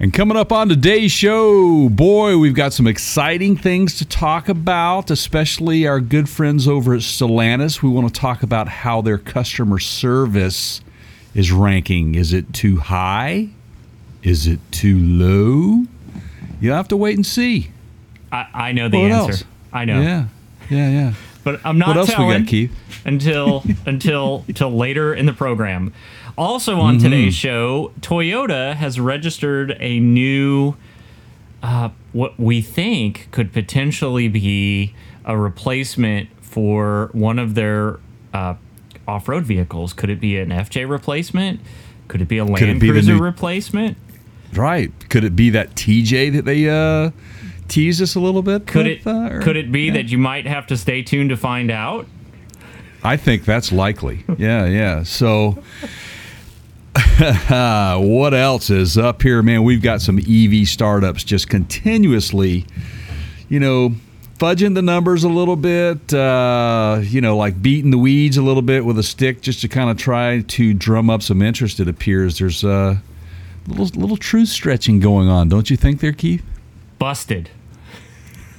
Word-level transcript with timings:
And 0.00 0.14
coming 0.14 0.36
up 0.36 0.52
on 0.52 0.68
today's 0.68 1.10
show, 1.10 1.88
boy, 1.88 2.38
we've 2.38 2.54
got 2.54 2.72
some 2.72 2.86
exciting 2.86 3.56
things 3.56 3.98
to 3.98 4.04
talk 4.04 4.48
about, 4.48 5.10
especially 5.10 5.88
our 5.88 5.98
good 6.00 6.28
friends 6.28 6.68
over 6.68 6.94
at 6.94 7.00
Stellantis. 7.00 7.82
We 7.82 7.88
want 7.88 8.14
to 8.14 8.20
talk 8.20 8.44
about 8.44 8.68
how 8.68 9.00
their 9.00 9.18
customer 9.18 9.80
service 9.80 10.80
is 11.34 11.50
ranking. 11.50 12.14
Is 12.14 12.32
it 12.32 12.52
too 12.54 12.76
high? 12.76 13.48
Is 14.22 14.46
it 14.46 14.60
too 14.70 14.98
low? 15.00 15.84
You'll 16.60 16.76
have 16.76 16.88
to 16.88 16.96
wait 16.96 17.16
and 17.16 17.26
see. 17.26 17.70
I, 18.30 18.46
I 18.54 18.72
know 18.72 18.88
the 18.88 18.98
What 19.00 19.10
answer. 19.10 19.30
else? 19.32 19.44
I 19.72 19.84
know. 19.84 20.00
Yeah, 20.00 20.26
yeah, 20.70 20.90
yeah. 20.90 21.14
But 21.42 21.60
I'm 21.64 21.78
not 21.78 21.88
What 21.88 21.96
else 21.96 22.08
we 22.10 22.14
telling 22.14 22.42
got, 22.42 22.48
Keith? 22.48 22.72
until 23.04 23.64
until 23.86 24.44
until 24.46 24.70
later 24.70 25.12
in 25.14 25.26
the 25.26 25.32
program. 25.32 25.92
Also 26.38 26.78
on 26.78 26.94
Mm-hmm. 26.94 27.04
today's 27.04 27.34
show, 27.34 27.92
Toyota 28.00 28.74
has 28.76 29.00
registered 29.00 29.76
a 29.80 29.98
new 29.98 30.74
uh, 31.64 31.88
what 32.12 32.38
we 32.38 32.62
think 32.62 33.26
could 33.32 33.52
potentially 33.52 34.28
be 34.28 34.94
a 35.24 35.36
replacement 35.36 36.28
for 36.40 37.10
one 37.12 37.40
of 37.40 37.56
their 37.56 37.98
uh, 38.32 38.54
off-road 39.08 39.44
vehicles. 39.44 39.92
Could 39.92 40.10
it 40.10 40.20
be 40.20 40.38
an 40.38 40.50
FJ 40.50 40.88
replacement? 40.88 41.58
Could 42.06 42.22
it 42.22 42.28
be 42.28 42.38
a 42.38 42.44
it 42.44 42.50
Land 42.50 42.80
be 42.80 42.88
Cruiser 42.90 43.14
new- 43.14 43.20
replacement? 43.20 43.96
Right. 44.54 44.92
Could 45.10 45.24
it 45.24 45.34
be 45.34 45.50
that 45.50 45.74
TJ 45.74 46.32
that 46.34 46.44
they 46.44 46.68
uh, 46.70 47.10
teased 47.66 48.00
us 48.00 48.14
a 48.14 48.20
little 48.20 48.42
bit? 48.42 48.68
Could 48.68 48.86
with, 48.86 49.00
it 49.04 49.06
uh, 49.08 49.34
or- 49.34 49.42
could 49.42 49.56
it 49.56 49.72
be 49.72 49.90
that 49.90 50.04
you 50.12 50.18
might 50.18 50.46
have 50.46 50.68
to 50.68 50.76
stay 50.76 51.02
tuned 51.02 51.30
to 51.30 51.36
find 51.36 51.70
out? 51.72 52.06
I 53.02 53.16
think 53.16 53.44
that's 53.44 53.72
likely. 53.72 54.24
Yeah, 54.38 54.66
yeah. 54.66 55.02
So, 55.02 55.62
what 57.98 58.34
else 58.34 58.70
is 58.70 58.96
up 58.96 59.22
here, 59.22 59.42
man? 59.42 59.62
We've 59.62 59.82
got 59.82 60.00
some 60.00 60.18
EV 60.18 60.66
startups 60.66 61.24
just 61.24 61.48
continuously, 61.48 62.66
you 63.48 63.60
know, 63.60 63.94
fudging 64.38 64.74
the 64.74 64.82
numbers 64.82 65.24
a 65.24 65.28
little 65.28 65.56
bit, 65.56 66.14
uh, 66.14 67.00
you 67.02 67.20
know, 67.20 67.36
like 67.36 67.60
beating 67.60 67.90
the 67.90 67.98
weeds 67.98 68.36
a 68.36 68.42
little 68.42 68.62
bit 68.62 68.84
with 68.84 68.98
a 68.98 69.02
stick 69.02 69.40
just 69.42 69.60
to 69.60 69.68
kind 69.68 69.90
of 69.90 69.96
try 69.96 70.40
to 70.42 70.72
drum 70.74 71.10
up 71.10 71.22
some 71.22 71.42
interest. 71.42 71.80
It 71.80 71.88
appears 71.88 72.38
there's 72.38 72.64
a 72.64 73.02
little 73.66 73.86
little 74.00 74.16
truth 74.16 74.48
stretching 74.48 75.00
going 75.00 75.28
on, 75.28 75.48
don't 75.48 75.70
you 75.70 75.76
think, 75.76 76.00
there, 76.00 76.12
Keith? 76.12 76.44
Busted. 76.98 77.50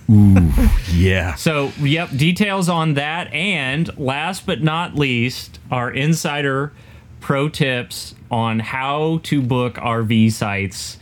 Ooh, 0.10 0.52
yeah. 0.92 1.36
So, 1.40 1.72
yep, 1.80 2.10
details 2.16 2.68
on 2.68 2.96
that. 2.96 3.32
And 3.32 3.96
last 3.98 4.46
but 4.46 4.62
not 4.62 4.96
least, 4.96 5.60
our 5.72 5.92
insider 5.92 6.74
pro 7.20 7.50
tips 7.50 8.16
on 8.32 8.60
how 8.60 9.20
to 9.24 9.42
book 9.42 9.76
RV 9.76 10.32
sites 10.32 10.98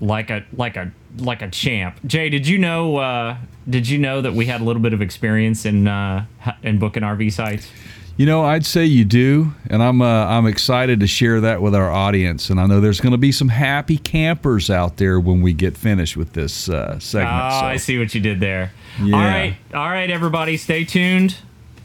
like 0.00 0.30
a 0.30 0.44
like 0.56 0.76
a 0.76 0.92
like 1.18 1.42
a 1.42 1.48
champ. 1.48 1.98
Jay, 2.06 2.28
did 2.28 2.46
you 2.46 2.58
know 2.58 2.96
uh, 2.96 3.36
did 3.68 3.88
you 3.88 3.98
know 3.98 4.20
that 4.20 4.34
we 4.34 4.46
had 4.46 4.60
a 4.60 4.64
little 4.64 4.82
bit 4.82 4.92
of 4.92 5.02
experience 5.02 5.64
in 5.64 5.88
uh, 5.88 6.26
in 6.62 6.78
booking 6.78 7.02
RV 7.02 7.32
sites? 7.32 7.70
You 8.16 8.26
know, 8.26 8.44
I'd 8.44 8.64
say 8.64 8.84
you 8.84 9.04
do, 9.04 9.54
and 9.68 9.82
I'm 9.82 10.00
uh, 10.00 10.26
I'm 10.26 10.46
excited 10.46 11.00
to 11.00 11.06
share 11.06 11.40
that 11.40 11.60
with 11.60 11.74
our 11.74 11.90
audience. 11.90 12.48
And 12.48 12.60
I 12.60 12.66
know 12.66 12.80
there's 12.80 13.00
going 13.00 13.12
to 13.12 13.18
be 13.18 13.32
some 13.32 13.48
happy 13.48 13.98
campers 13.98 14.70
out 14.70 14.98
there 14.98 15.18
when 15.18 15.42
we 15.42 15.52
get 15.52 15.76
finished 15.76 16.16
with 16.16 16.32
this 16.32 16.68
uh, 16.68 16.98
segment. 17.00 17.34
Oh, 17.34 17.60
so. 17.60 17.66
I 17.66 17.76
see 17.76 17.98
what 17.98 18.14
you 18.14 18.20
did 18.20 18.38
there. 18.38 18.72
Yeah. 19.02 19.16
All 19.16 19.22
right, 19.22 19.56
all 19.74 19.90
right, 19.90 20.08
everybody, 20.08 20.56
stay 20.56 20.84
tuned. 20.84 21.36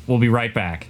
We'll 0.06 0.20
be 0.20 0.30
right 0.30 0.54
back. 0.54 0.88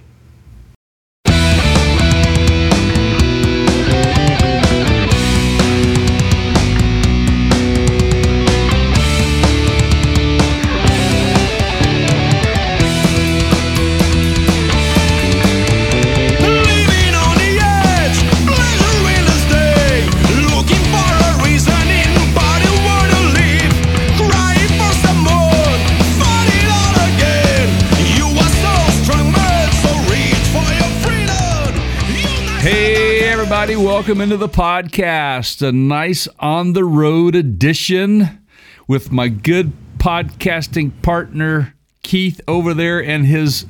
Everybody, 33.60 33.86
welcome 33.86 34.22
into 34.22 34.38
the 34.38 34.48
podcast. 34.48 35.60
A 35.60 35.70
nice 35.70 36.26
on 36.38 36.72
the 36.72 36.82
road 36.82 37.34
edition 37.34 38.42
with 38.88 39.12
my 39.12 39.28
good 39.28 39.70
podcasting 39.98 40.90
partner, 41.02 41.74
Keith, 42.02 42.40
over 42.48 42.72
there, 42.72 43.04
and 43.04 43.26
his 43.26 43.66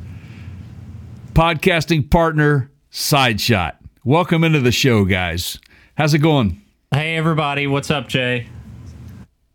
podcasting 1.33 2.09
partner, 2.09 2.71
Sideshot. 2.93 3.79
Welcome 4.05 4.45
into 4.45 4.61
the 4.61 4.71
show, 4.71 5.05
guys. 5.05 5.59
How's 5.97 6.15
it 6.15 6.21
going? 6.21 6.63
Hey, 6.93 7.17
everybody, 7.17 7.67
what's 7.67 7.91
up, 7.91 8.07
Jay? 8.07 8.47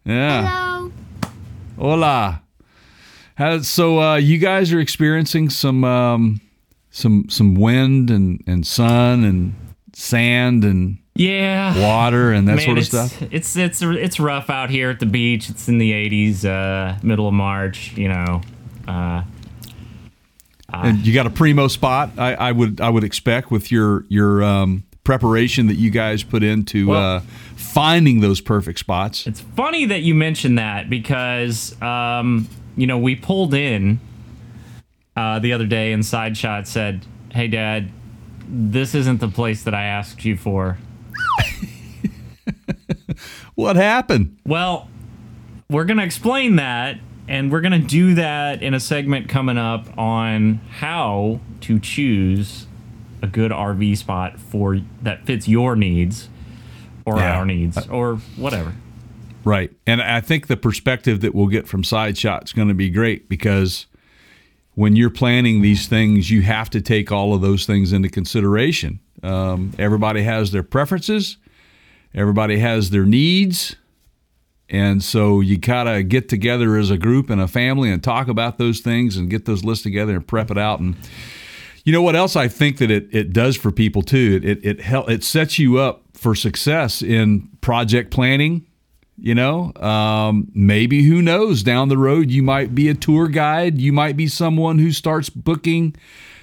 Yeah. 0.03 0.49
Hello. 0.49 0.91
Hola. 1.77 2.43
How, 3.35 3.61
so 3.61 4.01
uh, 4.01 4.15
you 4.17 4.37
guys 4.37 4.73
are 4.73 4.81
experiencing 4.81 5.49
some 5.49 5.85
um, 5.85 6.41
some 6.89 7.29
some 7.29 7.55
wind 7.55 8.11
and, 8.11 8.43
and 8.45 8.67
sun 8.67 9.23
and 9.23 9.55
sand 9.97 10.63
and 10.65 10.97
Yeah. 11.15 11.79
water 11.79 12.33
and 12.33 12.47
that 12.49 12.57
Man, 12.57 12.65
sort 12.65 12.77
of 12.77 12.85
stuff. 12.85 13.21
It's 13.31 13.55
it's 13.55 13.81
it's 13.81 14.19
rough 14.19 14.49
out 14.49 14.69
here 14.69 14.89
at 14.89 14.99
the 14.99 15.05
beach. 15.05 15.49
It's 15.49 15.69
in 15.69 15.77
the 15.77 15.91
80s, 15.93 16.43
uh, 16.45 16.97
middle 17.01 17.27
of 17.29 17.33
March. 17.33 17.93
You 17.95 18.09
know, 18.09 18.41
uh, 18.87 19.23
And 20.73 21.05
you 21.07 21.13
got 21.13 21.25
a 21.25 21.29
primo 21.29 21.67
spot. 21.69 22.11
I, 22.17 22.33
I 22.35 22.51
would 22.51 22.81
I 22.81 22.89
would 22.89 23.03
expect 23.03 23.51
with 23.51 23.71
your 23.71 24.05
your 24.09 24.43
um, 24.43 24.83
preparation 25.05 25.67
that 25.67 25.75
you 25.75 25.89
guys 25.89 26.23
put 26.23 26.43
into 26.43 26.87
Well- 26.87 27.17
uh, 27.17 27.21
finding 27.55 28.19
those 28.19 28.41
perfect 28.41 28.79
spots. 28.79 29.25
it's 29.27 29.41
funny 29.41 29.85
that 29.85 30.01
you 30.01 30.13
mentioned 30.15 30.57
that 30.57 30.89
because 30.89 31.79
um, 31.81 32.47
you 32.75 32.87
know 32.87 32.97
we 32.97 33.15
pulled 33.15 33.53
in 33.53 33.99
uh, 35.15 35.39
the 35.39 35.53
other 35.53 35.65
day 35.65 35.93
and 35.93 36.05
side 36.05 36.35
shot 36.35 36.67
said, 36.67 37.05
"Hey, 37.33 37.47
Dad, 37.47 37.91
this 38.47 38.93
isn't 38.95 39.19
the 39.19 39.27
place 39.27 39.63
that 39.63 39.73
I 39.73 39.83
asked 39.85 40.23
you 40.25 40.37
for." 40.37 40.77
What 43.55 43.75
happened? 43.77 44.37
Well, 44.45 44.89
we're 45.69 45.85
going 45.85 45.97
to 45.97 46.03
explain 46.03 46.57
that, 46.57 46.97
and 47.27 47.49
we're 47.51 47.61
going 47.61 47.79
to 47.81 47.87
do 47.87 48.13
that 48.15 48.61
in 48.61 48.73
a 48.73 48.79
segment 48.79 49.29
coming 49.29 49.57
up 49.57 49.97
on 49.97 50.55
how 50.79 51.39
to 51.61 51.79
choose 51.79 52.67
a 53.21 53.27
good 53.27 53.51
RV 53.51 53.97
spot 53.97 54.39
for 54.39 54.81
that 55.01 55.25
fits 55.25 55.47
your 55.47 55.75
needs 55.77 56.27
or 57.05 57.17
Yeah. 57.17 57.37
our 57.37 57.45
needs 57.45 57.77
uh, 57.77 57.85
or 57.89 58.15
whatever. 58.35 58.73
Right. 59.45 59.71
And 59.87 60.01
I 60.01 60.19
think 60.19 60.47
the 60.47 60.57
perspective 60.57 61.21
that 61.21 61.33
we'll 61.33 61.47
get 61.47 61.65
from 61.67 61.83
side 61.85 62.17
shot 62.17 62.43
is 62.45 62.51
going 62.53 62.67
to 62.67 62.73
be 62.73 62.89
great 62.89 63.29
because 63.29 63.85
when 64.75 64.95
you're 64.95 65.09
planning 65.09 65.61
these 65.61 65.87
things, 65.87 66.29
you 66.29 66.41
have 66.41 66.69
to 66.69 66.81
take 66.81 67.11
all 67.11 67.33
of 67.33 67.41
those 67.41 67.65
things 67.65 67.91
into 67.91 68.09
consideration. 68.09 68.99
Um, 69.23 69.71
everybody 69.79 70.21
has 70.23 70.51
their 70.51 70.63
preferences, 70.63 71.37
everybody 72.13 72.59
has 72.59 72.89
their 72.91 73.05
needs. 73.05 73.75
And 74.67 75.03
so 75.03 75.41
you 75.41 75.57
gotta 75.57 76.01
get 76.03 76.27
together 76.27 76.75
as 76.75 76.89
a 76.89 76.97
group 76.97 77.29
and 77.29 77.39
a 77.39 77.47
family 77.47 77.91
and 77.91 78.03
talk 78.03 78.27
about 78.27 78.57
those 78.57 78.79
things 78.79 79.15
and 79.15 79.29
get 79.29 79.45
those 79.45 79.63
lists 79.63 79.83
together 79.83 80.15
and 80.15 80.27
prep 80.27 80.49
it 80.49 80.57
out. 80.57 80.79
And 80.79 80.95
you 81.83 81.93
know 81.93 82.01
what 82.01 82.15
else 82.15 82.35
I 82.35 82.47
think 82.47 82.79
that 82.79 82.89
it, 82.89 83.07
it 83.13 83.31
does 83.31 83.55
for 83.55 83.71
people 83.71 84.01
too? 84.01 84.41
It 84.43 84.49
it 84.49 84.65
it, 84.65 84.81
hel- 84.81 85.05
it 85.05 85.23
sets 85.23 85.59
you 85.59 85.77
up 85.77 86.01
for 86.13 86.33
success 86.33 87.03
in 87.03 87.47
project 87.61 88.09
planning. 88.11 88.65
You 89.17 89.33
know, 89.33 89.73
um, 89.75 90.51
maybe 90.53 91.03
who 91.03 91.21
knows 91.21 91.63
down 91.63 91.87
the 91.87 91.97
road 91.97 92.29
you 92.29 92.43
might 92.43 92.75
be 92.75 92.89
a 92.89 92.93
tour 92.93 93.27
guide. 93.27 93.79
You 93.79 93.93
might 93.93 94.17
be 94.17 94.27
someone 94.27 94.77
who 94.77 94.91
starts 94.91 95.29
booking 95.29 95.95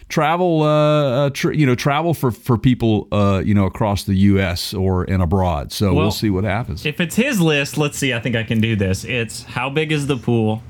travel, 0.09 0.63
uh, 0.63 1.27
uh 1.27 1.31
you 1.53 1.67
know, 1.67 1.75
travel 1.75 2.15
for 2.15 2.31
for 2.31 2.57
people, 2.57 3.09
uh, 3.13 3.43
you 3.45 3.55
know, 3.55 3.67
across 3.67 4.05
the 4.05 4.15
U.S. 4.15 4.73
or 4.73 5.05
and 5.05 5.23
abroad. 5.23 5.73
So 5.73 5.89
Well, 5.89 5.97
we'll 5.97 6.11
see 6.13 6.31
what 6.31 6.45
happens. 6.45 6.87
If 6.87 7.01
it's 7.01 7.17
his 7.17 7.41
list, 7.41 7.77
let's 7.77 7.99
see. 7.99 8.15
I 8.15 8.21
think 8.21 8.37
I 8.37 8.43
can 8.43 8.61
do 8.61 8.77
this. 8.77 9.05
It's 9.05 9.43
how 9.43 9.69
big 9.69 9.93
is 9.93 10.07
the 10.07 10.17
pool? 10.17 10.63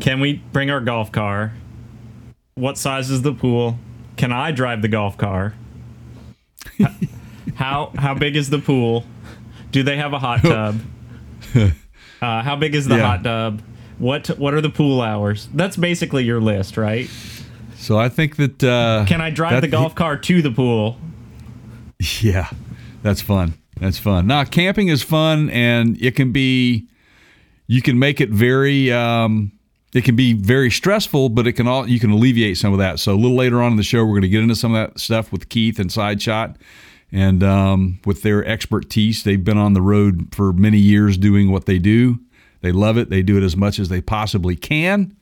Can 0.00 0.20
we 0.20 0.34
bring 0.52 0.70
our 0.70 0.80
golf 0.80 1.10
car? 1.10 1.52
What 2.54 2.78
size 2.78 3.10
is 3.10 3.22
the 3.22 3.32
pool? 3.32 3.78
Can 4.16 4.32
I 4.32 4.52
drive 4.52 4.82
the 4.82 4.88
golf 4.88 5.16
car? 5.16 5.54
how 7.54 7.92
how 7.96 8.14
big 8.14 8.36
is 8.36 8.50
the 8.50 8.58
pool? 8.58 9.04
Do 9.70 9.82
they 9.82 9.96
have 9.96 10.12
a 10.12 10.18
hot 10.18 10.40
tub? 10.42 10.80
Uh, 12.22 12.42
how 12.42 12.54
big 12.54 12.74
is 12.74 12.84
the 12.86 12.96
Yeah. 12.96 13.06
hot 13.16 13.24
tub? 13.24 13.62
What 13.98 14.26
what 14.38 14.52
are 14.52 14.60
the 14.60 14.68
pool 14.68 15.00
hours? 15.00 15.48
That's 15.54 15.78
basically 15.78 16.22
your 16.24 16.38
list, 16.38 16.76
right? 16.76 17.08
So 17.76 17.98
I 17.98 18.10
think 18.10 18.36
that 18.36 18.62
uh, 18.62 19.06
Can 19.08 19.22
I 19.22 19.30
drive 19.30 19.52
that- 19.52 19.60
the 19.62 19.68
golf 19.68 19.94
car 19.94 20.18
to 20.18 20.42
the 20.42 20.50
pool? 20.50 20.98
Yeah, 22.20 22.48
that's 23.02 23.20
fun. 23.22 23.54
That's 23.80 23.98
fun. 23.98 24.26
Now, 24.26 24.44
camping 24.44 24.88
is 24.88 25.02
fun, 25.02 25.48
and 25.50 25.96
it 26.02 26.14
can 26.16 26.32
be. 26.32 26.86
You 27.66 27.80
can 27.82 27.98
make 27.98 28.20
it 28.20 28.28
very. 28.30 28.92
Um, 28.92 29.52
it 29.94 30.04
can 30.04 30.14
be 30.16 30.34
very 30.34 30.70
stressful, 30.70 31.30
but 31.30 31.46
it 31.46 31.52
can 31.54 31.66
all 31.66 31.88
you 31.88 31.98
can 32.00 32.10
alleviate 32.10 32.58
some 32.58 32.72
of 32.74 32.78
that. 32.80 32.98
So 33.00 33.14
a 33.14 33.16
little 33.16 33.36
later 33.36 33.62
on 33.62 33.72
in 33.72 33.76
the 33.76 33.82
show, 33.82 34.04
we're 34.04 34.10
going 34.12 34.22
to 34.22 34.28
get 34.28 34.42
into 34.42 34.56
some 34.56 34.74
of 34.74 34.88
that 34.92 35.00
stuff 35.00 35.32
with 35.32 35.48
Keith 35.48 35.78
and 35.78 35.90
Side 35.90 36.20
Shot, 36.20 36.56
and 37.12 37.42
um, 37.42 38.00
with 38.04 38.22
their 38.22 38.44
expertise. 38.44 39.22
They've 39.22 39.42
been 39.42 39.58
on 39.58 39.74
the 39.74 39.82
road 39.82 40.34
for 40.34 40.52
many 40.52 40.78
years 40.78 41.16
doing 41.16 41.50
what 41.50 41.66
they 41.66 41.78
do. 41.78 42.20
They 42.60 42.72
love 42.72 42.98
it. 42.98 43.10
They 43.10 43.22
do 43.22 43.36
it 43.36 43.42
as 43.42 43.56
much 43.56 43.78
as 43.78 43.88
they 43.88 44.00
possibly 44.00 44.56
can. 44.56 45.16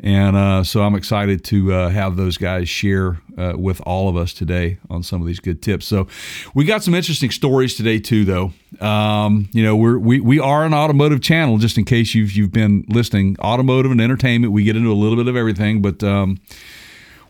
And 0.00 0.36
uh, 0.36 0.64
so 0.64 0.82
I'm 0.82 0.96
excited 0.96 1.44
to 1.44 1.72
uh, 1.72 1.88
have 1.88 2.16
those 2.16 2.36
guys 2.36 2.68
share 2.68 3.20
uh, 3.38 3.52
with 3.56 3.80
all 3.86 4.08
of 4.08 4.16
us 4.16 4.32
today 4.32 4.78
on 4.90 5.04
some 5.04 5.20
of 5.20 5.26
these 5.26 5.38
good 5.38 5.62
tips. 5.62 5.86
So 5.86 6.08
we 6.52 6.64
got 6.64 6.82
some 6.82 6.94
interesting 6.94 7.30
stories 7.30 7.76
today 7.76 8.00
too, 8.00 8.24
though. 8.24 8.52
Um, 8.84 9.48
you 9.52 9.62
know, 9.62 9.76
we're, 9.76 9.98
we 9.98 10.18
we 10.18 10.40
are 10.40 10.64
an 10.64 10.74
automotive 10.74 11.22
channel. 11.22 11.58
Just 11.58 11.78
in 11.78 11.84
case 11.84 12.12
you've 12.12 12.32
you've 12.32 12.52
been 12.52 12.84
listening, 12.88 13.36
automotive 13.38 13.92
and 13.92 14.00
entertainment. 14.00 14.52
We 14.52 14.64
get 14.64 14.74
into 14.74 14.90
a 14.90 14.94
little 14.94 15.16
bit 15.16 15.28
of 15.28 15.36
everything, 15.36 15.80
but 15.80 16.02
um, 16.02 16.40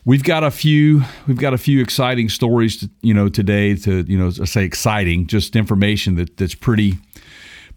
we've 0.05 0.23
got 0.23 0.43
a 0.43 0.51
few 0.51 1.03
we've 1.27 1.39
got 1.39 1.53
a 1.53 1.57
few 1.57 1.81
exciting 1.81 2.29
stories, 2.29 2.77
to, 2.77 2.89
you 3.01 3.13
know, 3.13 3.27
today. 3.27 3.75
To 3.75 4.05
you 4.07 4.17
know, 4.17 4.29
say 4.29 4.63
exciting, 4.63 5.27
just 5.27 5.55
information 5.55 6.15
that 6.15 6.37
that's 6.37 6.55
pretty 6.55 6.93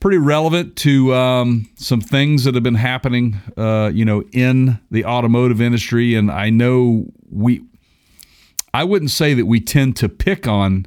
pretty 0.01 0.19
relevant 0.19 0.77
to 0.77 1.13
um, 1.15 1.69
some 1.77 2.01
things 2.01 2.45
that 2.45 2.55
have 2.55 2.63
been 2.63 2.75
happening, 2.75 3.37
uh, 3.57 3.91
you 3.93 4.05
know, 4.05 4.23
in 4.33 4.79
the 4.91 5.05
automotive 5.05 5.61
industry. 5.61 6.15
And 6.15 6.31
I 6.31 6.51
know 6.51 7.07
we, 7.31 7.65
I 8.73 8.85
wouldn't 8.85 9.11
say 9.11 9.35
that 9.35 9.47
we 9.47 9.61
tend 9.61 9.97
to 9.97 10.09
pick 10.09 10.47
on 10.47 10.87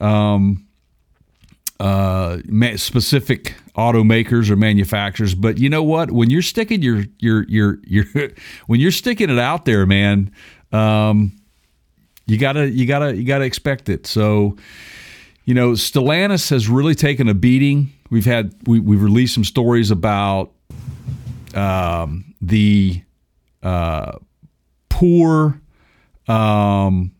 um, 0.00 0.66
uh, 1.80 2.38
specific 2.76 3.56
automakers 3.80 4.50
or 4.50 4.56
manufacturers, 4.56 5.34
but 5.34 5.58
you 5.58 5.70
know 5.70 5.82
what? 5.82 6.10
When 6.10 6.28
you're 6.28 6.42
sticking 6.42 6.82
your 6.82 7.04
your 7.18 7.44
your 7.48 7.78
your 7.84 8.04
when 8.66 8.78
you're 8.80 8.90
sticking 8.90 9.30
it 9.30 9.38
out 9.38 9.64
there, 9.64 9.86
man, 9.86 10.30
um, 10.72 11.32
you 12.26 12.36
gotta 12.36 12.70
you 12.70 12.86
gotta 12.86 13.16
you 13.16 13.24
gotta 13.24 13.44
expect 13.44 13.88
it. 13.88 14.06
So 14.06 14.56
you 15.44 15.54
know, 15.54 15.72
Stellantis 15.72 16.50
has 16.50 16.68
really 16.68 16.94
taken 16.94 17.28
a 17.28 17.34
beating. 17.34 17.92
We've 18.10 18.26
had 18.26 18.54
we 18.66 18.78
we've 18.78 19.02
released 19.02 19.34
some 19.34 19.44
stories 19.44 19.90
about 19.90 20.52
um, 21.54 22.34
the 22.40 23.02
uh, 23.62 24.18
poor 24.88 25.60
um, 26.28 27.12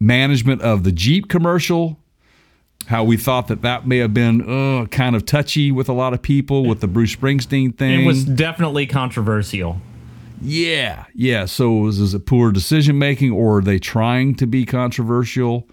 management 0.00 0.62
of 0.62 0.84
the 0.84 0.92
Jeep 0.92 1.28
commercial. 1.28 1.98
How 2.88 3.04
we 3.04 3.18
thought 3.18 3.48
that 3.48 3.60
that 3.62 3.86
may 3.86 3.98
have 3.98 4.14
been 4.14 4.40
uh, 4.48 4.86
kind 4.86 5.14
of 5.14 5.26
touchy 5.26 5.70
with 5.70 5.90
a 5.90 5.92
lot 5.92 6.14
of 6.14 6.22
people 6.22 6.64
with 6.64 6.80
the 6.80 6.86
Bruce 6.86 7.14
Springsteen 7.14 7.76
thing. 7.76 8.02
It 8.02 8.06
was 8.06 8.24
definitely 8.24 8.86
controversial. 8.86 9.80
Yeah, 10.40 11.04
yeah. 11.14 11.44
So 11.44 11.70
was, 11.72 12.00
is 12.00 12.14
it 12.14 12.24
poor 12.24 12.50
decision 12.50 12.98
making, 12.98 13.32
or 13.32 13.58
are 13.58 13.60
they 13.60 13.78
trying 13.78 14.36
to 14.36 14.46
be 14.46 14.64
controversial? 14.64 15.68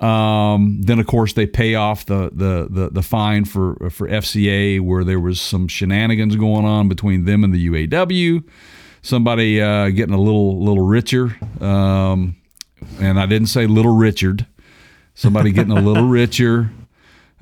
Um, 0.00 0.80
then 0.82 0.98
of 1.00 1.06
course 1.06 1.32
they 1.32 1.46
pay 1.46 1.74
off 1.74 2.06
the, 2.06 2.30
the 2.32 2.68
the 2.70 2.90
the 2.90 3.02
fine 3.02 3.44
for 3.44 3.74
for 3.90 4.08
FCA 4.08 4.80
where 4.80 5.02
there 5.02 5.20
was 5.20 5.40
some 5.40 5.66
shenanigans 5.66 6.36
going 6.36 6.64
on 6.64 6.88
between 6.88 7.24
them 7.24 7.44
and 7.44 7.52
the 7.52 7.68
UAW. 7.68 8.44
Somebody 9.02 9.60
uh, 9.60 9.90
getting 9.90 10.14
a 10.14 10.20
little 10.20 10.62
little 10.62 10.86
richer, 10.86 11.36
um, 11.60 12.36
and 13.00 13.18
I 13.18 13.26
didn't 13.26 13.48
say 13.48 13.66
little 13.66 13.96
Richard. 13.96 14.46
Somebody 15.14 15.52
getting 15.52 15.76
a 15.76 15.80
little 15.80 16.04
richer, 16.08 16.70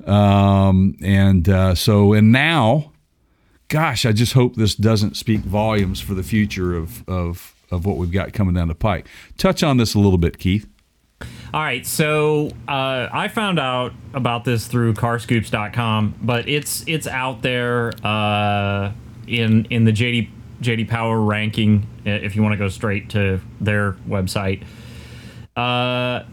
um, 0.05 0.95
and 1.01 1.47
uh, 1.49 1.75
so 1.75 2.13
and 2.13 2.31
now, 2.31 2.91
gosh, 3.67 4.05
I 4.05 4.11
just 4.11 4.33
hope 4.33 4.55
this 4.55 4.75
doesn't 4.75 5.17
speak 5.17 5.41
volumes 5.41 5.99
for 5.99 6.13
the 6.13 6.23
future 6.23 6.75
of 6.75 7.07
of 7.09 7.55
of 7.71 7.85
what 7.85 7.97
we've 7.97 8.11
got 8.11 8.33
coming 8.33 8.53
down 8.53 8.67
the 8.67 8.75
pike. 8.75 9.07
Touch 9.37 9.63
on 9.63 9.77
this 9.77 9.95
a 9.95 9.99
little 9.99 10.19
bit, 10.19 10.37
Keith. 10.37 10.67
All 11.53 11.61
right, 11.61 11.85
so 11.85 12.49
uh, 12.67 13.09
I 13.11 13.27
found 13.27 13.59
out 13.59 13.93
about 14.13 14.43
this 14.43 14.67
through 14.67 14.93
carscoops.com, 14.95 16.15
but 16.21 16.47
it's 16.49 16.83
it's 16.87 17.07
out 17.07 17.41
there 17.41 17.91
uh, 18.05 18.91
in 19.27 19.65
in 19.65 19.85
the 19.85 19.91
JD 19.91 20.29
JD 20.61 20.87
Power 20.89 21.19
ranking 21.19 21.87
uh, 22.05 22.09
if 22.09 22.35
you 22.35 22.41
want 22.41 22.53
to 22.53 22.57
go 22.57 22.69
straight 22.69 23.09
to 23.11 23.39
their 23.61 23.93
website. 24.07 24.63
Uh, 25.55 26.23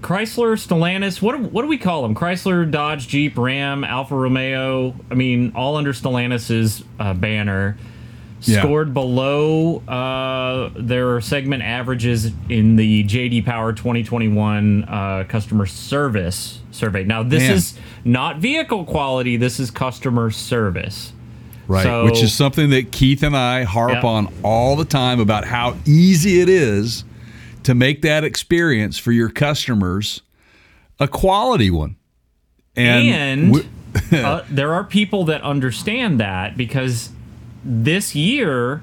Chrysler, 0.00 0.56
Stellantis, 0.56 1.22
what 1.22 1.36
do, 1.36 1.42
what 1.44 1.62
do 1.62 1.68
we 1.68 1.78
call 1.78 2.02
them? 2.02 2.14
Chrysler, 2.14 2.70
Dodge, 2.70 3.08
Jeep, 3.08 3.36
Ram, 3.36 3.82
Alfa 3.82 4.14
Romeo. 4.14 4.94
I 5.10 5.14
mean, 5.14 5.52
all 5.54 5.76
under 5.76 5.92
Stellantis's 5.92 6.84
uh, 7.00 7.14
banner 7.14 7.76
Yeah. 8.42 8.60
scored 8.60 8.92
below 8.92 9.78
uh, 9.88 10.70
their 10.76 11.20
segment 11.22 11.62
averages 11.62 12.30
in 12.50 12.76
the 12.76 13.04
JD 13.04 13.44
Power 13.46 13.72
2021 13.72 14.84
uh, 14.84 15.24
customer 15.28 15.64
service 15.66 16.60
survey. 16.70 17.02
Now, 17.04 17.22
this 17.22 17.44
Man. 17.44 17.52
is 17.54 17.78
not 18.04 18.36
vehicle 18.38 18.84
quality, 18.84 19.36
this 19.38 19.58
is 19.58 19.70
customer 19.70 20.30
service. 20.30 21.12
Right. 21.66 21.82
So- 21.82 22.04
Which 22.04 22.22
is 22.22 22.32
something 22.34 22.68
that 22.70 22.92
Keith 22.92 23.22
and 23.22 23.36
I 23.36 23.64
harp 23.64 23.92
Yep. 23.94 24.04
on 24.04 24.32
all 24.44 24.76
the 24.76 24.84
time 24.84 25.18
about 25.20 25.46
how 25.46 25.74
easy 25.86 26.40
it 26.40 26.48
is 26.50 27.04
to 27.66 27.74
make 27.74 28.02
that 28.02 28.24
experience 28.24 28.96
for 28.98 29.12
your 29.12 29.28
customers 29.28 30.22
a 31.00 31.06
quality 31.08 31.70
one. 31.70 31.96
And, 32.76 33.06
And, 33.08 33.52
we- 33.52 33.66
uh, 34.18 34.44
there 34.50 34.72
are 34.72 34.84
people 34.84 35.24
that 35.24 35.42
understand 35.42 36.20
that 36.20 36.56
because 36.56 37.10
this 37.64 38.14
year, 38.14 38.82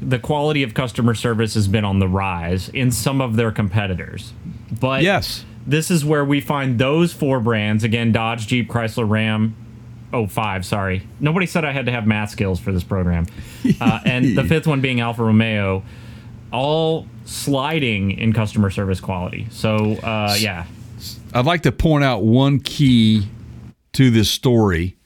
the 0.00 0.18
quality 0.18 0.62
of 0.62 0.74
customer 0.74 1.14
service 1.14 1.54
has 1.54 1.66
been 1.68 1.84
on 1.84 1.98
the 1.98 2.08
rise 2.08 2.68
in 2.68 2.90
some 2.90 3.20
of 3.20 3.36
their 3.36 3.50
competitors. 3.50 4.32
But 4.80 5.02
Yes. 5.02 5.44
this 5.66 5.90
is 5.90 6.04
where 6.04 6.24
we 6.24 6.40
find 6.40 6.78
those 6.78 7.12
four 7.12 7.40
brands 7.40 7.82
again 7.84 8.12
Dodge, 8.12 8.46
Jeep, 8.46 8.68
Chrysler, 8.68 9.08
Ram. 9.08 9.56
Oh, 10.12 10.26
five, 10.26 10.64
sorry. 10.64 11.02
Nobody 11.20 11.46
said 11.46 11.64
I 11.64 11.72
had 11.72 11.86
to 11.86 11.92
have 11.92 12.06
math 12.06 12.30
skills 12.30 12.58
for 12.60 12.72
this 12.72 12.82
program. 12.84 13.26
Uh, 13.80 14.00
and 14.04 14.36
the 14.36 14.44
fifth 14.48 14.66
one 14.66 14.80
being 14.80 15.00
Alfa 15.00 15.22
Romeo, 15.24 15.82
all 16.52 17.06
sliding 17.30 18.10
in 18.10 18.32
customer 18.32 18.70
service 18.70 19.00
quality. 19.00 19.46
So, 19.50 19.94
uh, 19.98 20.36
yeah. 20.38 20.66
I'd 21.32 21.46
like 21.46 21.62
to 21.62 21.72
point 21.72 22.04
out 22.04 22.24
one 22.24 22.58
key 22.60 23.28
to 23.92 24.10
this 24.10 24.30
story. 24.30 24.96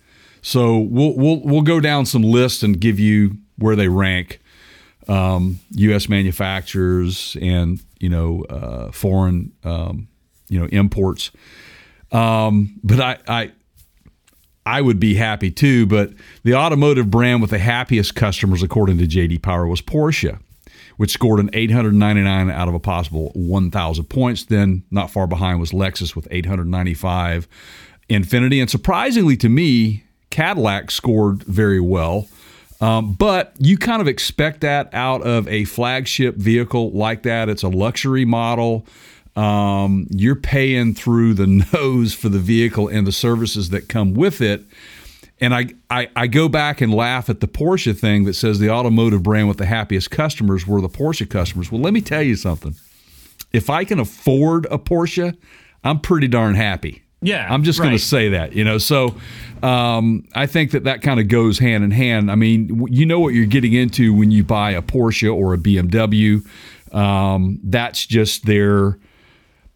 So 0.43 0.79
we'll 0.79 1.15
we'll 1.17 1.41
we'll 1.43 1.63
go 1.63 1.81
down 1.81 2.07
some 2.07 2.23
lists 2.23 2.63
and 2.63 2.79
give 2.79 2.99
you 2.99 3.39
where 3.57 3.77
they 3.77 3.89
rank 3.89 4.41
um, 5.09 5.61
U.S. 5.71 6.09
manufacturers 6.09 7.37
and 7.41 7.81
you 7.99 8.09
know 8.09 8.43
uh, 8.51 8.91
foreign 8.91 9.53
um, 9.65 10.09
you 10.49 10.61
know 10.61 10.67
imports. 10.67 11.31
Um, 12.13 12.79
but 12.83 13.01
I, 13.01 13.19
I 13.27 13.53
I 14.67 14.81
would 14.81 15.01
be 15.01 15.15
happy 15.15 15.51
too. 15.51 15.87
But 15.87 16.13
the 16.43 16.55
automotive 16.55 17.11
brand 17.11 17.41
with 17.41 17.51
the 17.51 17.59
happiest 17.59 18.15
customers, 18.15 18.63
according 18.63 18.99
to 18.99 19.07
JD 19.07 19.43
Power, 19.43 19.67
was 19.67 19.81
Porsche, 19.81 20.39
which 20.97 21.11
scored 21.11 21.41
an 21.41 21.51
899 21.53 22.51
out 22.51 22.69
of 22.69 22.75
a 22.75 22.81
possible 22.81 23.31
1,000 23.35 24.05
points. 24.05 24.45
Then, 24.45 24.85
not 24.91 25.11
far 25.11 25.27
behind 25.27 25.61
was 25.61 25.73
Lexus 25.73 26.15
with 26.15 26.29
895. 26.31 27.49
Infiniti, 28.11 28.61
and 28.61 28.71
surprisingly 28.71 29.37
to 29.39 29.49
me, 29.49 30.05
Cadillac 30.31 30.91
scored 30.91 31.43
very 31.45 31.81
well. 31.81 32.29
Um, 32.81 33.15
but 33.15 33.55
you 33.59 33.79
kind 33.79 34.03
of 34.03 34.09
expect 34.09 34.61
that 34.61 34.93
out 34.93 35.23
of 35.23 35.49
a 35.49 35.65
flagship 35.65 36.37
vehicle 36.37 36.91
like 36.91 37.23
that. 37.23 37.49
It's 37.49 37.63
a 37.63 37.69
luxury 37.69 38.25
model. 38.25 38.85
Um, 39.37 40.07
you're 40.11 40.37
paying 40.37 40.95
through 40.95 41.35
the 41.35 41.47
nose 41.73 42.15
for 42.15 42.29
the 42.29 42.39
vehicle 42.39 42.89
and 42.89 43.07
the 43.07 43.13
services 43.13 43.71
that 43.71 43.89
come 43.89 44.15
with 44.15 44.41
it. 44.41 44.65
And 45.41 45.55
I, 45.55 45.67
I, 45.91 46.09
I 46.15 46.27
go 46.27 46.49
back 46.49 46.81
and 46.81 46.95
laugh 46.95 47.29
at 47.29 47.41
the 47.41 47.49
Porsche 47.49 47.99
thing 47.99 48.25
that 48.25 48.35
says 48.35 48.61
the 48.61 48.71
automotive 48.71 49.23
brand 49.23 49.49
with 49.49 49.59
the 49.59 49.67
happiest 49.67 50.11
customers 50.11 50.67
were 50.67 50.81
the 50.81 50.89
Porsche 50.89 51.29
customers. 51.29 51.73
Well, 51.73 51.81
let 51.81 51.93
me 51.93 52.01
tell 52.01 52.23
you 52.23 52.37
something. 52.37 52.75
If 53.53 53.69
I 53.69 53.85
can 53.85 53.99
afford 53.99 54.67
a 54.67 54.79
Porsche, 54.79 55.37
I'm 55.83 56.01
pretty 56.01 56.29
darn 56.29 56.55
happy. 56.55 57.03
Yeah, 57.21 57.47
I'm 57.51 57.63
just 57.63 57.79
going 57.79 57.93
to 57.93 57.99
say 57.99 58.29
that, 58.31 58.53
you 58.53 58.65
know. 58.65 58.77
So 58.77 59.15
um, 59.63 60.29
I 60.35 60.47
think 60.47 60.73
that 60.73 60.85
that 60.85 61.01
kind 61.01 61.19
of 61.19 61.29
goes 61.29 61.59
hand 61.59 61.83
in 61.83 61.91
hand. 61.91 62.31
I 62.31 62.35
mean, 62.35 62.69
w- 62.69 62.95
you 62.95 63.07
know 63.07 63.19
what 63.19 63.33
you're 63.33 63.47
getting 63.47 63.73
into 63.73 64.13
when 64.13 64.31
you 64.31 64.45
buy 64.45 64.73
a 64.73 64.83
Porsche 64.83 65.35
or 65.35 65.55
a 65.55 65.57
BMW. 65.57 66.47
Um, 66.93 67.61
that's 67.65 68.05
just 68.05 68.45
their 68.45 68.99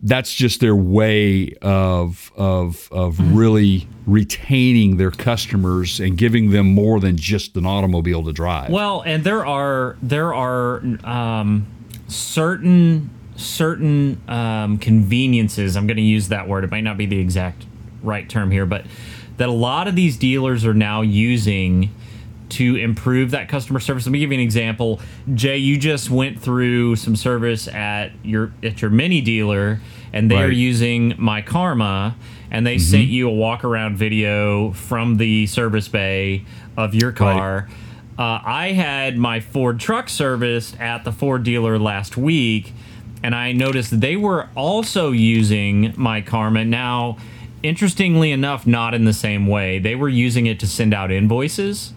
that's 0.00 0.32
just 0.32 0.60
their 0.60 0.76
way 0.76 1.52
of 1.60 2.30
of 2.36 2.88
of 2.92 3.18
really 3.34 3.88
retaining 4.06 4.96
their 4.96 5.10
customers 5.10 5.98
and 5.98 6.16
giving 6.16 6.50
them 6.50 6.66
more 6.66 7.00
than 7.00 7.16
just 7.16 7.56
an 7.56 7.66
automobile 7.66 8.22
to 8.24 8.32
drive. 8.32 8.70
Well, 8.70 9.02
and 9.02 9.24
there 9.24 9.44
are 9.44 9.96
there 10.00 10.32
are 10.32 10.82
um, 11.04 11.66
certain 12.06 13.10
certain 13.36 14.20
um, 14.28 14.78
conveniences. 14.78 15.76
I'm 15.76 15.86
going 15.86 15.96
to 15.96 16.02
use 16.02 16.28
that 16.28 16.48
word. 16.48 16.64
It 16.64 16.70
might 16.70 16.82
not 16.82 16.96
be 16.96 17.06
the 17.06 17.18
exact 17.18 17.66
right 18.02 18.28
term 18.28 18.50
here, 18.50 18.66
but 18.66 18.84
that 19.36 19.48
a 19.48 19.52
lot 19.52 19.88
of 19.88 19.96
these 19.96 20.16
dealers 20.16 20.64
are 20.64 20.74
now 20.74 21.00
using 21.00 21.94
to 22.50 22.76
improve 22.76 23.30
that 23.32 23.48
customer 23.48 23.80
service. 23.80 24.06
Let 24.06 24.12
me 24.12 24.18
give 24.20 24.30
you 24.32 24.38
an 24.38 24.44
example. 24.44 25.00
Jay, 25.34 25.58
you 25.58 25.76
just 25.78 26.10
went 26.10 26.40
through 26.40 26.96
some 26.96 27.16
service 27.16 27.68
at 27.68 28.12
your 28.22 28.52
at 28.62 28.80
your 28.82 28.90
mini 28.90 29.20
dealer, 29.20 29.80
and 30.12 30.30
they 30.30 30.36
are 30.36 30.48
Right. 30.48 30.56
using 30.56 31.12
myKaarma, 31.12 32.14
and 32.50 32.66
they 32.66 32.78
sent 32.78 33.08
you 33.08 33.28
a 33.28 33.32
walk 33.32 33.64
around 33.64 33.96
video 33.96 34.72
from 34.72 35.16
the 35.18 35.46
service 35.46 35.88
bay 35.88 36.44
of 36.76 36.94
your 36.94 37.12
car. 37.12 37.68
Uh, 38.18 38.40
I 38.44 38.72
had 38.72 39.16
my 39.16 39.38
Ford 39.40 39.78
truck 39.78 40.08
serviced 40.08 40.80
at 40.80 41.04
the 41.04 41.12
Ford 41.12 41.44
dealer 41.44 41.78
last 41.78 42.16
week, 42.16 42.72
and 43.22 43.34
I 43.34 43.52
noticed 43.52 44.00
they 44.00 44.16
were 44.16 44.48
also 44.56 45.12
using 45.12 45.92
myKaarma. 45.92 46.66
Now, 46.66 47.16
interestingly 47.62 48.32
enough, 48.32 48.66
not 48.66 48.94
in 48.94 49.04
the 49.04 49.12
same 49.12 49.46
way. 49.46 49.78
They 49.78 49.94
were 49.94 50.08
using 50.08 50.46
it 50.46 50.58
to 50.60 50.66
send 50.66 50.94
out 50.94 51.10
invoices. 51.12 51.92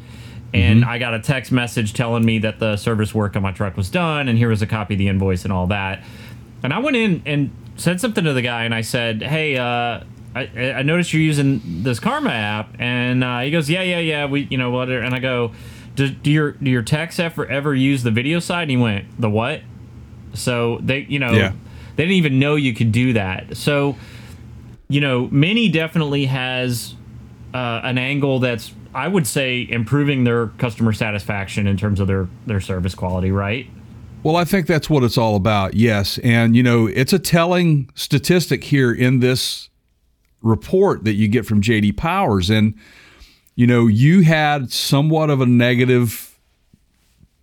And 0.54 0.84
I 0.84 0.98
got 0.98 1.14
a 1.14 1.20
text 1.20 1.52
message 1.52 1.94
telling 1.94 2.26
me 2.26 2.40
that 2.40 2.60
the 2.60 2.76
service 2.76 3.16
work 3.16 3.36
on 3.38 3.42
my 3.42 3.52
truck 3.54 3.78
was 3.78 3.90
done, 3.90 4.28
and 4.28 4.38
here 4.38 4.50
was 4.50 4.62
a 4.62 4.68
copy 4.68 4.96
of 4.96 4.98
the 4.98 5.08
invoice 5.08 5.44
and 5.46 5.54
all 5.54 5.68
that. 5.68 6.04
And 6.64 6.74
I 6.74 6.80
went 6.80 6.98
in 6.98 7.22
and 7.26 7.52
said 7.78 8.02
something 8.02 8.24
to 8.26 8.34
the 8.34 8.42
guy, 8.42 8.66
and 8.66 8.76
I 8.76 8.82
said, 8.82 9.22
"Hey, 9.24 9.58
uh, 9.58 10.02
I, 10.36 10.74
I 10.76 10.82
noticed 10.84 11.14
you're 11.14 11.22
using 11.22 11.62
this 11.84 12.00
Kaarma 12.02 12.32
app." 12.32 12.76
And 12.80 13.24
uh, 13.24 13.40
he 13.40 13.52
goes, 13.52 13.70
"Yeah, 13.70 13.82
yeah, 13.84 14.00
yeah. 14.00 14.26
We, 14.26 14.48
you 14.52 14.58
know, 14.58 14.72
whatever." 14.72 15.02
And 15.04 15.16
I 15.16 15.20
go, 15.20 15.54
"Do, 15.96 16.10
do 16.10 16.30
your 16.30 16.52
do 16.52 16.70
your 16.70 16.84
techs 16.84 17.18
ever 17.20 17.46
ever 17.48 17.74
use 17.74 18.04
the 18.04 18.12
video 18.12 18.40
side?" 18.40 18.64
And 18.64 18.72
he 18.72 18.78
went, 18.78 19.06
"The 19.22 19.30
what?" 19.30 19.62
So 20.34 20.80
they, 20.84 21.00
you 21.10 21.20
know, 21.20 21.32
Yeah. 21.32 21.54
they 21.96 22.04
didn't 22.04 22.18
even 22.18 22.40
know 22.40 22.56
you 22.56 22.74
could 22.74 22.92
do 22.92 23.14
that. 23.14 23.56
So, 23.58 23.96
you 24.90 25.02
know, 25.02 25.28
Mini 25.32 25.70
definitely 25.70 26.26
has 26.26 26.96
uh, 27.54 27.82
an 27.84 27.98
angle 27.98 28.40
that's, 28.40 28.72
I 28.94 29.08
would 29.08 29.26
say, 29.26 29.68
improving 29.70 30.24
their 30.24 30.48
customer 30.48 30.94
satisfaction 30.94 31.68
in 31.68 31.78
terms 31.78 32.00
of 32.00 32.08
their 32.08 32.28
their 32.46 32.60
service 32.60 32.96
quality, 32.96 33.32
right? 33.32 33.68
Well, 34.24 34.36
I 34.36 34.46
think 34.46 34.68
that's 34.68 34.90
what 34.90 35.04
it's 35.04 35.18
all 35.18 35.36
about. 35.36 35.74
Yes. 35.74 36.20
And, 36.20 36.56
you 36.56 36.62
know, 36.62 36.86
it's 36.86 37.12
a 37.12 37.18
telling 37.18 37.90
statistic 37.96 38.64
here 38.64 38.94
in 38.94 39.20
this 39.20 39.70
report 40.44 41.06
that 41.06 41.14
you 41.14 41.28
get 41.28 41.46
from 41.46 41.62
JD 41.62 41.98
Powers. 41.98 42.50
And, 42.52 42.76
you 43.56 43.66
know, 43.66 43.88
you 43.88 44.22
had 44.22 44.72
somewhat 44.72 45.32
of 45.32 45.42
a 45.42 45.48
negative 45.48 46.38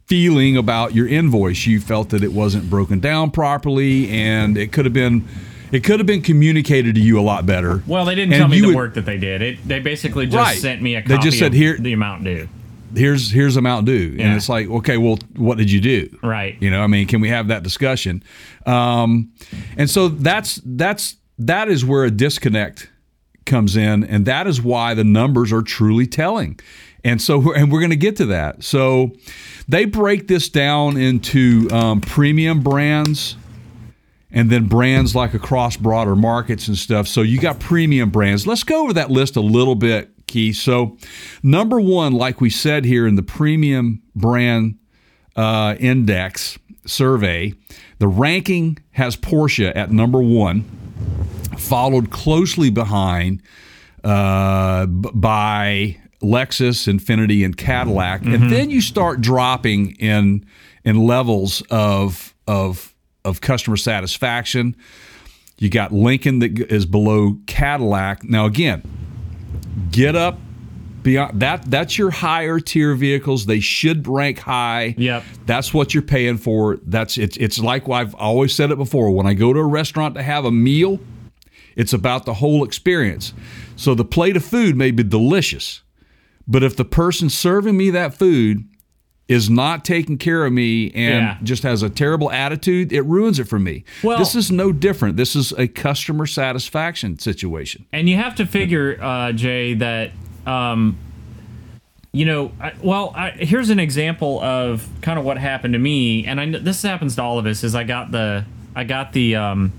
feeling 0.07 0.57
about 0.57 0.95
your 0.95 1.09
invoice. 1.09 1.67
You 1.67 1.81
felt 1.81 2.11
that 2.11 2.23
it 2.23 2.33
wasn't 2.33 2.71
broken 2.71 3.00
down 3.00 3.33
properly 3.33 4.09
and 4.11 4.57
it 4.57 4.71
could 4.73 4.85
have 4.85 4.95
been. 4.95 5.26
It 5.73 5.85
could 5.85 6.01
have 6.01 6.07
been 6.07 6.23
communicated 6.23 6.95
to 6.95 7.01
you 7.01 7.19
a 7.19 7.23
lot 7.23 7.45
better. 7.47 7.83
Well, 7.87 8.05
they 8.05 8.15
didn't 8.15 8.33
And 8.35 8.41
tell 8.41 8.49
me 8.49 8.61
the 8.61 8.69
would- 8.69 8.77
work 8.77 8.95
that 8.95 9.05
they 9.07 9.19
did. 9.19 9.43
It 9.43 9.69
they 9.69 9.81
basically 9.81 10.27
just 10.27 10.37
Right. 10.37 10.59
sent 10.59 10.81
me 10.83 10.97
a 10.97 11.03
They 11.03 11.19
just 11.19 11.39
said, 11.39 11.49
of 11.53 11.59
"Here- 11.59 11.77
the 11.79 11.93
amount 11.93 12.25
due. 12.25 12.49
Here's 12.97 13.31
here's 13.31 13.57
amount 13.57 13.85
due, 13.85 14.17
and 14.19 14.35
it's 14.35 14.49
like, 14.49 14.67
okay, 14.69 14.97
well, 14.97 15.19
what 15.37 15.59
did 15.59 15.71
you 15.71 15.79
do? 15.81 16.09
Right. 16.23 16.57
You 16.59 16.71
know, 16.71 16.83
I 16.83 16.87
mean, 16.87 17.07
can 17.07 17.21
we 17.21 17.29
have 17.29 17.49
that 17.49 17.63
discussion? 17.63 18.23
Um, 18.65 19.29
and 19.77 19.91
so 19.91 20.09
that's 20.09 20.61
that's 20.65 21.17
that 21.39 21.69
is 21.69 21.85
where 21.85 22.05
a 22.05 22.11
disconnect 22.11 22.89
comes 23.45 23.77
in, 23.77 24.05
and 24.05 24.25
that 24.25 24.47
is 24.47 24.63
why 24.63 24.95
the 24.95 25.05
numbers 25.05 25.53
are 25.53 25.63
truly 25.63 26.07
telling. 26.07 26.59
And 27.05 27.23
so, 27.23 27.39
we're, 27.39 27.55
and 27.55 27.71
we're 27.71 27.79
going 27.81 27.91
to 27.91 27.97
get 27.97 28.17
to 28.17 28.27
that. 28.27 28.65
So, 28.65 29.13
they 29.69 29.85
break 29.85 30.27
this 30.27 30.49
down 30.49 30.97
into 30.97 31.69
um, 31.71 32.01
premium 32.01 32.61
brands, 32.61 33.37
and 34.30 34.50
then 34.50 34.66
brands 34.66 35.14
like 35.14 35.35
across 35.35 35.76
broader 35.76 36.14
markets 36.14 36.68
and 36.68 36.76
stuff. 36.76 37.08
So 37.08 37.23
you 37.23 37.40
got 37.40 37.61
premium 37.61 38.11
brands. 38.11 38.47
Let's 38.47 38.64
go 38.64 38.82
over 38.82 38.92
that 38.94 39.11
list 39.11 39.37
a 39.37 39.40
little 39.40 39.75
bit, 39.75 40.11
Keith. 40.26 40.56
So, 40.56 40.97
number 41.42 41.80
one, 41.80 42.12
like 42.12 42.40
we 42.40 42.50
said 42.50 42.85
here 42.85 43.06
in 43.06 43.14
the 43.14 43.23
premium 43.23 44.02
brand 44.14 44.78
uh, 45.37 45.76
index 45.80 46.58
survey, 46.87 47.54
the 47.99 48.08
ranking 48.08 48.78
has 48.92 49.16
Porsche 49.16 49.75
at 49.75 49.90
number 49.90 50.20
one, 50.20 50.62
followed 51.56 52.11
closely 52.11 52.70
behind 52.70 53.42
uh, 54.04 54.87
by 54.87 55.97
Lexus, 56.23 56.92
Infiniti, 56.92 57.44
and 57.44 57.56
Cadillac, 57.56 58.23
and 58.25 58.50
then 58.50 58.70
you 58.70 58.80
start 58.80 59.20
dropping 59.20 59.92
in 59.92 60.44
in 60.85 61.06
levels 61.06 61.62
of 61.70 62.35
of 62.47 62.94
of 63.28 63.40
customer 63.40 63.76
satisfaction. 63.76 64.76
You 65.58 65.68
got 65.70 65.92
Lincoln 65.92 66.38
that 66.38 66.73
is 66.73 66.87
below 66.87 67.38
Cadillac. 67.47 68.25
Now 68.25 68.47
again, 68.47 68.82
get 69.90 70.14
up 70.14 70.38
beyond 71.02 71.40
that. 71.40 71.68
That's 71.70 71.99
your 71.99 72.11
higher 72.11 72.61
tier 72.61 72.94
vehicles. 72.94 73.47
They 73.47 73.61
should 73.61 74.06
rank 74.06 74.38
high. 74.38 74.94
Yep. 74.97 75.25
That's 75.47 75.75
what 75.75 75.94
you're 75.94 76.02
paying 76.02 76.38
for. 76.38 76.78
That's 76.85 77.18
it's 77.18 77.37
it's 77.37 77.58
like 77.58 77.88
I've 77.88 78.14
always 78.14 78.54
said 78.54 78.70
it 78.70 78.76
before. 78.76 79.11
When 79.11 79.26
I 79.26 79.35
go 79.35 79.52
to 79.52 79.58
a 79.58 79.66
restaurant 79.66 80.14
to 80.14 80.23
have 80.23 80.44
a 80.44 80.50
meal, 80.50 81.00
it's 81.76 81.92
about 81.92 82.25
the 82.25 82.35
whole 82.35 82.64
experience. 82.64 83.32
So 83.76 83.94
the 83.94 84.04
plate 84.04 84.37
of 84.37 84.44
food 84.44 84.76
may 84.76 84.90
be 84.90 85.02
delicious, 85.02 85.82
but 86.47 86.62
if 86.62 86.76
the 86.76 86.85
person 86.85 87.30
serving 87.30 87.76
me 87.76 87.90
that 87.90 88.14
food 88.14 88.64
is 89.28 89.50
not 89.50 89.85
taking 89.85 90.16
care 90.16 90.47
of 90.47 90.52
me 90.52 90.90
and 90.94 91.25
Yeah. 91.25 91.37
just 91.42 91.62
has 91.62 91.82
a 91.82 91.90
terrible 91.90 92.30
attitude, 92.32 92.92
it 92.92 93.02
ruins 93.02 93.38
it 93.38 93.44
for 93.44 93.58
me. 93.58 93.85
Well- 94.02 94.18
this 94.18 94.35
is 94.35 94.50
no 94.50 94.73
different. 94.73 95.16
This 95.18 95.37
is 95.37 95.52
a 95.58 95.68
customer 95.68 96.25
satisfaction 96.26 97.18
situation. 97.18 97.85
And 97.92 98.08
you 98.08 98.16
have 98.16 98.35
to 98.37 98.47
figure, 98.47 98.99
uh, 99.02 99.32
Jay, 99.32 99.75
that 99.75 100.12
um, 100.47 100.97
you 102.11 102.25
know, 102.25 102.52
I, 102.58 102.73
well, 102.82 103.12
I, 103.14 103.30
here's 103.32 103.68
an 103.68 103.78
example 103.78 104.40
of 104.40 104.88
kind 105.02 105.18
of 105.18 105.26
what 105.26 105.37
happened 105.37 105.75
to 105.75 105.78
me, 105.78 106.25
and 106.26 106.40
I 106.40 106.47
this 106.58 106.80
happens 106.82 107.16
to 107.16 107.23
all 107.23 107.38
of 107.38 107.44
us. 107.44 107.62
Is 107.62 107.75
I 107.75 107.85
got 107.85 108.11
the 108.12 108.47
I 108.75 108.85
got 108.85 109.12
the 109.12 109.37
um, 109.37 109.73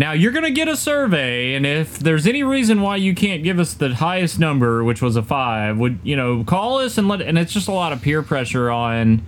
now 0.00 0.12
you're 0.12 0.32
gonna 0.32 0.50
get 0.50 0.66
a 0.66 0.76
survey, 0.76 1.54
and 1.54 1.64
if 1.66 1.98
there's 1.98 2.26
any 2.26 2.42
reason 2.42 2.80
why 2.80 2.96
you 2.96 3.14
can't 3.14 3.42
give 3.44 3.58
us 3.60 3.74
the 3.74 3.94
highest 3.94 4.38
number, 4.40 4.82
which 4.82 5.00
was 5.02 5.14
a 5.16 5.22
five, 5.22 5.76
would 5.78 5.98
you 6.02 6.16
know 6.16 6.42
call 6.44 6.78
us 6.78 6.96
and 6.98 7.06
let? 7.08 7.20
And 7.20 7.38
it's 7.38 7.52
just 7.52 7.68
a 7.68 7.72
lot 7.72 7.92
of 7.92 8.00
peer 8.02 8.22
pressure 8.22 8.70
on. 8.70 9.22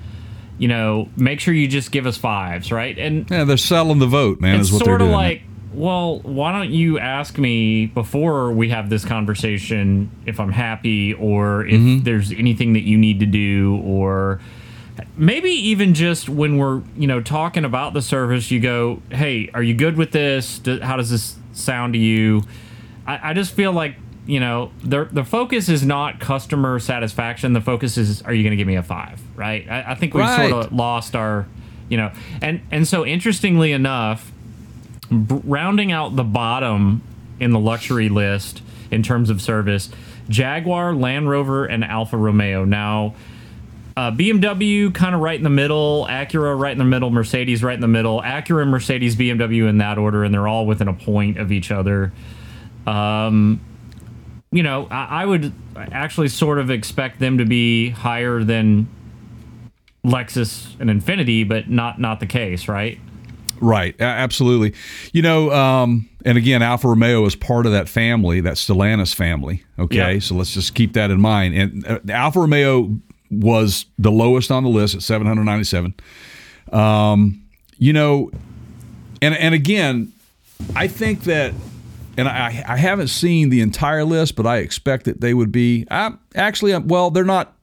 You 0.59 0.69
know, 0.69 1.09
make 1.17 1.41
sure 1.41 1.53
you 1.55 1.67
just 1.67 1.91
give 1.91 2.07
us 2.07 2.17
fives, 2.17 2.71
right? 2.71 2.97
And 2.97 3.29
Yeah, 3.29 3.43
they're 3.45 3.57
selling 3.57 3.99
the 3.99 4.07
vote, 4.07 4.41
man. 4.41 4.61
it's 4.61 4.69
is 4.69 4.73
what 4.75 4.79
sort 4.85 4.87
they're 4.87 4.95
of 4.95 5.01
doing. 5.01 5.13
like 5.13 5.43
well 5.75 6.21
why 6.21 6.53
don't 6.53 6.71
you 6.71 6.99
ask 6.99 7.39
me 7.39 7.87
before 7.87 8.53
we 8.53 8.69
have 8.69 8.91
this 8.91 9.07
conversation 9.07 10.11
if 10.27 10.39
i'm 10.39 10.53
happy 10.53 11.15
or 11.15 11.65
if 11.65 11.81
Mm-hmm. 11.81 12.05
there's 12.05 12.31
anything 12.31 12.75
that 12.75 12.83
you 12.83 12.99
need 12.99 13.21
to 13.21 13.27
do 13.27 13.81
or 13.83 14.39
maybe 15.17 15.51
even 15.51 15.95
just 15.95 16.29
when 16.29 16.59
we're 16.59 16.83
you 16.97 17.07
know 17.07 17.21
talking 17.21 17.65
about 17.65 17.95
the 17.95 18.03
service 18.03 18.51
you 18.51 18.61
go 18.61 19.01
hey 19.11 19.49
are 19.55 19.63
you 19.63 19.75
good 19.75 19.97
with 19.97 20.13
this? 20.13 20.61
How 20.83 20.97
does 20.97 21.11
this 21.11 21.37
sound 21.53 21.93
to 21.95 21.99
you? 21.99 22.43
I, 23.07 23.31
I 23.31 23.33
just 23.35 23.55
feel 23.55 23.73
like 23.73 23.97
you 24.27 24.39
know 24.39 24.71
the, 24.85 25.05
the 25.11 25.25
focus 25.25 25.69
is 25.69 25.85
not 25.85 26.21
customer 26.21 26.79
satisfaction. 26.79 27.53
The 27.55 27.61
focus 27.61 27.97
is 27.99 28.23
are 28.23 28.33
you 28.35 28.43
going 28.43 28.53
to 28.53 28.57
give 28.57 28.67
me 28.69 28.77
a 28.77 28.83
five? 28.83 29.21
Right? 29.37 29.69
I, 29.69 29.93
I 29.93 29.95
think 29.95 30.15
we've 30.15 30.25
Right. 30.25 30.51
sort 30.51 30.67
of 30.67 30.73
lost 30.73 31.17
our 31.17 31.47
you 31.89 31.97
know 31.97 32.13
and 32.41 32.61
and 32.71 32.87
so 32.87 33.05
interestingly 33.05 33.73
enough 33.73 34.31
b- 35.11 35.41
rounding 35.45 35.91
out 35.93 36.17
the 36.17 36.25
bottom 36.25 37.03
in 37.41 37.51
the 37.51 37.59
luxury 37.59 38.09
list 38.09 38.63
in 38.91 39.03
terms 39.03 39.31
of 39.31 39.43
service 39.43 39.89
jaguar 40.29 40.95
land 40.95 41.29
rover 41.29 41.65
and 41.65 41.83
alfa 41.85 42.17
romeo. 42.17 42.65
Now 42.65 43.15
uh, 43.97 44.11
BMW 44.11 44.93
kind 44.95 45.15
of 45.15 45.21
right 45.21 45.37
in 45.37 45.43
the 45.45 45.51
middle, 45.51 46.07
Acura 46.09 46.59
right 46.59 46.73
in 46.73 46.79
the 46.79 46.85
middle, 46.85 47.11
Mercedes 47.11 47.63
right 47.63 47.75
in 47.75 47.81
the 47.81 47.89
middle, 47.89 48.21
Acura, 48.23 48.67
Mercedes, 48.67 49.17
BMW 49.17 49.69
in 49.69 49.79
that 49.79 49.99
order, 49.99 50.25
and 50.25 50.33
they're 50.33 50.49
all 50.49 50.67
within 50.67 50.89
a 50.89 50.93
point 50.95 51.39
of 51.39 51.53
each 51.53 51.71
other. 51.71 52.13
Um, 52.87 53.61
you 54.51 54.63
know, 54.63 54.87
I, 54.91 55.23
I 55.23 55.27
would 55.27 55.53
actually 55.77 56.29
sort 56.29 56.59
of 56.59 56.71
expect 56.71 57.19
them 57.21 57.39
to 57.39 57.45
be 57.45 57.91
higher 57.91 58.43
than 58.45 58.87
Lexus 60.05 60.79
and 60.81 60.91
Infiniti, 60.91 61.47
but 61.47 61.69
not 61.71 62.01
not 62.01 62.21
the 62.21 62.27
case, 62.27 62.69
right? 62.69 62.99
Right, 63.61 63.95
absolutely. 64.01 64.75
You 65.13 65.23
know, 65.23 65.53
um, 65.53 66.09
and 66.25 66.37
again, 66.37 66.63
Alfa 66.63 66.89
Romeo 66.89 67.25
is 67.27 67.37
part 67.37 67.65
of 67.65 67.71
that 67.73 67.89
family, 67.89 68.41
that 68.41 68.55
Stellantis 68.55 69.15
family. 69.15 69.63
Okay, 69.79 70.15
Yeah. 70.15 70.19
so 70.19 70.35
let's 70.35 70.53
just 70.53 70.75
keep 70.75 70.95
that 70.95 71.13
in 71.13 71.21
mind. 71.21 71.55
And 71.55 71.87
uh, 71.87 72.01
Alfa 72.09 72.41
Romeo 72.41 72.99
was 73.33 73.87
the 73.99 74.11
lowest 74.11 74.51
on 74.51 74.63
the 74.63 74.69
list 74.69 74.95
at 74.95 75.03
797. 75.03 75.95
Um, 76.73 77.43
you 77.79 77.93
know, 77.93 78.31
and 79.21 79.35
and 79.35 79.55
again, 79.55 80.13
I 80.77 80.87
think 80.87 81.25
that, 81.25 81.53
and 82.17 82.29
I 82.29 82.65
I 82.67 82.77
haven't 82.77 83.09
seen 83.09 83.51
the 83.51 83.61
entire 83.61 84.05
list, 84.05 84.37
but 84.37 84.47
I 84.47 84.59
expect 84.59 85.07
that 85.07 85.21
they 85.21 85.35
would 85.35 85.51
be. 85.51 85.87
I, 85.91 86.13
actually, 86.35 86.77
well, 86.79 87.11
they're 87.11 87.25
not 87.25 87.57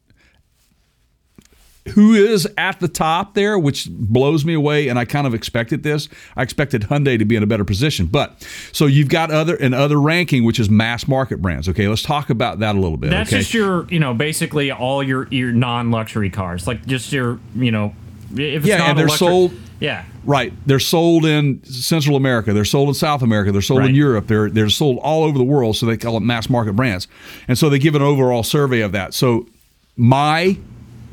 who 1.90 2.14
is 2.14 2.48
at 2.58 2.80
the 2.80 2.88
top 2.88 3.34
there, 3.34 3.58
which 3.60 3.88
blows 3.90 4.46
me 4.46 4.54
away, 4.54 4.88
and 4.88 4.98
I 4.98 5.06
kind 5.06 5.28
of 5.28 5.34
expected 5.34 5.84
this. 5.84 6.10
I 6.36 6.42
expected 6.44 6.84
Hyundai 6.84 7.18
to 7.20 7.26
be 7.26 7.36
in 7.36 7.44
a 7.44 7.48
better 7.48 7.66
position, 7.66 8.06
but 8.08 8.46
so 8.72 8.86
you've 8.86 9.10
got 9.10 9.32
other 9.32 9.56
and 9.56 9.76
other 9.76 10.00
ranking, 10.00 10.44
which 10.44 10.60
is 10.60 10.70
mass 10.70 11.08
market 11.08 11.42
brands. 11.42 11.68
Okay, 11.70 11.88
let's 11.88 12.02
talk 12.04 12.30
about 12.30 12.60
that 12.60 12.76
a 12.76 12.80
little 12.80 12.98
bit. 12.98 13.10
That's 13.10 13.30
okay? 13.32 13.40
just 13.40 13.54
your, 13.54 13.86
you 13.90 14.00
know, 14.00 14.14
basically 14.14 14.72
all 14.72 15.04
your 15.04 15.28
your 15.30 15.52
non-luxury 15.52 16.30
cars, 16.30 16.66
like 16.68 16.86
just 16.86 17.12
your, 17.12 17.40
you 17.56 17.72
know, 17.72 17.94
if 18.34 18.40
it's 18.64 18.66
Yeah, 18.66 18.78
not 18.78 18.90
and 18.90 18.98
a 18.98 19.02
they're 19.02 19.08
luxury- 19.08 19.28
sold- 19.28 19.54
Yeah, 19.80 20.04
Right. 20.26 20.52
They're 20.66 20.80
sold 20.80 21.26
in 21.26 21.64
Central 21.64 22.16
America. 22.18 22.52
They're 22.54 22.66
sold 22.66 22.90
in 22.90 22.94
South 22.94 23.22
America. 23.24 23.52
They're 23.54 23.62
sold 23.62 23.86
in 23.86 23.96
Europe. 23.96 24.28
They're 24.28 24.50
they're 24.50 24.70
sold 24.70 24.98
all 25.00 25.24
over 25.24 25.38
the 25.38 25.44
world. 25.46 25.78
So 25.78 25.86
they 25.86 25.96
call 25.98 26.18
it 26.18 26.20
mass 26.20 26.50
market 26.50 26.74
brands. 26.74 27.08
And 27.48 27.58
so 27.58 27.70
they 27.70 27.80
give 27.80 27.96
an 27.96 28.02
overall 28.02 28.44
survey 28.44 28.82
of 28.82 28.92
that. 28.92 29.14
So 29.14 29.48
my 29.96 30.58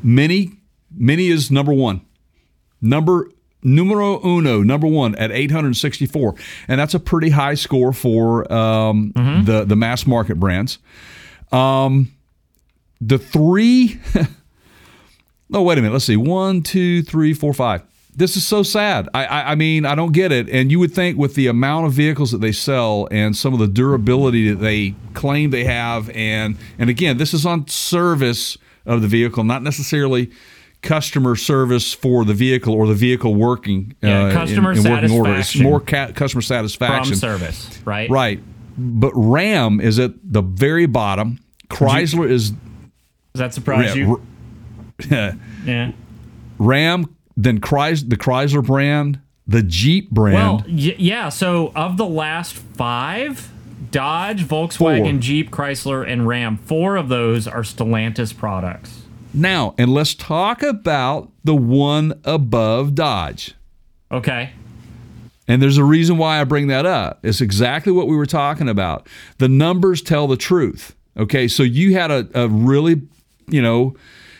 mini 0.03 0.56
mini 0.97 1.27
is 1.27 1.51
number 1.51 1.73
one. 1.73 2.01
Number 2.81 3.29
numero 3.63 4.23
uno, 4.23 4.63
number 4.63 4.87
one 4.87 5.15
at 5.15 5.31
864, 5.31 6.35
and 6.67 6.79
that's 6.79 6.93
a 6.93 6.99
pretty 6.99 7.29
high 7.29 7.55
score 7.55 7.93
for 7.93 8.51
um, 8.51 9.11
the 9.45 9.65
the 9.65 9.75
mass 9.75 10.05
market 10.05 10.39
brands. 10.39 10.79
Um, 11.51 12.11
the 13.01 13.17
three. 13.17 13.99
No, 15.49 15.61
wait 15.63 15.77
a 15.77 15.81
minute. 15.81 15.93
Let's 15.93 16.05
see. 16.05 16.17
One, 16.17 16.61
two, 16.61 17.03
three, 17.03 17.33
four, 17.33 17.53
five. 17.53 17.83
This 18.15 18.35
is 18.35 18.43
so 18.43 18.63
sad. 18.63 19.07
I, 19.13 19.25
I, 19.25 19.51
I 19.51 19.55
mean, 19.55 19.85
I 19.85 19.93
don't 19.93 20.11
get 20.11 20.31
it. 20.31 20.49
And 20.49 20.71
you 20.71 20.79
would 20.79 20.91
think 20.91 21.19
with 21.19 21.35
the 21.35 21.45
amount 21.45 21.85
of 21.85 21.93
vehicles 21.93 22.31
that 22.31 22.39
they 22.39 22.51
sell 22.51 23.07
and 23.11 23.37
some 23.37 23.53
of 23.53 23.59
the 23.59 23.67
durability 23.67 24.49
that 24.49 24.55
they 24.55 24.95
claim 25.13 25.51
they 25.51 25.65
have, 25.65 26.09
and 26.09 26.57
and 26.79 26.89
again, 26.89 27.17
this 27.17 27.33
is 27.33 27.45
on 27.45 27.67
service 27.67 28.57
of 28.87 29.01
the 29.01 29.07
vehicle, 29.07 29.43
not 29.43 29.61
necessarily 29.61 30.31
customer 30.81 31.35
service 31.35 31.93
for 31.93 32.23
the 32.25 32.33
vehicle 32.33 32.73
or 32.73 32.87
the 32.87 32.93
vehicle 32.93 33.35
working. 33.35 33.95
Yeah, 34.01 34.23
uh, 34.23 34.27
in- 34.27 34.33
customer 34.33 34.71
in, 34.73 34.83
working 34.83 35.11
order. 35.11 35.35
It's 35.35 35.55
more 35.57 35.79
ca- 35.79 36.11
customer 36.13 36.41
from 36.41 36.47
satisfaction. 36.47 37.15
service, 37.15 37.79
right? 37.85 38.09
Right. 38.09 38.39
But 38.77 39.11
Ram 39.15 39.79
is 39.79 39.97
at 39.99 40.11
the 40.23 40.41
very 40.41 40.85
bottom. 40.85 41.39
Chrysler 41.69 42.29
is 42.29 42.51
Does 42.51 42.57
that 43.35 43.53
surprise 43.53 43.95
you? 43.95 44.21
Yeah. 45.09 45.91
Ram, 46.57 47.15
then 47.35 47.59
Chrys- 47.59 48.09
the 48.09 48.17
Chrysler 48.17 48.65
brand, 48.65 49.19
the 49.45 49.61
Jeep 49.61 50.09
brand. 50.09 50.35
Well, 50.35 50.63
y- 50.67 50.95
yeah. 50.97 51.29
So 51.29 51.71
of 51.75 51.97
the 51.97 52.05
last 52.05 52.53
five, 52.55 53.51
Dodge, 53.91 54.43
Volkswagen, 54.45 55.11
Four. 55.11 55.19
Jeep, 55.19 55.51
Chrysler, 55.51 56.07
and 56.07 56.27
Ram, 56.27 56.57
four 56.57 56.95
of 56.97 57.09
those 57.09 57.47
are 57.47 57.61
Stellantis 57.61 58.35
products. 58.35 58.96
Now, 59.33 59.75
and 59.77 59.93
let's 59.93 60.13
talk 60.15 60.63
about 60.63 61.31
the 61.43 61.55
one 61.55 62.19
above 62.23 62.95
Dodge. 62.95 63.53
Okay. 64.11 64.51
And 65.47 65.61
there's 65.61 65.77
a 65.77 65.83
reason 65.83 66.17
why 66.17 66.41
I 66.41 66.43
bring 66.43 66.67
that 66.67 66.85
up. 66.85 67.19
It's 67.23 67.39
exactly 67.41 67.91
what 67.93 68.07
we 68.07 68.15
were 68.17 68.25
talking 68.25 68.67
about. 68.67 69.07
The 69.37 69.47
numbers 69.47 70.01
tell 70.01 70.27
the 70.27 70.37
truth. 70.37 70.95
Okay, 71.15 71.47
so 71.47 71.63
you 71.63 71.93
had 71.93 72.11
a, 72.11 72.27
a 72.35 72.47
really, 72.47 73.01
you 73.47 73.61
know, 73.61 73.95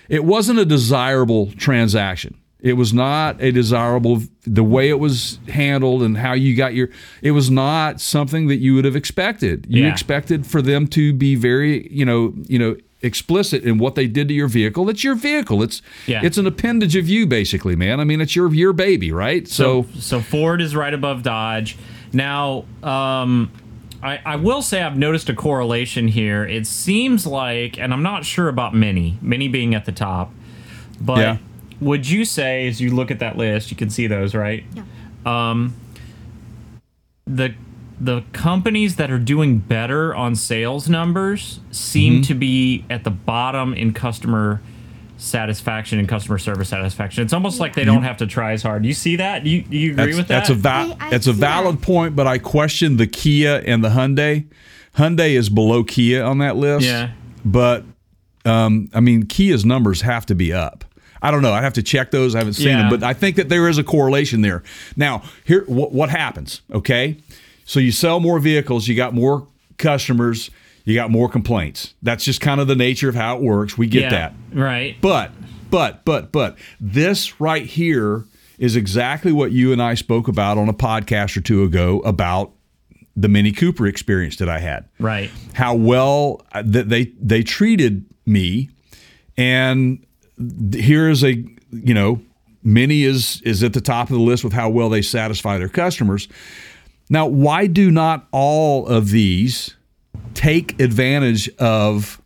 it 0.09 0.23
wasn't 0.25 0.59
a 0.59 0.65
desirable 0.65 1.51
transaction. 1.53 2.37
It 2.59 2.73
was 2.73 2.93
not 2.93 3.41
a 3.41 3.51
desirable 3.51 4.21
the 4.45 4.63
way 4.63 4.89
it 4.89 4.99
was 4.99 5.39
handled 5.47 6.01
and 6.03 6.17
how 6.17 6.33
you 6.33 6.55
got 6.55 6.73
your 6.73 6.89
it 7.21 7.31
was 7.31 7.49
not 7.51 8.01
something 8.01 8.47
that 8.47 8.57
you 8.57 8.73
would 8.75 8.83
have 8.85 8.95
expected. 8.95 9.65
You 9.69 9.83
Yeah. 9.83 9.91
expected 9.91 10.45
for 10.45 10.61
them 10.61 10.87
to 10.87 11.13
be 11.13 11.35
very, 11.35 11.87
you 11.91 12.03
know, 12.03 12.33
you 12.47 12.57
know, 12.59 12.75
explicit 13.01 13.63
in 13.63 13.77
what 13.77 13.95
they 13.95 14.07
did 14.07 14.27
to 14.27 14.33
your 14.33 14.47
vehicle. 14.47 14.89
It's 14.89 15.03
your 15.03 15.15
vehicle. 15.15 15.61
It's 15.61 15.81
Yeah. 16.07 16.21
it's 16.23 16.37
an 16.37 16.47
appendage 16.47 16.95
of 16.95 17.07
you 17.07 17.27
basically, 17.27 17.75
man. 17.75 17.99
I 17.99 18.03
mean, 18.03 18.21
it's 18.21 18.35
your 18.35 18.53
your 18.53 18.73
baby, 18.73 19.11
right? 19.11 19.47
So 19.47 19.85
so 19.99 20.19
Ford 20.19 20.61
is 20.61 20.75
right 20.75 20.93
above 20.93 21.21
Dodge. 21.23 21.77
Now, 22.13 22.65
um, 22.83 23.51
I, 24.01 24.19
I 24.25 24.35
will 24.37 24.61
say 24.61 24.81
I've 24.81 24.97
noticed 24.97 25.29
a 25.29 25.33
correlation 25.35 26.07
here. 26.07 26.43
It 26.45 26.65
seems 26.67 27.25
like, 27.27 27.77
and 27.79 27.93
I'm 27.93 28.03
not 28.03 28.25
sure 28.25 28.47
about 28.47 28.73
Mini, 28.75 29.17
Mini 29.21 29.47
being 29.47 29.75
at 29.75 29.85
the 29.85 29.91
top, 29.91 30.31
but 31.01 31.17
Yeah. 31.19 31.37
would 31.81 32.07
you 32.09 32.23
say, 32.23 32.67
as 32.67 32.79
you 32.79 32.95
look 32.95 33.11
at 33.11 33.19
that 33.19 33.37
list, 33.37 33.69
you 33.71 33.77
can 33.77 33.89
see 33.89 34.07
those, 34.07 34.33
right? 34.35 34.63
Yeah. 34.75 34.83
Um, 35.25 35.73
the 37.25 37.53
the 37.99 38.23
companies 38.31 38.95
that 38.97 39.09
are 39.09 39.17
doing 39.19 39.57
better 39.57 40.13
on 40.15 40.35
sales 40.35 40.87
numbers 40.89 41.59
seem 41.71 42.13
Mm-hmm. 42.15 42.21
to 42.23 42.33
be 42.35 42.85
at 42.89 43.03
the 43.03 43.09
bottom 43.11 43.73
in 43.73 43.91
customer 43.93 44.61
satisfaction 45.17 45.97
and 45.97 46.07
customer 46.07 46.37
service 46.37 46.69
satisfaction. 46.69 47.23
It's 47.23 47.33
almost 47.33 47.59
like 47.59 47.73
they 47.73 47.83
don't 47.85 48.03
have 48.03 48.17
to 48.17 48.27
try 48.27 48.51
as 48.51 48.61
hard. 48.61 48.83
Do 48.83 48.87
you 48.87 48.93
see 48.93 49.15
that? 49.15 49.43
Do 49.43 49.49
you, 49.49 49.63
do 49.63 49.75
you 49.77 49.91
agree 49.93 50.05
That's, 50.05 50.17
with 50.17 50.27
that? 50.27 50.39
that's 50.47 50.49
a 50.51 50.53
va- 50.53 50.95
I- 50.99 51.07
I 51.07 51.09
that's 51.09 51.27
a 51.27 51.33
valid 51.33 51.77
that. 51.77 51.81
point, 51.81 52.15
but 52.15 52.27
I 52.27 52.37
question 52.37 52.97
the 52.97 53.07
Kia 53.07 53.63
and 53.65 53.83
the 53.83 53.89
Hyundai. 53.89 54.45
Hyundai 54.95 55.31
is 55.31 55.49
below 55.49 55.83
Kia 55.83 56.23
on 56.23 56.37
that 56.39 56.55
list. 56.55 56.85
Yeah. 56.85 57.11
But 57.43 57.83
um, 58.45 58.89
I 58.93 58.99
mean, 58.99 59.25
Kia's 59.25 59.65
numbers 59.65 60.01
have 60.01 60.25
to 60.27 60.35
be 60.35 60.53
up. 60.53 60.85
I 61.21 61.31
don't 61.31 61.41
know. 61.41 61.51
I 61.51 61.61
have 61.61 61.73
to 61.73 61.83
check 61.83 62.11
those. 62.11 62.35
I 62.35 62.37
haven't 62.39 62.53
seen 62.53 62.67
Yeah. 62.67 62.89
them, 62.89 62.89
but 62.91 63.03
I 63.03 63.13
think 63.13 63.37
that 63.37 63.49
there 63.49 63.67
is 63.67 63.79
a 63.79 63.83
correlation 63.83 64.41
there. 64.41 64.61
Now, 64.95 65.23
here, 65.45 65.63
what, 65.65 65.91
what 65.91 66.09
happens? 66.09 66.61
Okay, 66.71 67.17
so 67.67 67.81
you 67.81 67.91
sell 67.91 68.21
more 68.21 68.39
vehicles, 68.39 68.87
you 68.87 68.95
got 68.95 69.13
more 69.13 69.45
customers, 69.77 70.49
you 70.85 70.95
got 70.95 71.11
more 71.11 71.27
complaints. 71.27 71.93
That's 72.01 72.23
just 72.23 72.39
kind 72.39 72.61
of 72.61 72.67
the 72.67 72.77
nature 72.77 73.09
of 73.09 73.15
how 73.15 73.35
it 73.35 73.43
works. 73.43 73.77
We 73.77 73.87
get 73.87 74.03
yeah, 74.03 74.09
that. 74.09 74.33
Right. 74.53 74.95
But, 75.01 75.31
but, 75.69 76.05
but, 76.05 76.31
but, 76.31 76.57
this 76.79 77.41
right 77.41 77.65
here 77.65 78.23
is 78.57 78.77
exactly 78.77 79.33
what 79.33 79.51
you 79.51 79.73
and 79.73 79.83
I 79.83 79.95
spoke 79.95 80.29
about 80.29 80.57
on 80.57 80.69
a 80.69 80.73
podcast 80.73 81.35
or 81.35 81.41
two 81.41 81.63
ago 81.63 81.99
about 81.99 82.53
the 83.17 83.27
Mini 83.27 83.51
Cooper 83.51 83.85
experience 83.85 84.37
that 84.37 84.47
I 84.47 84.59
had. 84.59 84.87
Right. 84.97 85.29
How 85.53 85.75
well 85.75 86.45
uh, 86.53 86.63
that 86.65 86.87
they 86.87 87.11
they 87.19 87.43
treated 87.43 88.05
me, 88.25 88.69
and 89.35 90.05
here 90.73 91.09
is 91.09 91.21
a 91.23 91.33
you 91.71 91.93
know 91.93 92.21
Mini 92.63 93.03
is 93.03 93.41
is 93.41 93.61
at 93.61 93.73
the 93.73 93.81
top 93.81 94.09
of 94.09 94.15
the 94.15 94.23
list 94.23 94.45
with 94.45 94.53
how 94.53 94.69
well 94.69 94.89
they 94.89 95.01
satisfy 95.01 95.57
their 95.57 95.67
customers. 95.67 96.29
Now, 97.09 97.25
why 97.27 97.67
do 97.67 97.89
not 97.91 98.27
all 98.31 98.85
of 98.87 99.09
these 99.11 99.75
take 100.33 100.79
advantage 100.79 101.49
of 101.57 102.21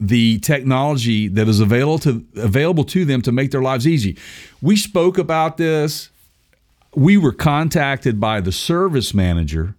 the 0.00 0.38
technology 0.40 1.28
that 1.28 1.48
is 1.48 1.60
available 1.60 1.98
to 2.00 2.24
available 2.36 2.84
to 2.84 3.04
them 3.04 3.20
to 3.22 3.32
make 3.32 3.50
their 3.50 3.62
lives 3.62 3.86
easy? 3.86 4.16
We 4.60 4.76
spoke 4.76 5.18
about 5.18 5.56
this. 5.56 6.10
We 6.94 7.16
were 7.16 7.32
contacted 7.32 8.20
by 8.20 8.40
the 8.40 8.52
service 8.52 9.14
manager 9.14 9.74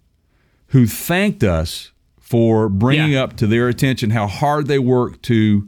who 0.67 0.87
thanked 0.87 1.43
us 1.43 1.91
for 2.19 2.67
bringing 2.67 3.11
Yeah. 3.13 3.23
up 3.23 3.37
to 3.37 3.47
their 3.47 3.67
attention 3.69 4.09
how 4.09 4.27
hard 4.27 4.67
they 4.67 4.79
work 4.79 5.21
to 5.23 5.67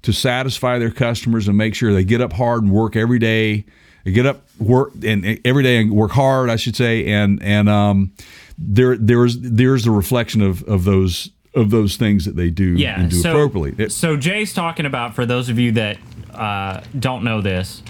to 0.00 0.12
satisfy 0.12 0.78
their 0.78 0.92
customers 0.92 1.48
and 1.48 1.58
make 1.58 1.74
sure 1.74 1.92
they 1.92 2.04
get 2.04 2.20
up 2.20 2.32
hard 2.34 2.62
and 2.62 2.72
work 2.72 2.94
every 2.96 3.18
day. 3.18 3.64
They 4.08 4.14
get 4.14 4.24
up 4.26 4.40
work 4.58 4.92
and 5.04 5.22
and 5.24 5.38
every 5.44 5.62
day 5.62 5.76
and 5.82 5.92
work 5.92 6.12
hard, 6.12 6.48
I 6.48 6.56
should 6.56 6.74
say, 6.76 7.06
and 7.12 7.42
and 7.42 7.68
um, 7.68 8.12
there 8.56 8.96
there's 8.96 9.38
there's 9.38 9.86
a 9.86 9.90
reflection 9.90 10.40
of 10.40 10.62
of 10.64 10.84
those 10.84 11.30
of 11.54 11.68
those 11.70 11.96
things 11.96 12.24
that 12.24 12.34
they 12.36 12.48
do 12.48 12.72
Yeah. 12.76 12.98
and 13.00 13.10
do 13.10 13.16
so, 13.16 13.30
appropriately. 13.30 13.84
It- 13.84 13.92
so 13.92 14.16
Jay's 14.16 14.54
talking 14.54 14.86
about 14.86 15.14
for 15.14 15.26
those 15.26 15.50
of 15.50 15.58
you 15.58 15.72
that 15.72 15.98
uh, 16.32 16.80
don't 16.98 17.22
know 17.22 17.40
this. 17.42 17.82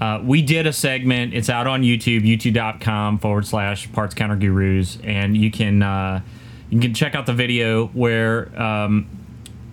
Uh, 0.00 0.18
we 0.24 0.40
did 0.40 0.66
a 0.66 0.72
segment. 0.72 1.34
It's 1.34 1.50
out 1.50 1.66
on 1.66 1.82
YouTube, 1.82 2.22
youtube.com 2.22 3.18
forward 3.18 3.46
slash 3.46 3.90
parts 3.92 4.14
counter 4.14 4.36
gurus. 4.36 4.96
And 5.04 5.36
you 5.36 5.50
can 5.50 5.82
uh, 5.82 6.22
you 6.70 6.80
can 6.80 6.94
check 6.94 7.14
out 7.14 7.26
the 7.26 7.34
video 7.34 7.88
where 7.88 8.50
um, 8.60 9.08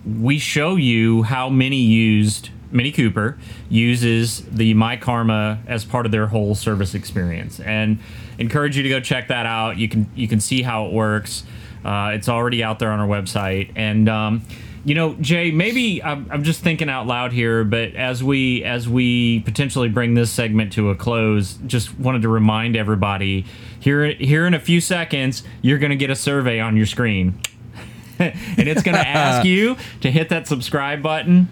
we 0.04 0.38
show 0.38 0.76
you 0.76 1.22
how 1.22 1.48
many 1.48 1.78
used 1.80 2.50
Mini 2.70 2.92
Cooper 2.92 3.38
uses 3.68 4.42
the 4.44 4.74
myKaarma 4.74 5.66
as 5.66 5.84
part 5.84 6.06
of 6.06 6.12
their 6.12 6.26
whole 6.26 6.54
service 6.54 6.94
experience, 6.94 7.60
and 7.60 7.98
encourage 8.38 8.76
you 8.76 8.82
to 8.82 8.88
go 8.88 9.00
check 9.00 9.28
that 9.28 9.46
out. 9.46 9.76
You 9.76 9.88
can 9.88 10.10
you 10.14 10.28
can 10.28 10.40
see 10.40 10.62
how 10.62 10.86
it 10.86 10.92
works. 10.92 11.44
Uh, 11.84 12.10
it's 12.14 12.28
already 12.28 12.62
out 12.62 12.78
there 12.78 12.90
on 12.90 13.00
our 13.00 13.08
website, 13.08 13.72
and 13.76 14.08
um, 14.08 14.42
you 14.84 14.94
know, 14.94 15.14
Jay, 15.14 15.50
maybe 15.50 16.02
I'm, 16.02 16.26
I'm 16.30 16.42
just 16.44 16.60
thinking 16.62 16.88
out 16.88 17.06
loud 17.06 17.32
here, 17.32 17.64
but 17.64 17.94
as 17.94 18.22
we 18.22 18.64
as 18.64 18.88
we 18.88 19.40
potentially 19.40 19.88
bring 19.88 20.14
this 20.14 20.30
segment 20.30 20.72
to 20.74 20.90
a 20.90 20.94
close, 20.94 21.58
just 21.66 21.98
wanted 21.98 22.22
to 22.22 22.28
remind 22.28 22.76
everybody 22.76 23.44
here 23.78 24.12
here 24.14 24.46
in 24.46 24.54
a 24.54 24.60
few 24.60 24.80
seconds, 24.80 25.42
you're 25.62 25.78
going 25.78 25.90
to 25.90 25.96
get 25.96 26.10
a 26.10 26.16
survey 26.16 26.60
on 26.60 26.76
your 26.76 26.86
screen 26.86 27.40
and 28.18 28.68
it's 28.68 28.82
going 28.82 28.96
to 28.96 29.06
ask 29.06 29.46
you 29.46 29.76
to 30.00 30.10
hit 30.10 30.28
that 30.30 30.46
subscribe 30.46 31.02
button, 31.02 31.48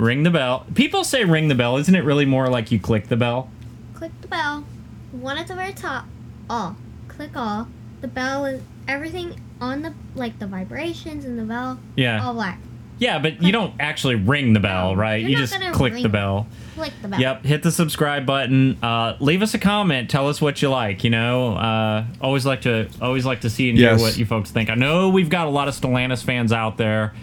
ring 0.00 0.22
the 0.22 0.30
bell. 0.30 0.66
People 0.74 1.04
say 1.04 1.24
ring 1.24 1.48
the 1.48 1.54
bell. 1.54 1.76
Isn't 1.76 1.94
it 1.94 2.04
really 2.04 2.24
more 2.24 2.48
like 2.48 2.72
you 2.72 2.80
click 2.80 3.08
the 3.08 3.16
bell? 3.16 3.50
Click 3.94 4.12
the 4.22 4.28
bell. 4.28 4.64
One 5.12 5.36
at 5.36 5.46
the 5.46 5.54
very 5.54 5.72
top. 5.72 6.06
All. 6.48 6.76
Click 7.08 7.36
all. 7.36 7.68
The 8.00 8.08
bell 8.08 8.46
is 8.46 8.62
everything 8.88 9.40
on 9.60 9.82
the 9.82 9.92
like 10.14 10.38
the 10.38 10.46
vibrations 10.46 11.24
and 11.24 11.38
the 11.38 11.44
bell. 11.44 11.78
Yeah. 11.96 12.24
All 12.24 12.34
black. 12.34 12.58
Yeah, 12.98 13.18
but 13.18 13.42
you 13.42 13.50
don't 13.50 13.74
actually 13.80 14.16
ring 14.16 14.52
the 14.52 14.60
bell, 14.60 14.94
right? 14.94 15.22
You're 15.22 15.30
you 15.30 15.36
not 15.36 15.48
just 15.48 15.72
click 15.72 15.94
ring 15.94 16.02
the 16.02 16.10
bell. 16.10 16.46
Click 16.74 16.92
the 17.00 17.08
bell. 17.08 17.18
Yep, 17.18 17.44
hit 17.46 17.62
the 17.62 17.70
subscribe 17.70 18.26
button. 18.26 18.76
Uh, 18.82 19.16
leave 19.20 19.40
us 19.40 19.54
a 19.54 19.58
comment. 19.58 20.10
Tell 20.10 20.28
us 20.28 20.38
what 20.42 20.60
you 20.60 20.68
like. 20.68 21.02
You 21.02 21.08
know, 21.08 21.54
uh, 21.54 22.04
always 22.20 22.44
like 22.44 22.60
to 22.62 22.90
always 23.00 23.24
like 23.24 23.40
to 23.40 23.48
see 23.48 23.70
and 23.70 23.78
hear 23.78 23.98
what 23.98 24.18
you 24.18 24.26
folks 24.26 24.50
think. 24.50 24.68
I 24.68 24.74
know 24.74 25.08
we've 25.08 25.30
got 25.30 25.46
a 25.46 25.50
lot 25.50 25.66
of 25.66 25.74
Stellantis 25.74 26.22
fans 26.22 26.52
out 26.52 26.76
there. 26.76 27.14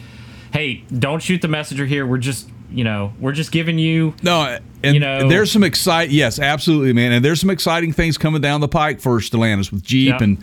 Hey, 0.51 0.83
don't 0.97 1.21
shoot 1.21 1.43
the 1.43 1.47
messenger 1.47 1.85
here. 1.85 2.07
We're 2.07 2.17
just 2.17 2.49
you 2.69 2.83
know 2.83 3.13
we're 3.19 3.31
just 3.31 3.51
giving 3.51 3.77
you 3.79 4.13
No, 4.23 4.57
and 4.83 4.93
You 4.93 4.99
know- 4.99 5.29
there's 5.29 5.51
some 5.51 5.63
excite. 5.63 6.09
Yes, 6.09 6.39
absolutely, 6.39 6.93
man. 6.93 7.11
And 7.11 7.23
there's 7.25 7.39
some 7.39 7.49
exciting 7.49 7.93
things 7.93 8.17
coming 8.17 8.41
down 8.41 8.61
the 8.61 8.67
pike 8.67 8.99
for 8.99 9.19
Stellantis 9.19 9.71
with 9.71 9.83
Jeep 9.83 10.09
Yep. 10.09 10.21
and 10.21 10.37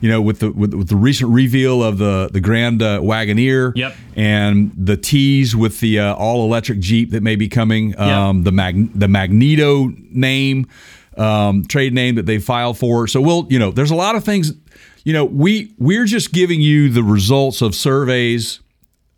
you 0.00 0.10
know 0.10 0.20
with 0.20 0.40
the 0.40 0.50
with, 0.50 0.74
with 0.74 0.88
the 0.88 0.96
recent 0.96 1.30
reveal 1.30 1.82
of 1.82 1.98
the 1.98 2.28
the 2.32 2.40
Grand 2.40 2.82
uh, 2.82 3.00
Wagoneer. 3.00 3.72
Yep. 3.76 3.94
And 4.16 4.72
the 4.76 4.96
tease 4.96 5.54
with 5.56 5.80
the 5.80 6.00
uh, 6.00 6.14
all 6.14 6.44
electric 6.44 6.80
Jeep 6.80 7.10
that 7.10 7.22
may 7.22 7.36
be 7.36 7.48
coming. 7.48 7.98
Um, 7.98 8.42
The 8.44 8.52
mag 8.52 8.98
the 8.98 9.08
Magneto 9.08 9.92
name, 10.10 10.66
um, 11.16 11.64
trade 11.64 11.92
name 11.94 12.14
that 12.16 12.26
they 12.26 12.38
filed 12.38 12.78
for. 12.78 13.06
So 13.06 13.20
we'll 13.20 13.46
you 13.50 13.58
know 13.58 13.70
there's 13.70 13.90
a 13.90 13.94
lot 13.96 14.16
of 14.16 14.24
things. 14.24 14.52
You 15.04 15.12
know 15.12 15.24
we 15.24 15.72
we're 15.78 16.04
just 16.06 16.32
giving 16.32 16.60
you 16.60 16.88
the 16.88 17.02
results 17.02 17.62
of 17.62 17.74
surveys 17.74 18.60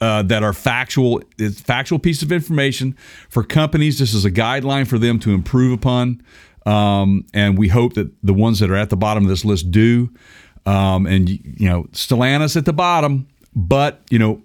uh, 0.01 0.23
that 0.25 0.43
are 0.43 0.53
factual. 0.53 1.23
Factual 1.57 1.99
piece 1.99 2.23
of 2.23 2.33
information 2.33 2.97
for 3.29 3.43
companies. 3.43 3.99
This 3.99 4.15
is 4.15 4.25
a 4.25 4.31
guideline 4.31 4.87
for 4.87 4.99
them 4.99 5.19
to 5.21 5.33
improve 5.33 5.73
upon, 5.73 6.23
um, 6.67 7.25
and 7.35 7.59
we 7.59 7.69
hope 7.69 7.95
that 7.95 8.11
the 8.23 8.35
ones 8.35 8.61
that 8.61 8.71
are 8.71 8.77
at 8.77 8.91
the 8.91 8.97
bottom 8.97 9.25
of 9.25 9.29
this 9.29 9.45
list 9.45 9.71
do. 9.71 10.11
Um, 10.67 11.07
and 11.07 11.29
you 11.29 11.69
know, 11.69 11.85
Stellantis 11.93 12.57
at 12.57 12.65
the 12.65 12.73
bottom, 12.73 13.27
but 13.55 14.03
you 14.11 14.19
know, 14.19 14.43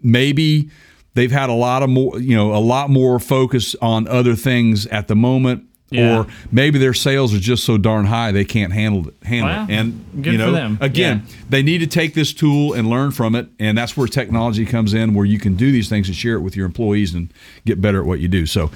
maybe 0.00 0.70
they've 1.14 1.30
had 1.30 1.50
a 1.50 1.54
lot 1.54 1.82
of 1.82 1.90
more, 1.90 2.18
you 2.18 2.36
know, 2.36 2.54
a 2.54 2.58
lot 2.58 2.90
more 2.90 3.18
focus 3.18 3.76
on 3.82 4.08
other 4.08 4.34
things 4.34 4.86
at 4.86 5.08
the 5.08 5.16
moment. 5.16 5.68
Yeah. 5.92 6.18
Or 6.20 6.26
maybe 6.50 6.78
their 6.78 6.94
sales 6.94 7.32
are 7.34 7.38
just 7.38 7.64
so 7.64 7.78
darn 7.78 8.06
high 8.06 8.32
they 8.32 8.44
can't 8.44 8.72
handle 8.72 9.08
it. 9.08 9.14
Handle 9.22 9.48
Well, 9.50 9.64
it. 9.68 9.70
And 9.72 10.04
good 10.22 10.32
you 10.34 10.38
for 10.38 10.46
know, 10.46 10.52
them. 10.52 10.78
again, 10.80 11.22
Yeah. 11.28 11.34
they 11.50 11.62
need 11.62 11.78
to 11.78 11.86
take 11.86 12.14
this 12.14 12.32
tool 12.32 12.72
and 12.72 12.88
learn 12.88 13.10
from 13.10 13.34
it 13.34 13.48
and 13.60 13.76
that's 13.76 13.96
where 13.96 14.06
technology 14.08 14.64
comes 14.66 14.94
in 14.94 15.14
where 15.14 15.26
you 15.26 15.38
can 15.38 15.54
do 15.56 15.70
these 15.70 15.88
things 15.88 16.08
and 16.08 16.16
share 16.16 16.34
it 16.36 16.40
with 16.40 16.56
your 16.56 16.66
employees 16.66 17.14
and 17.14 17.32
get 17.66 17.80
better 17.80 18.00
at 18.00 18.06
what 18.06 18.20
you 18.20 18.28
do 18.28 18.46
so 18.46 18.70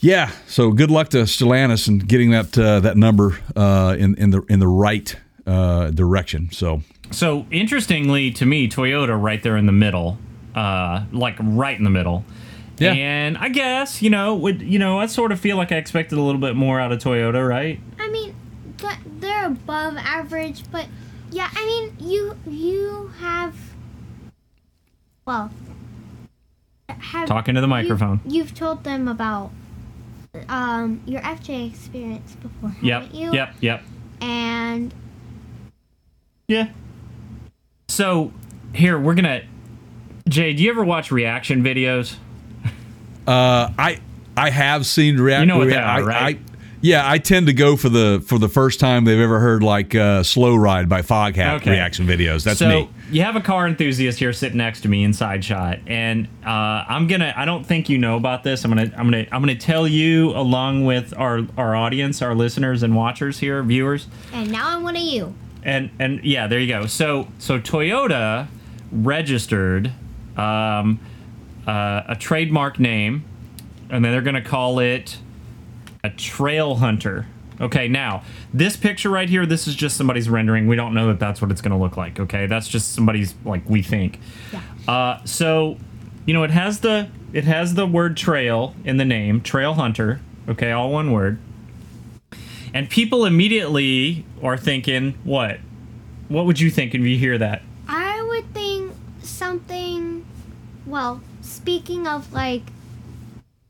yeah 0.00 0.30
so 0.46 0.70
good 0.70 0.90
luck 0.90 1.08
to 1.10 1.18
Stellantis 1.26 1.88
and 1.88 2.06
getting 2.06 2.30
that 2.30 2.56
uh, 2.58 2.80
that 2.80 2.96
number 2.96 3.38
uh, 3.56 3.96
in 3.98 4.14
in 4.16 4.30
the 4.30 4.42
in 4.48 4.58
the 4.60 4.68
right 4.68 5.16
uh, 5.46 5.90
direction 5.90 6.48
so 6.52 6.82
So 7.10 7.46
interestingly 7.50 8.30
to 8.32 8.44
me, 8.46 8.68
Toyota 8.68 9.20
right 9.20 9.40
there 9.42 9.56
in 9.56 9.66
the 9.66 9.72
middle, 9.72 10.18
uh, 10.56 11.04
like 11.12 11.36
right 11.40 11.78
in 11.78 11.84
the 11.84 11.90
middle. 11.90 12.24
Yeah. 12.78 12.92
And 12.92 13.38
I 13.38 13.48
guess 13.48 14.02
you 14.02 14.10
know, 14.10 14.34
would 14.34 14.60
you 14.62 14.78
know, 14.78 14.98
I 14.98 15.06
sort 15.06 15.32
of 15.32 15.40
feel 15.40 15.56
like 15.56 15.72
I 15.72 15.76
expected 15.76 16.18
a 16.18 16.22
little 16.22 16.40
bit 16.40 16.56
more 16.56 16.78
out 16.80 16.92
of 16.92 16.98
Toyota, 16.98 17.46
right? 17.48 17.80
I 17.98 18.08
mean, 18.10 18.34
they're 19.20 19.46
above 19.46 19.96
average, 19.96 20.62
but 20.70 20.86
yeah, 21.30 21.48
I 21.54 21.64
mean, 21.66 21.96
you 22.10 22.36
you 22.46 23.12
have 23.20 23.54
well, 25.26 25.50
have 26.88 27.26
Talking 27.28 27.54
to 27.56 27.60
the 27.60 27.66
you- 27.66 27.70
microphone. 27.70 28.20
You've 28.26 28.54
told 28.54 28.84
them 28.84 29.08
about 29.08 29.50
um 30.48 31.00
your 31.06 31.22
FJ 31.22 31.70
experience 31.70 32.34
before, 32.36 32.74
Yep. 32.82 33.02
haven't 33.02 33.18
you? 33.18 33.32
Yep. 33.32 33.54
Yep. 33.60 33.82
And 34.20 34.94
Yeah. 36.48 36.68
So 37.88 38.32
here 38.74 38.98
we're 38.98 39.14
gonna. 39.14 39.42
Jay, 40.28 40.52
do 40.52 40.62
you 40.62 40.70
ever 40.70 40.84
watch 40.84 41.10
reaction 41.10 41.62
videos? 41.62 42.16
Uh, 43.26 43.70
I 43.78 43.98
I 44.36 44.50
have 44.50 44.86
seen 44.86 45.18
react 45.18 45.40
You 45.40 45.46
know 45.46 45.58
what 45.58 45.68
they 45.68 45.76
are, 45.76 45.82
I, 45.82 46.00
right? 46.02 46.36
I, 46.36 46.40
yeah, 46.82 47.10
I 47.10 47.18
tend 47.18 47.46
to 47.46 47.52
go 47.54 47.74
for 47.74 47.88
the 47.88 48.22
for 48.26 48.38
the 48.38 48.48
first 48.50 48.78
time 48.78 49.04
they've 49.06 49.18
ever 49.18 49.40
heard 49.40 49.62
like 49.62 49.94
uh, 49.94 50.22
"Slow 50.22 50.54
Ride" 50.54 50.88
by 50.88 51.00
Foghat 51.02 51.56
Okay. 51.56 51.70
reaction 51.70 52.06
videos. 52.06 52.44
That's 52.44 52.58
so 52.58 52.68
me. 52.68 52.90
you 53.10 53.22
have 53.22 53.34
a 53.34 53.40
car 53.40 53.66
enthusiast 53.66 54.18
here 54.18 54.32
sitting 54.32 54.58
next 54.58 54.82
to 54.82 54.88
me 54.88 55.02
inside 55.02 55.42
shot, 55.44 55.78
and 55.86 56.28
uh, 56.44 56.84
I'm 56.86 57.06
gonna. 57.08 57.32
I 57.34 57.44
don't 57.46 57.64
think 57.64 57.88
you 57.88 57.96
know 57.98 58.16
about 58.16 58.44
this. 58.44 58.62
I'm 58.64 58.70
gonna. 58.70 58.92
I'm 58.96 59.10
gonna. 59.10 59.26
I'm 59.32 59.40
gonna 59.40 59.54
tell 59.56 59.88
you 59.88 60.30
along 60.30 60.84
with 60.84 61.14
our 61.16 61.40
our 61.56 61.74
audience, 61.74 62.20
our 62.22 62.34
listeners 62.34 62.82
and 62.82 62.94
watchers 62.94 63.38
here, 63.40 63.62
viewers, 63.62 64.06
and 64.32 64.52
now 64.52 64.68
I'm 64.68 64.82
one 64.84 64.96
of 64.96 65.02
you. 65.02 65.34
and 65.64 65.90
and 65.98 66.22
yeah, 66.24 66.46
there 66.46 66.60
you 66.60 66.68
go. 66.68 66.86
So 66.86 67.26
so 67.38 67.58
Toyota 67.58 68.46
registered 68.92 69.92
um, 70.36 71.00
uh, 71.66 72.02
a 72.08 72.16
trademark 72.16 72.78
name, 72.78 73.24
and 73.90 74.04
then 74.04 74.12
they're 74.12 74.22
gonna 74.22 74.42
call 74.42 74.78
it 74.78 75.18
a 76.04 76.10
Trailhunter. 76.10 77.26
Okay, 77.60 77.88
now 77.88 78.22
this 78.52 78.76
picture 78.76 79.08
right 79.08 79.28
here, 79.28 79.46
this 79.46 79.66
is 79.66 79.74
just 79.74 79.96
somebody's 79.96 80.28
rendering. 80.28 80.66
We 80.66 80.76
don't 80.76 80.94
know 80.94 81.08
that 81.08 81.18
that's 81.18 81.40
what 81.40 81.50
it's 81.50 81.60
going 81.60 81.72
to 81.72 81.78
look 81.78 81.96
like. 81.96 82.20
Okay, 82.20 82.46
that's 82.46 82.68
just 82.68 82.94
somebody's 82.94 83.34
like 83.44 83.68
we 83.68 83.82
think. 83.82 84.20
Yeah. 84.52 84.60
Uh, 84.86 85.24
so, 85.24 85.78
you 86.26 86.34
know, 86.34 86.42
it 86.44 86.50
has 86.50 86.80
the 86.80 87.08
it 87.32 87.44
has 87.44 87.74
the 87.74 87.86
word 87.86 88.16
trail 88.16 88.74
in 88.84 88.98
the 88.98 89.04
name, 89.04 89.40
Trailhunter. 89.40 90.20
Okay, 90.48 90.70
all 90.70 90.92
one 90.92 91.12
word. 91.12 91.38
And 92.74 92.90
people 92.90 93.24
immediately 93.24 94.26
are 94.42 94.58
thinking, 94.58 95.14
what? 95.24 95.58
What 96.28 96.44
would 96.44 96.60
you 96.60 96.70
think 96.70 96.94
if 96.94 97.00
you 97.00 97.16
hear 97.16 97.38
that? 97.38 97.62
I 97.88 98.22
would 98.22 98.52
think 98.52 98.92
something. 99.22 100.26
Well, 100.84 101.22
speaking 101.66 102.06
of 102.06 102.32
like 102.32 102.62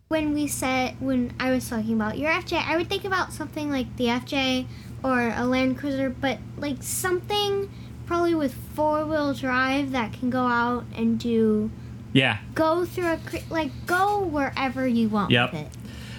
when 0.08 0.34
we 0.34 0.46
said 0.46 0.94
when 1.00 1.32
I 1.40 1.50
was 1.50 1.66
talking 1.66 1.94
about 1.94 2.18
your 2.18 2.30
FJ, 2.30 2.62
I 2.62 2.76
would 2.76 2.90
think 2.90 3.06
about 3.06 3.32
something 3.32 3.70
like 3.70 3.96
the 3.96 4.04
FJ 4.08 4.66
or 5.02 5.32
a 5.34 5.46
Land 5.46 5.78
Cruiser, 5.78 6.10
but 6.10 6.36
like 6.58 6.82
something 6.82 7.70
probably 8.04 8.34
with 8.34 8.52
four 8.74 9.06
wheel 9.06 9.32
drive 9.32 9.92
that 9.92 10.12
can 10.12 10.28
go 10.28 10.44
out 10.46 10.84
and 10.94 11.18
do 11.18 11.70
Yeah. 12.12 12.36
go 12.54 12.84
through 12.84 13.06
a 13.12 13.18
like 13.48 13.70
go 13.86 14.18
wherever 14.26 14.86
you 14.86 15.08
want 15.08 15.30
Yep. 15.30 15.52
with 15.54 15.60
it. 15.62 15.68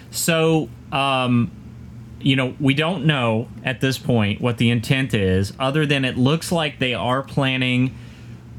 So, 0.09 0.69
um, 0.91 1.51
you 2.19 2.35
know, 2.35 2.55
we 2.59 2.73
don't 2.73 3.05
know 3.05 3.49
at 3.63 3.81
this 3.81 3.99
point 3.99 4.41
what 4.41 4.57
the 4.57 4.71
intent 4.71 5.13
is, 5.13 5.53
other 5.59 5.85
than 5.85 6.05
it 6.05 6.17
looks 6.17 6.51
like 6.51 6.79
they 6.79 6.95
are 6.95 7.21
planning 7.21 7.93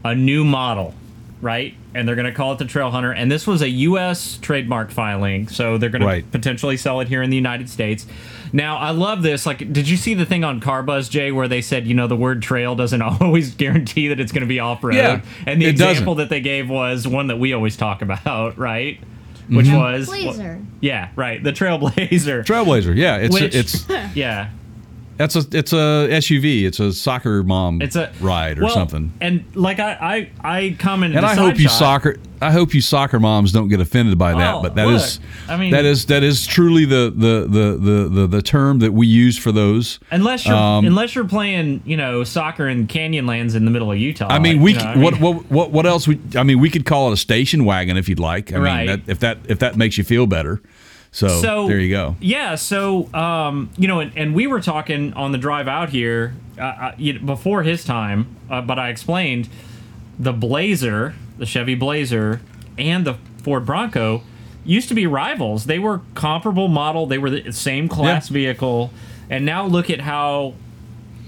a 0.05 0.15
new 0.15 0.45
model, 0.45 0.95
right? 1.43 1.75
And 1.99 2.07
they're 2.07 2.15
going 2.15 2.27
to 2.27 2.33
call 2.33 2.53
it 2.53 2.59
the 2.59 2.65
Trailhunter. 2.65 3.13
And 3.17 3.31
this 3.31 3.45
was 3.47 3.61
a 3.61 3.69
U.S. 3.69 4.39
trademark 4.41 4.91
filing, 4.93 5.49
so 5.49 5.79
they're 5.79 5.89
going 5.91 6.05
Right. 6.05 6.25
to 6.25 6.31
potentially 6.31 6.77
sell 6.77 7.01
it 7.01 7.09
here 7.09 7.23
in 7.23 7.31
the 7.31 7.37
United 7.37 7.69
States. 7.69 8.07
Now, 8.53 8.77
I 8.79 8.91
love 8.93 9.23
this. 9.23 9.45
Like, 9.47 9.59
did 9.73 9.89
you 9.89 9.97
see 9.97 10.15
the 10.15 10.25
thing 10.25 10.45
on 10.45 10.61
CarBuzz, 10.61 11.11
Jay, 11.11 11.33
where 11.33 11.49
they 11.49 11.61
said, 11.61 11.87
you 11.87 11.95
know, 11.95 12.07
the 12.07 12.17
word 12.17 12.41
trail 12.41 12.75
doesn't 12.77 13.03
always 13.21 13.55
guarantee 13.55 14.09
that 14.09 14.21
it's 14.21 14.31
going 14.33 14.43
to 14.43 14.47
be 14.49 14.61
off 14.61 14.85
road? 14.85 14.95
Yeah, 14.95 15.23
and 15.45 15.61
the 15.61 15.67
it 15.67 15.73
doesn't. 15.73 15.91
example 15.91 16.15
that 16.17 16.29
they 16.31 16.41
gave 16.41 16.71
was 16.71 17.07
one 17.07 17.27
that 17.27 17.39
we 17.39 17.53
always 17.53 17.77
talk 17.77 18.01
about, 18.09 18.57
right? 18.57 19.01
Which 19.51 19.67
Mm-hmm. 19.67 19.77
was 19.77 20.07
Blazer. 20.07 20.61
yeah, 20.81 21.09
right. 21.17 21.43
The 21.43 21.53
Trailblazer. 21.53 22.45
Trailblazer, 22.45 22.95
yeah, 22.95 23.17
it's 23.17 23.35
Which- 23.41 23.55
it's 23.55 23.89
yeah, 24.15 24.51
that's 25.19 25.37
a 25.37 25.45
it's 25.53 25.73
a 25.73 26.09
SUV. 26.11 26.65
It's 26.65 26.81
a 26.81 26.93
soccer 26.93 27.43
mom 27.43 27.83
it's 27.83 27.97
a 27.97 28.11
ride 28.21 28.59
or 28.59 28.63
well, 28.65 28.75
something. 28.75 29.13
And 29.21 29.45
like 29.55 29.81
I, 29.81 30.31
I, 30.43 30.57
I 30.59 30.77
commented. 30.79 31.17
And 31.19 31.27
I 31.27 31.35
hope 31.35 31.59
you 31.59 31.69
soccer. 31.69 32.17
I 32.41 32.53
hope 32.53 32.73
you 32.73 32.81
soccer 32.81 33.19
moms 33.19 33.51
don't 33.51 33.67
get 33.69 33.81
offended 33.81 34.17
by 34.17 34.33
that. 34.33 34.55
Oh, 34.55 34.63
but 34.63 34.77
that 34.77 34.87
look, 34.87 34.97
is, 35.03 35.19
I 35.49 35.57
mean- 35.57 35.73
that 35.73 35.85
is 35.85 36.07
that 36.07 36.23
is 36.23 36.47
truly 36.47 36.85
the 36.85 37.13
the, 37.15 37.47
the 37.49 38.09
the 38.09 38.27
the 38.29 38.43
term 38.43 38.79
that 38.79 38.93
we 38.93 39.09
use 39.09 39.37
for 39.37 39.51
those. 39.51 39.99
Unless 40.13 40.47
you're 40.47 40.55
Um, 40.55 40.87
unless 40.87 41.17
you're 41.17 41.27
playing, 41.27 41.83
you 41.85 41.97
know, 41.97 42.23
soccer 42.23 42.69
in 42.69 42.87
Canyonlands 42.87 43.57
in 43.57 43.65
the 43.65 43.73
middle 43.73 43.91
of 43.91 43.99
Utah. 43.99 44.29
I 44.31 44.39
mean, 44.39 44.63
we 44.63 44.73
you 44.75 44.79
know 44.79 44.95
c- 44.95 45.01
what 45.01 45.21
what, 45.21 45.35
what 45.35 45.51
what 45.51 45.71
what 45.73 45.87
else? 45.87 46.07
We 46.07 46.21
I 46.37 46.45
mean, 46.45 46.61
we 46.61 46.71
could 46.71 46.87
call 46.87 47.11
it 47.11 47.15
a 47.15 47.17
station 47.17 47.65
wagon 47.65 47.97
if 47.97 48.09
you'd 48.09 48.21
like. 48.21 48.53
I 48.53 48.59
Right. 48.59 48.87
mean, 48.87 49.03
that, 49.05 49.11
if 49.11 49.19
that 49.19 49.39
if 49.49 49.59
that 49.59 49.77
makes 49.77 49.99
you 49.99 50.05
feel 50.05 50.27
better. 50.29 50.63
So, 51.11 51.29
So 51.29 51.67
there 51.69 51.79
you 51.81 51.91
go. 51.91 52.17
Yeah. 52.21 52.55
So, 52.55 53.13
um, 53.15 53.71
you 53.79 53.89
know, 53.89 54.01
and, 54.01 54.13
and 54.17 54.35
we 54.35 54.47
were 54.47 54.61
talking 54.61 55.13
on 55.15 55.33
the 55.33 55.39
drive 55.39 55.67
out 55.69 55.89
here 55.91 56.35
uh, 56.59 56.63
uh, 56.63 56.95
before 57.25 57.63
his 57.63 57.85
time, 57.85 58.37
uh, 58.51 58.61
but 58.61 58.79
I 58.79 58.89
explained 58.91 59.49
the 60.19 60.33
Blazer, 60.33 61.15
the 61.39 61.47
Chevy 61.47 61.75
Blazer, 61.75 62.41
and 62.77 63.07
the 63.07 63.15
Ford 63.43 63.65
Bronco 63.65 64.23
used 64.65 64.89
to 64.89 64.95
be 64.95 65.07
rivals. 65.07 65.65
They 65.65 65.79
were 65.79 66.03
comparable 66.15 66.69
model. 66.69 67.07
They 67.07 67.19
were 67.19 67.31
the 67.31 67.53
same 67.53 67.89
class 67.89 68.29
Yeah. 68.31 68.35
vehicle, 68.35 68.93
and 69.31 69.47
now 69.47 69.65
look 69.67 69.89
at 69.89 70.01
how, 70.01 70.55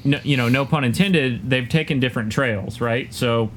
no, 0.04 0.18
you 0.22 0.36
know, 0.36 0.48
no 0.48 0.66
pun 0.66 0.84
intended, 0.84 1.48
they've 1.48 1.68
taken 1.68 2.00
different 2.00 2.32
trails, 2.32 2.80
right? 2.80 3.12
So. 3.14 3.50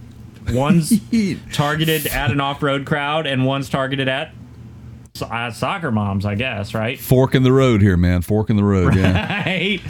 One's 0.50 0.92
targeted 1.54 2.06
at 2.08 2.30
an 2.30 2.42
off-road 2.42 2.86
crowd, 2.86 3.26
and 3.26 3.46
one's 3.46 3.70
targeted 3.70 4.10
at 4.10 4.34
uh, 5.22 5.52
soccer 5.52 5.92
moms, 5.92 6.26
I 6.26 6.36
guess, 6.36 6.74
right? 6.74 7.00
Fork 7.00 7.36
in 7.36 7.44
the 7.44 7.52
road 7.52 7.82
here, 7.82 7.98
man. 7.98 8.22
Fork 8.22 8.50
in 8.50 8.56
the 8.56 8.64
road. 8.64 8.96
Yeah. 8.96 9.44
Right. 9.44 9.82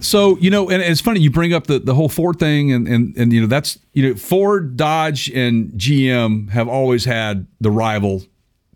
So 0.00 0.36
you 0.38 0.50
know, 0.50 0.70
and 0.70 0.82
it's 0.82 1.00
funny 1.00 1.20
you 1.20 1.30
bring 1.30 1.52
up 1.52 1.66
the, 1.66 1.78
the 1.78 1.94
whole 1.94 2.08
Ford 2.08 2.38
thing, 2.38 2.70
and, 2.70 2.86
and 2.86 3.16
and 3.16 3.32
you 3.32 3.40
know 3.40 3.46
that's 3.46 3.78
you 3.92 4.08
know 4.08 4.14
Ford, 4.14 4.76
Dodge, 4.76 5.30
and 5.30 5.70
GM 5.70 6.50
have 6.50 6.68
always 6.68 7.04
had 7.04 7.46
the 7.60 7.70
rival 7.70 8.22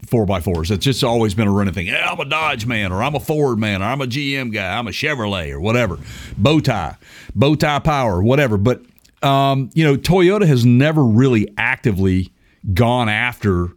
four 0.06 0.24
by 0.24 0.40
fours. 0.40 0.70
It's 0.70 0.84
just 0.84 1.04
always 1.04 1.34
been 1.34 1.46
a 1.46 1.52
running 1.52 1.74
thing. 1.74 1.86
Yeah, 1.86 2.08
I'm 2.10 2.18
a 2.18 2.24
Dodge 2.24 2.66
man, 2.66 2.90
or 2.90 3.02
I'm 3.02 3.14
a 3.14 3.20
Ford 3.20 3.58
man, 3.58 3.82
or 3.82 3.84
I'm 3.84 4.00
a 4.00 4.06
GM 4.06 4.52
guy, 4.52 4.76
I'm 4.76 4.88
a 4.88 4.92
Chevrolet, 4.92 5.52
or 5.52 5.60
whatever. 5.60 5.98
Bow 6.38 6.58
tie, 6.58 6.96
bow 7.34 7.54
tie 7.54 7.78
power, 7.78 8.22
whatever. 8.22 8.56
But 8.56 8.82
um, 9.22 9.70
you 9.74 9.84
know, 9.84 9.96
Toyota 9.96 10.46
has 10.46 10.64
never 10.64 11.04
really 11.04 11.52
actively 11.58 12.32
gone 12.72 13.08
after 13.08 13.68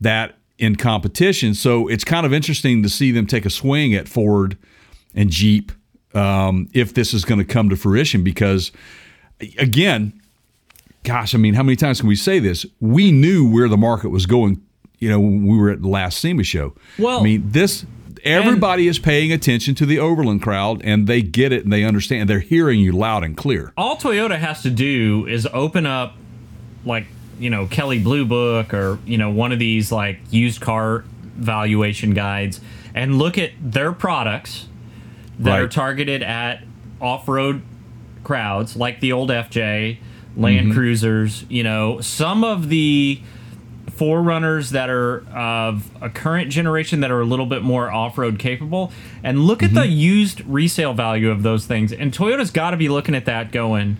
that 0.00 0.35
in 0.58 0.76
competition. 0.76 1.54
So 1.54 1.88
it's 1.88 2.04
kind 2.04 2.24
of 2.26 2.32
interesting 2.32 2.82
to 2.82 2.88
see 2.88 3.10
them 3.12 3.26
take 3.26 3.44
a 3.44 3.50
swing 3.50 3.94
at 3.94 4.08
Ford 4.08 4.56
and 5.14 5.30
Jeep 5.30 5.72
um, 6.14 6.68
if 6.72 6.94
this 6.94 7.12
is 7.12 7.24
going 7.24 7.38
to 7.38 7.44
come 7.44 7.68
to 7.68 7.76
fruition. 7.76 8.24
Because 8.24 8.72
again, 9.58 10.18
gosh, 11.04 11.34
I 11.34 11.38
mean, 11.38 11.54
how 11.54 11.62
many 11.62 11.76
times 11.76 12.00
can 12.00 12.08
we 12.08 12.16
say 12.16 12.38
this? 12.38 12.64
We 12.80 13.12
knew 13.12 13.48
where 13.50 13.68
the 13.68 13.76
market 13.76 14.08
was 14.10 14.26
going. 14.26 14.62
You 14.98 15.10
know, 15.10 15.20
when 15.20 15.46
we 15.46 15.58
were 15.58 15.68
at 15.68 15.82
the 15.82 15.88
last 15.88 16.18
SEMA 16.20 16.42
show. 16.42 16.74
Well- 16.98 17.20
I 17.20 17.22
mean, 17.22 17.42
this 17.50 17.84
everybody 18.24 18.88
is 18.88 18.98
paying 18.98 19.30
attention 19.30 19.74
to 19.76 19.84
the 19.86 19.98
Overland 19.98 20.42
crowd, 20.42 20.80
and 20.82 21.06
they 21.06 21.20
get 21.20 21.52
it 21.52 21.64
and 21.64 21.72
they 21.72 21.84
understand. 21.84 22.30
They're 22.30 22.40
hearing 22.40 22.80
you 22.80 22.92
loud 22.92 23.22
and 23.22 23.36
clear. 23.36 23.72
all 23.76 23.96
Toyota 23.96 24.38
has 24.38 24.62
to 24.62 24.70
do 24.70 25.26
is 25.28 25.46
open 25.52 25.84
up 25.84 26.14
like 26.86 27.06
you 27.38 27.50
know 27.50 27.66
Kelley 27.66 27.98
Blue 27.98 28.24
Book 28.24 28.72
or 28.74 28.98
you 29.04 29.18
know 29.18 29.30
one 29.30 29.52
of 29.52 29.58
these 29.58 29.90
like 29.92 30.18
used 30.30 30.60
car 30.60 31.04
valuation 31.36 32.14
guides 32.14 32.60
and 32.94 33.18
look 33.18 33.36
at 33.38 33.50
their 33.60 33.92
products 33.92 34.68
that 35.38 35.60
are 35.60 35.68
targeted 35.68 36.22
at 36.22 36.64
off-road 37.00 37.60
crowds 38.24 38.74
like 38.74 39.00
the 39.00 39.12
old 39.12 39.28
FJ, 39.28 39.98
Land 40.34 40.66
Mm-hmm. 40.68 40.72
Cruisers, 40.72 41.44
you 41.50 41.62
know, 41.62 42.00
some 42.00 42.42
of 42.42 42.70
the 42.70 43.20
4Runners 43.90 44.70
that 44.70 44.90
are 44.90 45.26
of 45.30 45.90
a 46.02 46.10
current 46.10 46.50
generation 46.50 47.00
that 47.00 47.10
are 47.10 47.20
a 47.20 47.24
little 47.24 47.46
bit 47.46 47.62
more 47.62 47.90
off-road 47.90 48.38
capable 48.38 48.92
and 49.22 49.40
look 49.46 49.62
at 49.62 49.70
Mm-hmm. 49.70 49.78
the 49.80 49.86
used 49.88 50.40
resale 50.46 50.92
value 50.94 51.30
of 51.30 51.42
those 51.42 51.66
things 51.66 51.92
and 51.92 52.12
Toyota's 52.12 52.50
got 52.50 52.70
to 52.70 52.76
be 52.76 52.88
looking 52.88 53.14
at 53.14 53.24
that 53.26 53.52
going 53.52 53.96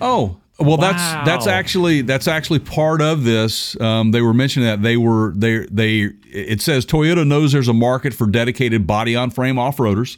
Oh, 0.00 0.36
well, 0.60 0.76
that's 0.76 1.02
that's 1.24 1.46
actually 1.46 2.02
that's 2.02 2.26
actually 2.26 2.58
part 2.58 3.00
of 3.00 3.22
this. 3.22 3.80
Um, 3.80 4.10
they 4.10 4.20
were 4.20 4.34
mentioning 4.34 4.68
that 4.68 4.82
they 4.82 4.96
were 4.96 5.32
they 5.36 5.66
they. 5.70 6.10
It 6.30 6.60
says 6.60 6.84
Toyota 6.84 7.26
knows 7.26 7.52
there's 7.52 7.68
a 7.68 7.72
market 7.72 8.12
for 8.12 8.26
dedicated 8.26 8.86
body 8.86 9.14
on 9.14 9.30
frame 9.30 9.56
off 9.56 9.76
roaders, 9.76 10.16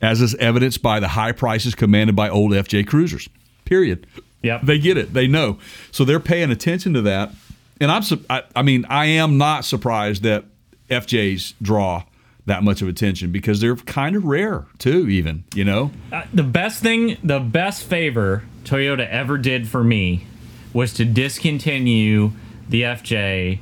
as 0.00 0.20
is 0.20 0.36
evidenced 0.36 0.80
by 0.80 1.00
the 1.00 1.08
high 1.08 1.32
prices 1.32 1.74
commanded 1.74 2.14
by 2.14 2.28
old 2.28 2.52
FJ 2.52 2.86
Cruisers. 2.86 3.28
Period. 3.64 4.06
Yep. 4.42 4.62
They 4.62 4.78
get 4.78 4.96
it. 4.96 5.12
They 5.12 5.26
know. 5.26 5.58
So 5.90 6.04
they're 6.04 6.20
paying 6.20 6.50
attention 6.52 6.94
to 6.94 7.02
that. 7.02 7.32
And 7.80 7.90
I'm 7.90 8.02
I, 8.28 8.44
I 8.54 8.62
mean 8.62 8.84
I 8.88 9.06
am 9.06 9.38
not 9.38 9.64
surprised 9.64 10.22
that 10.22 10.44
FJs 10.88 11.54
draw 11.60 12.04
that 12.46 12.62
much 12.62 12.80
of 12.80 12.88
attention 12.88 13.32
because 13.32 13.60
they're 13.60 13.76
kind 13.76 14.14
of 14.14 14.24
rare 14.24 14.66
too. 14.78 15.08
Even 15.08 15.44
you 15.52 15.64
know. 15.64 15.90
Uh, 16.12 16.22
the 16.32 16.44
best 16.44 16.80
thing, 16.80 17.16
the 17.24 17.40
best 17.40 17.82
favor 17.82 18.44
Toyota 18.64 19.08
ever 19.08 19.38
did 19.38 19.68
for 19.68 19.82
me 19.82 20.26
was 20.72 20.92
to 20.94 21.04
discontinue 21.04 22.32
the 22.68 22.82
FJ 22.82 23.58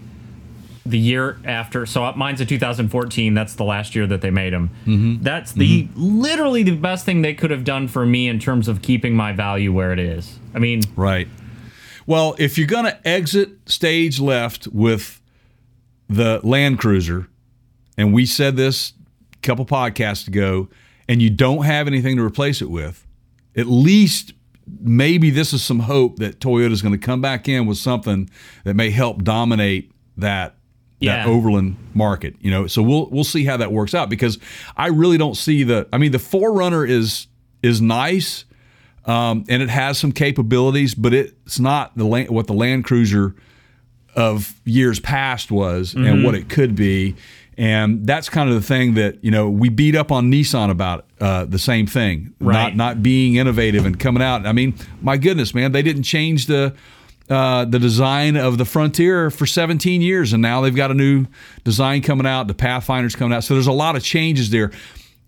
the 0.84 0.98
year 0.98 1.38
after. 1.44 1.86
So 1.86 2.10
mine's 2.14 2.40
a 2.40 2.46
2014. 2.46 3.34
That's 3.34 3.54
the 3.54 3.64
last 3.64 3.94
year 3.94 4.06
that 4.06 4.20
they 4.20 4.30
made 4.30 4.52
them. 4.52 4.70
Mm-hmm. 4.86 5.22
That's 5.22 5.52
the 5.52 5.88
literally 5.94 6.62
the 6.62 6.76
best 6.76 7.04
thing 7.04 7.22
they 7.22 7.34
could 7.34 7.50
have 7.50 7.64
done 7.64 7.88
for 7.88 8.06
me 8.06 8.28
in 8.28 8.38
terms 8.38 8.68
of 8.68 8.82
keeping 8.82 9.14
my 9.14 9.32
value 9.32 9.72
where 9.72 9.92
it 9.92 9.98
is. 9.98 10.38
I 10.54 10.58
mean, 10.58 10.82
Right. 10.96 11.28
Well, 12.06 12.36
if 12.38 12.56
you're 12.56 12.66
going 12.66 12.86
to 12.86 13.06
exit 13.06 13.50
stage 13.66 14.18
left 14.18 14.66
with 14.68 15.20
the 16.08 16.40
Land 16.42 16.78
Cruiser, 16.78 17.28
and 17.98 18.14
we 18.14 18.24
said 18.24 18.56
this 18.56 18.94
a 19.34 19.36
couple 19.46 19.66
podcasts 19.66 20.26
ago, 20.26 20.70
and 21.06 21.20
you 21.20 21.28
don't 21.28 21.66
have 21.66 21.86
anything 21.86 22.16
to 22.16 22.24
replace 22.24 22.62
it 22.62 22.70
with, 22.70 23.06
at 23.54 23.66
least 23.66 24.32
maybe 24.80 25.30
this 25.30 25.52
is 25.52 25.62
some 25.62 25.80
hope 25.80 26.16
that 26.18 26.40
Toyota 26.40 26.72
is 26.72 26.82
going 26.82 26.92
to 26.98 26.98
come 27.06 27.20
back 27.20 27.48
in 27.48 27.66
with 27.66 27.78
something 27.78 28.28
that 28.64 28.74
may 28.74 28.90
help 28.90 29.22
dominate 29.24 29.92
that 30.16 30.56
Yeah. 31.00 31.24
that 31.24 31.26
overland 31.28 31.76
market. 31.94 32.34
You 32.40 32.50
know, 32.50 32.66
so 32.66 32.82
we'll 32.82 33.08
we'll 33.10 33.24
see 33.24 33.44
how 33.44 33.56
that 33.58 33.72
works 33.72 33.94
out 33.94 34.08
because 34.10 34.38
I 34.76 34.88
really 34.88 35.18
don't 35.18 35.36
see 35.36 35.62
the. 35.64 35.86
I 35.92 35.98
mean, 35.98 36.12
the 36.12 36.18
4Runner 36.18 36.88
is 36.88 37.26
is 37.62 37.80
nice 37.80 38.44
um, 39.04 39.44
and 39.48 39.62
it 39.62 39.68
has 39.70 39.98
some 39.98 40.12
capabilities, 40.12 40.94
but 40.94 41.14
it's 41.14 41.58
not 41.58 41.96
the 41.96 42.04
land, 42.04 42.30
what 42.30 42.46
the 42.46 42.52
Land 42.52 42.84
Cruiser 42.84 43.34
of 44.14 44.54
years 44.64 45.00
past 45.00 45.50
was 45.50 45.94
Mm-hmm. 45.94 46.04
and 46.06 46.24
what 46.24 46.34
it 46.34 46.48
could 46.48 46.74
be. 46.74 47.14
And 47.58 48.06
that's 48.06 48.28
kind 48.28 48.48
of 48.48 48.54
the 48.54 48.62
thing 48.62 48.94
that 48.94 49.22
you 49.22 49.32
know 49.32 49.50
we 49.50 49.68
beat 49.68 49.96
up 49.96 50.12
on 50.12 50.30
Nissan 50.30 50.70
about 50.70 51.06
uh, 51.20 51.44
the 51.44 51.58
same 51.58 51.88
thing, 51.88 52.32
not 52.38 52.76
not 52.76 53.02
being 53.02 53.34
innovative 53.34 53.84
and 53.84 53.98
coming 53.98 54.22
out. 54.22 54.46
I 54.46 54.52
mean, 54.52 54.74
my 55.02 55.16
goodness, 55.16 55.52
man, 55.54 55.72
they 55.72 55.82
didn't 55.82 56.04
change 56.04 56.46
the 56.46 56.72
uh, 57.28 57.64
the 57.64 57.80
design 57.80 58.36
of 58.36 58.58
the 58.58 58.64
Frontier 58.64 59.28
for 59.30 59.44
17 59.44 60.00
years, 60.00 60.32
and 60.32 60.40
now 60.40 60.60
they've 60.60 60.74
got 60.74 60.92
a 60.92 60.94
new 60.94 61.26
design 61.64 62.00
coming 62.00 62.26
out. 62.26 62.46
The 62.46 62.54
Pathfinder's 62.54 63.16
coming 63.16 63.36
out, 63.36 63.42
so 63.42 63.54
there's 63.54 63.66
a 63.66 63.72
lot 63.72 63.96
of 63.96 64.04
changes 64.04 64.50
there. 64.50 64.70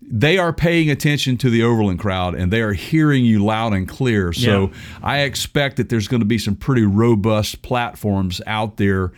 They 0.01 0.37
are 0.39 0.51
paying 0.53 0.89
attention 0.89 1.37
to 1.39 1.49
the 1.49 1.63
Overland 1.63 1.99
crowd, 1.99 2.33
and 2.33 2.51
they 2.51 2.61
are 2.61 2.73
hearing 2.73 3.23
you 3.25 3.43
loud 3.43 3.73
and 3.73 3.87
clear. 3.87 4.31
So 4.33 4.67
Yeah. 4.67 4.77
I 5.03 5.19
expect 5.19 5.75
that 5.77 5.89
there's 5.89 6.07
going 6.07 6.21
to 6.21 6.25
be 6.25 6.37
some 6.39 6.55
pretty 6.55 6.83
robust 6.85 7.61
platforms 7.61 8.41
out 8.47 8.77
there 8.77 9.11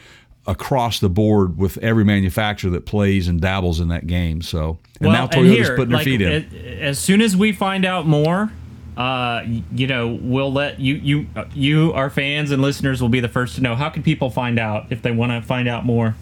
across 0.46 1.00
the 1.00 1.10
board 1.10 1.58
with 1.58 1.78
every 1.78 2.04
manufacturer 2.04 2.70
that 2.72 2.86
plays 2.86 3.28
and 3.28 3.40
dabbles 3.40 3.80
in 3.80 3.88
that 3.90 4.08
game. 4.08 4.42
So 4.42 4.78
and 5.00 5.12
now 5.12 5.28
Toyota's 5.28 5.70
putting 5.70 5.90
their 5.90 5.98
like, 5.98 6.04
feet 6.06 6.22
in. 6.22 6.32
a- 6.54 6.82
As 6.82 7.00
soon 7.00 7.22
as 7.22 7.36
we 7.38 7.52
find 7.54 7.86
out 7.86 8.06
more, 8.06 8.52
uh, 8.98 9.44
you 9.72 9.88
know, 9.88 10.18
we'll 10.22 10.52
let 10.52 10.80
you 10.80 10.96
you 10.96 11.28
uh, 11.36 11.46
you 11.54 11.94
our 11.94 12.10
fans 12.10 12.52
and 12.52 12.62
listeners 12.62 13.02
will 13.02 13.10
be 13.10 13.20
the 13.22 13.30
first 13.30 13.56
to 13.56 13.62
know. 13.62 13.76
How 13.76 13.90
can 13.90 14.04
people 14.04 14.30
find 14.30 14.60
out 14.60 14.88
if 14.92 15.02
they 15.02 15.12
want 15.12 15.32
to 15.32 15.42
find 15.42 15.68
out 15.68 15.86
more? 15.86 16.16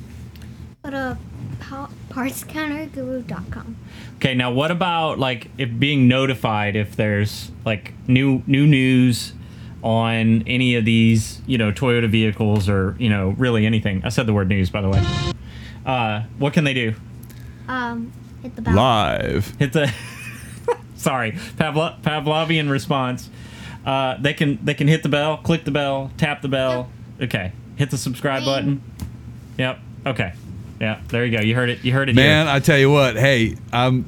Go 0.83 0.91
to 0.91 1.17
pa- 1.59 1.89
partscounterguru.com. 2.09 3.75
Okay, 4.17 4.33
now 4.35 4.51
what 4.51 4.71
about 4.71 5.19
like 5.19 5.49
if 5.57 5.79
being 5.79 6.07
notified 6.07 6.75
if 6.75 6.95
there's 6.95 7.51
like 7.65 7.93
new 8.07 8.43
new 8.47 8.67
news 8.67 9.33
on 9.83 10.43
any 10.47 10.75
of 10.75 10.85
these, 10.85 11.41
you 11.47 11.57
know, 11.57 11.71
Toyota 11.71 12.09
vehicles 12.09 12.69
or, 12.69 12.95
you 12.99 13.09
know, 13.09 13.29
really 13.37 13.65
anything. 13.65 14.01
I 14.05 14.09
said 14.09 14.25
the 14.27 14.33
word 14.33 14.47
news 14.49 14.69
by 14.69 14.81
the 14.81 14.89
way. 14.89 15.03
Uh, 15.85 16.23
what 16.37 16.53
can 16.53 16.63
they 16.63 16.73
do? 16.73 16.93
Um, 17.67 18.11
hit 18.43 18.55
the 18.55 18.61
bell. 18.61 18.75
Live. 18.75 19.55
Hit 19.59 19.73
the 19.73 19.91
Sorry, 20.95 21.31
Pavlo- 21.57 21.95
Pavlovian 22.03 22.69
response. 22.69 23.29
Uh, 23.85 24.15
they 24.19 24.33
can 24.33 24.59
they 24.63 24.75
can 24.75 24.87
hit 24.87 25.01
the 25.01 25.09
bell, 25.09 25.37
click 25.37 25.63
the 25.65 25.71
bell, 25.71 26.11
tap 26.17 26.41
the 26.43 26.47
bell. 26.47 26.91
Okay. 27.19 27.51
Hit 27.77 27.89
the 27.89 27.97
subscribe 27.97 28.41
Ring. 28.41 28.45
button. 28.45 28.81
Yep. 29.57 29.79
Okay. 30.05 30.33
Yeah, 30.79 30.99
there 31.09 31.25
you 31.25 31.35
go. 31.35 31.43
You 31.43 31.55
heard 31.55 31.69
it. 31.69 31.83
You 31.83 31.91
heard 31.93 32.09
it 32.09 32.15
Man, 32.15 32.45
here. 32.45 32.55
I 32.55 32.59
tell 32.59 32.77
you 32.77 32.91
what, 32.91 33.15
hey, 33.15 33.55
I'm 33.73 34.05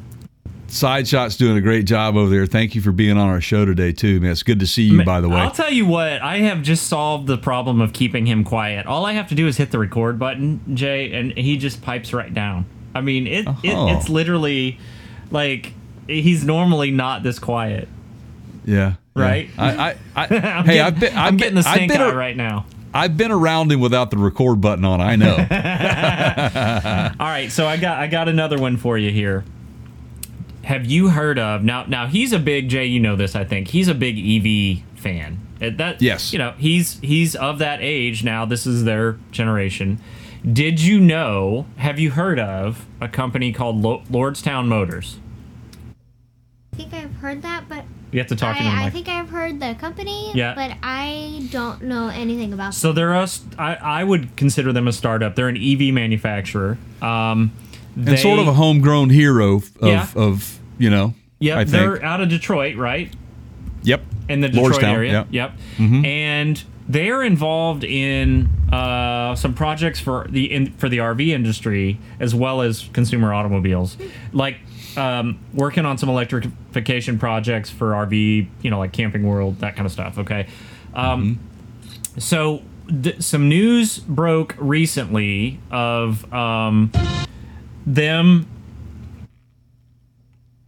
Side 0.74 1.08
Shot's 1.08 1.38
doing 1.38 1.56
a 1.56 1.62
great 1.62 1.86
job 1.86 2.16
over 2.18 2.32
there. 2.32 2.48
Thank 2.48 2.74
you 2.74 2.82
for 2.82 2.92
being 2.92 3.16
on 3.16 3.30
our 3.30 3.40
show 3.40 3.64
today 3.64 3.92
too, 3.92 4.20
man. 4.20 4.32
It's 4.32 4.42
good 4.42 4.60
to 4.60 4.66
see 4.68 4.82
you 4.84 5.04
by 5.04 5.22
the 5.22 5.30
way. 5.30 5.36
I'll 5.38 5.52
tell 5.52 5.72
you 5.72 5.86
what, 5.86 6.20
I 6.22 6.38
have 6.40 6.64
just 6.64 6.88
solved 6.88 7.28
the 7.28 7.38
problem 7.38 7.80
of 7.80 7.94
keeping 7.94 8.26
him 8.26 8.44
quiet. 8.44 8.88
All 8.88 9.06
I 9.06 9.14
have 9.14 9.30
to 9.30 9.36
do 9.36 9.46
is 9.48 9.58
hit 9.58 9.70
the 9.70 9.78
record 9.78 10.18
button, 10.18 10.76
Jay, 10.76 11.14
and 11.14 11.32
he 11.38 11.58
just 11.58 11.84
pipes 11.84 12.12
right 12.12 12.34
down. 12.34 12.66
I 12.96 13.02
mean, 13.02 13.28
it, 13.28 13.48
Oh. 13.48 13.56
it 13.62 13.70
uh-huh. 13.72 13.98
it's 13.98 14.10
literally 14.10 14.80
like 15.30 15.74
he's 16.08 16.44
normally 16.44 16.90
not 16.90 17.22
this 17.22 17.38
quiet. 17.38 17.88
yeah. 18.66 18.96
yeah. 19.16 19.22
Right? 19.24 19.50
I 19.60 19.70
I, 19.70 19.96
I 20.16 20.26
I'm 20.38 20.66
hey, 20.66 20.74
getting, 20.74 20.82
I've 20.82 21.00
been 21.00 21.18
I'm 21.18 21.38
getting 21.38 21.56
the 21.56 21.62
stink 21.64 21.92
eye 21.96 22.10
a- 22.10 22.16
right 22.16 22.36
now. 22.36 22.66
I've 22.96 23.16
been 23.16 23.32
around 23.32 23.72
him 23.72 23.80
without 23.80 24.10
the 24.10 24.18
record 24.18 24.60
button 24.60 24.86
on. 24.86 25.02
I 25.02 25.16
know. 25.18 25.36
All 27.20 27.28
right, 27.28 27.52
so 27.52 27.68
I 27.68 27.78
got 27.78 28.00
I 28.00 28.08
got 28.08 28.28
another 28.28 28.58
one 28.58 28.78
for 28.78 28.98
you 28.98 29.12
here. 29.12 29.44
Have 30.64 30.86
you 30.86 31.10
heard 31.10 31.38
of 31.40 31.64
now? 31.64 31.86
Now 31.88 32.08
he's 32.08 32.32
a 32.34 32.40
big 32.40 32.70
Jay. 32.70 32.86
You 32.86 33.00
know 33.00 33.16
this, 33.16 33.36
I 33.36 33.44
think. 33.44 33.68
He's 33.70 33.88
a 33.88 33.94
big 33.96 34.18
EV 34.18 34.84
fan. 35.00 35.40
Uh, 35.62 35.70
That 35.76 36.02
Yes. 36.02 36.32
You 36.34 36.40
know 36.40 36.54
he's 36.58 37.00
he's 37.02 37.36
of 37.36 37.60
that 37.60 37.80
age 37.82 38.24
now. 38.24 38.46
This 38.46 38.66
is 38.66 38.84
their 38.86 39.18
generation. 39.32 40.00
Did 40.52 40.82
you 40.82 41.00
know? 41.00 41.66
Have 41.78 42.00
you 42.00 42.12
heard 42.12 42.40
of 42.40 42.86
a 43.02 43.08
company 43.08 43.52
called 43.54 43.82
Lo- 43.82 44.04
Lordstown 44.12 44.68
Motors? 44.68 45.20
I 46.74 46.76
think 46.76 46.94
I've 46.94 47.14
heard 47.16 47.42
that, 47.44 47.70
but 47.70 47.86
You 48.12 48.20
have 48.20 48.28
to 48.28 48.36
talk 48.36 48.58
into 48.58 48.70
the 48.70 48.76
I, 48.76 48.82
I 48.82 48.84
mic. 48.86 48.94
think 48.94 49.08
I've 49.08 49.30
heard 49.30 49.60
the 49.60 49.76
company, 49.76 50.32
Yeah. 50.34 50.54
but 50.56 50.76
I 50.82 51.48
don't 51.52 51.84
know 51.84 52.08
anything 52.10 52.52
about 52.52 52.74
So 52.74 52.92
they're 52.92 53.14
a, 53.14 53.28
st- 53.28 53.58
I, 53.60 53.76
I 53.76 54.04
would 54.04 54.36
consider 54.36 54.74
them 54.74 54.88
a 54.88 54.92
startup. 54.92 55.36
They're 55.36 55.48
an 55.50 55.56
EV 55.58 55.94
manufacturer. 55.94 56.78
Um, 57.02 57.52
and 57.96 58.20
sort 58.20 58.40
of 58.40 58.48
a 58.48 58.54
homegrown 58.54 59.10
hero 59.10 59.56
of, 59.58 59.72
Yeah. 59.82 60.08
of 60.16 60.60
you 60.78 60.90
know. 60.90 61.14
Yeah, 61.40 61.56
I 61.60 61.66
think. 61.66 61.72
they're 61.72 62.04
out 62.04 62.22
of 62.22 62.30
Detroit, 62.30 62.76
right? 62.78 63.14
Yep. 63.84 64.02
In 64.30 64.40
the 64.40 64.48
Detroit 64.50 64.76
Lordstown, 64.76 64.94
area. 64.94 65.28
Mm-hmm. 65.30 65.34
Yep. 65.34 66.06
And 66.06 66.64
they're 66.88 67.22
involved 67.24 67.84
in 67.84 68.48
uh, 68.72 69.36
some 69.36 69.54
projects 69.54 70.00
for 70.00 70.26
the 70.30 70.52
in, 70.52 70.72
for 70.74 70.88
the 70.90 70.98
RV 71.00 71.28
industry 71.30 72.00
as 72.20 72.34
well 72.34 72.62
as 72.62 72.90
consumer 72.94 73.34
automobiles, 73.34 73.98
like 74.32 74.58
um, 74.96 75.40
working 75.54 75.86
on 75.86 75.98
some 75.98 76.08
electrification 76.10 77.20
projects 77.20 77.70
for 77.70 77.92
RV, 77.92 78.48
you 78.62 78.70
know, 78.70 78.80
like 78.80 78.94
Camping 78.94 79.24
World, 79.24 79.60
that 79.60 79.76
kind 79.76 79.86
of 79.86 79.92
stuff. 79.92 80.18
Okay. 80.18 80.48
Um, 80.94 81.40
So 82.18 82.62
th- 83.02 83.22
some 83.22 83.50
news 83.50 84.00
broke 84.00 84.56
recently 84.60 85.60
of 85.72 86.32
um, 86.34 86.92
them 87.86 88.48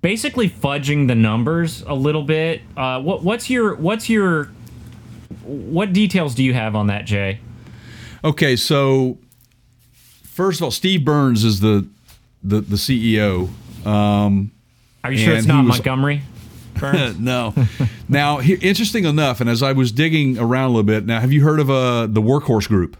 basically 0.01 0.47
fudging 0.47 1.08
the 1.08 1.15
numbers 1.15 1.82
a 1.88 1.93
little 1.95 2.21
bit. 2.21 2.62
Uh, 2.78 3.01
what, 3.01 3.23
what's 3.23 3.49
your 3.49 3.75
what's 3.75 4.10
your 4.10 4.51
what 5.43 5.93
details 5.93 6.36
do 6.36 6.43
you 6.43 6.54
have 6.54 6.75
on 6.75 6.88
that, 6.88 7.06
Jay? 7.06 7.39
Okay, 8.23 8.56
so 8.56 9.17
first 10.23 10.60
of 10.60 10.65
all, 10.65 10.71
Steve 10.71 11.04
Burns 11.04 11.43
is 11.43 11.60
the 11.60 11.88
the, 12.43 12.62
the 12.62 12.75
CEO. 12.75 13.49
Um, 13.86 14.51
Are 15.04 15.12
you 15.12 15.17
sure 15.17 15.36
it's 15.36 15.47
not 15.47 15.65
was- 15.65 15.78
Montgomery? 15.78 16.21
Burns? 16.75 17.19
no. 17.19 17.54
now, 18.10 18.38
he, 18.39 18.54
interesting 18.56 19.06
enough, 19.06 19.41
and 19.41 19.49
as 19.49 19.63
I 19.63 19.71
was 19.71 19.91
digging 19.91 20.38
around 20.38 20.65
a 20.65 20.69
little 20.69 20.84
bit, 20.84 21.06
now 21.06 21.19
have 21.19 21.32
you 21.32 21.43
heard 21.43 21.60
of 21.60 21.69
uh, 21.71 22.06
the 22.08 22.21
Workhorse 22.21 22.67
Group 22.67 22.97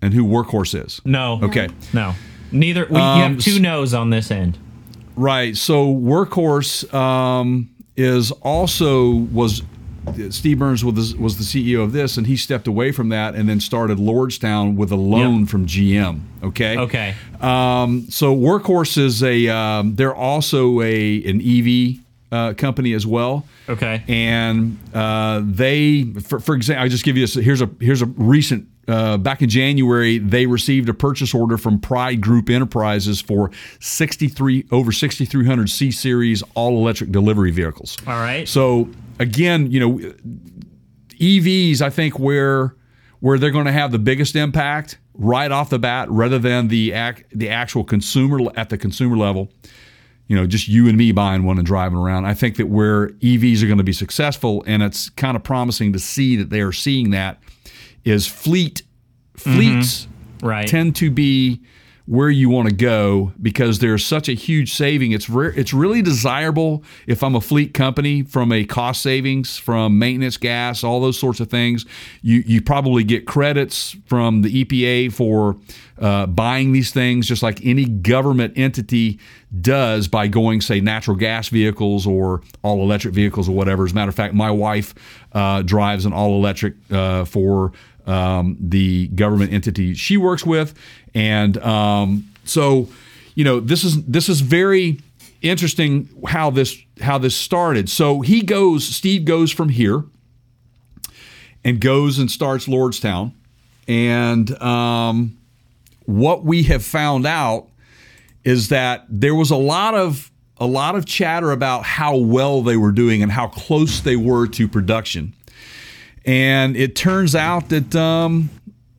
and 0.00 0.14
who 0.14 0.24
Workhorse 0.24 0.82
is? 0.86 1.02
no. 1.04 1.40
Okay. 1.42 1.68
No. 1.92 2.14
Neither. 2.52 2.86
We, 2.88 2.96
Um, 2.96 3.20
have 3.34 3.38
two 3.40 3.58
no's 3.58 3.94
on 3.94 4.10
this 4.10 4.30
end. 4.30 4.58
Right. 5.16 5.56
So 5.56 5.92
Workhorse 5.94 6.92
um, 6.94 7.68
is 7.96 8.30
also 8.30 9.10
was 9.10 9.62
Steve 10.30 10.58
Burns 10.58 10.84
was 10.84 11.14
was 11.16 11.36
the 11.38 11.44
CEO 11.44 11.82
of 11.84 11.92
this, 11.92 12.16
and 12.16 12.26
he 12.26 12.36
stepped 12.36 12.66
away 12.66 12.90
from 12.92 13.08
that 13.10 13.34
and 13.34 13.48
then 13.48 13.60
started 13.60 13.98
Lordstown 13.98 14.74
with 14.74 14.90
a 14.90 14.96
loan 14.96 15.40
Yep. 15.40 15.48
from 15.48 15.66
GM. 15.66 16.20
Okay. 16.42 16.76
Okay. 16.76 17.14
Um, 17.40 18.06
so 18.10 18.34
Workhorse 18.34 18.98
is 18.98 19.22
a 19.22 19.48
um, 19.48 19.94
they're 19.94 20.14
also 20.14 20.80
a 20.80 21.22
an 21.24 21.40
EV 21.40 22.00
uh, 22.32 22.54
company 22.54 22.94
as 22.94 23.06
well. 23.06 23.46
Okay. 23.68 24.02
And 24.08 24.78
uh, 24.92 25.40
they, 25.44 26.04
for, 26.04 26.40
for 26.40 26.54
example, 26.56 26.82
I 26.84 26.88
just 26.88 27.04
give 27.04 27.16
you 27.16 27.22
this. 27.22 27.34
Here's 27.34 27.60
a 27.60 27.70
here's 27.80 28.02
a 28.02 28.06
recent. 28.06 28.68
Uh, 28.88 29.16
back 29.16 29.42
in 29.42 29.48
January, 29.48 30.18
they 30.18 30.46
received 30.46 30.88
a 30.88 30.94
purchase 30.94 31.34
order 31.34 31.56
from 31.56 31.78
Pride 31.78 32.20
Group 32.20 32.50
Enterprises 32.50 33.20
for 33.20 33.50
63 33.80 34.66
over 34.72 34.90
6,300 34.90 35.70
C 35.70 35.90
series 35.90 36.42
all 36.54 36.76
electric 36.76 37.12
delivery 37.12 37.52
vehicles. 37.52 37.96
All 38.06 38.14
right. 38.14 38.48
So 38.48 38.88
again, 39.20 39.70
you 39.70 39.80
know, 39.80 39.98
EVs, 41.18 41.80
I 41.80 41.90
think 41.90 42.18
where 42.18 42.74
where 43.20 43.38
they're 43.38 43.52
going 43.52 43.66
to 43.66 43.72
have 43.72 43.92
the 43.92 44.00
biggest 44.00 44.34
impact 44.34 44.98
right 45.14 45.52
off 45.52 45.70
the 45.70 45.78
bat, 45.78 46.10
rather 46.10 46.38
than 46.38 46.68
the 46.68 46.92
the 47.32 47.48
actual 47.48 47.84
consumer 47.84 48.40
at 48.56 48.68
the 48.68 48.78
consumer 48.78 49.16
level. 49.16 49.50
You 50.26 50.36
know, 50.36 50.46
just 50.46 50.66
you 50.66 50.88
and 50.88 50.96
me 50.96 51.12
buying 51.12 51.44
one 51.44 51.58
and 51.58 51.66
driving 51.66 51.98
around. 51.98 52.24
I 52.24 52.34
think 52.34 52.56
that 52.56 52.66
where 52.66 53.08
EVs 53.08 53.62
are 53.62 53.66
going 53.66 53.78
to 53.78 53.84
be 53.84 53.92
successful, 53.92 54.64
and 54.66 54.82
it's 54.82 55.10
kind 55.10 55.36
of 55.36 55.44
promising 55.44 55.92
to 55.92 55.98
see 55.98 56.36
that 56.36 56.50
they 56.50 56.62
are 56.62 56.72
seeing 56.72 57.10
that, 57.10 57.40
is 58.04 58.26
fleet 58.26 58.82
fleets 59.36 60.06
right. 60.42 60.68
tend 60.68 60.96
to 60.96 61.10
be 61.10 61.60
where 62.06 62.30
you 62.30 62.50
want 62.50 62.68
to 62.68 62.74
go 62.74 63.32
because 63.40 63.78
there's 63.78 64.04
such 64.04 64.28
a 64.28 64.32
huge 64.32 64.74
saving. 64.74 65.12
It's 65.12 65.30
re- 65.30 65.52
it's 65.54 65.72
really 65.72 66.02
desirable 66.02 66.82
if 67.06 67.22
I'm 67.22 67.36
a 67.36 67.40
fleet 67.40 67.74
company 67.74 68.22
from 68.22 68.52
a 68.52 68.64
cost 68.64 69.02
savings 69.02 69.56
from 69.56 69.98
maintenance, 69.98 70.36
gas, 70.36 70.82
all 70.82 71.00
those 71.00 71.18
sorts 71.18 71.40
of 71.40 71.48
things. 71.48 71.86
You 72.20 72.42
you 72.44 72.60
probably 72.60 73.04
get 73.04 73.26
credits 73.26 73.96
from 74.06 74.42
the 74.42 74.64
EPA 74.64 75.12
for 75.12 75.56
uh, 75.98 76.26
buying 76.26 76.72
these 76.72 76.90
things, 76.90 77.28
just 77.28 77.42
like 77.42 77.64
any 77.64 77.84
government 77.84 78.54
entity 78.56 79.20
does 79.60 80.08
by 80.08 80.26
going, 80.26 80.60
say, 80.60 80.80
natural 80.80 81.16
gas 81.16 81.48
vehicles 81.48 82.06
or 82.06 82.42
all 82.62 82.82
electric 82.82 83.14
vehicles 83.14 83.48
or 83.48 83.52
whatever. 83.54 83.84
As 83.84 83.92
a 83.92 83.94
matter 83.94 84.08
of 84.08 84.14
fact, 84.14 84.34
my 84.34 84.50
wife 84.50 84.94
uh, 85.32 85.62
drives 85.62 86.04
an 86.04 86.12
all 86.12 86.34
electric 86.36 86.74
uh, 86.90 87.24
for 87.24 87.72
um, 88.06 88.56
the 88.60 89.08
government 89.08 89.52
entity 89.52 89.94
she 89.94 90.16
works 90.16 90.44
with, 90.44 90.74
and 91.14 91.58
um, 91.58 92.30
so 92.44 92.88
you 93.34 93.44
know 93.44 93.60
this 93.60 93.84
is 93.84 94.04
this 94.04 94.28
is 94.28 94.40
very 94.40 95.00
interesting 95.40 96.08
how 96.26 96.50
this 96.50 96.76
how 97.00 97.18
this 97.18 97.36
started. 97.36 97.88
So 97.88 98.20
he 98.20 98.42
goes, 98.42 98.84
Steve 98.84 99.24
goes 99.24 99.52
from 99.52 99.68
here, 99.68 100.04
and 101.64 101.80
goes 101.80 102.18
and 102.18 102.30
starts 102.30 102.66
Lordstown, 102.66 103.32
and 103.88 104.50
um, 104.62 105.36
what 106.06 106.44
we 106.44 106.64
have 106.64 106.84
found 106.84 107.26
out 107.26 107.68
is 108.44 108.68
that 108.68 109.04
there 109.08 109.34
was 109.34 109.50
a 109.50 109.56
lot 109.56 109.94
of 109.94 110.30
a 110.58 110.66
lot 110.66 110.94
of 110.94 111.04
chatter 111.04 111.50
about 111.50 111.84
how 111.84 112.16
well 112.16 112.62
they 112.62 112.76
were 112.76 112.92
doing 112.92 113.22
and 113.22 113.32
how 113.32 113.48
close 113.48 114.00
they 114.00 114.16
were 114.16 114.46
to 114.46 114.68
production. 114.68 115.34
And 116.24 116.76
it 116.76 116.94
turns 116.94 117.34
out 117.34 117.68
that 117.70 117.94
um, 117.96 118.50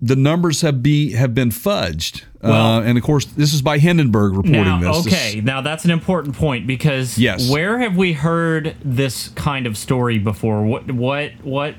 the 0.02 0.16
numbers 0.16 0.62
have 0.62 0.84
be 0.84 1.12
have 1.14 1.34
been 1.34 1.50
fudged. 1.50 2.24
Well- 2.42 2.54
uh, 2.54 2.82
and 2.82 2.98
of 2.98 3.04
course, 3.06 3.24
this 3.24 3.54
is 3.54 3.62
by 3.62 3.78
Hindenburg 3.78 4.34
reporting 4.34 4.64
Now, 4.64 4.80
this. 4.94 5.06
This- 5.06 5.14
okay, 5.14 5.42
now 5.42 5.62
that's 5.62 5.86
an 5.86 5.92
important 5.92 6.36
point 6.36 6.68
because 6.68 7.18
Yes. 7.18 7.50
where 7.50 7.80
have 7.80 7.96
we 7.96 8.12
heard 8.12 8.76
this 8.84 9.30
kind 9.30 9.66
of 9.66 9.78
story 9.78 10.20
before? 10.20 10.64
What 10.66 10.92
what 10.92 11.32
what 11.44 11.76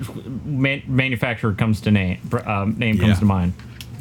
man, 0.47 0.83
manufacturer 0.87 1.53
comes 1.53 1.83
to 1.83 1.91
name 1.91 2.19
um, 2.47 2.79
name 2.79 2.97
comes 2.97 3.09
Yeah. 3.11 3.19
to 3.21 3.25
mind? 3.27 3.53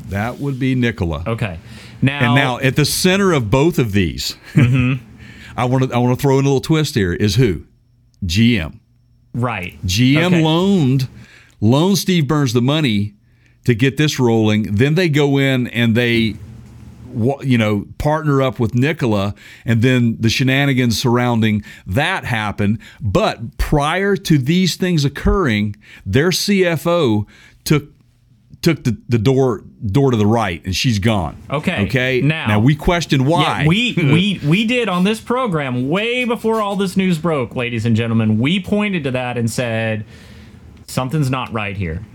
that 0.09 0.37
would 0.39 0.59
be 0.59 0.75
Nikola. 0.75 1.23
Okay, 1.27 1.57
now 2.01 2.19
And 2.25 2.35
now, 2.35 2.59
at 2.59 2.75
the 2.75 2.85
center 2.85 3.33
of 3.33 3.49
both 3.49 3.77
of 3.79 3.91
these, 3.91 4.37
Mm-hmm. 4.53 5.03
I 5.57 5.65
want 5.65 5.83
to 5.89 5.93
I 5.93 5.97
want 5.97 6.17
to 6.17 6.21
throw 6.21 6.39
in 6.39 6.45
a 6.45 6.47
little 6.47 6.61
twist 6.61 6.95
here. 6.95 7.11
Is 7.13 7.35
who? 7.35 7.63
GM. 8.25 8.79
right, 9.33 9.77
GM 9.85 10.27
Okay. 10.27 10.41
loaned 10.43 11.09
loaned 11.61 11.97
Steve 11.97 12.27
Burns 12.27 12.53
the 12.53 12.61
money 12.61 13.13
to 13.65 13.73
get 13.75 13.97
this 13.97 14.19
rolling. 14.19 14.63
Then 14.75 14.95
they 14.95 15.09
go 15.09 15.37
in 15.37 15.67
and 15.67 15.95
they 15.95 16.35
you 17.41 17.57
know 17.59 17.85
partner 17.99 18.41
up 18.41 18.59
with 18.59 18.73
Nikola 18.73 19.35
and 19.65 19.81
then 19.83 20.17
the 20.19 20.29
shenanigans 20.29 20.99
surrounding 20.99 21.63
that 21.85 22.25
happen 22.25 22.79
but 22.99 23.57
prior 23.59 24.15
to 24.15 24.39
these 24.39 24.77
things 24.77 25.05
occurring 25.05 25.75
their 26.07 26.31
CFO 26.31 27.27
took 27.65 27.83
took 28.63 28.83
the, 28.83 28.97
the 29.09 29.19
door 29.19 29.63
door 29.85 30.09
to 30.09 30.17
the 30.17 30.25
right 30.25 30.63
and 30.65 30.75
she's 30.75 30.97
gone. 30.97 31.37
Okay, 31.51 31.85
okay? 31.85 32.21
now- 32.21 32.47
now 32.47 32.59
we 32.59 32.75
question 32.75 33.25
why. 33.25 33.61
Yeah, 33.61 33.67
we 33.67 33.93
we 33.97 34.39
we 34.47 34.65
did 34.65 34.89
on 34.89 35.03
this 35.03 35.19
program 35.21 35.89
way 35.89 36.25
before 36.25 36.61
all 36.61 36.75
this 36.75 36.97
news 36.97 37.19
broke, 37.19 37.55
ladies 37.55 37.85
and 37.85 37.95
gentlemen. 37.95 38.39
We 38.39 38.59
pointed 38.59 39.03
to 39.03 39.11
that 39.11 39.37
and 39.37 39.51
said 39.51 40.05
something's 40.93 41.29
not 41.29 41.51
right 41.51 41.75
here. 41.75 42.05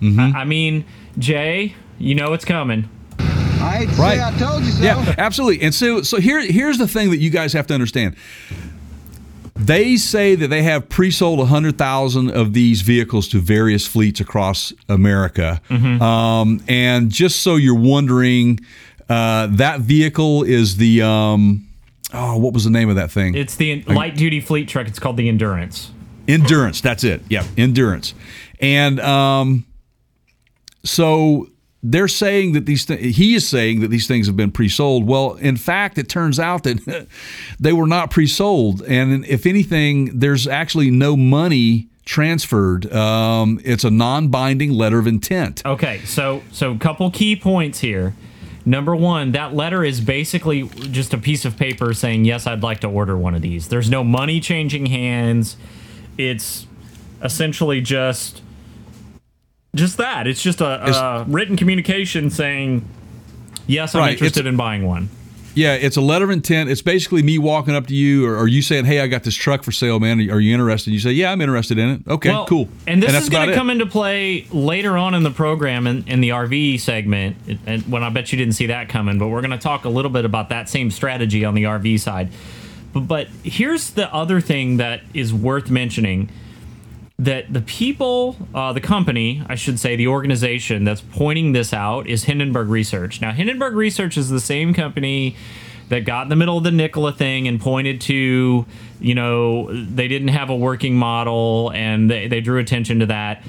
Mm-hmm. 0.00 0.20
I, 0.36 0.40
I 0.40 0.44
mean, 0.44 0.84
Jay, 1.18 1.74
you 1.98 2.14
know 2.14 2.32
it's 2.32 2.44
coming. 2.44 2.88
I 3.18 3.86
hate 3.86 3.98
Right. 3.98 4.18
say 4.18 4.22
I 4.24 4.30
told 4.38 4.64
you 4.64 4.70
so. 4.72 4.82
Yeah, 4.82 5.14
absolutely. 5.18 5.64
And 5.64 5.74
so, 5.74 6.02
so 6.02 6.18
here, 6.20 6.40
here's 6.40 6.78
the 6.78 6.88
thing 6.88 7.10
that 7.10 7.18
you 7.18 7.30
guys 7.30 7.52
have 7.52 7.66
to 7.68 7.74
understand. 7.74 8.16
They 9.54 9.96
say 9.96 10.34
that 10.34 10.48
they 10.48 10.62
have 10.64 10.88
pre-sold 10.88 11.38
100,000 11.38 12.30
of 12.30 12.52
these 12.52 12.80
vehicles 12.80 13.28
to 13.28 13.38
various 13.38 13.86
fleets 13.86 14.18
across 14.20 14.72
America. 14.88 15.60
Um, 15.70 16.60
and 16.66 17.10
just 17.10 17.40
so 17.42 17.54
you're 17.56 17.78
wondering, 17.78 18.58
uh, 19.08 19.46
that 19.52 19.80
vehicle 19.80 20.42
is 20.42 20.78
the 20.78 21.02
um, 21.02 21.68
oh, 22.12 22.38
what 22.38 22.52
was 22.54 22.64
the 22.64 22.70
name 22.70 22.88
of 22.88 22.96
that 22.96 23.12
thing? 23.12 23.36
It's 23.36 23.54
the 23.54 23.82
light 23.84 24.16
duty 24.16 24.40
fleet 24.40 24.66
truck. 24.68 24.88
It's 24.88 24.98
called 24.98 25.16
the 25.16 25.28
Endurance. 25.28 25.92
Endurance. 26.32 26.80
That's 26.80 27.04
it. 27.04 27.22
Yeah, 27.28 27.44
endurance. 27.56 28.14
And 28.60 29.00
um, 29.00 29.66
so 30.84 31.48
they're 31.82 32.08
saying 32.08 32.52
that 32.52 32.66
these 32.66 32.86
th- 32.86 33.16
he 33.16 33.34
is 33.34 33.46
saying 33.46 33.80
that 33.80 33.88
these 33.88 34.06
things 34.06 34.26
have 34.28 34.36
been 34.36 34.52
pre-sold. 34.52 35.06
Well, 35.06 35.34
in 35.34 35.56
fact, 35.56 35.98
it 35.98 36.08
turns 36.08 36.38
out 36.38 36.62
that 36.62 37.08
they 37.60 37.72
were 37.72 37.86
not 37.86 38.10
pre-sold, 38.10 38.82
and 38.82 39.24
if 39.26 39.46
anything, 39.46 40.18
there's 40.18 40.46
actually 40.46 40.90
no 40.90 41.16
money 41.16 41.88
transferred. 42.04 42.92
Um, 42.92 43.60
it's 43.64 43.84
a 43.84 43.90
non-binding 43.90 44.72
letter 44.72 44.98
of 44.98 45.06
intent. 45.06 45.62
Okay, 45.66 46.00
so 46.04 46.42
so 46.52 46.76
couple 46.78 47.10
key 47.10 47.36
points 47.36 47.80
here. 47.80 48.14
Number 48.64 48.94
one, 48.94 49.32
that 49.32 49.54
letter 49.54 49.84
is 49.84 50.00
basically 50.00 50.68
just 50.68 51.12
a 51.12 51.18
piece 51.18 51.44
of 51.44 51.56
paper 51.56 51.92
saying 51.94 52.24
yes, 52.24 52.46
I'd 52.46 52.62
like 52.62 52.80
to 52.80 52.88
order 52.88 53.16
one 53.16 53.34
of 53.34 53.42
these. 53.42 53.68
There's 53.68 53.90
no 53.90 54.04
money 54.04 54.38
changing 54.38 54.86
hands. 54.86 55.56
It's 56.18 56.66
essentially 57.22 57.80
just 57.80 58.42
just 59.74 59.96
that. 59.98 60.26
It's 60.26 60.42
just 60.42 60.60
a, 60.60 60.66
a 60.86 61.24
written 61.24 61.56
communication 61.56 62.30
saying 62.30 62.86
yes, 63.66 63.94
I'm 63.94 64.00
Right, 64.02 64.12
interested 64.12 64.40
it's- 64.40 64.50
in 64.52 64.56
buying 64.56 64.86
one. 64.86 65.08
Yeah, 65.54 65.74
it's 65.74 65.98
a 65.98 66.00
letter 66.00 66.24
of 66.24 66.30
intent. 66.30 66.70
It's 66.70 66.80
basically 66.80 67.22
me 67.22 67.36
walking 67.36 67.74
up 67.74 67.86
to 67.88 67.94
you, 67.94 68.24
or, 68.26 68.38
or 68.38 68.48
you 68.48 68.62
saying, 68.62 68.86
"Hey, 68.86 69.00
I 69.00 69.06
got 69.06 69.22
this 69.22 69.34
truck 69.34 69.62
for 69.62 69.70
sale, 69.70 70.00
man. 70.00 70.18
Are 70.30 70.40
you 70.40 70.54
interested?" 70.54 70.92
You 70.94 70.98
say, 70.98 71.12
"Yeah, 71.12 71.30
I'm 71.30 71.42
interested 71.42 71.76
in 71.76 71.90
it." 71.90 72.00
Okay, 72.08 72.30
Well, 72.30 72.46
cool. 72.46 72.68
And 72.86 73.02
this 73.02 73.12
that's 73.12 73.24
is 73.24 73.28
going 73.28 73.50
to 73.50 73.54
come 73.54 73.68
into 73.68 73.84
play 73.84 74.46
later 74.50 74.96
on 74.96 75.12
in 75.12 75.24
the 75.24 75.30
program 75.30 75.86
in, 75.86 76.04
in 76.08 76.22
the 76.22 76.30
RV 76.30 76.80
segment. 76.80 77.36
And 77.66 77.82
when 77.92 78.02
I 78.02 78.08
bet 78.08 78.32
you 78.32 78.38
didn't 78.38 78.54
see 78.54 78.68
that 78.68 78.88
coming, 78.88 79.18
but 79.18 79.28
we're 79.28 79.42
going 79.42 79.50
to 79.50 79.58
talk 79.58 79.84
a 79.84 79.90
little 79.90 80.10
bit 80.10 80.24
about 80.24 80.48
that 80.48 80.70
same 80.70 80.90
strategy 80.90 81.44
on 81.44 81.52
the 81.52 81.64
RV 81.64 82.00
side. 82.00 82.30
But, 82.92 83.00
but 83.00 83.28
here's 83.42 83.90
the 83.90 84.12
other 84.12 84.40
thing 84.40 84.76
that 84.76 85.02
is 85.14 85.32
worth 85.32 85.70
mentioning 85.70 86.30
that 87.18 87.52
the 87.52 87.60
people, 87.60 88.36
uh, 88.54 88.72
the 88.72 88.80
company, 88.80 89.42
I 89.48 89.54
should 89.54 89.78
say, 89.78 89.94
the 89.94 90.08
organization 90.08 90.84
that's 90.84 91.00
pointing 91.00 91.52
this 91.52 91.72
out 91.72 92.08
is 92.08 92.24
Hindenburg 92.24 92.68
Research. 92.68 93.20
Now, 93.20 93.32
Hindenburg 93.32 93.74
Research 93.74 94.16
is 94.16 94.28
the 94.28 94.40
same 94.40 94.74
company 94.74 95.36
that 95.88 96.04
got 96.04 96.22
in 96.22 96.28
the 96.30 96.36
middle 96.36 96.58
of 96.58 96.64
the 96.64 96.70
Nikola 96.70 97.12
thing 97.12 97.46
and 97.46 97.60
pointed 97.60 98.00
to, 98.02 98.66
you 98.98 99.14
know, 99.14 99.72
they 99.72 100.08
didn't 100.08 100.28
have 100.28 100.50
a 100.50 100.56
working 100.56 100.96
model 100.96 101.70
and 101.74 102.10
they, 102.10 102.26
they 102.28 102.40
drew 102.40 102.58
attention 102.58 102.98
to 103.00 103.06
that. 103.06 103.44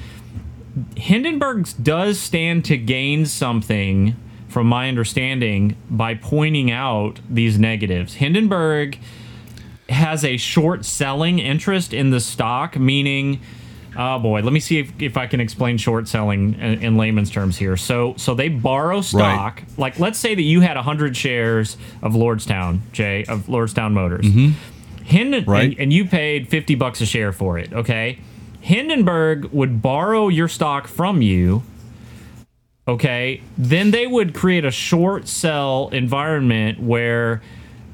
Hindenburg 0.97 1.67
does 1.81 2.19
stand 2.19 2.65
to 2.65 2.77
gain 2.77 3.25
something, 3.25 4.15
from 4.49 4.67
my 4.67 4.87
understanding, 4.87 5.75
by 5.89 6.15
pointing 6.15 6.69
out 6.69 7.19
these 7.29 7.57
negatives. 7.57 8.15
Hindenburg 8.15 8.99
has 9.93 10.25
a 10.25 10.37
short 10.37 10.83
selling 10.85 11.39
interest 11.39 11.93
in 11.93 12.09
the 12.09 12.19
stock, 12.19 12.77
meaning, 12.77 13.39
oh 13.97 14.19
boy, 14.19 14.41
let 14.41 14.51
me 14.53 14.59
see 14.59 14.79
if, 14.79 14.91
if 15.01 15.17
I 15.17 15.27
can 15.27 15.39
explain 15.39 15.77
short 15.77 16.07
selling 16.07 16.55
in, 16.55 16.81
in 16.83 16.97
layman's 16.97 17.29
terms 17.31 17.57
here. 17.57 17.77
So, 17.77 18.15
so 18.17 18.33
they 18.35 18.49
borrow 18.49 19.01
stock. 19.01 19.63
Like, 19.77 19.99
let's 19.99 20.19
say 20.19 20.35
that 20.35 20.41
you 20.41 20.61
had 20.61 20.75
hundred 20.77 21.15
shares 21.15 21.77
of 22.01 22.13
Lordstown, 22.13 22.79
Jay, 22.91 23.23
of 23.25 23.45
Lordstown 23.47 23.93
Motors. 23.93 24.25
Mm-hmm. 24.25 25.05
Hinden, 25.05 25.45
Right. 25.47 25.71
and, 25.71 25.79
and 25.79 25.93
you 25.93 26.05
paid 26.05 26.47
50 26.49 26.75
bucks 26.75 27.01
a 27.01 27.05
share 27.05 27.31
for 27.31 27.57
it, 27.59 27.73
okay? 27.73 28.19
Hindenburg 28.61 29.45
would 29.51 29.81
borrow 29.81 30.29
your 30.29 30.47
stock 30.47 30.87
from 30.87 31.21
you, 31.21 31.63
okay? 32.87 33.41
Then 33.57 33.91
they 33.91 34.07
would 34.07 34.33
create 34.33 34.63
a 34.65 34.71
short 34.71 35.27
sell 35.27 35.89
environment 35.91 36.79
where 36.79 37.41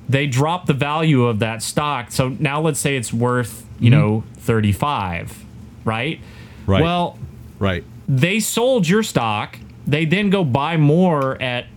they 0.10 0.26
drop 0.28 0.66
the 0.66 0.74
value 0.74 1.26
of 1.26 1.40
that 1.40 1.62
stock. 1.62 2.12
So 2.12 2.30
now 2.40 2.60
let's 2.60 2.80
say 2.80 2.98
it's 2.98 3.14
worth, 3.14 3.66
you 3.80 3.92
know, 3.92 4.24
35, 4.38 5.46
right? 5.86 6.20
Right. 6.66 6.82
Well, 6.82 7.18
right. 7.60 7.84
they 8.08 8.40
sold 8.40 8.88
your 8.90 9.04
stock. 9.04 9.58
They 9.86 10.06
then 10.06 10.30
go 10.32 10.44
buy 10.44 10.78
more 10.78 11.40
at 11.42 11.68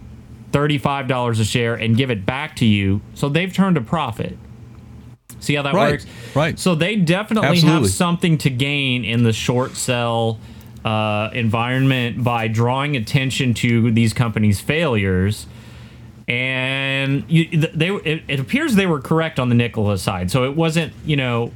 $35 0.53 1.41
a 1.41 1.45
share 1.45 1.75
and 1.75 1.97
give 1.97 2.11
it 2.11 2.25
back 2.27 2.57
to 2.57 2.65
you. 2.65 3.03
So 3.15 3.29
they've 3.29 3.53
turned 3.53 3.77
a 3.77 3.81
profit. 3.83 4.37
See 5.41 5.55
how 5.55 5.63
that 5.63 5.75
Right, 5.75 5.93
works? 5.93 6.07
right. 6.35 6.59
So 6.59 6.75
they 6.75 6.97
definitely 6.97 7.49
Absolutely. 7.49 7.83
have 7.83 7.91
something 7.91 8.39
to 8.39 8.51
gain 8.51 9.05
in 9.05 9.25
the 9.25 9.33
short 9.33 9.77
sell 9.77 10.39
uh, 10.85 11.31
environment 11.33 12.23
by 12.23 12.49
drawing 12.49 12.97
attention 12.97 13.55
to 13.55 13.91
these 13.91 14.13
companies' 14.13 14.61
failures. 14.61 15.47
And 16.33 17.31
you, 17.31 17.45
they, 17.59 17.91
it, 17.91 18.23
it 18.27 18.41
appears 18.41 18.75
they 18.75 18.87
were 18.87 19.03
correct 19.03 19.39
on 19.39 19.51
the 19.51 19.55
Nikola 19.55 19.99
side. 19.99 20.31
So 20.31 20.45
it 20.45 20.57
wasn't, 20.57 20.95
you 21.05 21.15
know, 21.15 21.53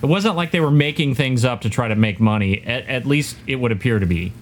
it 0.00 0.06
wasn't 0.06 0.36
like 0.36 0.52
they 0.52 0.60
were 0.60 0.70
making 0.70 1.16
things 1.16 1.44
up 1.44 1.62
to 1.62 1.70
try 1.70 1.88
to 1.88 1.96
make 1.96 2.20
money. 2.20 2.62
At, 2.64 2.86
at 2.86 3.06
least 3.06 3.36
it 3.48 3.56
would 3.56 3.72
appear 3.72 3.98
to 3.98 4.06
be. 4.06 4.32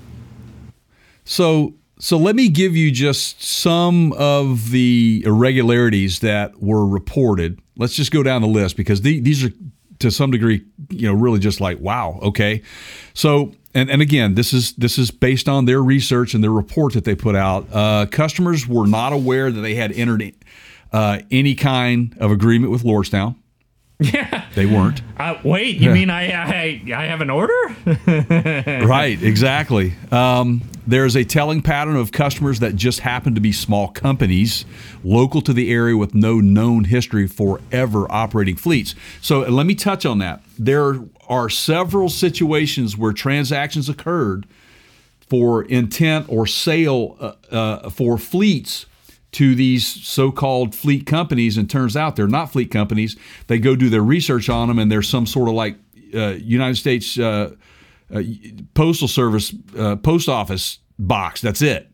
So 1.25 1.73
so 1.99 2.19
let 2.19 2.37
me 2.37 2.51
give 2.51 2.77
you 2.77 2.91
just 2.91 3.43
some 3.43 4.13
of 4.13 4.73
the 4.73 5.23
irregularities 5.25 6.19
that 6.19 6.61
were 6.61 6.87
reported. 6.87 7.59
Let's 7.79 7.95
just 7.95 8.11
go 8.11 8.23
down 8.23 8.43
the 8.43 8.49
list 8.49 8.77
because 8.77 9.01
the, 9.01 9.21
these 9.21 9.43
are 9.43 9.53
to 10.01 10.11
some 10.11 10.31
degree, 10.31 10.67
you 10.91 11.07
know, 11.07 11.15
really 11.15 11.39
just 11.39 11.63
like 11.63 11.81
wow, 11.81 12.19
okay. 12.21 12.61
So 13.15 13.55
and, 13.75 13.91
and 13.91 14.03
again, 14.03 14.35
this 14.35 14.53
is 14.53 14.73
this 14.75 14.99
is 14.99 15.11
based 15.11 15.49
on 15.49 15.65
their 15.65 15.83
research 15.83 16.35
and 16.35 16.43
their 16.43 16.53
report 16.53 16.93
that 16.95 17.05
they 17.05 17.15
put 17.15 17.35
out. 17.35 17.67
Uh, 17.73 18.07
customers 18.11 18.67
were 18.67 18.87
not 18.87 19.13
aware 19.13 19.51
that 19.51 19.61
they 19.61 19.75
had 19.75 19.93
entered 19.93 20.35
uh, 20.93 21.21
any 21.31 21.55
kind 21.55 22.17
of 22.19 22.31
agreement 22.31 22.71
with 22.71 22.83
Lordstown. 22.83 23.37
Yeah. 24.01 24.47
They 24.55 24.67
weren't. 24.67 25.01
Uh, 25.17 25.39
wait, 25.45 25.77
you 25.77 25.91
mean 25.91 26.11
I, 26.11 26.33
I 26.33 26.83
I 26.95 27.05
have 27.05 27.21
an 27.21 27.31
order? 27.31 27.55
right, 28.87 29.23
exactly. 29.23 29.95
Um, 30.11 30.63
there's 30.87 31.15
a 31.15 31.25
telling 31.25 31.63
pattern 31.63 31.97
of 31.97 32.11
customers 32.11 32.59
that 32.61 32.75
just 32.75 33.01
happen 33.01 33.35
to 33.37 33.41
be 33.41 33.53
small 33.53 33.89
companies 33.89 34.65
local 35.05 35.41
to 35.43 35.53
the 35.53 35.73
area 35.73 35.97
with 35.97 36.15
no 36.15 36.41
known 36.41 36.85
history 36.85 37.29
for 37.29 37.61
ever 37.71 38.11
operating 38.11 38.57
fleets. 38.57 38.95
So 39.21 39.41
let 39.41 39.67
me 39.67 39.75
touch 39.75 40.05
on 40.05 40.19
that. 40.19 40.43
There 40.59 40.97
are 41.29 41.49
several 41.49 42.09
situations 42.09 42.97
where 42.97 43.13
transactions 43.13 43.89
occurred 43.89 44.47
for 45.29 45.63
intent 45.65 46.27
or 46.29 46.47
sale 46.47 47.17
uh, 47.21 47.33
uh, 47.55 47.91
for 47.91 48.19
fleets 48.19 48.87
to 49.33 49.55
these 49.55 49.87
so-called 49.87 50.75
fleet 50.75 51.07
companies 51.07 51.57
and 51.57 51.71
turns 51.71 51.97
out 51.97 52.17
they're 52.17 52.29
not 52.29 52.53
fleet 52.53 52.71
companies. 52.71 53.17
They 53.47 53.59
go 53.59 53.75
do 53.75 53.89
their 53.89 54.03
research 54.03 54.49
on 54.49 54.69
them 54.69 54.79
and 54.79 54.93
there's 54.93 55.09
some 55.09 55.27
sort 55.27 55.49
of 55.49 55.55
like 55.55 55.77
uh, 56.15 56.35
united 56.39 56.77
states 56.77 57.19
uh, 57.19 57.53
uh, 58.15 58.23
postal 58.75 59.09
service 59.09 59.55
uh, 59.79 59.97
post 59.97 60.29
office 60.29 60.81
box. 60.99 61.41
That's 61.41 61.63
it. 61.63 61.89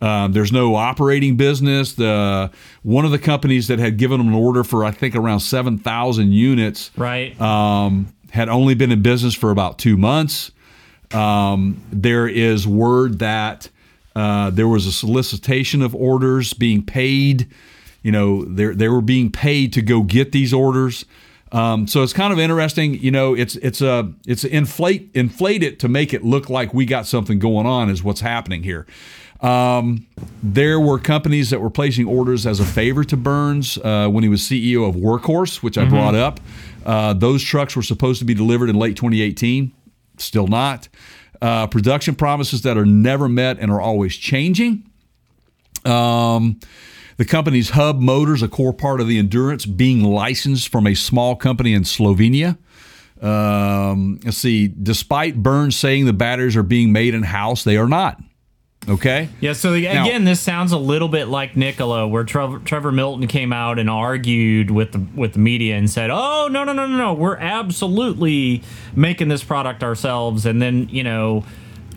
Um, 0.00 0.32
there's 0.32 0.52
no 0.52 0.76
operating 0.76 1.36
business. 1.36 1.92
The 1.94 2.50
one 2.82 3.04
of 3.04 3.10
the 3.10 3.18
companies 3.18 3.68
that 3.68 3.78
had 3.78 3.98
given 3.98 4.18
them 4.18 4.28
an 4.28 4.34
order 4.34 4.64
for 4.64 4.84
i 4.84 4.90
think 4.90 5.14
around 5.14 5.40
7000 5.40 6.32
units 6.32 6.90
right. 6.96 7.38
um, 7.40 8.14
had 8.30 8.48
only 8.48 8.74
been 8.74 8.92
in 8.92 9.02
business 9.02 9.34
for 9.34 9.50
about 9.50 9.78
two 9.78 9.96
months. 9.96 10.50
Um, 11.12 11.82
there 11.90 12.28
is 12.28 12.66
word 12.66 13.18
that 13.20 13.70
uh, 14.14 14.50
there 14.50 14.68
was 14.68 14.86
a 14.86 14.92
solicitation 14.92 15.82
of 15.82 15.94
orders 15.94 16.52
being 16.52 16.84
paid. 16.84 17.48
You 18.02 18.12
know, 18.12 18.44
they 18.44 18.66
they 18.66 18.88
were 18.88 19.00
being 19.00 19.30
paid 19.30 19.72
to 19.74 19.82
go 19.82 20.02
get 20.02 20.32
these 20.32 20.52
orders. 20.52 21.04
Um, 21.50 21.86
so 21.86 22.02
it's 22.02 22.12
kind 22.12 22.32
of 22.32 22.38
interesting. 22.38 22.94
You 22.94 23.10
know, 23.10 23.34
it's 23.34 23.56
it's 23.56 23.80
a 23.80 24.12
it's 24.26 24.44
inflate 24.44 25.10
inflate 25.14 25.62
it 25.62 25.78
to 25.80 25.88
make 25.88 26.12
it 26.12 26.24
look 26.24 26.50
like 26.50 26.74
we 26.74 26.84
got 26.84 27.06
something 27.06 27.38
going 27.38 27.66
on 27.66 27.88
is 27.88 28.02
what's 28.02 28.20
happening 28.20 28.62
here. 28.62 28.86
Um, 29.40 30.06
there 30.42 30.80
were 30.80 30.98
companies 30.98 31.50
that 31.50 31.60
were 31.60 31.70
placing 31.70 32.06
orders 32.06 32.44
as 32.44 32.58
a 32.58 32.64
favor 32.64 33.04
to 33.04 33.16
Burns 33.16 33.78
uh, 33.78 34.08
when 34.08 34.24
he 34.24 34.28
was 34.28 34.42
CEO 34.42 34.88
of 34.88 34.96
Workhorse, 34.96 35.62
which 35.62 35.78
I 35.78 35.84
brought 35.84 36.16
up. 36.16 36.40
Uh, 36.88 37.12
those 37.12 37.42
trucks 37.42 37.76
were 37.76 37.82
supposed 37.82 38.18
to 38.18 38.24
be 38.24 38.32
delivered 38.32 38.70
in 38.70 38.76
late 38.76 38.96
2018, 38.96 39.70
still 40.16 40.46
not. 40.46 40.88
Uh, 41.42 41.66
production 41.66 42.14
promises 42.14 42.62
that 42.62 42.78
are 42.78 42.86
never 42.86 43.28
met 43.28 43.58
and 43.58 43.70
are 43.70 43.80
always 43.80 44.16
changing. 44.16 44.90
Um, 45.84 46.58
the 47.18 47.26
company's 47.26 47.70
hub 47.70 48.00
motors, 48.00 48.42
a 48.42 48.48
core 48.48 48.72
part 48.72 49.02
of 49.02 49.06
the 49.06 49.18
endurance, 49.18 49.66
being 49.66 50.02
licensed 50.02 50.70
from 50.70 50.86
a 50.86 50.94
small 50.94 51.36
company 51.36 51.74
in 51.74 51.82
Slovenia. 51.82 52.56
Um, 53.20 54.18
let's 54.24 54.38
see. 54.38 54.68
Despite 54.68 55.42
Burns 55.42 55.76
saying 55.76 56.06
the 56.06 56.14
batteries 56.14 56.56
are 56.56 56.62
being 56.62 56.90
made 56.90 57.12
in 57.12 57.22
house, 57.22 57.64
they 57.64 57.76
are 57.76 57.88
not. 57.88 58.18
Okay. 58.88 59.28
Yeah, 59.40 59.52
so 59.52 59.72
the, 59.72 59.82
Now- 59.82 60.06
again, 60.06 60.24
this 60.24 60.40
sounds 60.40 60.72
a 60.72 60.78
little 60.78 61.08
bit 61.08 61.28
like 61.28 61.56
Nikola, 61.56 62.08
where 62.08 62.24
Trevor, 62.24 62.58
Trevor 62.60 62.90
Milton 62.90 63.26
came 63.28 63.52
out 63.52 63.78
and 63.78 63.90
argued 63.90 64.70
with 64.70 64.92
the 64.92 64.98
with 65.14 65.34
the 65.34 65.38
media 65.40 65.76
and 65.76 65.90
said, 65.90 66.08
"Oh 66.10 66.48
no, 66.50 66.64
no, 66.64 66.72
no, 66.72 66.86
no, 66.86 66.96
no, 66.96 67.12
we're 67.14 67.36
absolutely 67.36 68.62
making 68.94 69.28
this 69.28 69.44
product 69.44 69.82
ourselves." 69.82 70.46
And 70.46 70.60
then 70.62 70.88
you 70.90 71.02
know, 71.04 71.44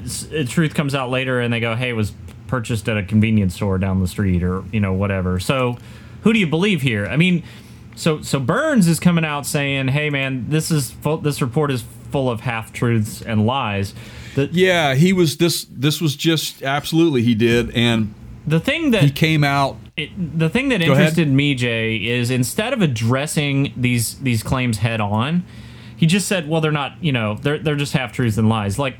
s- 0.03 0.27
uh, 0.31 0.43
truth 0.47 0.73
comes 0.73 0.93
out 0.93 1.09
later, 1.09 1.39
and 1.39 1.53
they 1.53 1.59
go, 1.59 1.75
"Hey, 1.75 1.89
it 1.89 1.93
was 1.95 2.11
purchased 2.47 2.89
at 2.89 2.97
a 2.97 3.03
convenience 3.03 3.55
store 3.55 3.77
down 3.77 4.01
the 4.01 4.07
street, 4.07 4.43
or 4.43 4.63
you 4.71 4.79
know, 4.79 4.93
whatever." 4.93 5.39
So, 5.39 5.77
who 6.23 6.33
do 6.33 6.39
you 6.39 6.47
believe 6.47 6.81
here? 6.81 7.05
I 7.05 7.15
mean, 7.15 7.43
so 7.95 8.21
so 8.21 8.39
Burns 8.39 8.87
is 8.87 8.99
coming 8.99 9.23
out 9.23 9.45
saying, 9.45 9.89
"Hey, 9.89 10.09
man, 10.09 10.47
this 10.49 10.69
is 10.71 10.91
full, 10.91 11.17
this 11.17 11.41
report 11.41 11.71
is 11.71 11.83
full 12.11 12.29
of 12.29 12.41
half 12.41 12.73
truths 12.73 13.21
and 13.21 13.45
lies." 13.45 13.93
Yeah, 14.35 14.95
he 14.95 15.13
was 15.13 15.37
this. 15.37 15.65
This 15.69 16.01
was 16.01 16.15
just 16.15 16.63
absolutely 16.63 17.21
he 17.21 17.35
did, 17.35 17.71
and 17.75 18.13
the 18.45 18.59
thing 18.59 18.91
that 18.91 19.03
he 19.03 19.11
came 19.11 19.43
out. 19.43 19.77
it, 19.95 20.09
the 20.37 20.49
thing 20.49 20.69
that 20.69 20.79
Go 20.79 20.93
ahead. 20.93 20.99
interested 20.99 21.29
me, 21.29 21.55
Jay, 21.55 21.95
is 21.97 22.31
instead 22.31 22.73
of 22.73 22.81
addressing 22.81 23.73
these 23.77 24.15
these 24.19 24.43
claims 24.43 24.79
head 24.79 24.99
on, 24.99 25.43
he 25.95 26.05
just 26.05 26.27
said, 26.27 26.49
"Well, 26.49 26.61
they're 26.61 26.71
not. 26.71 26.93
You 27.01 27.11
know, 27.11 27.35
they're 27.35 27.59
they're 27.59 27.75
just 27.75 27.93
half 27.93 28.11
truths 28.11 28.37
and 28.37 28.49
lies." 28.49 28.79
Like, 28.79 28.95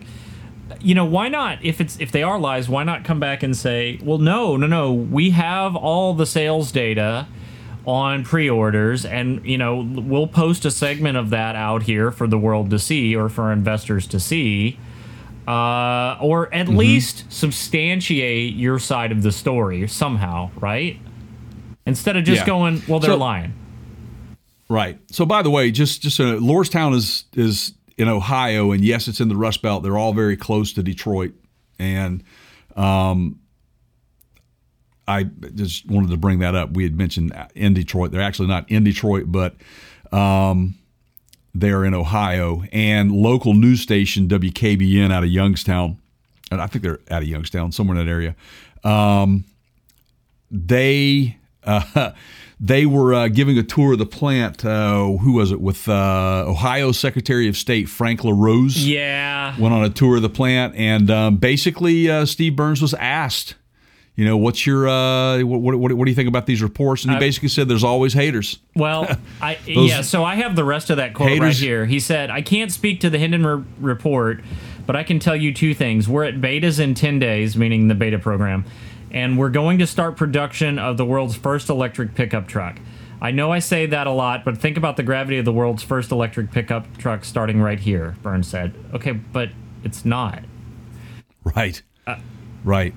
you 0.80 0.94
know, 0.94 1.06
why 1.06 1.28
not? 1.28 1.64
If 1.64 1.82
it's 1.82 2.00
if 2.00 2.12
they 2.12 2.24
are 2.24 2.40
lies, 2.40 2.70
why 2.70 2.84
not 2.84 3.04
come 3.04 3.20
back 3.20 3.42
and 3.42 3.56
say, 3.56 4.00
"Well, 4.04 4.20
no, 4.20 4.58
no, 4.58 4.68
no. 4.68 4.94
We 4.94 5.32
have 5.32 5.76
all 5.76 6.14
the 6.14 6.26
sales 6.26 6.72
data." 6.72 7.28
on 7.84 8.24
pre-orders 8.24 9.04
and 9.06 9.44
you 9.44 9.58
know 9.58 9.82
we'll 9.96 10.28
post 10.28 10.66
a 10.66 10.70
segment 10.70 11.18
of 11.18 11.32
that 11.32 11.56
out 11.56 11.82
here 11.82 12.12
for 12.12 12.28
the 12.28 12.38
world 12.38 12.70
to 12.70 12.78
see 12.78 13.16
or 13.16 13.28
for 13.28 13.52
investors 13.52 14.06
to 14.06 14.20
see 14.20 14.78
uh, 15.48 16.18
or 16.22 16.54
at 16.54 16.68
Mm-hmm. 16.68 16.78
least 16.78 17.32
substantiate 17.32 18.54
your 18.56 18.80
side 18.80 19.12
of 19.12 19.24
the 19.24 19.32
story 19.32 19.88
somehow 19.88 20.50
right 20.60 21.00
instead 21.86 22.16
of 22.16 22.24
just 22.24 22.42
Yeah. 22.42 22.46
going, 22.48 22.82
well, 22.88 23.00
they're 23.00 23.12
So- 23.12 23.18
lying. 23.18 23.54
Right. 24.70 25.00
So, 25.12 25.26
by 25.26 25.42
the 25.42 25.50
way, 25.50 25.70
just 25.72 26.02
just 26.02 26.16
so 26.16 26.40
Lordstown 26.40 26.96
is 26.96 27.26
is 27.34 27.74
in 27.98 28.08
Ohio, 28.08 28.72
and 28.72 28.84
yes, 28.86 29.08
it's 29.10 29.20
in 29.20 29.28
the 29.28 29.36
Rust 29.36 29.62
Belt. 29.62 29.84
They're 29.84 29.98
all 29.98 30.14
very 30.14 30.38
close 30.38 30.72
to 30.74 30.82
Detroit, 30.84 31.34
and 31.78 32.24
um, 32.78 33.40
I 35.08 35.24
just 35.24 35.86
wanted 35.90 36.10
to 36.12 36.18
bring 36.18 36.40
that 36.40 36.56
up. 36.56 36.72
We 36.72 36.84
had 36.84 36.96
mentioned 36.96 37.34
in 37.54 37.74
Detroit. 37.74 38.12
They're 38.12 38.22
actually 38.22 38.48
not 38.48 38.70
in 38.72 38.86
Detroit, 38.86 39.26
but 39.28 39.56
um, 40.14 40.76
they're 41.54 41.84
in 41.86 41.94
Ohio. 41.94 42.64
And 42.72 43.12
local 43.12 43.54
news 43.54 43.82
station 43.82 44.28
WKBN 44.28 45.12
out 45.12 45.24
of 45.24 45.30
Youngstown, 45.30 45.98
and 46.52 46.62
I 46.62 46.68
think 46.68 46.84
they're 46.84 47.00
out 47.10 47.22
of 47.22 47.28
Youngstown, 47.28 47.72
somewhere 47.72 47.98
in 47.98 48.06
that 48.06 48.12
area. 48.12 48.36
Um, 48.84 49.46
they 50.50 51.38
uh, 51.64 52.12
they 52.60 52.86
were 52.86 53.14
uh, 53.14 53.28
giving 53.28 53.58
a 53.58 53.64
tour 53.64 53.94
of 53.94 54.00
the 54.00 54.06
plant. 54.06 54.64
Uh, 54.64 55.18
who 55.18 55.34
was 55.34 55.52
it 55.52 55.62
with 55.62 55.88
uh, 55.88 56.46
Ohio 56.48 56.92
Secretary 56.92 57.48
of 57.48 57.58
State 57.58 57.90
Frank 57.90 58.24
LaRose? 58.24 58.86
Yeah. 58.86 59.60
Went 59.60 59.74
on 59.74 59.84
a 59.84 59.90
tour 59.90 60.18
of 60.18 60.22
the 60.22 60.30
plant, 60.30 60.76
and 60.76 61.10
um, 61.10 61.38
basically 61.38 62.10
uh, 62.10 62.26
Steve 62.26 62.56
Burns 62.56 62.82
was 62.82 62.94
asked, 62.96 63.56
you 64.16 64.26
know, 64.26 64.38
what's 64.38 64.66
your 64.66 64.88
uh, 64.90 65.42
what, 65.42 65.78
what, 65.78 65.94
what 65.94 66.06
do 66.06 66.12
you 66.12 66.16
think 66.16 66.28
about 66.28 66.46
these 66.46 66.62
reports? 66.62 67.04
And 67.04 67.12
he 67.12 67.18
I- 67.18 67.20
basically 67.20 67.50
said, 67.50 67.68
"There's 67.68 67.84
always 67.84 68.14
haters." 68.14 68.60
Well, 68.76 69.08
I 69.42 69.58
yeah. 69.66 70.02
So 70.02 70.24
I 70.24 70.36
have 70.36 70.56
the 70.56 70.64
rest 70.64 70.90
of 70.90 70.98
that 70.98 71.14
quote 71.14 71.40
right 71.40 71.54
here. 71.56 71.86
He 71.86 72.00
said, 72.00 72.30
"I 72.30 72.42
can't 72.42 72.72
speak 72.72 73.00
to 73.02 73.10
the 73.10 73.18
Hindenburg 73.18 73.66
report, 73.80 74.42
but 74.86 74.96
I 74.96 75.04
can 75.04 75.20
tell 75.20 75.36
you 75.36 75.54
two 75.54 75.74
things. 75.74 76.10
We're 76.10 76.26
at 76.26 76.36
betas 76.36 76.80
in 76.80 76.94
ten 76.94 77.20
days, 77.20 77.56
meaning 77.56 77.88
the 77.88 77.96
beta 77.96 78.20
program, 78.20 78.66
and 79.12 79.38
we're 79.38 79.50
going 79.50 79.80
to 79.80 79.88
start 79.88 80.18
production 80.18 80.78
of 80.78 80.98
the 80.98 81.06
world's 81.06 81.36
first 81.36 81.70
electric 81.70 82.14
pickup 82.16 82.48
truck." 82.48 82.80
I 83.24 83.30
know 83.30 83.52
I 83.52 83.60
say 83.60 83.86
that 83.86 84.08
a 84.08 84.12
lot, 84.12 84.44
but 84.44 84.58
think 84.58 84.78
about 84.78 84.98
the 84.98 85.04
gravity 85.04 85.38
of 85.38 85.46
the 85.46 85.54
world's 85.54 85.84
first 85.84 86.12
electric 86.12 86.50
pickup 86.50 86.98
truck 86.98 87.24
starting 87.24 87.62
right 87.62 87.80
here, 87.80 88.16
Burns 88.24 88.48
said. 88.48 88.74
Okay, 88.96 89.12
but 89.12 89.50
it's 89.84 90.04
not. 90.04 90.44
Right. 91.44 91.84
Uh, 92.08 92.16
right. 92.64 92.96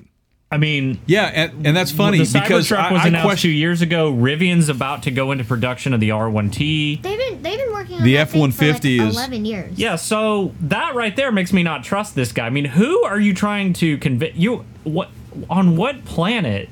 I 0.55 0.57
mean, 0.57 0.99
Yeah, 1.05 1.25
and, 1.25 1.67
and 1.67 1.75
that's 1.77 1.91
funny 1.91 2.19
the 2.23 2.39
because 2.39 2.69
Cybertruck 2.69 2.77
I, 2.77 2.93
was 2.93 3.01
I 3.01 3.07
announced 3.09 3.23
two 3.23 3.27
question 3.27 3.51
years 3.51 3.81
ago. 3.81 4.13
Rivian's 4.13 4.69
about 4.69 5.03
to 5.03 5.11
go 5.11 5.31
into 5.33 5.43
production 5.43 5.93
of 5.93 5.99
the 5.99 6.09
R1T. 6.09 7.01
They've 7.01 7.17
been 7.19 7.41
they've 7.41 7.57
been 7.59 7.73
working 7.73 7.97
on 7.97 8.03
The 8.03 8.13
that 8.15 8.29
thing 8.29 8.51
for, 8.51 8.65
like, 8.65 8.75
F-150 8.75 8.99
is- 9.07 9.15
eleven 9.15 9.43
years. 9.45 9.77
Yeah, 9.77 9.97
so 9.97 10.53
that 10.61 10.95
right 10.95 11.13
there 11.15 11.31
makes 11.31 11.51
me 11.51 11.61
not 11.61 11.83
trust 11.83 12.15
this 12.15 12.31
guy. 12.31 12.45
I 12.45 12.49
mean, 12.49 12.65
who 12.65 13.03
are 13.03 13.19
you 13.19 13.33
trying 13.33 13.73
to 13.73 13.97
convince? 13.97 14.35
You 14.37 14.63
what? 14.85 15.09
On 15.49 15.75
what 15.75 16.05
planet 16.05 16.69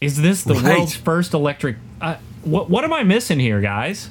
is 0.00 0.20
this 0.20 0.42
the 0.44 0.54
Right. 0.54 0.76
world's 0.76 0.94
first 0.94 1.32
electric? 1.32 1.76
Uh, 2.02 2.16
what 2.44 2.68
what 2.68 2.84
am 2.84 2.92
I 2.92 3.02
missing 3.04 3.40
here, 3.40 3.60
guys? 3.62 4.10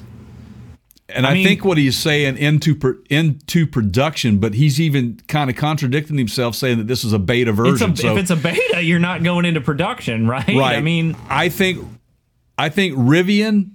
And 1.14 1.26
I, 1.26 1.34
mean- 1.34 1.46
think 1.46 1.64
what 1.64 1.78
he's 1.78 1.96
saying 1.96 2.36
into 2.38 2.74
pro, 2.74 2.94
into 3.10 3.66
production, 3.66 4.38
but 4.38 4.54
he's 4.54 4.80
even 4.80 5.20
kind 5.28 5.50
of 5.50 5.56
contradicting 5.56 6.18
himself, 6.18 6.54
saying 6.54 6.78
that 6.78 6.86
this 6.86 7.04
is 7.04 7.12
a 7.12 7.18
beta 7.18 7.50
It's 7.50 7.58
version. 7.58 7.92
a, 7.92 7.96
so, 7.96 8.12
if 8.12 8.18
it's 8.18 8.30
a 8.30 8.36
beta, 8.36 8.82
you're 8.82 8.98
not 8.98 9.22
going 9.22 9.44
into 9.44 9.60
production, 9.60 10.26
right? 10.26 10.46
right. 10.48 10.76
I 10.76 10.80
mean, 10.80 11.16
I 11.28 11.48
think, 11.48 11.86
I 12.58 12.68
think 12.68 12.96
Rivian, 12.96 13.72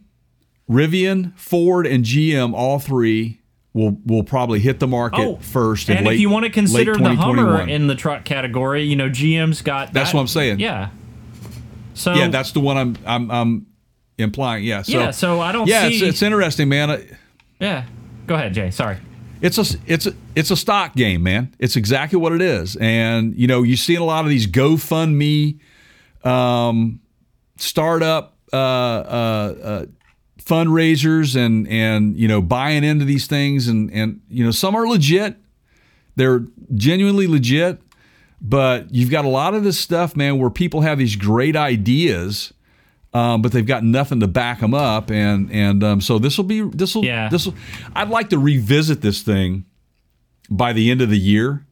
Rivian, 0.69 1.37
Ford, 1.37 1.87
and 1.87 2.03
GM, 2.03 2.53
all 2.53 2.79
three 2.79 3.41
will 3.73 3.97
will 4.05 4.23
probably 4.23 4.59
hit 4.59 4.79
the 4.79 4.87
market 4.87 5.21
oh, 5.21 5.37
first. 5.37 5.89
And 5.89 6.05
late, 6.05 6.15
if 6.15 6.19
you 6.19 6.29
want 6.29 6.45
to 6.45 6.51
consider 6.51 6.95
the 6.95 7.15
Hummer 7.15 7.61
in 7.61 7.87
the 7.87 7.95
truck 7.95 8.25
category, 8.25 8.83
you 8.83 8.95
know, 8.95 9.09
GM's 9.09 9.61
got. 9.61 9.93
That's 9.93 10.09
that- 10.09 10.15
what 10.15 10.21
I'm 10.21 10.27
saying. 10.27 10.59
Yeah. 10.59 10.89
So 11.93 12.13
yeah, 12.13 12.27
that's 12.27 12.51
the 12.51 12.59
one 12.59 12.77
I'm 12.77 12.97
I'm 13.05 13.31
I'm 13.31 13.67
implying. 14.17 14.63
Yeah. 14.63 14.81
So, 14.81 14.91
yeah. 14.91 15.11
So 15.11 15.39
I 15.39 15.51
don't 15.51 15.67
yeah, 15.67 15.87
see. 15.87 15.95
it's, 15.95 16.03
it's 16.03 16.21
interesting, 16.21 16.69
man. 16.69 17.17
Yeah. 17.59 17.85
Go 18.25 18.35
ahead, 18.35 18.53
Jay. 18.53 18.71
Sorry. 18.71 18.97
It's 19.41 19.57
a 19.57 19.77
it's 19.85 20.07
a 20.07 20.13
it's 20.35 20.51
a 20.51 20.55
stock 20.55 20.95
game, 20.95 21.23
man. 21.23 21.53
It's 21.59 21.75
exactly 21.75 22.17
what 22.17 22.31
it 22.33 22.41
is. 22.41 22.75
And 22.77 23.35
you 23.35 23.47
know, 23.47 23.61
you 23.63 23.77
see 23.77 23.95
a 23.95 24.03
lot 24.03 24.25
of 24.25 24.29
these 24.29 24.47
GoFundMe 24.47 25.59
um, 26.23 26.99
startup 27.57 28.35
uh, 28.51 28.55
uh, 28.55 29.55
uh, 29.63 29.85
fundraisers 30.39 31.35
and 31.35 31.67
and 31.67 32.17
you 32.17 32.27
know 32.27 32.41
buying 32.41 32.83
into 32.83 33.05
these 33.05 33.27
things 33.27 33.67
and 33.67 33.91
and 33.91 34.21
you 34.29 34.43
know 34.43 34.51
some 34.51 34.75
are 34.75 34.87
legit. 34.87 35.37
They're 36.15 36.45
genuinely 36.73 37.27
legit, 37.27 37.79
but 38.41 38.93
you've 38.93 39.11
got 39.11 39.23
a 39.23 39.29
lot 39.29 39.53
of 39.53 39.63
this 39.63 39.79
stuff, 39.79 40.15
man, 40.15 40.39
where 40.39 40.49
people 40.49 40.81
have 40.81 40.97
these 40.97 41.15
great 41.15 41.55
ideas. 41.55 42.53
Um, 43.13 43.41
but 43.41 43.51
they've 43.51 43.65
got 43.65 43.83
nothing 43.83 44.19
to 44.19 44.27
back 44.27 44.59
them 44.59 44.73
up, 44.73 45.09
and 45.09 45.49
and 45.51 45.83
um, 45.83 46.01
so 46.01 46.19
this 46.19 46.37
will 46.37 46.43
be 46.45 46.61
this 46.61 46.93
will 46.93 47.05
Yeah. 47.05 47.29
this 47.29 47.45
will. 47.45 47.55
I'd 47.95 48.09
like 48.09 48.29
to 48.29 48.37
revisit 48.37 49.01
this 49.01 49.21
thing 49.23 49.65
by 50.49 50.73
the 50.73 50.91
end 50.91 51.01
of 51.01 51.09
the 51.09 51.17
year 51.17 51.65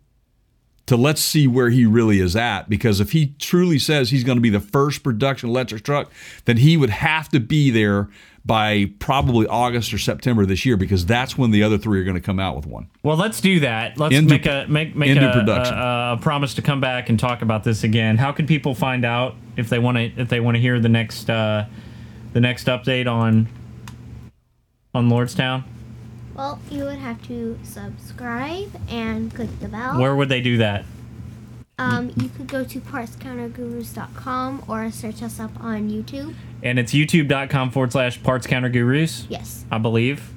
to 0.85 0.95
let's 0.95 1.21
see 1.21 1.47
where 1.47 1.69
he 1.69 1.85
really 1.85 2.19
is 2.19 2.35
at. 2.35 2.69
Because 2.69 2.99
if 2.99 3.11
he 3.11 3.33
truly 3.39 3.77
says 3.79 4.09
he's 4.11 4.23
going 4.23 4.37
to 4.37 4.41
be 4.41 4.49
the 4.49 4.59
first 4.59 5.03
production 5.03 5.49
electric 5.49 5.83
truck, 5.83 6.11
then 6.45 6.57
he 6.57 6.77
would 6.77 6.89
have 6.89 7.27
to 7.29 7.39
be 7.39 7.69
there 7.69 8.07
by 8.45 8.91
probably 8.99 9.47
August 9.47 9.91
or 9.93 9.97
September 9.97 10.45
this 10.45 10.65
year, 10.65 10.77
because 10.77 11.05
that's 11.05 11.37
when 11.37 11.51
the 11.51 11.63
other 11.63 11.77
three 11.77 11.99
are 11.99 12.03
going 12.03 12.15
to 12.15 12.21
come 12.21 12.39
out 12.39 12.55
with 12.55 12.67
one. 12.67 12.87
Well, 13.01 13.17
let's 13.17 13.41
do 13.41 13.59
that. 13.61 13.97
Let's 13.97 14.13
Into- 14.13 14.29
make 14.29 14.45
a 14.45 14.65
make 14.69 14.95
make 14.95 15.09
into 15.09 15.29
a, 15.29 15.33
production. 15.33 15.75
A, 15.75 16.15
a 16.17 16.19
promise 16.21 16.53
to 16.55 16.61
come 16.61 16.79
back 16.79 17.09
and 17.09 17.19
talk 17.19 17.41
about 17.41 17.63
this 17.63 17.83
again. 17.83 18.17
How 18.17 18.31
can 18.31 18.45
people 18.45 18.75
find 18.75 19.03
out 19.03 19.35
if 19.57 19.69
they 19.69 19.79
want 19.79 19.97
to 19.97 20.03
if 20.21 20.29
they 20.29 20.39
want 20.39 20.55
to 20.55 20.61
hear 20.61 20.79
the 20.79 20.89
next 20.89 21.29
uh, 21.29 21.65
the 22.33 22.39
next 22.39 22.67
update 22.67 23.07
on 23.07 23.47
on 24.93 25.09
Lordstown? 25.09 25.63
Well, 26.35 26.59
you 26.69 26.83
would 26.83 26.99
have 26.99 27.25
to 27.27 27.57
subscribe 27.63 28.69
and 28.89 29.33
click 29.33 29.59
the 29.59 29.69
bell. 29.69 29.99
Where 29.99 30.15
would 30.15 30.29
they 30.29 30.41
do 30.41 30.57
that? 30.57 30.85
Um, 31.77 32.11
you 32.15 32.29
could 32.29 32.47
go 32.47 32.63
to 32.63 32.79
partscountergurus.com 32.79 34.63
or 34.67 34.91
search 34.91 35.21
us 35.21 35.39
up 35.39 35.51
on 35.61 35.89
YouTube. 35.89 36.33
And 36.63 36.79
it's 36.79 36.93
youtube.com 36.93 37.71
forward 37.71 37.91
slash 37.91 38.21
parts 38.23 38.47
counter 38.47 38.69
gurus, 38.69 39.25
Yes. 39.29 39.65
I 39.69 39.77
believe. 39.77 40.31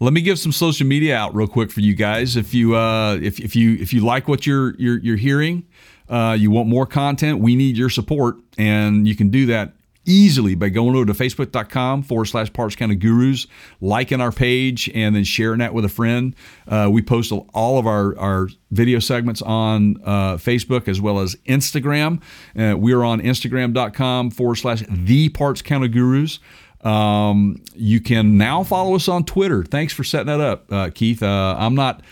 Let 0.00 0.12
me 0.12 0.20
give 0.20 0.38
some 0.38 0.50
social 0.52 0.86
media 0.86 1.16
out 1.16 1.34
real 1.34 1.46
quick 1.46 1.70
for 1.70 1.80
you 1.80 1.94
guys. 1.94 2.36
If 2.36 2.52
you 2.52 2.74
uh, 2.76 3.14
if, 3.22 3.38
if 3.38 3.54
you 3.54 3.74
if 3.76 3.92
you 3.92 4.04
like 4.04 4.26
what 4.26 4.44
you're 4.46 4.74
you're, 4.76 4.98
you're 4.98 5.16
hearing, 5.16 5.64
uh, 6.08 6.36
you 6.38 6.50
want 6.50 6.68
more 6.68 6.84
content, 6.84 7.38
we 7.38 7.54
need 7.54 7.76
your 7.76 7.88
support, 7.88 8.36
and 8.58 9.06
you 9.06 9.14
can 9.14 9.30
do 9.30 9.46
that 9.46 9.72
easily 10.06 10.54
by 10.54 10.68
going 10.68 10.94
over 10.94 11.06
to 11.06 11.12
facebook.com 11.12 12.02
forward 12.02 12.26
slash 12.26 12.52
parts 12.52 12.76
gurus 12.76 13.46
liking 13.80 14.20
our 14.20 14.32
page 14.32 14.90
and 14.94 15.16
then 15.16 15.24
sharing 15.24 15.58
that 15.58 15.72
with 15.74 15.84
a 15.84 15.88
friend 15.88 16.34
uh, 16.68 16.88
we 16.90 17.02
post 17.02 17.32
all 17.52 17.78
of 17.78 17.86
our, 17.86 18.16
our 18.18 18.48
video 18.70 18.98
segments 18.98 19.42
on 19.42 19.96
uh, 20.04 20.34
facebook 20.36 20.88
as 20.88 21.00
well 21.00 21.20
as 21.20 21.34
instagram 21.46 22.20
uh, 22.58 22.76
we 22.76 22.92
are 22.92 23.04
on 23.04 23.20
instagram.com 23.20 24.30
forward 24.30 24.56
slash 24.56 24.82
the 24.88 25.28
parts 25.28 25.62
gurus 25.62 26.40
um, 26.84 27.62
you 27.74 28.00
can 28.00 28.36
now 28.36 28.62
follow 28.62 28.94
us 28.94 29.08
on 29.08 29.24
Twitter. 29.24 29.64
Thanks 29.64 29.92
for 29.92 30.04
setting 30.04 30.26
that 30.26 30.40
up, 30.40 30.70
uh, 30.70 30.90
Keith. 30.94 31.22
Uh, 31.22 31.56
I'm 31.58 31.74
not, 31.74 32.02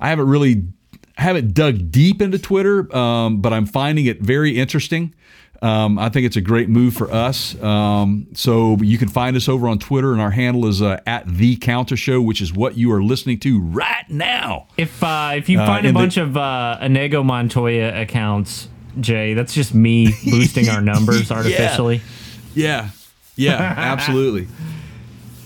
I 0.00 0.10
haven't 0.10 0.28
really, 0.28 0.64
haven't 1.16 1.54
dug 1.54 1.90
deep 1.90 2.20
into 2.20 2.38
Twitter, 2.38 2.94
um, 2.94 3.40
but 3.40 3.52
I'm 3.52 3.66
finding 3.66 4.04
it 4.04 4.20
very 4.20 4.58
interesting. 4.58 5.14
Um, 5.60 5.98
I 5.98 6.08
think 6.08 6.24
it's 6.24 6.36
a 6.36 6.40
great 6.40 6.68
move 6.68 6.94
for 6.94 7.10
us. 7.12 7.60
Um, 7.60 8.28
so 8.34 8.76
you 8.80 8.96
can 8.96 9.08
find 9.08 9.36
us 9.36 9.48
over 9.48 9.66
on 9.68 9.80
Twitter, 9.80 10.12
and 10.12 10.20
our 10.20 10.30
handle 10.30 10.66
is 10.66 10.80
uh, 10.80 11.00
at 11.04 11.26
the 11.26 11.56
Counter 11.56 11.96
Show, 11.96 12.20
which 12.22 12.40
is 12.40 12.52
what 12.52 12.76
you 12.76 12.92
are 12.92 13.02
listening 13.02 13.40
to 13.40 13.60
right 13.60 14.04
now. 14.08 14.68
If 14.76 15.02
uh, 15.02 15.32
if 15.34 15.48
you 15.48 15.58
Uh, 15.60 15.66
find 15.66 15.84
a 15.84 15.88
in 15.88 15.94
the- 15.94 16.00
bunch 16.00 16.16
of 16.16 16.36
uh, 16.36 16.78
Inigo 16.80 17.24
Montoya 17.24 18.00
accounts, 18.00 18.68
Jay, 19.00 19.34
that's 19.34 19.52
just 19.52 19.74
me 19.74 20.12
boosting 20.24 20.68
our 20.68 20.80
numbers 20.80 21.30
artificially. 21.32 22.02
Yeah, 22.54 22.90
yeah, 23.34 23.56
absolutely. 23.76 24.46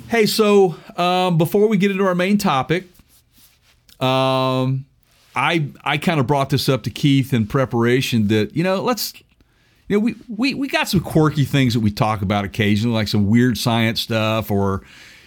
Hey, 0.08 0.26
so 0.26 0.76
um, 0.98 1.38
before 1.38 1.68
we 1.68 1.78
get 1.78 1.90
into 1.90 2.04
our 2.04 2.14
main 2.14 2.36
topic, 2.36 2.84
um, 3.98 4.84
I 5.34 5.68
I 5.84 5.96
kind 5.96 6.20
of 6.20 6.26
brought 6.26 6.50
this 6.50 6.68
up 6.68 6.82
to 6.82 6.90
Keith 6.90 7.32
in 7.32 7.46
preparation 7.46 8.28
that 8.28 8.54
you 8.54 8.62
know 8.62 8.82
let's 8.82 9.14
you 9.92 9.98
know 9.98 10.04
we, 10.04 10.14
we 10.26 10.54
we 10.54 10.68
got 10.68 10.88
some 10.88 11.00
quirky 11.00 11.44
things 11.44 11.74
that 11.74 11.80
we 11.80 11.90
talk 11.90 12.22
about 12.22 12.46
occasionally, 12.46 12.94
like 12.94 13.08
some 13.08 13.26
weird 13.26 13.58
science 13.58 14.00
stuff 14.00 14.50
or 14.50 14.82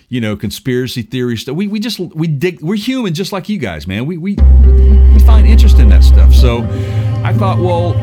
you 0.09 0.19
know 0.19 0.35
conspiracy 0.35 1.03
theory 1.03 1.37
stuff. 1.37 1.55
We 1.55 1.67
we 1.67 1.79
just 1.79 1.99
we 1.99 2.25
dig. 2.25 2.61
We're 2.61 2.75
human 2.75 3.13
just 3.13 3.31
like 3.31 3.47
you 3.47 3.59
guys, 3.59 3.85
man. 3.85 4.07
We 4.07 4.17
we 4.17 4.33
we 4.33 5.19
find 5.19 5.45
interest 5.45 5.77
in 5.77 5.89
that 5.89 6.03
stuff. 6.03 6.33
So 6.33 6.63
I 7.23 7.31
thought, 7.31 7.59
well, 7.59 7.93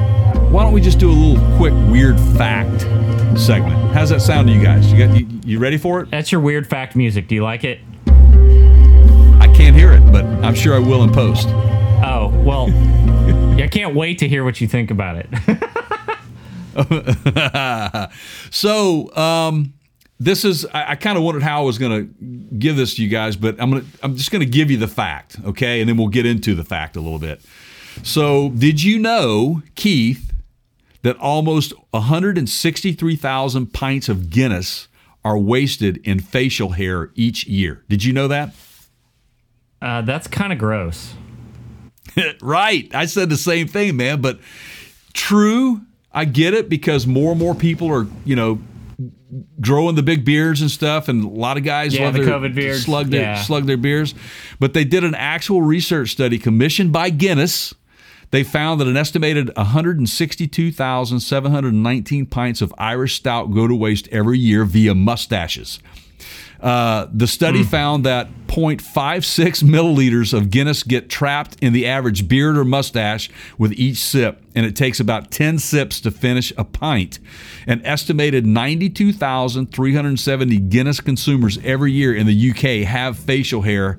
why 0.51 0.63
don't 0.63 0.73
we 0.73 0.81
just 0.81 1.01
do 1.01 1.11
a 1.11 1.13
little 1.13 1.57
quick 1.57 1.75
weird 1.91 2.21
fact 2.39 2.83
segment? 3.37 3.93
How's 3.93 4.11
that 4.11 4.23
sound 4.23 4.47
to 4.47 4.55
you 4.55 4.63
guys? 4.63 4.93
You 4.93 5.05
got 5.05 5.19
you, 5.19 5.27
you 5.45 5.59
ready 5.59 5.79
for 5.79 6.03
it? 6.03 6.13
That's 6.13 6.31
your 6.31 6.41
weird 6.41 6.69
fact 6.69 6.95
music. 6.95 7.27
Do 7.27 7.35
you 7.35 7.43
like 7.43 7.65
it? 7.65 7.81
I 8.07 9.53
can't 9.53 9.75
hear 9.75 9.93
it, 9.95 10.13
but 10.13 10.25
I'm 10.25 10.55
sure 10.55 10.77
I 10.77 10.79
will 10.79 11.03
in 11.03 11.13
post. 11.13 11.49
Oh, 12.05 12.33
well, 12.45 12.69
I 13.61 13.67
can't 13.67 13.97
wait 13.97 14.21
to 14.21 14.29
hear 14.29 14.45
what 14.45 14.61
you 14.61 14.69
think 14.69 14.93
about 14.93 15.17
it. 15.17 15.27
so 18.51 19.15
um, 19.17 19.75
this 20.19 20.45
is 20.45 20.67
I, 20.67 20.93
I 20.93 20.97
kind 20.97 21.19
of 21.19 21.25
wondered 21.25 21.43
how 21.43 21.63
I 21.63 21.65
was 21.65 21.79
going 21.79 22.07
to 22.07 22.57
give 22.57 22.77
this 22.77 22.95
to 22.97 23.03
you 23.03 23.09
guys, 23.09 23.37
but 23.37 23.61
I'm 23.61 23.71
gonna 23.71 23.85
I'm 24.03 24.17
just 24.17 24.31
going 24.31 24.41
to 24.41 24.51
give 24.51 24.71
you 24.71 24.77
the 24.77 24.89
fact, 24.89 25.37
okay, 25.45 25.81
and 25.81 25.89
then 25.89 25.97
we'll 25.97 26.09
get 26.09 26.27
into 26.27 26.55
the 26.55 26.65
fact 26.65 26.97
a 26.97 27.01
little 27.01 27.19
bit. 27.19 27.43
So, 28.03 28.51
did 28.51 28.83
you 28.83 28.99
know, 28.99 29.63
Keith, 29.75 30.33
that 31.03 31.17
almost 31.19 31.75
163,000 31.91 33.73
pints 33.73 34.09
of 34.09 34.31
Guinness 34.31 34.89
are 35.25 35.39
wasted 35.39 35.99
in 35.99 36.21
facial 36.21 36.71
hair 36.71 37.11
each 37.15 37.47
year? 37.47 37.85
Did 37.89 38.05
you 38.05 38.13
know 38.13 38.29
that? 38.29 38.55
Uh, 39.81 40.03
that's 40.03 40.27
kind 40.27 40.53
of 40.53 40.59
gross. 40.59 41.15
right. 42.41 42.93
I 42.95 43.07
said 43.07 43.29
the 43.29 43.37
same 43.37 43.69
thing, 43.69 43.97
man. 43.97 44.21
But 44.21 44.41
true, 45.13 45.83
I 46.15 46.25
get 46.27 46.53
it 46.55 46.69
because 46.69 47.07
more 47.07 47.31
and 47.33 47.41
more 47.41 47.55
people 47.55 47.89
are, 47.91 48.07
you 48.25 48.37
know, 48.37 48.61
growing 49.61 49.95
the 49.95 50.03
big 50.03 50.25
beards 50.25 50.61
and 50.61 50.71
stuff, 50.71 51.09
and 51.09 51.25
a 51.25 51.29
lot 51.29 51.57
of 51.57 51.65
guys 51.65 51.95
Yeah, 51.95 52.05
love 52.05 52.15
the 52.15 52.23
their, 52.23 52.39
COVID 52.39 52.55
beards. 52.55 52.85
slug 52.85 53.09
their 53.09 53.23
Yeah. 53.23 53.43
slug 53.43 53.67
their 53.67 53.77
beards. 53.79 54.15
But 54.61 54.75
they 54.75 54.85
did 54.85 55.05
an 55.05 55.15
actual 55.15 55.63
research 55.63 56.11
study 56.11 56.39
commissioned 56.39 56.93
by 56.93 57.11
Guinness. 57.11 57.75
They 58.31 58.43
found 58.45 58.81
that 58.81 58.89
an 58.89 58.97
estimated 58.97 59.51
162,719 59.57 62.27
pints 62.27 62.63
of 62.63 62.75
Irish 62.79 63.15
stout 63.15 63.53
go 63.53 63.67
to 63.67 63.75
waste 63.75 64.09
every 64.09 64.39
year 64.39 64.65
via 64.65 64.95
mustaches. 64.95 65.79
Uh, 66.61 67.09
the 67.13 67.27
study 67.27 67.65
found 67.65 68.07
that 68.07 68.29
0.56 68.47 69.65
milliliters 69.65 70.33
of 70.33 70.49
Guinness 70.51 70.85
get 70.85 71.09
trapped 71.09 71.57
in 71.63 71.73
the 71.73 71.87
average 71.87 72.29
beard 72.29 72.59
or 72.59 72.65
mustache 72.65 73.31
with 73.59 73.73
each 73.73 73.97
sip, 73.97 74.41
and 74.55 74.65
it 74.67 74.77
takes 74.77 75.01
about 75.01 75.31
10 75.31 75.59
sips 75.59 76.03
to 76.03 76.11
finish 76.11 76.53
a 76.57 76.65
pint. 76.65 77.19
An 77.67 77.81
estimated 77.85 78.47
92,370 78.47 80.59
Guinness 80.59 81.01
consumers 81.01 81.59
every 81.65 81.93
year 81.93 82.15
in 82.15 82.27
the 82.27 82.51
UK 82.51 82.87
have 82.87 83.19
facial 83.19 83.63
hair, 83.63 83.97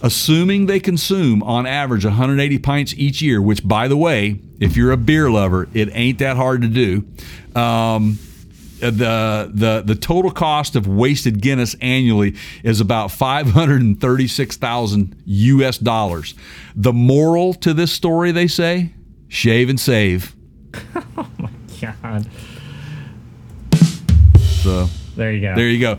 assuming 0.00 0.66
they 0.66 0.78
consume 0.80 1.42
on 1.42 1.66
average 1.66 2.04
180 2.04 2.58
pints 2.60 2.94
each 2.96 3.20
year, 3.20 3.42
which, 3.42 3.66
by 3.66 3.88
the 3.88 3.96
way, 3.96 4.38
if 4.60 4.76
you're 4.76 4.92
a 4.92 4.96
beer 4.96 5.28
lover, 5.30 5.68
it 5.74 5.88
ain't 5.92 6.20
that 6.20 6.36
hard 6.36 6.62
to 6.62 6.68
do. 6.68 7.04
Um, 7.60 8.20
Uh, 8.82 8.90
the 8.90 9.50
the 9.54 9.82
the 9.86 9.94
total 9.94 10.30
cost 10.30 10.76
of 10.76 10.86
wasted 10.86 11.40
Guinness 11.40 11.74
annually 11.80 12.34
is 12.62 12.80
about 12.80 13.10
five 13.10 13.48
hundred 13.48 13.80
and 13.80 14.00
thirty 14.00 14.26
six 14.28 14.56
thousand 14.56 15.16
U.S. 15.24 15.78
dollars. 15.78 16.34
The 16.74 16.92
moral 16.92 17.54
to 17.54 17.72
this 17.72 17.90
story, 17.92 18.32
they 18.32 18.46
say, 18.48 18.92
shave 19.28 19.68
and 19.70 19.80
save. 19.80 20.34
Oh 21.16 21.28
my 21.38 21.50
god. 21.80 22.26
So 24.62 24.88
There 25.16 25.32
you 25.32 25.40
go. 25.40 25.54
there 25.54 25.68
you 25.68 25.80
go. 25.80 25.98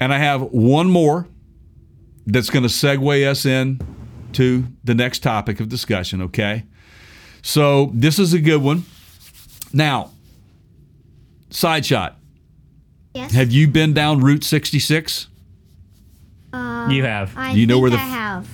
And 0.00 0.12
I 0.12 0.18
have 0.18 0.42
one 0.42 0.90
more 0.90 1.28
that's 2.26 2.50
going 2.50 2.62
to 2.62 2.68
segue 2.68 3.26
us 3.28 3.44
in 3.46 3.80
to 4.32 4.64
the 4.84 4.94
next 4.94 5.22
topic 5.22 5.60
of 5.60 5.68
discussion. 5.68 6.22
Okay, 6.22 6.64
so 7.42 7.90
this 7.94 8.18
is 8.18 8.32
a 8.32 8.40
good 8.40 8.62
one. 8.62 8.84
Now, 9.72 10.10
side 11.50 11.86
shot. 11.86 12.18
Yes. 13.14 13.32
Have 13.32 13.50
you 13.50 13.68
been 13.68 13.94
down 13.94 14.20
Route 14.20 14.44
sixty 14.44 14.78
six? 14.78 15.28
Uh, 16.52 16.88
you 16.90 17.04
have. 17.04 17.36
I 17.36 17.52
you 17.52 17.66
know 17.66 17.74
think 17.74 17.82
where 17.82 17.90
the 17.90 17.96
I 17.96 18.00
f- 18.00 18.08
have. 18.08 18.48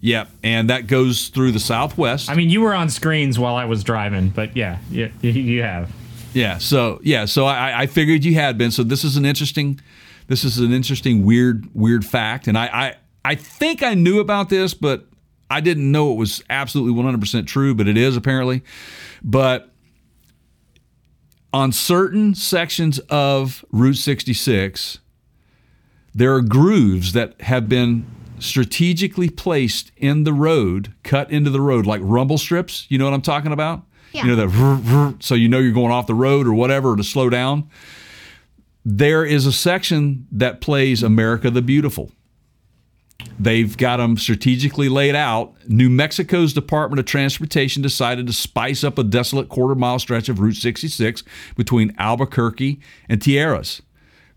Yep, 0.00 0.30
and 0.42 0.70
that 0.70 0.88
goes 0.88 1.28
through 1.28 1.52
the 1.52 1.60
Southwest. 1.60 2.28
I 2.28 2.34
mean, 2.34 2.50
you 2.50 2.60
were 2.60 2.74
on 2.74 2.88
screens 2.90 3.38
while 3.38 3.54
I 3.54 3.66
was 3.66 3.84
driving, 3.84 4.30
but 4.30 4.56
yeah, 4.56 4.78
yeah 4.90 5.08
you, 5.20 5.30
you 5.30 5.62
have. 5.62 5.92
yeah, 6.34 6.58
so 6.58 7.00
yeah, 7.04 7.24
so 7.24 7.44
I, 7.44 7.82
I 7.82 7.86
figured 7.86 8.24
you 8.24 8.34
had 8.34 8.58
been. 8.58 8.72
So 8.72 8.82
this 8.82 9.04
is 9.04 9.16
an 9.16 9.24
interesting, 9.24 9.80
this 10.26 10.42
is 10.42 10.58
an 10.58 10.72
interesting 10.72 11.24
weird 11.24 11.68
weird 11.72 12.04
fact, 12.04 12.48
and 12.48 12.58
I 12.58 12.66
I, 12.66 12.94
I 13.24 13.34
think 13.36 13.84
I 13.84 13.94
knew 13.94 14.18
about 14.18 14.48
this, 14.48 14.74
but 14.74 15.06
I 15.48 15.60
didn't 15.60 15.92
know 15.92 16.10
it 16.12 16.16
was 16.16 16.42
absolutely 16.50 16.92
one 16.94 17.04
hundred 17.04 17.20
percent 17.20 17.46
true, 17.46 17.72
but 17.74 17.86
it 17.86 17.96
is 17.96 18.16
apparently. 18.16 18.62
But 19.22 19.71
on 21.52 21.72
certain 21.72 22.34
sections 22.34 22.98
of 23.10 23.64
Route 23.70 23.96
sixty 23.96 24.34
six, 24.34 24.98
there 26.14 26.34
are 26.34 26.42
grooves 26.42 27.12
that 27.12 27.40
have 27.42 27.68
been 27.68 28.06
strategically 28.38 29.30
placed 29.30 29.92
in 29.96 30.24
the 30.24 30.32
road, 30.32 30.92
cut 31.04 31.30
into 31.30 31.50
the 31.50 31.60
road, 31.60 31.86
like 31.86 32.00
rumble 32.02 32.38
strips. 32.38 32.86
You 32.88 32.98
know 32.98 33.04
what 33.04 33.14
I'm 33.14 33.22
talking 33.22 33.52
about? 33.52 33.82
Yeah. 34.12 34.24
You 34.24 34.36
know 34.36 34.46
that, 34.46 35.16
so 35.20 35.34
you 35.34 35.48
know 35.48 35.58
you're 35.58 35.72
going 35.72 35.92
off 35.92 36.06
the 36.06 36.14
road 36.14 36.46
or 36.46 36.52
whatever 36.52 36.96
to 36.96 37.04
slow 37.04 37.30
down. 37.30 37.70
There 38.84 39.24
is 39.24 39.46
a 39.46 39.52
section 39.52 40.26
that 40.32 40.60
plays 40.60 41.02
America 41.02 41.50
the 41.50 41.62
Beautiful. 41.62 42.10
They've 43.38 43.76
got 43.76 43.96
them 43.96 44.16
strategically 44.16 44.88
laid 44.88 45.14
out. 45.14 45.54
New 45.68 45.90
Mexico's 45.90 46.52
Department 46.52 47.00
of 47.00 47.06
Transportation 47.06 47.82
decided 47.82 48.26
to 48.26 48.32
spice 48.32 48.84
up 48.84 48.98
a 48.98 49.04
desolate 49.04 49.48
quarter 49.48 49.74
mile 49.74 49.98
stretch 49.98 50.28
of 50.28 50.40
Route 50.40 50.56
66 50.56 51.22
between 51.56 51.94
Albuquerque 51.98 52.80
and 53.08 53.20
Tijeras. 53.20 53.80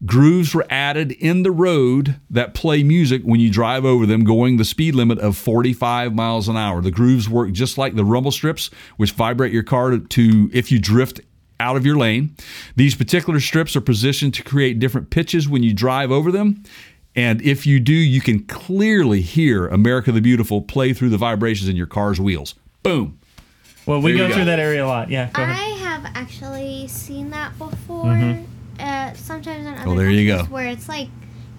Grooves 0.06 0.54
were 0.54 0.66
added 0.70 1.14
in 1.14 1.44
the 1.44 1.52
road 1.52 2.20
that 2.30 2.54
play 2.54 2.84
music 2.84 3.22
when 3.24 3.40
you 3.40 3.50
drive 3.50 3.86
over 3.86 4.06
them, 4.06 4.24
going 4.24 4.58
the 4.58 4.66
speed 4.66 4.94
limit 4.94 5.20
of 5.20 5.38
45 5.38 6.14
miles 6.14 6.50
an 6.50 6.58
hour. 6.58 6.82
The 6.82 6.92
grooves 6.92 7.30
work 7.30 7.52
just 7.54 7.78
like 7.78 7.96
the 7.96 8.04
rumble 8.04 8.32
strips, 8.32 8.70
which 8.98 9.14
vibrate 9.14 9.54
your 9.54 9.64
car 9.64 9.92
to, 9.92 10.00
to 10.00 10.50
if 10.54 10.72
you 10.72 10.80
drift 10.80 11.22
out 11.60 11.78
of 11.78 11.86
your 11.86 11.98
lane. 11.98 12.36
These 12.76 12.96
particular 12.96 13.40
strips 13.40 13.76
are 13.76 13.82
positioned 13.82 14.34
to 14.36 14.44
create 14.44 14.80
different 14.80 15.10
pitches 15.10 15.48
when 15.48 15.64
you 15.64 15.74
drive 15.74 16.12
over 16.12 16.32
them. 16.32 16.64
And 17.16 17.42
if 17.42 17.66
you 17.66 17.80
do, 17.80 17.94
you 17.94 18.20
can 18.22 18.44
clearly 18.46 19.22
hear 19.22 19.68
America 19.68 20.12
the 20.12 20.22
Beautiful 20.22 20.62
play 20.62 20.94
through 20.94 21.10
the 21.10 21.18
vibrations 21.18 21.70
in 21.70 21.76
your 21.76 21.88
car's 21.88 22.20
wheels. 22.20 22.56
Boom. 22.84 23.20
Well, 23.86 24.02
we 24.02 24.12
There 24.12 24.12
you 24.12 24.18
go 24.24 24.28
go. 24.30 24.36
through 24.36 24.46
that 24.46 24.60
area 24.60 24.84
a 24.84 24.88
lot. 24.88 25.10
Yeah, 25.10 25.30
go 25.32 25.44
I 25.44 25.54
have 25.80 26.06
actually 26.16 26.88
seen 26.88 27.30
that 27.30 27.58
before. 27.58 28.06
Mm-hmm. 28.06 28.44
Uh, 28.80 29.14
sometimes 29.14 29.66
on 29.66 29.76
other 29.78 29.90
Oh, 29.90 29.96
there 29.96 30.10
you 30.10 30.28
go. 30.28 30.44
where 30.46 30.68
it's 30.68 30.90
like 30.90 31.08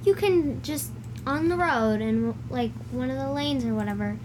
you 0.05 0.15
can 0.15 0.61
just 0.63 0.91
on 1.27 1.49
the 1.49 1.57
road 1.57 2.01
and 2.03 2.35
like 2.51 2.71
one 2.93 3.11
of 3.11 3.17
the 3.17 3.31
lanes 3.31 3.65
or 3.65 3.75
whatever 3.75 4.19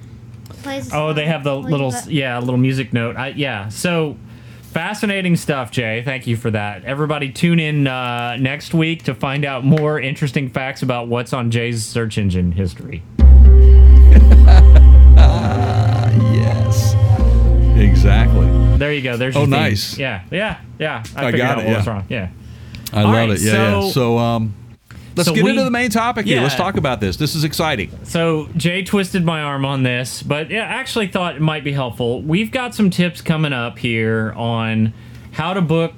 plays. 0.63 0.91
Oh, 0.93 1.13
they 1.13 1.25
have 1.25 1.43
the 1.45 1.61
play 1.61 1.71
little 1.71 1.93
yeah 2.07 2.37
a 2.37 2.41
little 2.41 2.57
music 2.57 2.91
note. 2.91 3.15
I, 3.15 3.29
yeah, 3.29 3.69
so 3.69 4.17
fascinating 4.71 5.35
stuff, 5.35 5.71
Jay. 5.71 6.01
Thank 6.03 6.27
you 6.27 6.37
for 6.37 6.49
that. 6.51 6.83
Everybody, 6.85 7.31
tune 7.31 7.59
in 7.59 7.87
uh, 7.87 8.37
next 8.37 8.73
week 8.73 9.03
to 9.03 9.13
find 9.13 9.45
out 9.45 9.63
more 9.63 9.99
interesting 9.99 10.49
facts 10.49 10.81
about 10.81 11.07
what's 11.07 11.33
on 11.33 11.51
Jay's 11.51 11.85
search 11.85 12.17
engine 12.17 12.51
history. 12.51 13.03
Yes. 16.33 16.93
Exactly. 17.77 18.47
There 18.77 18.93
you 18.93 19.01
go. 19.01 19.17
There's 19.17 19.35
Oh, 19.35 19.45
nice. 19.45 19.97
Yeah, 19.97 20.23
yeah, 20.31 20.59
yeah. 20.79 21.03
I, 21.15 21.27
I 21.27 21.31
got 21.31 21.59
it, 21.59 21.65
what 21.67 21.77
was 21.77 21.85
yeah. 21.85 21.91
wrong. 21.91 22.05
Yeah. 22.09 22.29
I 22.93 22.97
All 22.99 23.03
love 23.05 23.13
right, 23.13 23.29
it. 23.29 23.41
Yeah, 23.41 23.51
yeah. 23.53 23.81
so- 23.81 23.89
So 23.91 24.17
um 24.17 24.53
let's 25.15 25.27
so 25.29 25.35
get 25.35 25.43
we- 25.43 25.49
into 25.51 25.63
the 25.63 25.71
main 25.71 25.89
topic 25.89 26.25
here. 26.25 26.41
Let's 26.41 26.55
talk 26.55 26.77
about 26.77 26.99
this. 26.99 27.17
This 27.17 27.35
is 27.35 27.43
exciting. 27.43 27.91
So 28.03 28.47
Jay 28.57 28.83
twisted 28.83 29.23
my 29.25 29.41
arm 29.41 29.65
on 29.65 29.83
this, 29.83 30.23
but 30.23 30.51
I 30.51 30.55
actually 30.57 31.07
thought 31.07 31.35
it 31.35 31.41
might 31.41 31.63
be 31.63 31.71
helpful. 31.71 32.21
We've 32.21 32.51
got 32.51 32.73
some 32.75 32.89
tips 32.89 33.21
coming 33.21 33.53
up 33.53 33.77
here 33.79 34.33
on 34.35 34.93
how 35.31 35.53
to 35.53 35.61
book 35.61 35.93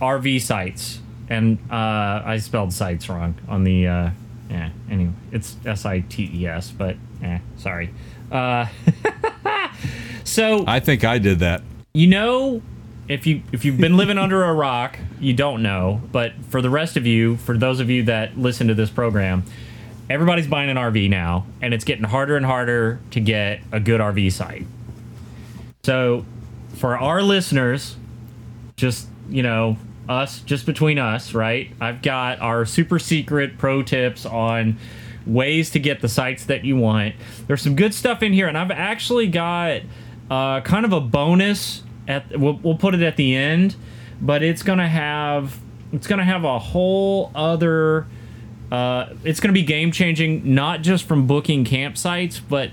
RV 0.00 0.42
sites, 0.42 1.00
and 1.28 1.58
uh, 1.70 2.22
I 2.24 2.38
spelled 2.38 2.72
sites 2.72 3.08
wrong 3.08 3.34
on 3.48 3.64
the. 3.64 3.86
Uh, 3.86 4.10
yeah, 4.50 4.70
anyway, 4.90 5.12
it's 5.32 5.56
S 5.64 5.84
I 5.84 6.00
T 6.00 6.30
E 6.32 6.46
S, 6.46 6.70
but 6.70 6.96
eh, 7.22 7.38
sorry. 7.56 7.92
Uh, 8.30 8.66
so 10.24 10.64
I 10.66 10.80
think 10.80 11.04
I 11.04 11.18
did 11.18 11.40
that. 11.40 11.62
you 11.94 12.06
know 12.06 12.62
if 13.08 13.26
you 13.26 13.42
if 13.52 13.64
you've 13.64 13.78
been 13.78 13.96
living 13.96 14.18
under 14.18 14.44
a 14.44 14.52
rock 14.52 14.98
you 15.20 15.32
don't 15.32 15.62
know 15.62 16.00
but 16.12 16.32
for 16.48 16.60
the 16.60 16.70
rest 16.70 16.96
of 16.96 17.06
you 17.06 17.36
for 17.36 17.56
those 17.56 17.80
of 17.80 17.88
you 17.88 18.02
that 18.02 18.36
listen 18.36 18.66
to 18.66 18.74
this 18.74 18.90
program 18.90 19.44
everybody's 20.08 20.46
buying 20.46 20.70
an 20.70 20.76
rv 20.76 21.08
now 21.08 21.46
and 21.60 21.74
it's 21.74 21.84
getting 21.84 22.04
harder 22.04 22.36
and 22.36 22.46
harder 22.46 23.00
to 23.10 23.20
get 23.20 23.60
a 23.72 23.80
good 23.80 24.00
rv 24.00 24.32
site. 24.32 24.66
So 25.82 26.24
for 26.74 26.98
our 26.98 27.22
listeners 27.22 27.96
just 28.76 29.08
you 29.28 29.42
know 29.42 29.76
us 30.08 30.40
just 30.40 30.66
between 30.66 30.98
us 30.98 31.34
right 31.34 31.70
i've 31.80 32.02
got 32.02 32.38
our 32.40 32.64
super 32.64 32.98
secret 32.98 33.58
pro 33.58 33.82
tips 33.82 34.26
on 34.26 34.76
ways 35.26 35.70
to 35.70 35.80
get 35.80 36.00
the 36.00 36.08
sites 36.08 36.44
that 36.44 36.64
you 36.64 36.76
want. 36.76 37.12
There's 37.48 37.60
some 37.60 37.74
good 37.74 37.94
stuff 37.94 38.22
in 38.22 38.32
here 38.32 38.46
and 38.46 38.58
i've 38.58 38.70
actually 38.70 39.26
got 39.28 39.82
uh, 40.30 40.60
kind 40.62 40.84
of 40.84 40.92
a 40.92 41.00
bonus 41.00 41.82
at 42.08 42.38
we'll, 42.38 42.54
we'll 42.62 42.78
put 42.78 42.94
it 42.94 43.02
at 43.02 43.16
the 43.16 43.34
end 43.34 43.76
but 44.20 44.42
it's 44.42 44.62
gonna 44.62 44.88
have 44.88 45.58
it's 45.92 46.06
gonna 46.06 46.24
have 46.24 46.44
a 46.44 46.58
whole 46.58 47.30
other 47.34 48.06
uh, 48.70 49.06
it's 49.22 49.40
gonna 49.40 49.52
be 49.52 49.62
game 49.62 49.92
changing 49.92 50.54
not 50.54 50.82
just 50.82 51.04
from 51.04 51.26
booking 51.26 51.64
campsites 51.64 52.40
but 52.48 52.70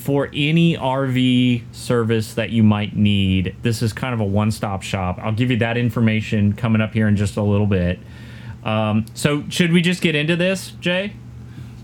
for 0.00 0.30
any 0.32 0.76
RV 0.76 1.62
service 1.72 2.34
that 2.34 2.50
you 2.50 2.62
might 2.62 2.96
need. 2.96 3.54
This 3.62 3.82
is 3.82 3.92
kind 3.92 4.14
of 4.14 4.20
a 4.20 4.24
one 4.24 4.50
stop 4.50 4.82
shop. 4.82 5.18
I'll 5.22 5.32
give 5.32 5.50
you 5.50 5.58
that 5.58 5.76
information 5.76 6.54
coming 6.54 6.80
up 6.80 6.94
here 6.94 7.06
in 7.06 7.16
just 7.16 7.36
a 7.36 7.42
little 7.42 7.66
bit. 7.66 7.98
Um, 8.64 9.04
so, 9.14 9.44
should 9.50 9.72
we 9.72 9.82
just 9.82 10.02
get 10.02 10.14
into 10.14 10.36
this, 10.36 10.72
Jay? 10.80 11.12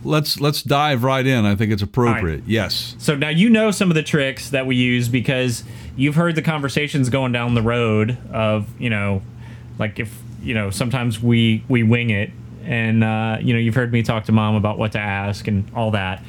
Let's 0.02 0.40
let's 0.40 0.62
dive 0.62 1.04
right 1.04 1.26
in. 1.26 1.44
I 1.44 1.56
think 1.56 1.72
it's 1.72 1.82
appropriate. 1.82 2.44
Yes. 2.46 2.94
So 2.98 3.16
now 3.16 3.28
you 3.28 3.50
know 3.50 3.70
some 3.70 3.90
of 3.90 3.94
the 3.94 4.02
tricks 4.02 4.50
that 4.50 4.66
we 4.66 4.76
use 4.76 5.08
because 5.08 5.64
you've 5.96 6.14
heard 6.14 6.34
the 6.34 6.42
conversations 6.42 7.08
going 7.08 7.32
down 7.32 7.54
the 7.54 7.62
road 7.62 8.16
of 8.32 8.68
you 8.80 8.90
know, 8.90 9.22
like 9.78 9.98
if 9.98 10.16
you 10.42 10.54
know 10.54 10.70
sometimes 10.70 11.20
we 11.20 11.64
we 11.68 11.82
wing 11.82 12.10
it, 12.10 12.30
and 12.64 13.02
uh, 13.02 13.38
you 13.40 13.52
know 13.52 13.58
you've 13.58 13.74
heard 13.74 13.92
me 13.92 14.02
talk 14.02 14.24
to 14.26 14.32
mom 14.32 14.54
about 14.54 14.78
what 14.78 14.92
to 14.92 14.98
ask 14.98 15.48
and 15.48 15.68
all 15.74 15.90
that. 15.92 16.22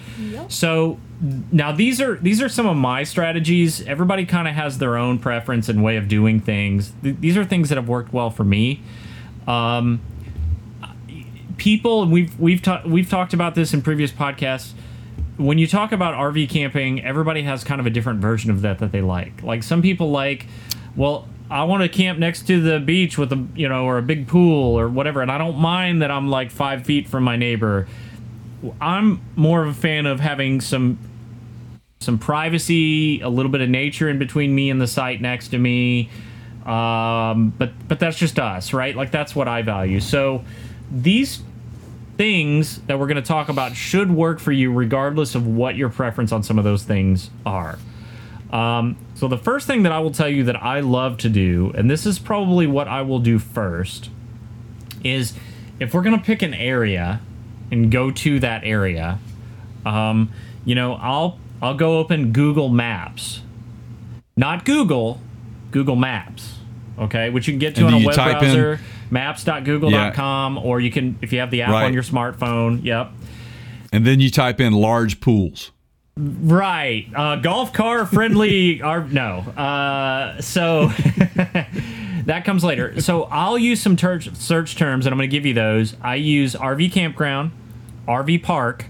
So 0.50 1.00
now 1.52 1.72
these 1.72 2.00
are 2.00 2.16
these 2.16 2.42
are 2.42 2.50
some 2.50 2.66
of 2.66 2.78
my 2.78 3.04
strategies. 3.04 3.86
Everybody 3.86 4.26
kind 4.26 4.48
of 4.48 4.54
has 4.56 4.78
their 4.78 4.98
own 4.98 5.20
preference 5.20 5.70
and 5.70 5.84
way 5.84 5.98
of 5.98 6.08
doing 6.08 6.40
things. 6.40 6.94
Th- 7.04 7.16
these 7.20 7.38
are 7.38 7.46
things 7.46 7.70
that 7.70 7.76
have 7.76 7.88
worked 7.90 8.14
well 8.14 8.30
for 8.30 8.44
me. 8.44 8.82
Um, 9.48 10.02
people 11.58 12.06
we've 12.06 12.40
we've 12.40 12.62
ta- 12.62 12.84
we've 12.86 13.10
talked 13.10 13.34
about 13.34 13.56
this 13.56 13.74
in 13.74 13.82
previous 13.82 14.12
podcasts 14.12 14.74
when 15.38 15.58
you 15.58 15.68
talk 15.68 15.92
about 15.92 16.16
RV 16.16 16.50
camping 16.50 17.04
everybody 17.04 17.44
has 17.44 17.64
kind 17.64 17.80
of 17.80 17.86
a 17.88 17.90
different 17.90 18.20
version 18.20 18.52
of 18.52 18.62
that 18.62 18.80
that 18.80 18.92
they 18.92 19.02
like 19.02 19.44
like 19.44 19.64
some 19.64 19.82
people 19.82 20.12
like 20.12 20.48
well 20.96 21.28
I 21.50 21.64
want 21.64 21.84
to 21.84 21.90
camp 21.90 22.20
next 22.20 22.46
to 22.48 22.62
the 22.62 22.80
beach 22.80 23.18
with 23.18 23.32
a 23.32 23.48
you 23.56 23.70
know 23.70 23.86
or 23.86 23.98
a 23.98 24.02
big 24.02 24.28
pool 24.28 24.78
or 24.78 24.90
whatever 24.90 25.22
and 25.22 25.32
I 25.32 25.38
don't 25.38 25.58
mind 25.58 26.02
that 26.02 26.12
I'm 26.12 26.30
like 26.30 26.52
5 26.52 26.86
feet 26.86 27.08
from 27.08 27.24
my 27.24 27.36
neighbor 27.36 27.88
I'm 28.82 29.22
more 29.36 29.64
of 29.64 29.70
a 29.70 29.80
fan 29.80 30.06
of 30.06 30.20
having 30.20 30.62
some 30.62 30.98
some 32.00 32.20
privacy, 32.20 33.22
a 33.22 33.30
little 33.30 33.52
bit 33.52 33.62
of 33.62 33.70
nature 33.70 34.10
in 34.10 34.20
between 34.20 34.54
me 34.54 34.70
and 34.70 34.80
the 34.80 34.88
site 34.88 35.22
next 35.22 35.50
to 35.50 35.58
me. 35.58 36.10
Um, 36.66 37.54
but 37.58 37.72
but 37.88 38.00
that's 38.00 38.18
just 38.18 38.40
us, 38.40 38.74
right? 38.74 38.96
Like 38.96 39.12
that's 39.12 39.36
what 39.36 39.48
I 39.48 39.62
value. 39.62 40.00
So 40.00 40.44
these 40.92 41.42
things 42.18 42.80
that 42.88 42.98
we're 43.00 43.08
going 43.08 43.16
to 43.16 43.22
talk 43.22 43.48
about 43.50 43.76
should 43.76 44.12
work 44.12 44.40
for 44.40 44.52
you 44.52 44.72
regardless 44.74 45.36
of 45.36 45.46
what 45.48 45.76
your 45.76 45.90
preference 45.90 46.32
on 46.32 46.42
some 46.44 46.58
of 46.58 46.64
those 46.64 46.84
things 46.84 47.30
are. 47.46 47.78
Um, 48.52 48.98
so 49.14 49.28
the 49.28 49.38
first 49.38 49.68
thing 49.68 49.84
that 49.84 49.92
I 49.92 50.00
will 50.00 50.12
tell 50.12 50.30
you 50.30 50.44
that 50.46 50.62
I 50.64 50.80
love 50.80 51.18
to 51.20 51.30
do, 51.30 51.72
and 51.76 51.90
this 51.92 52.06
is 52.06 52.18
probably 52.18 52.66
what 52.66 52.88
I 52.88 53.02
will 53.02 53.20
do 53.20 53.40
first, 53.40 54.10
is 55.04 55.34
if 55.80 55.94
we're 55.94 56.02
gonna 56.02 56.18
pick 56.18 56.42
an 56.42 56.54
area 56.54 57.22
and 57.72 57.92
go 57.92 58.10
to 58.10 58.40
that 58.40 58.64
area, 58.64 59.20
um, 59.86 60.32
you 60.66 60.76
know, 60.76 60.94
I'll 60.96 61.40
I'll 61.62 61.76
go 61.76 61.98
open 62.00 62.32
Google 62.32 62.70
Maps, 62.70 63.42
not 64.36 64.64
Google, 64.66 65.20
Google 65.72 65.96
Maps, 65.96 66.60
okay, 67.00 67.30
which 67.30 67.48
you 67.48 67.54
can 67.54 67.60
get 67.60 67.76
to 67.76 67.86
And 67.86 67.96
on 67.96 68.02
a 68.02 68.06
web 68.06 68.16
browser. 68.16 68.74
in- 68.74 68.80
maps.google.com, 69.12 70.58
or 70.58 70.80
you 70.80 70.92
can 70.92 71.18
if 71.22 71.32
you 71.34 71.40
have 71.40 71.52
the 71.52 71.62
app 71.62 71.72
Right. 71.72 71.86
on 71.86 71.94
your 71.94 72.04
smartphone. 72.04 72.84
Yep. 72.84 73.12
And 73.92 74.06
then 74.06 74.20
you 74.20 74.30
type 74.30 74.60
in 74.60 74.74
large 74.74 75.20
pools. 75.20 75.72
Right. 76.18 77.08
Uh, 77.16 77.36
golf 77.38 77.74
car 77.74 78.06
friendly. 78.06 78.82
Are 78.84 79.04
no. 79.06 79.40
Uh, 79.56 80.42
so 80.42 80.88
that 82.26 82.44
comes 82.44 82.64
later. 82.64 83.00
So 83.02 83.24
I'll 83.26 83.58
use 83.58 83.82
some 83.82 83.96
ter- 83.96 84.20
search 84.22 84.76
terms, 84.76 85.06
and 85.06 85.14
I'm 85.14 85.18
going 85.18 85.30
to 85.30 85.36
give 85.36 85.46
you 85.46 85.54
those. 85.54 85.96
I 86.02 86.16
use 86.16 86.56
RV 86.56 86.92
campground, 86.92 87.52
RV 88.08 88.44
park, 88.44 88.86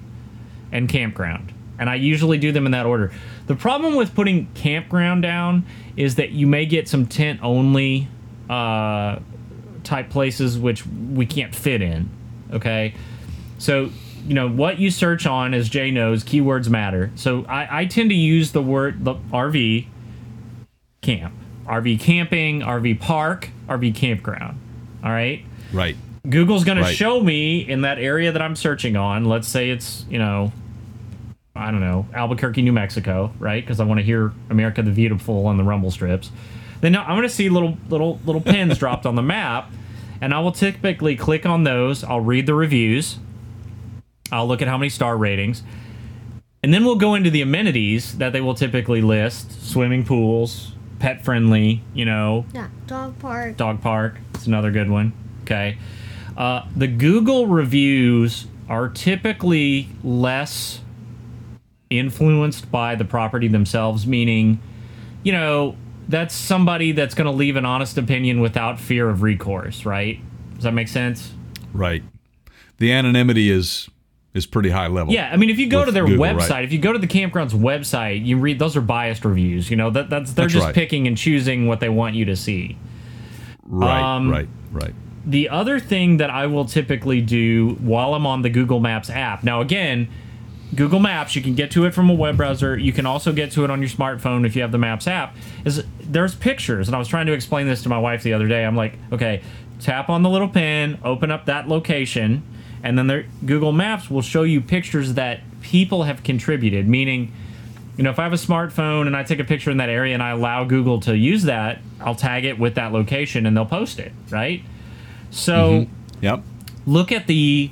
and 0.71 0.87
campground, 0.89 1.53
and 1.77 1.89
I 1.89 1.95
usually 1.95 2.37
do 2.37 2.51
them 2.51 2.65
in 2.65 2.71
that 2.71 2.85
order. 2.85 3.11
The 3.47 3.55
problem 3.55 3.95
with 3.95 4.15
putting 4.15 4.47
campground 4.53 5.21
down 5.21 5.65
is 5.95 6.15
that 6.15 6.31
you 6.31 6.47
may 6.47 6.65
get 6.65 6.87
some 6.87 7.05
tent 7.05 7.39
only 7.43 8.07
uh, 8.49 9.19
type 9.87 10.09
places 10.09 10.59
which 10.59 10.85
we 10.85 11.25
can't 11.25 11.55
fit 11.55 11.81
in. 11.81 12.09
Okay. 12.53 12.93
So, 13.57 13.89
you 14.27 14.33
know, 14.35 14.47
what 14.47 14.77
you 14.79 14.91
search 14.91 15.25
on, 15.25 15.53
as 15.53 15.69
Jay 15.69 15.89
knows, 15.89 16.23
keywords 16.23 16.69
matter. 16.69 17.11
So 17.15 17.45
I, 17.45 17.81
I 17.81 17.85
tend 17.85 18.09
to 18.11 18.15
use 18.15 18.51
the 18.51 18.61
word 18.61 19.03
the 19.03 19.15
RV 19.15 19.87
camp, 21.01 21.33
RV 21.65 21.99
camping, 21.99 22.61
RV 22.61 22.99
park, 22.99 23.49
RV 23.67 23.95
campground. 23.95 24.59
All 25.03 25.11
right. 25.11 25.43
Right. 25.73 25.95
Google's 26.29 26.63
going 26.65 26.77
Right. 26.77 26.89
to 26.89 26.93
show 26.93 27.21
me 27.21 27.59
in 27.59 27.81
that 27.81 27.99
area 27.99 28.31
that 28.31 28.41
I'm 28.41 28.55
searching 28.55 28.97
on. 28.97 29.25
Let's 29.25 29.47
say 29.47 29.69
it's, 29.69 30.05
you 30.09 30.19
know, 30.19 30.51
I 31.55 31.71
don't 31.71 31.79
know, 31.79 32.05
Albuquerque, 32.13 32.61
New 32.61 32.73
Mexico, 32.73 33.31
right? 33.39 33.63
Because 33.63 33.79
I 33.79 33.85
want 33.85 33.99
to 33.99 34.03
hear 34.03 34.31
America 34.49 34.83
the 34.83 34.91
Beautiful 34.91 35.47
on 35.47 35.57
the 35.57 35.63
rumble 35.63 35.89
strips. 35.89 36.29
Then 36.81 36.95
I'm 36.95 37.07
going 37.07 37.23
to 37.23 37.29
see 37.29 37.49
little 37.49 37.77
little 37.89 38.19
little 38.25 38.41
pins 38.41 38.77
dropped 38.79 39.05
on 39.05 39.15
the 39.15 39.21
map, 39.21 39.71
and 40.21 40.33
I 40.33 40.39
will 40.39 40.51
typically 40.51 41.15
click 41.15 41.45
on 41.45 41.63
those. 41.63 42.03
I'll 42.03 42.21
read 42.21 42.45
the 42.45 42.53
reviews. 42.53 43.19
I'll 44.31 44.47
look 44.47 44.61
at 44.61 44.67
how 44.67 44.77
many 44.77 44.89
star 44.89 45.17
ratings, 45.17 45.63
and 46.61 46.73
then 46.73 46.83
we'll 46.85 46.95
go 46.95 47.15
into 47.15 47.29
the 47.29 47.41
amenities 47.41 48.17
that 48.17 48.33
they 48.33 48.41
will 48.41 48.55
typically 48.55 49.01
list: 49.01 49.65
swimming 49.65 50.05
pools, 50.05 50.73
pet 50.99 51.23
friendly, 51.23 51.83
you 51.93 52.05
know, 52.05 52.45
Yeah, 52.53 52.67
dog 52.87 53.17
park. 53.19 53.57
Dog 53.57 53.81
Park. 53.81 54.17
It's 54.33 54.47
another 54.47 54.71
good 54.71 54.89
one. 54.89 55.13
Okay. 55.43 55.77
Uh, 56.35 56.65
the 56.75 56.87
Google 56.87 57.47
reviews 57.47 58.47
are 58.69 58.89
typically 58.89 59.89
less 60.03 60.81
influenced 61.89 62.69
by 62.71 62.95
the 62.95 63.05
property 63.05 63.47
themselves, 63.47 64.05
meaning, 64.05 64.59
you 65.23 65.31
know, 65.31 65.75
that's 66.07 66.33
somebody 66.35 66.91
that's 66.91 67.15
going 67.15 67.25
to 67.25 67.31
leave 67.31 67.55
an 67.55 67.65
honest 67.65 67.97
opinion 67.97 68.39
without 68.39 68.79
fear 68.79 69.09
of 69.09 69.21
recourse, 69.21 69.85
right? 69.85 70.19
Does 70.55 70.63
that 70.63 70.73
make 70.73 70.87
sense? 70.87 71.33
Right. 71.73 72.03
The 72.77 72.91
anonymity 72.91 73.49
is 73.51 73.89
is 74.33 74.45
pretty 74.45 74.69
high 74.69 74.87
level. 74.87 75.11
Yeah, 75.13 75.31
I 75.31 75.35
mean, 75.37 75.49
if 75.49 75.57
you 75.57 75.67
go 75.67 75.83
to 75.83 75.91
their 75.91 76.05
Google, 76.05 76.25
website, 76.25 76.49
right. 76.49 76.63
if 76.65 76.71
you 76.71 76.77
go 76.77 76.93
to 76.93 76.99
the 76.99 77.07
campground's 77.07 77.53
website, 77.53 78.23
you 78.23 78.37
read 78.37 78.59
those 78.59 78.75
are 78.77 78.81
biased 78.81 79.25
reviews. 79.25 79.71
You 79.71 79.77
know 79.77 79.89
that 79.89 80.09
that's 80.09 80.33
they're 80.33 80.45
That's 80.45 80.53
just 80.53 80.65
right. 80.67 80.75
picking 80.75 81.07
and 81.07 81.17
choosing 81.17 81.67
what 81.67 81.79
they 81.79 81.89
want 81.89 82.15
you 82.15 82.25
to 82.25 82.35
see. 82.35 82.77
Right. 83.65 84.15
um, 84.15 84.29
right. 84.29 84.47
Right. 84.71 84.93
the 85.25 85.49
other 85.49 85.79
thing 85.79 86.17
that 86.17 86.29
I 86.29 86.45
will 86.47 86.65
typically 86.65 87.21
do 87.21 87.71
while 87.79 88.13
I'm 88.13 88.25
on 88.27 88.43
the 88.43 88.49
Google 88.49 88.79
Maps 88.79 89.09
app. 89.09 89.43
Now, 89.43 89.61
again, 89.61 90.07
Google 90.75 90.99
Maps, 90.99 91.35
you 91.35 91.41
can 91.41 91.55
get 91.55 91.71
to 91.71 91.85
it 91.85 91.93
from 91.93 92.09
a 92.09 92.13
web 92.13 92.37
browser. 92.37 92.77
You 92.77 92.91
can 92.91 93.05
also 93.05 93.31
get 93.31 93.51
to 93.51 93.63
it 93.63 93.71
on 93.71 93.81
your 93.81 93.89
smartphone 93.89 94.45
if 94.45 94.55
you 94.55 94.61
have 94.61 94.71
the 94.71 94.77
Maps 94.77 95.07
app. 95.07 95.35
Is 95.65 95.83
there's 96.01 96.35
pictures, 96.35 96.87
and 96.87 96.95
I 96.95 96.99
was 96.99 97.07
trying 97.07 97.25
to 97.27 97.33
explain 97.33 97.67
this 97.67 97.83
to 97.83 97.89
my 97.89 97.99
wife 97.99 98.23
the 98.23 98.33
other 98.33 98.47
day. 98.47 98.65
I'm 98.65 98.75
like, 98.75 98.93
okay, 99.11 99.41
tap 99.79 100.09
on 100.09 100.23
the 100.23 100.29
little 100.29 100.49
pin, 100.49 100.99
open 101.03 101.31
up 101.31 101.45
that 101.45 101.67
location, 101.67 102.43
and 102.83 102.97
then 102.97 103.07
there, 103.07 103.25
Google 103.45 103.71
Maps 103.71 104.09
will 104.09 104.21
show 104.21 104.43
you 104.43 104.61
pictures 104.61 105.13
that 105.13 105.39
people 105.61 106.03
have 106.03 106.23
contributed. 106.23 106.87
Meaning, 106.87 107.31
you 107.95 108.03
know, 108.03 108.09
if 108.09 108.19
I 108.19 108.23
have 108.23 108.33
a 108.33 108.37
smartphone 108.37 109.07
and 109.07 109.15
I 109.15 109.23
take 109.23 109.39
a 109.39 109.43
picture 109.43 109.71
in 109.71 109.77
that 109.77 109.89
area 109.89 110.13
and 110.13 110.21
I 110.21 110.31
allow 110.31 110.63
Google 110.65 110.99
to 111.01 111.17
use 111.17 111.43
that, 111.43 111.79
I'll 111.99 112.15
tag 112.15 112.45
it 112.45 112.59
with 112.59 112.75
that 112.75 112.91
location 112.91 113.45
and 113.45 113.55
they'll 113.57 113.65
post 113.65 113.99
it, 113.99 114.11
right? 114.29 114.63
So 115.31 115.87
Yep. 116.21 116.43
look 116.85 117.11
at 117.11 117.27
the 117.27 117.71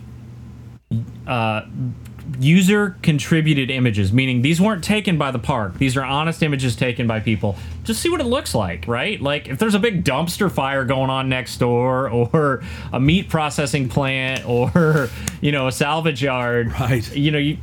uh, 1.28 1.62
user 2.40 2.96
contributed 3.02 3.70
images, 3.70 4.12
meaning 4.12 4.42
these 4.42 4.60
weren't 4.62 4.84
taken 4.84 5.18
by 5.18 5.32
the 5.32 5.40
park. 5.40 5.78
These 5.78 5.98
are 5.98 6.04
honest 6.04 6.44
images 6.44 6.76
taken 6.76 7.08
by 7.08 7.20
people. 7.20 7.56
Just 7.84 8.02
see 8.02 8.10
what 8.10 8.22
it 8.22 8.26
looks 8.26 8.56
like, 8.56 8.88
right? 8.88 9.22
Like 9.22 9.48
if 9.48 9.60
there's 9.60 9.76
a 9.76 9.80
big 9.80 10.04
dumpster 10.04 10.52
fire 10.52 10.86
going 10.86 11.10
on 11.10 11.30
next 11.30 11.58
door, 11.58 12.10
or 12.10 12.64
a 12.92 13.00
meat 13.00 13.30
processing 13.30 13.90
plant, 13.90 14.48
or 14.48 15.10
you 15.42 15.52
know 15.52 15.68
a 15.68 15.72
salvage 15.72 16.22
yard, 16.24 16.72
Right. 16.80 17.16
You 17.16 17.32
know 17.32 17.38
you 17.38 17.58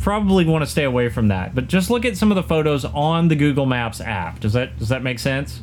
probably 0.00 0.44
want 0.44 0.64
to 0.64 0.70
stay 0.70 0.84
away 0.84 1.08
from 1.08 1.28
that. 1.28 1.54
But 1.54 1.66
just 1.66 1.90
look 1.90 2.04
at 2.04 2.16
some 2.16 2.30
of 2.30 2.36
the 2.36 2.42
photos 2.42 2.84
on 2.84 3.28
the 3.28 3.36
Google 3.36 3.66
Maps 3.66 4.00
app. 4.00 4.40
Does 4.40 4.52
that 4.52 4.78
does 4.78 4.88
that 4.88 5.02
make 5.02 5.18
sense? 5.18 5.62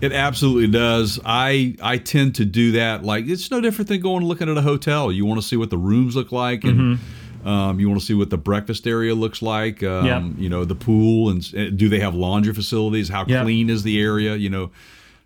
It 0.00 0.12
absolutely 0.12 0.68
does. 0.68 1.18
I 1.24 1.74
I 1.82 1.98
tend 1.98 2.36
to 2.36 2.44
do 2.44 2.72
that. 2.72 3.02
Like 3.04 3.26
it's 3.26 3.50
no 3.50 3.60
different 3.60 3.88
than 3.88 4.00
going 4.00 4.18
and 4.18 4.26
looking 4.28 4.48
at 4.48 4.56
a 4.56 4.62
hotel. 4.62 5.10
You 5.10 5.26
want 5.26 5.40
to 5.40 5.46
see 5.46 5.56
what 5.56 5.70
the 5.70 5.78
rooms 5.78 6.14
look 6.14 6.30
like, 6.32 6.64
and 6.64 6.98
um, 7.44 7.80
you 7.80 7.88
want 7.88 8.00
to 8.00 8.06
see 8.06 8.14
what 8.14 8.30
the 8.30 8.38
breakfast 8.38 8.86
area 8.86 9.14
looks 9.14 9.42
like. 9.42 9.82
Um, 9.82 10.06
Yep. 10.06 10.22
You 10.38 10.48
know 10.48 10.64
the 10.64 10.74
pool, 10.76 11.30
and 11.30 11.42
uh, 11.56 11.70
do 11.70 11.88
they 11.88 12.00
have 12.00 12.14
laundry 12.14 12.54
facilities? 12.54 13.08
How 13.08 13.24
Yep. 13.26 13.42
clean 13.44 13.70
is 13.70 13.82
the 13.82 14.00
area? 14.00 14.36
You 14.36 14.50
know. 14.50 14.70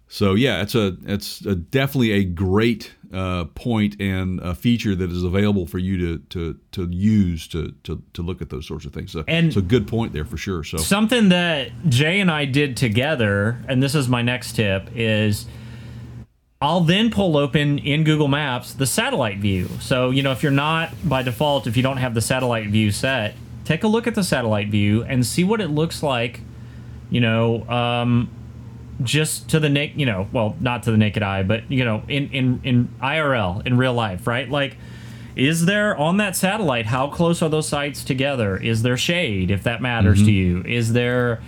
So 0.09 0.35
yeah, 0.35 0.61
it's 0.62 0.75
a 0.75 0.97
it's 1.07 1.45
a, 1.47 1.55
definitely 1.55 2.12
a 2.12 2.25
great 2.25 2.93
uh, 3.13 3.45
point 3.55 4.01
and 4.01 4.41
a 4.41 4.55
feature 4.55 4.95
that 4.95 5.11
is 5.11 5.23
available 5.23 5.67
for 5.67 5.79
you 5.79 5.99
to 5.99 6.19
to 6.31 6.59
to 6.73 6.89
use 6.91 7.47
to 7.49 7.73
to, 7.85 8.03
to 8.15 8.23
look 8.23 8.41
at 8.43 8.51
those 8.51 8.67
sorts 8.67 8.85
of 8.85 8.93
things. 8.93 9.13
So 9.13 9.25
And- 9.29 9.49
it's 9.49 9.57
a 9.57 9.63
good 9.63 9.87
point 9.87 10.13
there 10.13 10.25
for 10.25 10.37
sure. 10.37 10.65
So 10.65 10.79
Something 10.79 11.29
that 11.31 11.71
Jay 11.89 12.21
and 12.21 12.31
I 12.31 12.45
did 12.45 12.77
together, 12.77 13.59
and 13.69 13.83
this 13.83 13.95
is 13.95 14.09
my 14.09 14.23
next 14.23 14.57
tip, 14.57 14.89
is 14.95 15.47
I'll 16.61 16.81
then 16.83 17.11
pull 17.11 17.37
open 17.37 17.79
in 17.79 18.05
Google 18.05 18.29
Maps 18.29 18.73
the 18.75 18.87
satellite 18.87 19.39
view. 19.39 19.69
So, 19.81 20.11
you 20.11 20.23
know, 20.23 20.31
if 20.31 20.43
you're 20.45 20.53
not 20.53 20.93
by 21.05 21.23
default, 21.23 21.67
if 21.67 21.77
you 21.77 21.83
don't 21.83 21.97
have 21.97 22.15
the 22.15 22.21
satellite 22.21 22.69
view 22.69 22.93
set, 22.93 23.35
take 23.65 23.83
a 23.83 23.89
look 23.89 24.07
at 24.07 24.15
the 24.15 24.23
satellite 24.23 24.69
view 24.69 25.03
and 25.03 25.27
see 25.27 25.43
what 25.43 25.61
it 25.61 25.69
looks 25.69 26.03
like. 26.05 26.41
You 27.11 27.21
know, 27.21 27.69
um, 27.69 28.31
just 29.03 29.48
to 29.50 29.61
the 29.61 29.68
naked, 29.68 29.98
you 29.98 30.07
know, 30.07 30.28
well, 30.32 30.57
not 30.61 30.82
to 30.84 30.90
the 30.90 30.96
naked 30.96 31.22
eye, 31.22 31.42
but 31.42 31.70
you 31.70 31.84
know, 31.84 32.03
in 32.09 32.30
in 32.30 32.61
in 32.64 32.88
IRL, 33.03 33.66
in 33.66 33.76
real 33.76 33.94
life, 33.94 34.26
right? 34.26 34.48
Like, 34.48 34.76
is 35.36 35.64
there 35.66 35.96
on 35.96 36.18
that 36.18 36.36
satellite? 36.36 36.86
How 36.86 37.09
close 37.09 37.42
are 37.42 37.48
those 37.48 37.68
sites 37.68 38.05
together? 38.05 38.57
Is 38.57 38.82
there 38.82 38.96
shade, 38.96 39.50
if 39.50 39.62
that 39.64 39.80
matters 39.80 40.22
to 40.24 40.30
you? 40.32 40.62
Is 40.66 40.92
there, 40.92 41.40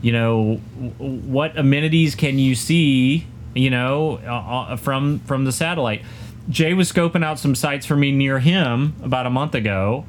you 0.00 0.12
know, 0.12 0.60
w- 0.98 1.20
what 1.20 1.56
amenities 1.58 2.14
can 2.14 2.38
you 2.38 2.54
see? 2.54 3.26
You 3.54 3.70
know, 3.70 4.20
uh, 4.26 4.72
uh, 4.72 4.76
from 4.76 5.20
from 5.20 5.44
the 5.44 5.52
satellite. 5.52 6.02
Jay 6.48 6.74
was 6.74 6.92
scoping 6.92 7.24
out 7.24 7.38
some 7.40 7.54
sites 7.56 7.84
for 7.86 7.96
me 7.96 8.12
near 8.12 8.38
him 8.38 8.94
about 9.02 9.26
a 9.26 9.30
month 9.30 9.54
ago. 9.54 10.04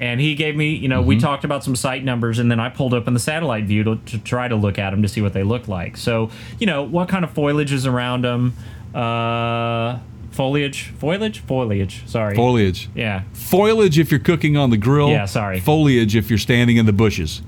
And 0.00 0.18
he 0.18 0.34
gave 0.34 0.56
me, 0.56 0.70
you 0.74 0.88
know, 0.88 1.02
we 1.02 1.18
talked 1.18 1.44
about 1.44 1.62
some 1.62 1.76
site 1.76 2.02
numbers, 2.02 2.38
and 2.38 2.50
then 2.50 2.58
I 2.58 2.70
pulled 2.70 2.94
open 2.94 3.12
the 3.12 3.20
satellite 3.20 3.64
view 3.64 3.84
to, 3.84 3.96
to 3.96 4.18
try 4.18 4.48
to 4.48 4.56
look 4.56 4.78
at 4.78 4.90
them 4.90 5.02
to 5.02 5.08
see 5.08 5.20
what 5.20 5.34
they 5.34 5.42
look 5.42 5.68
like. 5.68 5.98
So, 5.98 6.30
you 6.58 6.66
know, 6.66 6.82
what 6.82 7.08
kind 7.10 7.22
of 7.22 7.32
foliage 7.32 7.70
is 7.70 7.86
around 7.86 8.24
them? 8.24 8.54
Uh, 8.94 9.98
foliage, 10.30 10.84
foliage, 10.98 11.40
foliage. 11.40 12.02
Sorry. 12.08 12.34
Foliage. 12.34 12.88
yeah, 12.94 13.24
Foliage 13.34 13.98
if 13.98 14.10
you're 14.10 14.20
cooking 14.20 14.56
on 14.56 14.70
the 14.70 14.76
grill. 14.78 15.10
Yeah, 15.10 15.26
sorry. 15.26 15.60
Foliage 15.60 16.16
if 16.16 16.30
you're 16.30 16.38
standing 16.38 16.78
in 16.78 16.86
the 16.86 16.92
bushes. 16.94 17.42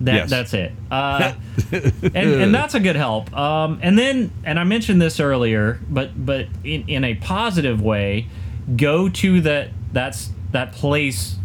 that, 0.00 0.14
Yes. 0.14 0.30
that's 0.30 0.54
it. 0.54 0.72
Uh, 0.90 1.34
and, 1.72 2.14
and 2.14 2.54
that's 2.54 2.74
a 2.74 2.80
good 2.80 2.96
help. 2.96 3.32
Um, 3.36 3.78
and 3.80 3.96
then, 3.96 4.32
and 4.42 4.58
I 4.58 4.64
mentioned 4.64 5.00
this 5.00 5.20
earlier, 5.20 5.78
but 5.88 6.26
but 6.26 6.46
in, 6.64 6.88
in 6.88 7.04
a 7.04 7.14
positive 7.14 7.80
way, 7.80 8.26
go 8.76 9.08
to 9.08 9.40
that 9.42 9.68
that's 9.92 10.30
that 10.50 10.72
place. 10.72 11.36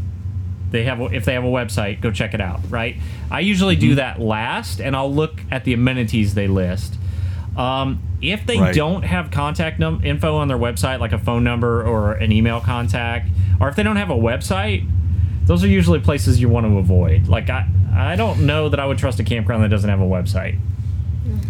They 0.72 0.84
have 0.84 0.99
if 1.13 1.24
they 1.26 1.34
have 1.34 1.43
a 1.45 1.47
website, 1.49 2.01
go 2.01 2.11
check 2.11 2.34
it 2.34 2.41
out. 2.41 2.59
Right. 2.70 2.97
I 3.32 3.39
usually 3.39 3.76
Mm-hmm. 3.76 3.88
do 3.89 3.95
that 3.95 4.20
last, 4.20 4.80
and 4.82 4.95
I'll 4.95 5.13
look 5.13 5.41
at 5.51 5.63
the 5.63 5.74
amenities 5.74 6.34
they 6.34 6.47
list. 6.47 6.95
Um, 7.55 8.01
if 8.22 8.45
they 8.45 8.59
Right. 8.59 8.76
don't 8.76 9.03
have 9.03 9.32
contact 9.32 9.80
num- 9.80 10.01
info 10.03 10.36
on 10.36 10.47
their 10.47 10.57
website, 10.57 10.99
like 10.99 11.13
a 11.13 11.18
phone 11.20 11.43
number 11.43 11.84
or 11.84 12.13
an 12.13 12.32
email 12.32 12.59
contact, 12.59 13.30
or 13.59 13.70
if 13.70 13.76
they 13.76 13.84
don't 13.84 13.95
have 13.95 14.09
a 14.09 14.15
website, 14.15 14.88
those 15.45 15.63
are 15.63 15.68
usually 15.68 15.99
places 15.99 16.39
you 16.41 16.49
want 16.49 16.65
to 16.68 16.78
avoid. 16.78 17.28
Like 17.28 17.49
I, 17.49 17.68
I 17.95 18.15
don't 18.15 18.45
know 18.45 18.70
that 18.70 18.80
I 18.80 18.86
would 18.86 18.97
trust 18.97 19.20
a 19.20 19.24
campground 19.24 19.63
that 19.63 19.70
doesn't 19.70 19.89
have 19.89 20.01
a 20.01 20.05
website. 20.05 20.59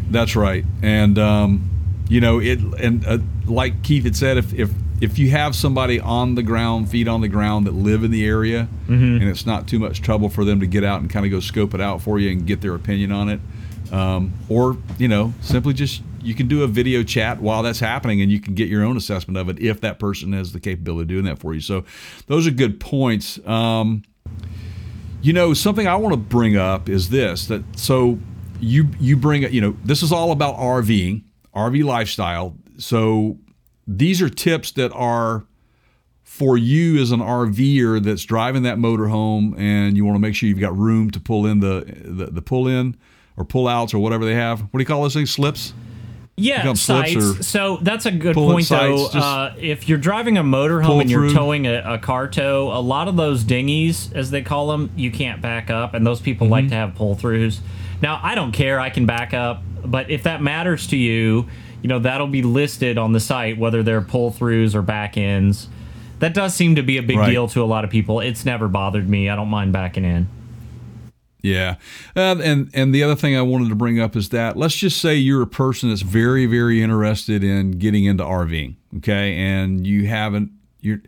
That's 0.09 0.35
right. 0.35 0.63
And 0.81 1.17
um, 1.19 1.69
you 2.07 2.21
know 2.21 2.39
it. 2.39 2.59
And 2.79 3.05
uh, 3.05 3.17
like 3.45 3.83
Keith 3.83 4.03
had 4.05 4.15
said, 4.15 4.37
if 4.37 4.53
if 4.53 4.69
if 4.99 5.19
you 5.19 5.29
have 5.29 5.55
somebody 5.55 5.99
on 5.99 6.35
the 6.35 6.43
ground, 6.43 6.89
feet 6.89 7.07
on 7.07 7.21
the 7.21 7.27
ground 7.27 7.67
that 7.67 7.73
live 7.73 8.03
in 8.03 8.11
the 8.11 8.25
area, 8.25 8.67
Mm-hmm. 8.87 9.21
and 9.21 9.23
it's 9.23 9.45
not 9.45 9.67
too 9.67 9.79
much 9.79 10.01
trouble 10.01 10.29
for 10.29 10.43
them 10.45 10.59
to 10.61 10.65
get 10.67 10.83
out 10.83 11.01
and 11.01 11.09
kind 11.09 11.25
of 11.25 11.31
go 11.31 11.39
scope 11.39 11.73
it 11.73 11.81
out 11.81 12.01
for 12.01 12.17
you 12.19 12.31
and 12.31 12.45
get 12.47 12.61
their 12.61 12.73
opinion 12.73 13.11
on 13.11 13.29
it, 13.29 13.39
um, 13.91 14.33
or 14.49 14.77
you 14.97 15.07
know 15.07 15.33
simply 15.41 15.73
just 15.73 16.01
you 16.21 16.33
can 16.33 16.47
do 16.47 16.63
a 16.63 16.67
video 16.67 17.03
chat 17.03 17.39
while 17.41 17.63
that's 17.63 17.79
happening 17.79 18.21
and 18.21 18.31
you 18.31 18.39
can 18.39 18.53
get 18.55 18.67
your 18.67 18.83
own 18.83 18.97
assessment 18.97 19.37
of 19.37 19.47
it 19.49 19.59
if 19.59 19.79
that 19.81 19.97
person 19.99 20.33
has 20.33 20.51
the 20.51 20.59
capability 20.59 21.03
of 21.03 21.07
doing 21.07 21.25
that 21.25 21.39
for 21.39 21.53
you. 21.53 21.61
So 21.61 21.85
those 22.27 22.45
are 22.47 22.51
good 22.51 22.79
points. 22.79 23.39
Um, 23.47 24.03
you 25.21 25.31
know, 25.33 25.53
something 25.53 25.87
I 25.87 25.95
want 25.95 26.13
to 26.13 26.17
bring 26.17 26.57
up 26.57 26.89
is 26.89 27.09
this 27.09 27.47
that 27.47 27.63
so 27.77 28.19
you 28.59 28.89
you 28.99 29.15
bring 29.17 29.43
you 29.53 29.61
know, 29.61 29.75
this 29.85 30.01
is 30.01 30.11
all 30.11 30.31
about 30.31 30.55
RVing, 30.57 31.23
RV 31.55 31.83
lifestyle. 31.83 32.55
So 32.77 33.37
these 33.87 34.21
are 34.21 34.29
tips 34.29 34.71
that 34.73 34.91
are 34.93 35.45
for 36.23 36.57
you 36.57 37.01
as 37.01 37.11
an 37.11 37.19
RVer 37.21 38.03
that's 38.03 38.23
driving 38.25 38.63
that 38.63 38.77
motorhome 38.77 39.57
and 39.57 39.95
you 39.95 40.03
want 40.05 40.15
to 40.15 40.19
make 40.19 40.35
sure 40.35 40.47
you've 40.49 40.59
got 40.59 40.77
room 40.77 41.09
to 41.11 41.19
pull 41.19 41.45
in 41.45 41.59
the 41.61 41.85
the, 42.03 42.25
the 42.27 42.41
pull 42.41 42.67
in 42.67 42.97
or 43.37 43.45
pull 43.45 43.67
outs 43.67 43.93
or 43.93 43.99
whatever 43.99 44.25
they 44.25 44.35
have. 44.35 44.59
What 44.61 44.71
do 44.73 44.79
you 44.79 44.85
call 44.85 45.03
those 45.03 45.13
things? 45.13 45.31
Slips? 45.31 45.73
Yeah, 46.39 46.71
sites. 46.73 47.47
So 47.47 47.77
that's 47.81 48.05
a 48.05 48.11
good 48.11 48.35
point, 48.35 48.67
though. 48.69 48.97
sites, 48.97 49.13
just 49.13 49.25
Uh, 49.25 49.51
if 49.57 49.89
you're 49.89 49.97
driving 49.97 50.37
a 50.37 50.43
motorhome 50.43 51.01
and 51.01 51.09
you're 51.09 51.29
through. 51.29 51.33
towing 51.33 51.65
a, 51.65 51.81
a 51.93 51.97
car 51.97 52.27
tow, 52.27 52.69
a 52.71 52.79
lot 52.79 53.07
of 53.07 53.15
those 53.15 53.43
dinghies, 53.43 54.11
as 54.13 54.29
they 54.29 54.43
call 54.43 54.67
them, 54.67 54.91
you 54.95 55.09
can't 55.09 55.41
back 55.41 55.71
up, 55.71 55.95
and 55.95 56.05
those 56.05 56.19
people 56.21 56.45
Mm-hmm. 56.45 56.51
like 56.51 56.69
to 56.69 56.75
have 56.75 56.93
pull 56.93 57.15
throughs. 57.15 57.59
Now, 58.03 58.19
I 58.21 58.35
don't 58.35 58.51
care; 58.51 58.79
I 58.79 58.91
can 58.91 59.07
back 59.07 59.33
up, 59.33 59.63
but 59.83 60.11
if 60.11 60.21
that 60.23 60.43
matters 60.43 60.85
to 60.87 60.95
you, 60.97 61.47
you 61.87 61.93
know 61.93 61.99
that'll 61.99 62.27
be 62.27 62.41
listed 62.41 62.97
on 62.97 63.13
the 63.13 63.19
site 63.21 63.57
whether 63.57 63.81
they're 63.81 64.01
pull 64.01 64.29
throughs 64.29 64.75
or 64.75 64.81
back 64.81 65.15
ends. 65.15 65.69
That 66.19 66.33
does 66.33 66.53
seem 66.53 66.75
to 66.75 66.83
be 66.83 66.97
a 66.97 67.01
big 67.01 67.15
Right. 67.17 67.29
deal 67.29 67.47
to 67.47 67.63
a 67.63 67.65
lot 67.65 67.85
of 67.85 67.89
people. 67.89 68.19
It's 68.19 68.43
never 68.43 68.67
bothered 68.67 69.07
me. 69.07 69.29
I 69.29 69.37
don't 69.37 69.47
mind 69.47 69.71
backing 69.71 70.03
in. 70.03 70.27
Yeah, 71.41 71.75
uh, 72.13 72.35
and 72.43 72.69
and 72.73 72.93
the 72.93 73.03
other 73.03 73.15
thing 73.15 73.37
I 73.37 73.41
wanted 73.41 73.69
to 73.69 73.75
bring 73.75 74.01
up 74.01 74.17
is 74.17 74.27
that 74.29 74.57
let's 74.57 74.75
just 74.75 74.99
say 74.99 75.15
you're 75.15 75.41
a 75.41 75.47
person 75.47 75.87
that's 75.87 76.01
very 76.01 76.45
very 76.45 76.83
interested 76.83 77.41
in 77.41 77.71
getting 77.71 78.03
into 78.03 78.25
RVing, 78.25 78.75
okay, 78.97 79.37
and 79.37 79.87
you 79.87 80.07
haven't 80.07 80.51
you're 80.81 80.99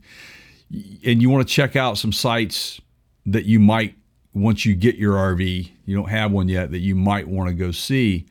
and 1.03 1.21
you 1.21 1.29
want 1.29 1.45
to 1.45 1.53
check 1.53 1.75
out 1.75 1.97
some 1.97 2.13
sites 2.13 2.79
that 3.25 3.43
you 3.43 3.59
might 3.59 3.95
once 4.33 4.65
you 4.65 4.75
get 4.75 4.95
your 4.95 5.15
RV, 5.15 5.71
you 5.85 5.95
don't 5.97 6.09
have 6.09 6.31
one 6.31 6.47
yet 6.47 6.71
that 6.71 6.79
you 6.79 6.95
might 6.95 7.27
want 7.27 7.49
to 7.49 7.53
go 7.53 7.71
see. 7.71 8.25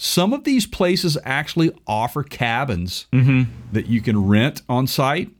Some 0.00 0.32
of 0.32 0.44
these 0.44 0.64
places 0.64 1.18
actually 1.24 1.72
offer 1.86 2.22
cabins 2.22 3.06
that 3.10 3.86
you 3.86 4.00
can 4.00 4.26
rent 4.26 4.62
on 4.68 4.86
site. 4.86 5.30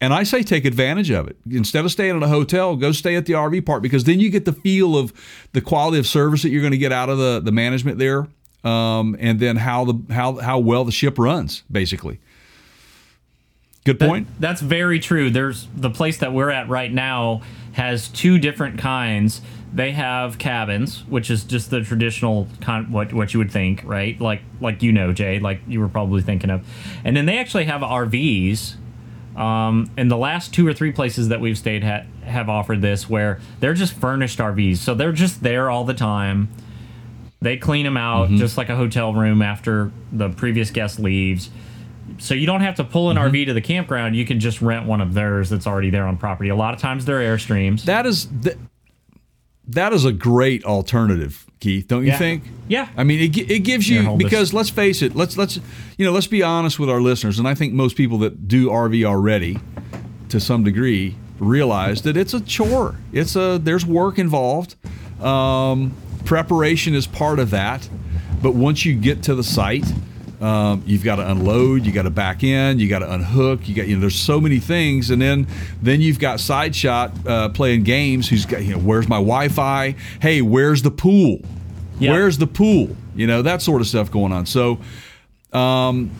And 0.00 0.14
I 0.14 0.22
say 0.22 0.42
take 0.42 0.64
advantage 0.64 1.10
of 1.10 1.26
it. 1.28 1.36
Instead 1.50 1.84
of 1.84 1.90
staying 1.90 2.16
at 2.16 2.22
a 2.22 2.28
hotel, 2.28 2.76
go 2.76 2.92
stay 2.92 3.16
at 3.16 3.26
the 3.26 3.32
RV 3.34 3.66
park 3.66 3.82
because 3.82 4.04
then 4.04 4.18
you 4.20 4.30
get 4.30 4.44
the 4.46 4.52
feel 4.52 4.96
of 4.96 5.12
the 5.52 5.60
quality 5.60 5.98
of 5.98 6.06
service 6.06 6.42
that 6.42 6.50
you're 6.50 6.62
going 6.62 6.70
to 6.72 6.78
get 6.78 6.92
out 6.92 7.10
of 7.10 7.18
the, 7.18 7.40
the 7.44 7.52
management 7.52 7.98
there, 7.98 8.28
um, 8.64 9.14
and 9.18 9.40
then 9.40 9.56
how 9.56 9.84
the 9.84 10.14
how 10.14 10.36
how 10.36 10.58
well 10.58 10.84
the 10.84 10.92
ship 10.92 11.18
runs, 11.18 11.64
basically. 11.70 12.18
Good 13.84 13.98
That- 13.98 14.08
point. 14.08 14.28
that's 14.38 14.60
very 14.60 15.00
true. 15.00 15.30
There's 15.30 15.66
the 15.74 15.90
place 15.90 16.18
that 16.18 16.32
we're 16.32 16.50
at 16.50 16.68
right 16.68 16.92
now 16.92 17.42
has 17.72 18.08
two 18.08 18.38
different 18.38 18.78
kinds. 18.78 19.40
They 19.72 19.92
have 19.92 20.38
cabins, 20.38 21.04
which 21.06 21.30
is 21.30 21.44
just 21.44 21.70
the 21.70 21.82
traditional 21.82 22.48
kind 22.60 22.92
what 22.92 23.12
what 23.12 23.32
you 23.32 23.38
would 23.38 23.52
think, 23.52 23.82
right? 23.84 24.20
Like 24.20 24.42
like 24.60 24.82
you 24.82 24.92
know, 24.92 25.12
Jay, 25.12 25.38
like 25.38 25.60
you 25.68 25.80
were 25.80 25.88
probably 25.88 26.22
thinking 26.22 26.50
of. 26.50 26.66
And 27.04 27.16
then 27.16 27.26
they 27.26 27.38
actually 27.38 27.64
have 27.66 27.80
RVs. 27.82 28.74
Um, 29.36 29.88
and 29.96 30.10
the 30.10 30.16
last 30.16 30.52
two 30.52 30.66
or 30.66 30.74
three 30.74 30.90
places 30.90 31.28
that 31.28 31.40
we've 31.40 31.56
stayed 31.56 31.84
ha- 31.84 32.02
have 32.24 32.48
offered 32.48 32.82
this, 32.82 33.08
where 33.08 33.40
they're 33.60 33.74
just 33.74 33.92
furnished 33.92 34.38
RVs, 34.40 34.78
so 34.78 34.94
they're 34.94 35.12
just 35.12 35.42
there 35.42 35.70
all 35.70 35.84
the 35.84 35.94
time. 35.94 36.48
They 37.40 37.56
clean 37.56 37.84
them 37.84 37.96
out 37.96 38.28
just 38.30 38.58
like 38.58 38.68
a 38.68 38.76
hotel 38.76 39.14
room 39.14 39.40
after 39.40 39.92
the 40.12 40.28
previous 40.28 40.70
guest 40.70 40.98
leaves. 40.98 41.48
So 42.18 42.34
you 42.34 42.44
don't 42.44 42.60
have 42.60 42.74
to 42.74 42.84
pull 42.84 43.10
an 43.10 43.16
RV 43.16 43.46
to 43.46 43.54
the 43.54 43.60
campground. 43.62 44.14
You 44.14 44.26
can 44.26 44.40
just 44.40 44.60
rent 44.60 44.84
one 44.84 45.00
of 45.00 45.14
theirs 45.14 45.48
that's 45.48 45.66
already 45.66 45.88
there 45.90 46.06
on 46.06 46.18
property. 46.18 46.50
A 46.50 46.56
lot 46.56 46.74
of 46.74 46.80
times 46.80 47.04
they're 47.06 47.20
airstreams. 47.20 47.84
That 47.84 48.04
is 48.04 48.26
that, 48.42 48.58
that 49.74 49.92
is 49.92 50.04
a 50.04 50.12
great 50.12 50.64
alternative, 50.64 51.46
Keith. 51.60 51.88
Don't 51.88 52.02
you 52.02 52.08
Yeah. 52.08 52.18
think? 52.18 52.44
Yeah. 52.68 52.88
I 52.96 53.04
mean, 53.04 53.20
it, 53.20 53.36
it 53.50 53.60
gives 53.60 53.88
you 53.88 54.02
this. 54.02 54.16
because 54.16 54.52
let's 54.54 54.70
face 54.70 55.02
it. 55.02 55.14
Let's 55.16 55.36
let's 55.36 55.58
you 55.98 56.04
know 56.06 56.12
let's 56.12 56.26
be 56.26 56.42
honest 56.42 56.78
with 56.78 56.88
our 56.90 57.00
listeners, 57.00 57.38
and 57.38 57.46
I 57.48 57.54
think 57.54 57.72
most 57.72 57.96
people 57.96 58.18
that 58.18 58.48
do 58.48 58.68
RV 58.70 59.04
already, 59.04 59.58
to 60.28 60.40
some 60.40 60.64
degree, 60.64 61.16
realize 61.38 62.02
that 62.02 62.16
it's 62.16 62.34
a 62.34 62.40
chore. 62.40 62.96
It's 63.12 63.36
a 63.36 63.58
there's 63.62 63.84
work 63.86 64.18
involved. 64.18 64.76
Um, 65.22 65.92
preparation 66.24 66.94
is 66.94 67.06
part 67.06 67.38
of 67.38 67.50
that, 67.50 67.88
but 68.42 68.54
once 68.54 68.84
you 68.84 68.94
get 68.94 69.22
to 69.24 69.34
the 69.34 69.44
site, 69.44 69.84
um, 70.40 70.82
you've 70.86 71.04
got 71.04 71.16
to 71.16 71.30
unload, 71.30 71.84
you 71.84 71.92
got 71.92 72.02
to 72.02 72.10
back 72.10 72.42
in, 72.42 72.78
you 72.78 72.88
got 72.88 73.00
to 73.00 73.12
unhook, 73.12 73.68
you 73.68 73.74
got 73.74 73.86
you 73.88 73.94
know 73.96 74.00
there's 74.00 74.18
so 74.18 74.40
many 74.40 74.58
things, 74.58 75.10
and 75.10 75.20
then 75.20 75.46
then 75.82 76.00
you've 76.00 76.18
got 76.18 76.40
side 76.40 76.74
shot 76.74 77.12
uh, 77.26 77.48
playing 77.50 77.82
games. 77.82 78.28
Who's 78.28 78.46
got 78.46 78.62
you 78.64 78.72
know 78.72 78.78
where's 78.78 79.08
my 79.08 79.16
Wi-Fi? 79.16 79.94
Hey, 80.20 80.40
where's 80.42 80.82
the 80.82 80.90
pool? 80.90 81.40
Yep. 81.98 82.10
Where's 82.12 82.38
the 82.38 82.46
pool? 82.46 82.96
You 83.14 83.26
know 83.26 83.42
that 83.42 83.60
sort 83.60 83.82
of 83.82 83.86
stuff 83.86 84.10
going 84.10 84.32
on. 84.32 84.46
So, 84.46 84.78
um, 85.52 86.10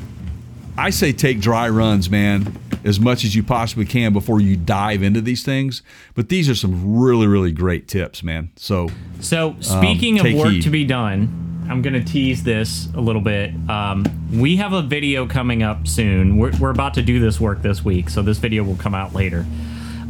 I 0.77 0.91
say 0.91 1.13
take 1.13 1.41
dry 1.41 1.69
runs, 1.71 2.11
man, 2.11 2.59
as 2.85 3.01
much 3.01 3.25
as 3.25 3.35
you 3.35 3.43
possibly 3.43 3.87
can 3.87 4.13
before 4.13 4.41
you 4.41 4.57
dive 4.57 5.03
into 5.03 5.21
these 5.23 5.43
things. 5.45 5.83
But 6.15 6.29
these 6.29 6.51
are 6.51 6.55
some 6.55 6.99
really 7.01 7.27
really 7.27 7.53
great 7.53 7.89
tips, 7.89 8.23
man. 8.23 8.51
So 8.57 8.91
So 9.21 9.57
speaking 9.61 10.19
of 10.21 10.33
work 10.35 10.53
heed. 10.53 10.63
to 10.65 10.71
be 10.71 10.85
done, 10.85 11.50
I'm 11.71 11.83
going 11.83 11.95
to 11.95 12.03
tease 12.03 12.43
this 12.43 12.89
a 12.97 13.01
little 13.01 13.23
bit. 13.23 13.55
Um, 13.69 14.05
we 14.35 14.57
have 14.57 14.73
a 14.73 14.83
video 14.83 15.25
coming 15.29 15.63
up 15.63 15.87
soon. 15.87 16.37
We're, 16.37 16.51
we're 16.59 16.71
about 16.71 16.95
to 16.95 17.03
do 17.03 17.21
this 17.21 17.39
work 17.39 17.63
this 17.63 17.85
week, 17.85 18.11
so 18.11 18.23
this 18.23 18.39
video 18.39 18.65
will 18.65 18.75
come 18.75 18.93
out 18.93 19.15
later. 19.15 19.47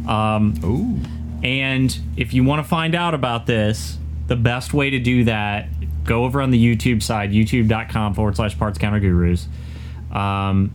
Um, 0.07 0.55
ooh. 0.63 0.99
And 1.45 1.95
if 2.17 2.33
you 2.33 2.43
want 2.43 2.63
to 2.63 2.67
find 2.67 2.95
out 2.95 3.13
about 3.13 3.45
this, 3.45 3.99
the 4.25 4.35
best 4.35 4.73
way 4.73 4.89
to 4.89 4.97
do 4.97 5.25
that, 5.25 5.67
go 6.03 6.25
over 6.25 6.41
on 6.41 6.49
the 6.49 6.57
YouTube 6.57 7.03
side, 7.03 7.31
youtube.com 7.31 8.15
forward 8.15 8.35
slash 8.35 8.57
parts 8.57 8.79
counter 8.79 8.99
gurus. 8.99 9.47
Um, 10.11 10.71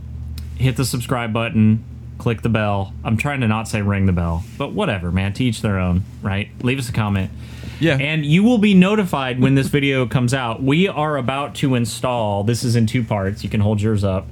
hit 0.57 0.77
the 0.77 0.85
subscribe 0.85 1.33
button, 1.33 1.85
click 2.19 2.43
the 2.43 2.49
bell. 2.49 2.95
I'm 3.03 3.17
trying 3.17 3.41
to 3.41 3.49
not 3.49 3.67
say 3.67 3.83
ring 3.83 4.07
the 4.07 4.13
bell, 4.13 4.45
but 4.57 4.71
whatever, 4.71 5.11
man. 5.11 5.33
Teach 5.33 5.63
their 5.63 5.81
own, 5.81 6.05
right? 6.23 6.49
Leave 6.63 6.79
us 6.79 6.89
a 6.89 6.93
comment. 6.93 7.33
Yeah. 7.81 7.99
And 7.99 8.25
you 8.25 8.43
will 8.43 8.59
be 8.59 8.75
notified 8.75 9.41
when 9.41 9.55
this 9.55 9.69
video 9.69 10.07
comes 10.07 10.33
out. 10.33 10.63
We 10.63 10.89
are 10.89 11.17
about 11.17 11.55
to 11.57 11.75
install. 11.75 12.45
This 12.45 12.65
is 12.65 12.77
in 12.77 12.87
two 12.87 13.05
parts. 13.05 13.45
You 13.45 13.51
can 13.51 13.61
hold 13.61 13.81
yours 13.81 14.05
up. 14.05 14.27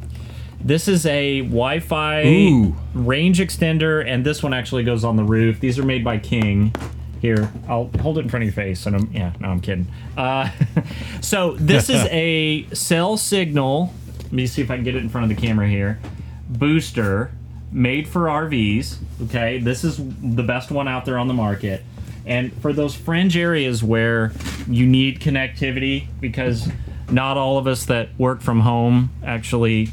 This 0.60 0.88
is 0.88 1.04
a 1.04 1.40
Wi-Fi 1.40 2.24
Ooh. 2.24 2.74
range 2.94 3.38
extender, 3.38 4.06
and 4.06 4.24
this 4.24 4.42
one 4.42 4.54
actually 4.54 4.82
goes 4.82 5.04
on 5.04 5.16
the 5.16 5.24
roof. 5.24 5.60
These 5.60 5.78
are 5.78 5.84
made 5.84 6.02
by 6.02 6.18
King. 6.18 6.74
Here, 7.20 7.52
I'll 7.68 7.90
hold 8.00 8.16
it 8.16 8.22
in 8.22 8.30
front 8.30 8.44
of 8.44 8.46
your 8.46 8.54
face. 8.54 8.86
And 8.86 8.96
I'm, 8.96 9.12
yeah, 9.12 9.32
no, 9.40 9.48
I'm 9.48 9.60
kidding. 9.60 9.86
Uh, 10.16 10.50
so 11.20 11.52
this 11.54 11.90
is 11.90 12.06
a 12.10 12.66
cell 12.72 13.18
signal. 13.18 13.92
Let 14.22 14.32
me 14.32 14.46
see 14.46 14.62
if 14.62 14.70
I 14.70 14.76
can 14.76 14.84
get 14.84 14.94
it 14.94 15.02
in 15.02 15.10
front 15.10 15.30
of 15.30 15.36
the 15.36 15.46
camera 15.46 15.68
here. 15.68 16.00
Booster 16.48 17.30
made 17.70 18.08
for 18.08 18.22
RVs. 18.22 18.96
Okay, 19.24 19.58
this 19.58 19.84
is 19.84 19.98
the 19.98 20.42
best 20.42 20.70
one 20.70 20.88
out 20.88 21.04
there 21.04 21.18
on 21.18 21.28
the 21.28 21.34
market. 21.34 21.82
And 22.26 22.52
for 22.62 22.72
those 22.72 22.94
fringe 22.94 23.36
areas 23.36 23.82
where 23.82 24.32
you 24.66 24.86
need 24.86 25.20
connectivity, 25.20 26.06
because 26.20 26.70
not 27.10 27.36
all 27.36 27.58
of 27.58 27.66
us 27.66 27.84
that 27.86 28.08
work 28.18 28.40
from 28.40 28.60
home 28.60 29.10
actually 29.24 29.90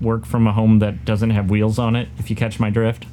work 0.00 0.24
from 0.24 0.46
a 0.46 0.52
home 0.52 0.78
that 0.78 1.04
doesn't 1.04 1.30
have 1.30 1.50
wheels 1.50 1.78
on 1.78 1.96
it. 1.96 2.08
If 2.18 2.30
you 2.30 2.36
catch 2.36 2.58
my 2.58 2.70
drift 2.70 3.04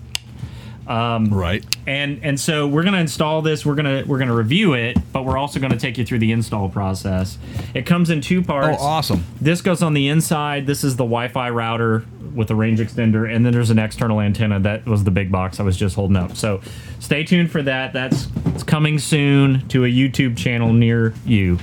Um, 0.88 1.34
right. 1.34 1.66
and 1.88 2.20
and 2.24 2.40
so 2.40 2.68
we're 2.68 2.84
gonna 2.84 3.00
install 3.00 3.42
this 3.42 3.66
we're 3.66 3.74
gonna 3.74 4.04
we're 4.06 4.20
gonna 4.20 4.36
review 4.36 4.74
it 4.74 4.98
but 5.12 5.26
we're 5.26 5.38
also 5.38 5.60
gonna 5.60 5.78
take 5.80 5.98
you 5.98 6.06
through 6.06 6.20
the 6.20 6.32
install 6.32 6.70
process 6.70 7.40
it 7.74 7.88
comes 7.88 8.12
in 8.12 8.22
two 8.22 8.44
parts 8.44 8.78
Oh, 8.80 8.86
awesome. 8.86 9.24
this 9.42 9.62
goes 9.62 9.82
on 9.82 9.96
the 9.96 10.08
inside 10.10 10.68
this 10.68 10.84
is 10.84 10.96
the 10.96 11.04
wi-fi 11.04 11.50
router 11.50 12.06
with 12.36 12.52
a 12.52 12.56
range 12.56 12.80
extender 12.80 13.34
and 13.34 13.44
then 13.44 13.52
there's 13.52 13.72
an 13.72 13.80
external 13.80 14.22
antenna 14.22 14.60
that 14.60 14.86
was 14.86 15.04
the 15.06 15.12
big 15.12 15.32
box 15.32 15.60
i 15.60 15.64
was 15.64 15.76
just 15.76 15.96
holding 15.96 16.18
up 16.18 16.36
so 16.38 16.62
stay 17.00 17.24
tuned 17.24 17.50
for 17.50 17.64
that 17.64 17.92
that's 17.92 18.28
it's 18.48 18.62
coming 18.64 19.00
soon 19.00 19.68
to 19.70 19.86
a 19.86 19.88
youtube 19.88 20.38
channel 20.38 20.72
near 20.72 21.14
you 21.26 21.58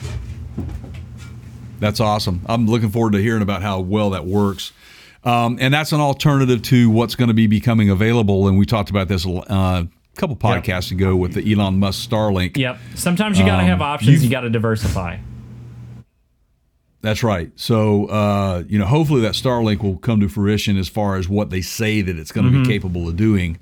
That's 1.80 1.98
awesome. 2.00 2.42
I'm 2.46 2.66
looking 2.66 2.90
forward 2.90 3.12
to 3.14 3.18
hearing 3.18 3.42
about 3.42 3.60
how 3.62 3.80
well 3.80 4.10
that 4.10 4.24
works. 4.24 4.72
Um, 5.24 5.56
and 5.60 5.72
that's 5.72 5.92
an 5.92 6.00
alternative 6.00 6.62
to 6.62 6.90
what's 6.90 7.14
going 7.14 7.28
to 7.28 7.34
be 7.34 7.46
becoming 7.46 7.90
available. 7.90 8.48
And 8.48 8.58
we 8.58 8.66
talked 8.66 8.90
about 8.90 9.06
this 9.08 9.24
uh, 9.26 9.30
a 9.48 9.88
couple 10.16 10.34
podcasts 10.36 10.90
ago 10.90 11.14
with 11.14 11.34
the 11.34 11.52
Elon 11.52 11.78
Musk 11.78 12.08
Starlink. 12.10 12.56
yep 12.56 12.78
sometimes 12.94 13.38
you 13.38 13.46
gotta 13.46 13.62
have 13.64 13.80
Um, 13.80 13.86
options 13.88 14.22
you've- 14.22 14.28
gotta 14.32 14.50
diversify 14.50 15.18
That's 17.02 17.22
right. 17.24 17.50
So, 17.56 18.06
uh, 18.06 18.62
you 18.68 18.78
know, 18.78 18.86
hopefully 18.86 19.22
that 19.22 19.32
Starlink 19.34 19.82
will 19.82 19.96
come 19.96 20.20
to 20.20 20.28
fruition 20.28 20.76
as 20.76 20.88
far 20.88 21.16
as 21.16 21.28
what 21.28 21.50
they 21.50 21.60
say 21.60 22.00
that 22.00 22.16
it's 22.16 22.30
going 22.30 22.46
to 22.46 22.52
Mm-hmm. 22.52 22.62
be 22.62 22.68
capable 22.68 23.08
of 23.08 23.16
doing. 23.16 23.58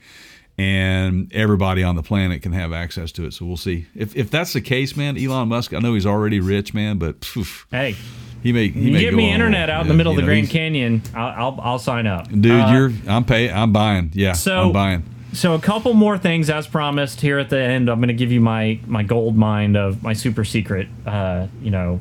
And 0.58 1.32
everybody 1.32 1.82
on 1.82 1.96
the 1.96 2.02
planet 2.02 2.42
can 2.42 2.52
have 2.52 2.74
access 2.74 3.10
to 3.12 3.24
it. 3.24 3.32
So 3.32 3.46
we'll 3.46 3.56
see. 3.56 3.86
If, 3.94 4.14
if 4.14 4.30
that's 4.30 4.52
the 4.52 4.60
case, 4.60 4.94
man, 4.94 5.16
Elon 5.16 5.48
Musk, 5.48 5.72
I 5.72 5.78
know 5.78 5.94
he's 5.94 6.04
already 6.04 6.38
rich, 6.38 6.74
man, 6.74 6.98
but 6.98 7.24
phew, 7.24 7.46
hey 7.70 7.96
he 8.42 8.52
may, 8.52 8.68
he 8.68 8.80
you 8.80 8.92
may 8.92 9.00
give 9.00 9.14
me 9.14 9.30
internet 9.32 9.68
out 9.70 9.82
in 9.82 9.88
the 9.88 9.94
middle 9.94 10.12
of 10.12 10.16
the 10.16 10.22
know, 10.22 10.28
grand 10.28 10.48
canyon 10.50 11.02
I'll, 11.14 11.44
I'll, 11.54 11.60
I'll 11.60 11.78
sign 11.78 12.06
up 12.06 12.28
Dude, 12.28 12.50
Uh, 12.52 12.72
you're, 12.72 12.92
I'm 13.08 13.24
paying, 13.24 13.52
I'm 13.52 13.72
buying. 13.72 14.10
Yeah, 14.14 14.32
So- 14.32 14.66
I'm 14.68 14.72
buying. 14.72 15.04
So 15.32 15.54
a 15.54 15.60
couple 15.60 15.94
more 15.94 16.18
things 16.18 16.50
as 16.50 16.66
promised 16.66 17.20
here 17.20 17.38
at 17.38 17.50
the 17.50 17.58
end. 17.60 17.88
I'm 17.88 17.98
going 18.00 18.08
to 18.08 18.14
give 18.14 18.32
you 18.32 18.40
my 18.40 18.80
my 18.88 19.04
gold 19.04 19.36
mine 19.36 19.76
of 19.76 20.02
my 20.02 20.12
super 20.12 20.44
secret, 20.44 20.88
uh, 21.06 21.46
you 21.62 21.70
know, 21.70 22.00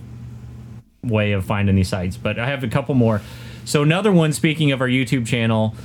way 1.03 1.33
of 1.33 1.45
finding 1.45 1.75
these 1.75 1.89
sites. 1.89 2.17
But 2.17 2.39
I 2.39 2.47
have 2.47 2.63
a 2.63 2.67
couple 2.67 2.95
more. 2.95 3.21
So 3.65 3.83
another 3.83 4.11
one. 4.11 4.33
Speaking 4.33 4.71
of 4.71 4.81
our 4.81 4.87
YouTube 4.87 5.27
channel, 5.27 5.75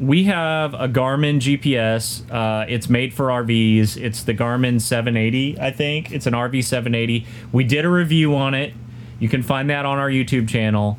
we 0.00 0.24
have 0.24 0.74
a 0.74 0.88
Garmin 0.88 1.36
GPS. 1.38 2.28
Uh, 2.32 2.66
it's 2.68 2.88
made 2.88 3.14
for 3.14 3.26
RVs. 3.28 3.96
It's 3.96 4.24
the 4.24 4.34
Garmin 4.34 4.80
780. 4.80 5.60
I 5.60 5.70
think 5.70 6.10
it's 6.10 6.26
an 6.26 6.34
RV 6.34 6.64
780. 6.64 7.24
We 7.52 7.62
did 7.62 7.84
a 7.84 7.88
review 7.88 8.34
on 8.34 8.54
it. 8.54 8.74
You 9.18 9.28
can 9.28 9.42
find 9.42 9.68
that 9.70 9.84
on 9.84 9.98
our 9.98 10.08
YouTube 10.08 10.48
channel. 10.48 10.98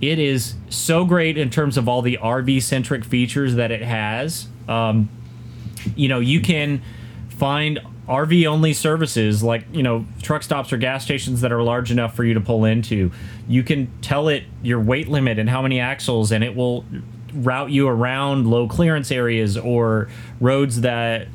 It 0.00 0.18
is 0.18 0.54
so 0.68 1.04
great 1.04 1.38
in 1.38 1.50
terms 1.50 1.76
of 1.76 1.88
all 1.88 2.02
the 2.02 2.18
RV 2.20 2.62
centric 2.62 3.04
features 3.04 3.54
that 3.54 3.70
it 3.70 3.82
has. 3.82 4.48
Um, 4.68 5.08
you 5.96 6.08
know, 6.08 6.20
you 6.20 6.40
can 6.40 6.82
find 7.28 7.80
RV 8.08 8.46
only 8.46 8.72
services 8.72 9.42
like, 9.42 9.64
you 9.72 9.82
know, 9.82 10.04
truck 10.22 10.42
stops 10.42 10.72
or 10.72 10.76
gas 10.76 11.04
stations 11.04 11.40
that 11.40 11.52
are 11.52 11.62
large 11.62 11.90
enough 11.90 12.14
for 12.14 12.24
you 12.24 12.34
to 12.34 12.40
pull 12.40 12.64
into. 12.64 13.10
You 13.48 13.62
can 13.62 13.90
tell 14.02 14.28
it 14.28 14.44
your 14.62 14.80
weight 14.80 15.08
limit 15.08 15.38
and 15.38 15.48
how 15.48 15.62
many 15.62 15.80
axles, 15.80 16.32
and 16.32 16.44
it 16.44 16.54
will 16.54 16.84
route 17.32 17.70
you 17.70 17.88
around 17.88 18.46
low 18.46 18.68
clearance 18.68 19.10
areas 19.10 19.56
or 19.56 20.08
roads 20.40 20.82
that 20.82 21.28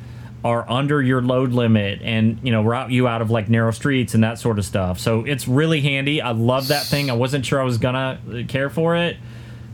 are 0.44 0.68
under 0.70 1.02
your 1.02 1.20
load 1.22 1.52
limit 1.52 2.00
and 2.02 2.38
you 2.42 2.50
know 2.50 2.62
route 2.62 2.90
you 2.90 3.06
out 3.06 3.20
of 3.20 3.30
like 3.30 3.48
narrow 3.48 3.70
streets 3.70 4.14
and 4.14 4.24
that 4.24 4.38
sort 4.38 4.58
of 4.58 4.64
stuff. 4.64 4.98
So 4.98 5.24
it's 5.24 5.46
really 5.46 5.80
handy. 5.80 6.20
I 6.20 6.32
love 6.32 6.68
that 6.68 6.86
thing. 6.86 7.10
I 7.10 7.14
wasn't 7.14 7.44
sure 7.44 7.60
i 7.60 7.64
was 7.64 7.78
gonna 7.78 8.44
care 8.48 8.70
for 8.70 8.96
it 8.96 9.16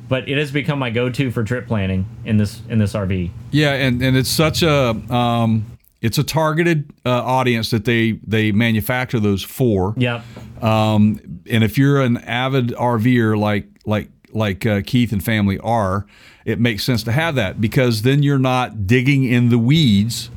but 0.08 0.28
it 0.28 0.38
has 0.38 0.50
become 0.50 0.78
my 0.78 0.90
go-to 0.90 1.30
for 1.30 1.42
trip 1.42 1.66
planning 1.66 2.06
in 2.24 2.36
this 2.36 2.62
in 2.68 2.78
this 2.78 2.92
rv 2.92 3.30
Yeah, 3.50 3.72
and, 3.72 4.00
and 4.02 4.16
it's 4.16 4.28
such 4.28 4.62
a 4.62 4.90
um, 5.12 5.66
it's 6.00 6.18
a 6.18 6.24
targeted 6.24 6.90
uh, 7.04 7.10
audience 7.10 7.70
that 7.70 7.84
they 7.84 8.12
they 8.26 8.52
manufacture 8.52 9.18
those 9.18 9.42
for. 9.42 9.94
yep. 9.96 10.22
Um, 10.62 11.42
and 11.50 11.64
if 11.64 11.76
you're 11.78 12.00
an 12.00 12.18
avid 12.18 12.68
RVer 12.68 13.38
like 13.38 13.66
like 13.84 14.08
like 14.32 14.66
uh, 14.66 14.82
Keith 14.84 15.12
and 15.12 15.24
family 15.24 15.58
are, 15.60 16.06
it 16.44 16.60
makes 16.60 16.84
sense 16.84 17.02
to 17.04 17.12
have 17.12 17.34
that 17.36 17.60
because 17.60 18.02
then 18.02 18.22
you're 18.22 18.38
not 18.38 18.86
digging 18.86 19.24
in 19.24 19.48
the 19.48 19.58
weeds, 19.58 20.30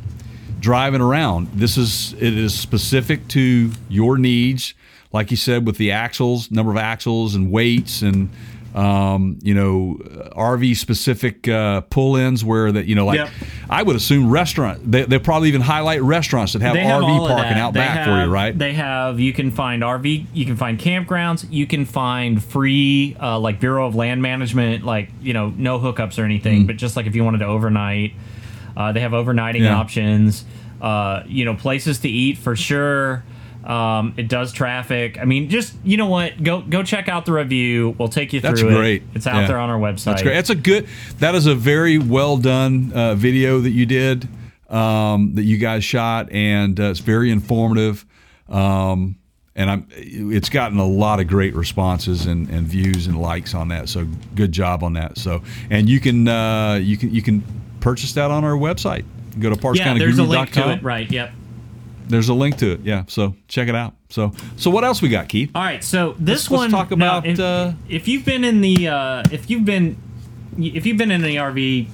driving 0.59 1.01
around. 1.01 1.47
This 1.53 1.77
is 1.77 2.13
it 2.13 2.37
is 2.37 2.57
specific 2.57 3.27
to 3.29 3.71
your 3.87 4.17
needs, 4.17 4.73
like 5.11 5.31
you 5.31 5.37
said, 5.37 5.65
with 5.65 5.77
the 5.77 5.91
axles, 5.91 6.51
number 6.51 6.71
of 6.71 6.77
axles 6.77 7.35
and 7.35 7.51
weights 7.51 8.01
and. 8.01 8.29
Um, 8.75 9.39
you 9.41 9.55
know, 9.55 9.97
RV 10.37 10.77
specific 10.77 11.47
uh, 11.47 11.81
pull-ins 11.81 12.45
where 12.45 12.71
that 12.71 12.85
you 12.85 12.93
know, 12.93 13.07
like 13.07 13.17
Yep. 13.17 13.29
I 13.67 13.81
would 13.81 13.95
assume 13.95 14.29
restaurant. 14.29 14.91
They, 14.91 15.17
probably 15.17 15.47
even 15.49 15.61
highlight 15.61 16.03
restaurants 16.03 16.53
that 16.53 16.61
have 16.61 16.75
have 16.75 17.01
RV 17.01 17.27
parking 17.27 17.57
out 17.57 17.73
They 17.73 17.79
back 17.79 18.05
for 18.05 18.23
you, 18.23 18.31
right? 18.31 18.55
They 18.55 18.73
have. 18.73 19.19
You 19.19 19.33
can 19.33 19.49
find 19.49 19.81
RV. 19.81 20.27
You 20.35 20.45
can 20.45 20.55
find 20.55 20.77
campgrounds. 20.79 21.47
You 21.49 21.65
can 21.65 21.85
find 21.85 22.43
free, 22.43 23.17
uh, 23.19 23.39
like 23.39 23.59
Bureau 23.59 23.87
of 23.87 23.95
Land 23.95 24.21
Management, 24.21 24.85
like 24.85 25.09
you 25.19 25.33
know, 25.33 25.49
no 25.57 25.79
hookups 25.79 26.19
or 26.19 26.23
anything, 26.23 26.67
but 26.67 26.77
just 26.77 26.95
like 26.95 27.07
if 27.07 27.15
you 27.15 27.23
wanted 27.23 27.39
to 27.39 27.47
overnight, 27.47 28.13
uh, 28.79 28.91
they 28.93 29.01
have 29.01 29.11
overnighting. 29.11 29.59
Yeah. 29.61 29.75
options. 29.75 30.45
Uh, 30.81 31.23
you 31.27 31.43
know, 31.45 31.53
places 31.55 31.99
to 31.99 32.09
eat 32.09 32.37
for 32.37 32.55
sure. 32.55 33.23
Um, 33.65 34.13
it 34.15 34.29
does 34.29 34.53
traffic. 34.53 35.19
I 35.19 35.25
mean, 35.25 35.49
just 35.49 35.75
you 35.83 35.97
know 35.97 36.05
what? 36.05 36.41
Go 36.41 36.61
go 36.61 36.81
check 36.81 37.09
out 37.09 37.25
the 37.25 37.33
review. 37.33 37.93
We'll 37.99 38.07
take 38.07 38.31
you 38.31 38.39
through. 38.39 38.51
That's 38.51 38.63
great. 38.63 39.01
it. 39.01 39.07
It's 39.15 39.27
out 39.27 39.41
Yeah. 39.41 39.47
there 39.47 39.59
on 39.59 39.69
our 39.69 39.77
website. 39.77 40.05
That's 40.05 40.21
great. 40.23 40.33
That's 40.35 40.49
a 40.49 40.55
good. 40.55 40.87
That 41.19 41.35
is 41.35 41.45
a 41.45 41.53
very 41.53 41.97
well 41.97 42.37
done 42.37 42.93
uh, 42.95 43.15
video 43.15 43.59
that 43.59 43.71
you 43.71 43.85
did. 43.85 44.27
Um, 44.69 45.33
that 45.35 45.43
you 45.43 45.57
guys 45.57 45.83
shot, 45.83 46.31
and 46.31 46.79
uh, 46.79 46.83
it's 46.91 46.99
very 47.01 47.31
informative. 47.31 48.05
Um, 48.47 49.17
and 49.55 49.69
I'm. 49.69 49.87
It's 49.91 50.47
gotten 50.49 50.77
a 50.79 50.87
lot 50.87 51.19
of 51.19 51.27
great 51.27 51.53
responses 51.53 52.25
and, 52.27 52.49
and 52.49 52.65
views 52.65 53.07
and 53.07 53.19
likes 53.19 53.53
on 53.53 53.67
that. 53.69 53.89
So 53.89 54.07
good 54.35 54.53
job 54.53 54.83
on 54.83 54.93
that. 54.93 55.17
So 55.17 55.41
and 55.69 55.89
you 55.89 55.99
can 55.99 56.27
uh, 56.27 56.75
you 56.81 56.95
can 56.97 57.13
you 57.13 57.21
can 57.21 57.43
purchase 57.79 58.13
that 58.13 58.31
on 58.31 58.43
our 58.43 58.53
website. 58.53 59.05
Go 59.39 59.53
to 59.53 59.73
yeah, 59.75 59.93
there's 59.97 60.17
a 60.17 60.23
link 60.23 60.51
to 60.53 60.71
it. 60.71 60.83
Right. 60.83 61.09
Yep. 61.09 61.31
There's 62.07 62.29
a 62.29 62.33
link 62.33 62.57
to 62.57 62.71
it. 62.71 62.81
Yeah. 62.81 63.03
So 63.07 63.35
check 63.47 63.67
it 63.69 63.75
out. 63.75 63.93
So 64.09 64.33
so 64.57 64.69
what 64.71 64.83
else 64.83 65.01
we 65.01 65.09
got, 65.09 65.29
Keith? 65.29 65.51
All 65.53 65.61
right, 65.61 65.83
so 65.83 66.15
this 66.19 66.49
Let's- 66.49 66.51
let's 66.51 66.61
one. 66.61 66.69
talk 66.71 66.89
now, 66.97 67.19
about, 67.19 67.25
if, 67.27 67.39
uh, 67.39 67.73
if 67.87 68.07
you've 68.07 68.25
been 68.25 68.43
in 68.43 68.61
the 68.61 68.87
uh, 68.87 69.23
if 69.31 69.49
you've 69.49 69.65
been 69.65 69.97
if 70.57 70.85
you've 70.87 70.97
been 70.97 71.11
in 71.11 71.21
the 71.21 71.35
RV 71.35 71.87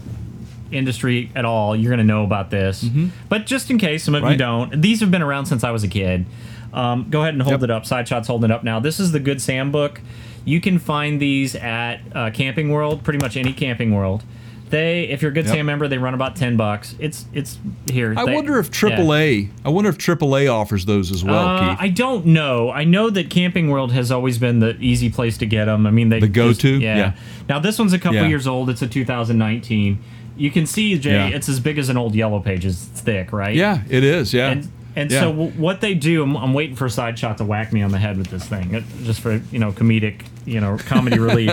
industry 0.71 1.31
at 1.35 1.45
all, 1.45 1.75
you're 1.75 1.89
going 1.89 1.99
to 1.99 2.03
know 2.05 2.23
about 2.23 2.49
this. 2.49 2.85
But 3.29 3.45
just 3.45 3.69
in 3.69 3.77
case 3.77 4.03
some 4.03 4.15
of 4.15 4.23
you 4.23 4.29
Mm-hmm. 4.29 4.37
Don't, 4.37 4.81
these 4.81 4.99
have 5.01 5.11
been 5.11 5.21
around 5.21 5.45
since 5.45 5.63
I 5.63 5.71
was 5.71 5.83
a 5.83 5.87
kid. 5.87 6.25
Um, 6.73 7.07
go 7.09 7.21
ahead 7.21 7.33
and 7.33 7.43
hold 7.43 7.53
Yep. 7.61 7.63
it 7.63 7.71
up. 7.71 7.85
Side 7.85 8.07
shot's 8.07 8.27
holding 8.27 8.49
it 8.49 8.53
up 8.53 8.63
now. 8.63 8.79
This 8.79 8.99
is 8.99 9.11
the 9.11 9.19
Good 9.19 9.41
Sam 9.41 9.71
book. 9.71 10.01
You 10.43 10.59
can 10.61 10.79
find 10.79 11.21
these 11.21 11.55
at 11.55 11.97
uh, 12.13 12.31
Camping 12.31 12.69
World, 12.69 13.03
pretty 13.03 13.19
much 13.19 13.37
any 13.37 13.53
Camping 13.53 13.93
World. 13.93 14.23
They, 14.69 15.03
if 15.09 15.21
you're 15.21 15.29
a 15.29 15.33
Good 15.33 15.45
Yep. 15.45 15.53
Sam 15.53 15.65
member, 15.67 15.87
they 15.87 15.97
run 15.99 16.13
about 16.15 16.35
ten 16.35 16.57
bucks. 16.57 16.95
It's 16.97 17.25
it's 17.33 17.59
here. 17.91 18.15
I 18.17 18.25
They- 18.25 18.33
wonder 18.33 18.57
if 18.57 18.67
yeah. 18.83 18.89
AAA. 18.97 19.49
I 19.63 19.69
wonder 19.69 19.89
if 19.91 19.97
AAA 19.97 20.51
offers 20.51 20.85
those 20.85 21.11
as 21.11 21.23
well, 21.23 21.47
Uh, 21.47 21.69
Keith. 21.69 21.77
I 21.81 21.89
don't 21.89 22.25
know. 22.27 22.71
I 22.71 22.83
know 22.83 23.09
that 23.11 23.29
Camping 23.29 23.69
World 23.69 23.91
has 23.93 24.11
always 24.11 24.37
been 24.39 24.59
the 24.59 24.75
easy 24.79 25.09
place 25.09 25.37
to 25.37 25.45
get 25.45 25.65
them. 25.65 25.85
I 25.85 25.91
mean, 25.91 26.09
they 26.09 26.19
The 26.19 26.27
go-to? 26.27 26.79
Yeah. 26.79 26.97
Yeah. 26.97 27.11
Now 27.47 27.59
this 27.59 27.77
one's 27.77 27.93
a 27.93 27.99
couple 27.99 28.17
Yeah. 28.21 28.27
years 28.27 28.47
old. 28.47 28.69
It's 28.71 28.81
a 28.81 28.87
2019. 28.87 29.99
You 30.37 30.51
can 30.51 30.65
see 30.65 30.97
Jay. 30.97 31.11
Yeah. 31.13 31.27
It's 31.27 31.47
as 31.47 31.59
big 31.59 31.77
as 31.77 31.89
an 31.89 31.97
old 31.97 32.15
Yellow 32.15 32.39
Pages. 32.39 32.89
It's 32.91 33.01
thick, 33.01 33.31
right? 33.31 33.55
Yeah, 33.55 33.81
it 33.89 34.03
is. 34.03 34.33
Yeah. 34.33 34.49
And 34.49 34.67
and 34.97 35.11
Yeah. 35.11 35.19
so 35.19 35.31
w- 35.31 35.51
what 35.57 35.81
they 35.81 35.93
do, 35.93 36.23
I'm, 36.23 36.37
I'm 36.37 36.53
waiting 36.53 36.75
for 36.77 36.87
Side 36.87 37.19
Shot 37.19 37.37
to 37.39 37.43
whack 37.43 37.73
me 37.73 37.81
on 37.81 37.91
the 37.91 37.97
head 37.99 38.17
with 38.17 38.27
this 38.27 38.45
thing, 38.45 38.73
it- 38.73 38.83
just 39.03 39.19
for 39.21 39.41
you 39.51 39.59
know 39.59 39.71
comedic, 39.73 40.21
you 40.45 40.59
know, 40.61 40.77
comedy 40.87 41.19
relief. 41.29 41.51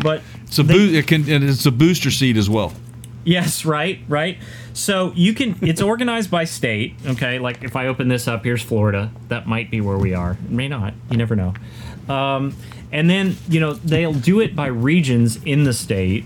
But 0.00 0.22
it's 0.46 0.58
a 0.58 0.62
they- 0.62 0.74
boo- 0.74 0.94
it 0.94 1.06
can 1.06 1.28
and 1.30 1.44
it's 1.44 1.66
a 1.66 1.72
booster 1.72 2.10
seat 2.10 2.36
as 2.36 2.48
well. 2.48 2.72
Yes, 3.26 3.64
right, 3.64 4.00
right. 4.06 4.36
So 4.74 5.12
you 5.16 5.32
can. 5.32 5.56
It's 5.62 5.80
organized 5.80 6.30
by 6.30 6.44
state. 6.44 6.94
Okay, 7.06 7.38
like 7.38 7.64
if 7.64 7.74
I 7.74 7.86
open 7.86 8.08
this 8.08 8.28
up, 8.28 8.44
here's 8.44 8.60
Florida. 8.62 9.10
That 9.28 9.46
might 9.46 9.70
be 9.70 9.80
where 9.80 9.96
we 9.96 10.12
are. 10.14 10.32
It 10.32 10.50
may 10.50 10.68
not. 10.68 10.92
You 11.10 11.16
never 11.16 11.34
know. 11.34 11.54
Um, 12.08 12.54
and 12.92 13.08
then 13.08 13.36
you 13.48 13.60
know 13.60 13.72
they'll 13.74 14.12
do 14.12 14.40
it 14.40 14.54
by 14.54 14.66
regions 14.66 15.42
in 15.44 15.64
the 15.64 15.72
state. 15.72 16.24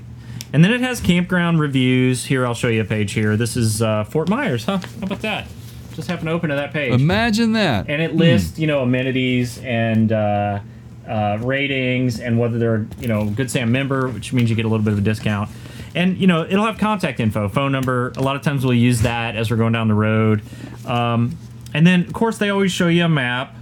And 0.52 0.64
then 0.64 0.72
it 0.72 0.80
has 0.80 0.98
campground 1.00 1.60
reviews. 1.60 2.24
Here, 2.24 2.44
I'll 2.46 2.54
show 2.54 2.68
you 2.68 2.80
a 2.80 2.84
page 2.84 3.12
here. 3.12 3.36
This 3.36 3.54
is 3.56 3.80
uh, 3.82 4.02
Fort 4.04 4.28
Myers, 4.28 4.64
huh? 4.64 4.78
How 4.78 5.02
about 5.02 5.20
that? 5.20 5.46
Just 5.94 6.08
happen 6.08 6.26
to 6.26 6.32
open 6.32 6.48
to 6.50 6.56
that 6.56 6.72
page 6.72 6.92
Imagine 6.94 7.52
that. 7.52 7.88
and 7.88 8.00
it 8.00 8.14
lists 8.14 8.58
you 8.58 8.66
know 8.66 8.82
amenities 8.82 9.58
and 9.58 10.10
uh, 10.10 10.60
uh, 11.09 11.38
ratings 11.40 12.20
and 12.20 12.38
whether 12.38 12.59
they're 12.59 12.86
you 13.00 13.09
know 13.09 13.28
good 13.30 13.50
sam 13.50 13.72
member 13.72 14.09
which 14.09 14.32
means 14.32 14.50
you 14.50 14.56
get 14.56 14.64
a 14.64 14.68
little 14.68 14.84
bit 14.84 14.92
of 14.92 14.98
a 14.98 15.02
discount. 15.02 15.50
And 15.94 16.18
you 16.18 16.26
know 16.26 16.44
it'll 16.44 16.66
have 16.66 16.78
contact 16.78 17.20
info 17.20 17.48
phone 17.48 17.72
number. 17.72 18.12
A 18.16 18.22
lot 18.22 18.36
of 18.36 18.42
times 18.42 18.64
we'll 18.64 18.74
use 18.74 19.02
that 19.02 19.36
as 19.36 19.50
we're 19.50 19.56
going 19.56 19.72
down 19.72 19.88
the 19.88 19.94
road. 19.94 20.42
Um, 20.86 21.36
and 21.74 21.86
then 21.86 22.02
of 22.02 22.12
course 22.12 22.38
they 22.38 22.50
always 22.50 22.72
show 22.72 22.88
you 22.88 23.04
a 23.04 23.09
map 23.09 23.54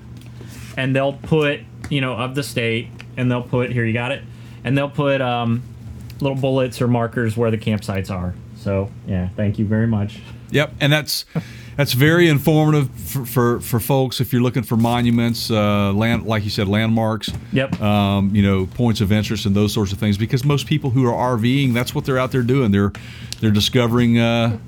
and 0.76 0.94
they'll 0.94 1.14
put 1.14 1.60
you 1.88 2.00
know 2.00 2.14
of 2.14 2.34
the 2.34 2.42
state 2.42 2.88
and 3.16 3.30
they'll 3.30 3.42
put 3.42 3.70
here 3.70 3.84
you 3.84 3.92
got 3.92 4.12
it? 4.12 4.22
And 4.64 4.76
they'll 4.76 4.90
put 4.90 5.20
um, 5.20 5.62
little 6.20 6.36
bullets 6.36 6.82
or 6.82 6.88
markers 6.88 7.36
where 7.36 7.50
the 7.50 7.58
campsites 7.58 8.10
are 8.10 8.34
so 8.66 8.90
yeah 9.06 9.28
thank 9.36 9.58
you 9.58 9.64
very 9.64 9.86
much 9.86 10.18
Yep, 10.50 10.74
and 10.80 10.92
that's 10.92 11.24
that's 11.76 11.92
very 11.92 12.28
informative 12.28 12.88
for, 12.90 13.26
for, 13.26 13.60
for 13.60 13.80
folks 13.80 14.20
if 14.20 14.32
you're 14.32 14.42
looking 14.42 14.62
for 14.62 14.76
monuments, 14.76 15.50
uh, 15.50 15.92
land 15.92 16.24
like 16.24 16.44
you 16.44 16.50
said, 16.50 16.68
landmarks. 16.68 17.30
Yep. 17.52 17.80
Um, 17.82 18.30
you 18.32 18.42
know, 18.42 18.66
points 18.66 19.00
of 19.00 19.10
interest 19.10 19.44
and 19.44 19.56
those 19.56 19.72
sorts 19.74 19.90
of 19.92 19.98
things. 19.98 20.16
Because 20.16 20.44
most 20.44 20.66
people 20.68 20.90
who 20.90 21.04
are 21.12 21.36
RVing, 21.36 21.74
that's 21.74 21.96
what 21.96 22.04
they're 22.04 22.18
out 22.18 22.30
there 22.30 22.44
doing. 22.44 22.70
They're 22.70 22.92
they're 23.40 23.50
discovering. 23.50 24.18
Uh, 24.20 24.58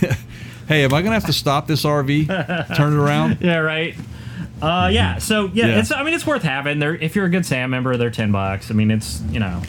hey, 0.68 0.84
am 0.84 0.94
I 0.94 1.02
gonna 1.02 1.12
have 1.14 1.26
to 1.26 1.32
stop 1.34 1.66
this 1.66 1.84
RV? 1.84 2.74
Turn 2.74 2.94
it 2.94 2.96
around. 2.96 3.38
Yeah, 3.42 3.58
right. 3.58 3.94
Uh, 4.62 4.88
yeah. 4.90 5.18
So 5.18 5.50
yeah, 5.52 5.66
Yeah. 5.66 5.80
it's. 5.80 5.92
I 5.92 6.02
mean, 6.04 6.14
it's 6.14 6.26
worth 6.26 6.42
having. 6.42 6.78
They're 6.78 6.94
if 6.94 7.14
you're 7.16 7.26
a 7.26 7.30
good 7.30 7.44
Sam 7.44 7.68
member, 7.68 7.98
they're 7.98 8.10
ten 8.10 8.32
bucks. 8.32 8.70
I 8.70 8.74
mean, 8.74 8.90
it's 8.90 9.20
you 9.30 9.40
know, 9.40 9.60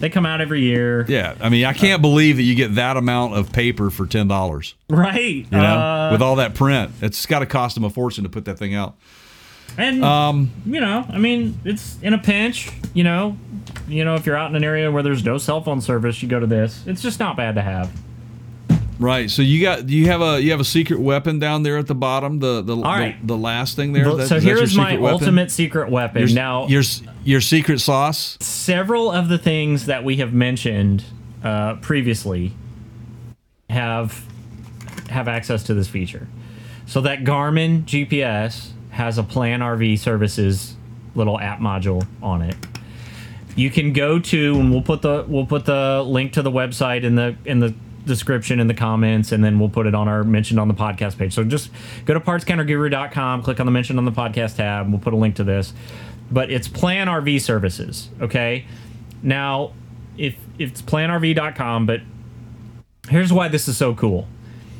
they 0.00 0.08
come 0.08 0.26
out 0.26 0.40
every 0.40 0.60
year. 0.62 1.04
Yeah, 1.08 1.34
I 1.40 1.48
mean, 1.48 1.64
I 1.64 1.72
can't 1.72 2.02
believe 2.02 2.36
that 2.36 2.42
you 2.42 2.54
get 2.54 2.74
that 2.76 2.96
amount 2.96 3.34
of 3.34 3.52
paper 3.52 3.90
for 3.90 4.06
ten 4.06 4.28
dollars. 4.28 4.74
Right. 4.88 5.18
You 5.20 5.46
know, 5.50 5.58
Uh, 5.78 6.08
with 6.12 6.22
all 6.22 6.36
that 6.36 6.54
print, 6.54 6.90
it's 7.02 7.24
got 7.26 7.40
to 7.40 7.46
cost 7.46 7.74
them 7.74 7.84
a 7.84 7.90
fortune 7.90 8.24
to 8.24 8.30
put 8.30 8.44
that 8.46 8.58
thing 8.58 8.74
out. 8.74 8.96
and 9.78 10.02
Um, 10.04 10.50
you 10.64 10.80
know, 10.80 11.04
I 11.08 11.18
mean, 11.18 11.58
it's 11.64 11.98
in 12.02 12.12
a 12.14 12.18
pinch. 12.18 12.70
You 12.94 13.04
know, 13.04 13.36
you 13.88 14.04
know, 14.04 14.14
if 14.14 14.24
you're 14.26 14.36
out 14.36 14.50
in 14.50 14.56
an 14.56 14.64
area 14.64 14.90
where 14.90 15.02
there's 15.02 15.24
no 15.24 15.38
cell 15.38 15.60
phone 15.62 15.80
service, 15.80 16.22
you 16.22 16.28
go 16.28 16.40
to 16.40 16.46
this. 16.46 16.82
It's 16.86 17.02
just 17.02 17.18
not 17.20 17.36
bad 17.36 17.54
to 17.56 17.62
have. 17.62 17.90
Right. 18.98 19.30
So 19.30 19.42
you 19.42 19.60
got 19.60 19.88
you 19.88 20.06
have 20.06 20.22
a 20.22 20.40
you 20.40 20.50
have 20.52 20.60
a 20.60 20.64
secret 20.64 20.98
weapon 21.00 21.38
down 21.38 21.62
there 21.62 21.76
at 21.76 21.86
the 21.86 21.94
bottom. 21.94 22.38
The 22.38 22.62
the 22.62 22.76
right. 22.76 23.20
the, 23.20 23.26
the 23.26 23.36
last 23.36 23.76
thing 23.76 23.92
there. 23.92 24.14
That- 24.14 24.28
so 24.28 24.40
here 24.40 24.56
is 24.56 24.76
my 24.76 24.96
weapon? 24.96 25.20
ultimate 25.20 25.50
secret 25.50 25.90
weapon. 25.90 26.22
Your, 26.22 26.30
now, 26.34 26.66
your 26.68 26.82
your 27.24 27.40
secret 27.40 27.80
sauce. 27.80 28.38
several 28.40 29.10
of 29.10 29.28
the 29.28 29.38
things 29.38 29.86
that 29.86 30.04
we 30.04 30.16
have 30.16 30.32
mentioned 30.32 31.04
uh, 31.44 31.74
previously 31.76 32.52
have 33.68 34.24
have 35.10 35.28
access 35.28 35.62
to 35.64 35.74
this 35.74 35.88
feature. 35.88 36.26
So 36.86 37.00
that 37.02 37.24
Garmin 37.24 37.84
GPS 37.84 38.70
has 38.90 39.18
a 39.18 39.22
Plan 39.22 39.60
RV 39.60 39.98
Services 39.98 40.76
little 41.14 41.38
app 41.38 41.58
module 41.58 42.06
on 42.22 42.42
it. 42.42 42.56
You 43.56 43.70
can 43.70 43.92
go 43.92 44.18
to 44.18 44.54
and 44.58 44.70
we'll 44.70 44.82
put 44.82 45.02
the 45.02 45.24
we'll 45.26 45.46
put 45.46 45.64
the 45.64 46.02
link 46.06 46.34
to 46.34 46.42
the 46.42 46.50
website 46.50 47.04
in 47.04 47.14
the 47.14 47.36
in 47.44 47.60
the 47.60 47.74
description 48.06 48.60
in 48.60 48.66
the 48.66 48.74
comments 48.74 49.32
and 49.32 49.44
then 49.44 49.58
we'll 49.58 49.68
put 49.68 49.86
it 49.86 49.94
on 49.94 50.08
our 50.08 50.24
mentioned 50.24 50.58
on 50.58 50.68
the 50.68 50.74
podcast 50.74 51.18
page. 51.18 51.34
So 51.34 51.44
just 51.44 51.70
go 52.04 52.14
to 52.14 52.20
partscounterguru.com, 52.20 53.42
click 53.42 53.60
on 53.60 53.66
the 53.66 53.72
mentioned 53.72 53.98
on 53.98 54.04
the 54.04 54.12
podcast 54.12 54.56
tab, 54.56 54.84
and 54.84 54.92
we'll 54.92 55.02
put 55.02 55.12
a 55.12 55.16
link 55.16 55.36
to 55.36 55.44
this. 55.44 55.74
But 56.30 56.50
it's 56.50 56.68
Plan 56.68 57.06
RV 57.06 57.40
Services, 57.40 58.08
okay? 58.20 58.66
Now, 59.22 59.72
if, 60.16 60.36
it's 60.58 60.82
planrv.com, 60.82 61.86
but 61.86 62.00
here's 63.08 63.32
why 63.32 63.48
this 63.48 63.68
is 63.68 63.76
so 63.76 63.94
cool. 63.94 64.26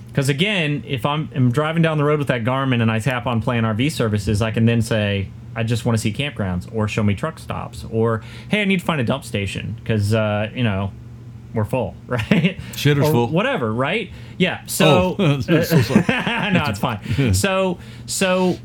Because 0.09 0.29
again, 0.29 0.83
if 0.87 1.05
I'm, 1.05 1.31
I'm 1.35 1.53
driving 1.53 1.83
down 1.83 1.99
the 1.99 2.05
road 2.05 2.19
with 2.19 2.29
that 2.29 2.43
Garmin 2.43 2.81
and 2.81 2.91
I 2.91 3.01
tap 3.01 3.27
on 3.27 3.43
Plan 3.43 3.65
RV 3.65 3.93
Services, 3.93 4.41
I 4.41 4.51
can 4.51 4.65
then 4.65 4.81
say, 4.81 5.29
I 5.55 5.63
just 5.63 5.85
want 5.85 5.97
to 5.97 6.03
see 6.03 6.13
campgrounds 6.13 6.73
or 6.75 6.89
show 6.89 7.03
me 7.03 7.15
truck 7.15 7.39
stops 7.39 7.85
or, 7.91 8.23
hey, 8.51 8.63
I 8.63 8.65
need 8.65 8.81
to 8.81 8.85
find 8.85 9.01
a 9.01 9.05
dump 9.05 9.25
station 9.25 9.77
because, 9.79 10.15
uh, 10.15 10.51
you 10.55 10.65
know, 10.65 10.93
we're 11.57 11.65
full, 11.65 11.95
right? 12.07 12.59
Shitter's 12.73 13.09
Or 13.09 13.13
full. 13.13 13.29
Whatever, 13.29 13.73
right? 13.73 14.11
Yeah. 14.39 14.65
So, 14.67 15.17
Oh, 15.19 15.41
so 15.41 15.55
no, 15.55 16.65
it's 16.69 16.79
fine. 16.79 17.35
So, 17.35 17.79
so 18.07 18.59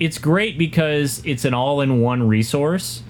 it's 0.00 0.18
great 0.18 0.56
because 0.56 1.20
it's 1.24 1.44
an 1.44 1.52
all-in-one 1.54 2.26
resource. 2.26 3.02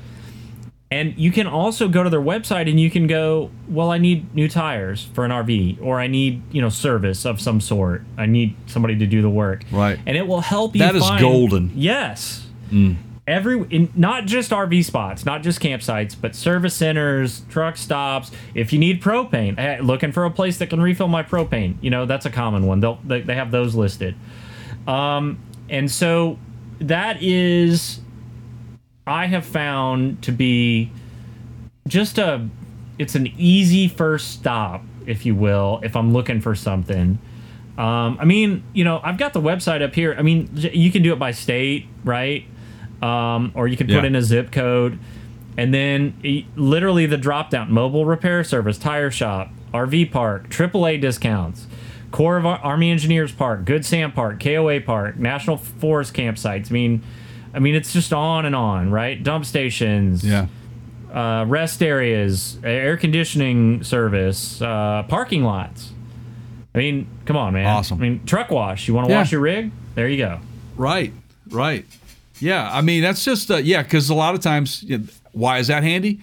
And 0.91 1.17
you 1.17 1.33
can 1.33 1.47
also 1.47 1.89
go 1.89 2.03
to 2.03 2.11
their 2.11 2.21
website 2.21 2.69
and 2.69 2.79
you 2.79 2.91
can 2.91 3.07
go, 3.07 3.51
well, 3.67 3.91
I 3.91 3.97
need 3.97 4.35
new 4.35 4.47
tires 4.47 5.09
for 5.15 5.25
an 5.25 5.31
RV, 5.31 5.81
or 5.81 5.99
I 5.99 6.07
need, 6.07 6.43
you 6.53 6.61
know, 6.61 6.69
service 6.69 7.25
of 7.25 7.41
some 7.41 7.63
sort. 7.63 8.03
I 8.19 8.27
need 8.27 8.57
somebody 8.67 8.99
to 8.99 9.07
do 9.07 9.23
the 9.23 9.31
work. 9.31 9.65
Right. 9.73 9.99
And 10.05 10.19
it 10.19 10.27
will 10.27 10.43
help 10.43 10.75
you. 10.77 10.81
That 10.81 10.95
is 10.95 11.03
find- 11.03 11.19
golden. 11.21 11.73
Yes. 11.75 12.47
Mm. 12.71 12.97
Every 13.27 13.65
in, 13.71 13.93
not 13.95 14.27
just 14.27 14.51
RV 14.51 14.85
spots, 14.85 15.25
not 15.25 15.43
just 15.43 15.61
campsites, 15.61 16.17
but 16.21 16.35
service 16.35 16.75
centers, 16.75 17.43
truck 17.51 17.77
stops. 17.77 18.33
If 18.55 18.73
you 18.73 18.81
need 18.81 19.01
propane, 19.01 19.57
eh, 19.59 19.79
looking 19.81 20.11
for 20.11 20.25
a 20.25 20.31
place 20.31 20.59
that 20.59 20.71
can 20.71 20.81
refill 20.81 21.07
my 21.07 21.23
propane, 21.23 21.77
you 21.81 21.91
know 21.91 22.05
that's 22.05 22.27
a 22.27 22.31
common 22.31 22.67
one. 22.67 22.81
They'll, 22.81 22.99
they 23.05 23.21
they 23.21 23.37
have 23.37 23.53
those 23.53 23.77
listed. 23.77 24.17
Um, 24.89 25.39
and 25.69 25.91
so 25.91 26.39
that 26.81 27.23
is, 27.23 28.01
I 29.07 29.27
have 29.27 29.45
found 29.45 30.23
to 30.23 30.33
be 30.33 30.91
just 31.87 32.19
a, 32.19 32.49
it's 32.99 33.15
an 33.15 33.29
easy 33.39 33.89
first 33.89 34.31
stop, 34.33 34.83
if 35.07 35.25
you 35.25 35.35
will, 35.35 35.81
if 35.83 35.97
I'm 35.97 36.13
looking 36.13 36.41
for 36.41 36.55
something. 36.55 37.19
Um, 37.79 38.19
I 38.21 38.25
mean, 38.25 38.65
you 38.73 38.85
know, 38.85 39.01
I've 39.03 39.17
got 39.17 39.33
the 39.33 39.41
website 39.41 39.83
up 39.83 39.95
here. 39.95 40.15
I 40.19 40.23
mean, 40.23 40.51
you 40.55 40.93
can 40.93 41.03
do 41.03 41.13
it 41.13 41.19
by 41.19 41.31
state, 41.31 41.87
right? 42.05 42.45
Um, 43.03 43.51
or 43.55 43.67
you 43.67 43.77
can 43.77 43.89
put 43.89 43.95
Yeah. 43.97 44.05
in 44.05 44.15
a 44.15 44.23
zip 44.23 44.53
code, 44.53 44.99
and 45.59 45.75
then 45.75 46.15
e- 46.23 46.45
literally 46.57 47.05
the 47.07 47.17
drop 47.19 47.51
down: 47.51 47.73
mobile 47.73 48.05
repair 48.07 48.45
service, 48.45 48.79
tire 48.79 49.11
shop, 49.11 49.51
RV 49.75 50.05
park, 50.13 50.49
AAA 50.51 50.97
discounts, 51.01 51.67
Corps 52.13 52.37
of 52.37 52.47
Army 52.47 52.91
Engineers 52.93 53.33
Park, 53.33 53.65
Good 53.65 53.85
Sam 53.85 54.13
Park, 54.13 54.39
KOA 54.39 54.81
Park, 54.81 55.19
National 55.19 55.57
Forest 55.57 56.15
campsites. 56.15 56.71
I 56.71 56.73
mean, 56.75 57.03
I 57.55 57.59
mean, 57.59 57.75
it's 57.75 57.93
just 57.93 58.13
on 58.13 58.45
and 58.47 58.55
on, 58.55 58.91
right? 58.91 59.21
Dump 59.23 59.45
stations, 59.47 60.25
Yeah. 60.25 60.47
uh, 61.13 61.45
rest 61.49 61.83
areas, 61.83 62.59
air 62.63 62.97
conditioning 62.97 63.83
service, 63.83 64.63
uh, 64.63 65.03
parking 65.09 65.43
lots. 65.43 65.93
I 66.75 66.79
mean, 66.79 67.07
come 67.27 67.37
on, 67.37 67.53
man. 67.53 67.67
Awesome. 67.67 67.99
I 67.99 68.03
mean, 68.03 68.21
truck 68.25 68.51
wash. 68.51 68.89
You 68.89 68.95
want 68.95 69.09
to 69.09 69.13
Yeah. 69.13 69.19
wash 69.19 69.33
your 69.33 69.41
rig? 69.43 69.71
There 69.95 70.09
you 70.09 70.17
go. 70.19 70.39
Right. 70.77 71.13
Right. 71.51 71.85
Yeah. 72.43 72.69
I 72.71 72.81
mean, 72.83 73.03
that's 73.03 73.25
just 73.25 73.51
uh, 73.51 73.57
yeah. 73.57 73.83
Because 73.83 74.11
a 74.11 74.15
lot 74.15 74.35
of 74.35 74.41
times, 74.41 74.83
you 74.83 74.99
know, 74.99 75.05
why 75.33 75.59
is 75.59 75.69
that 75.69 75.83
handy? 75.83 76.21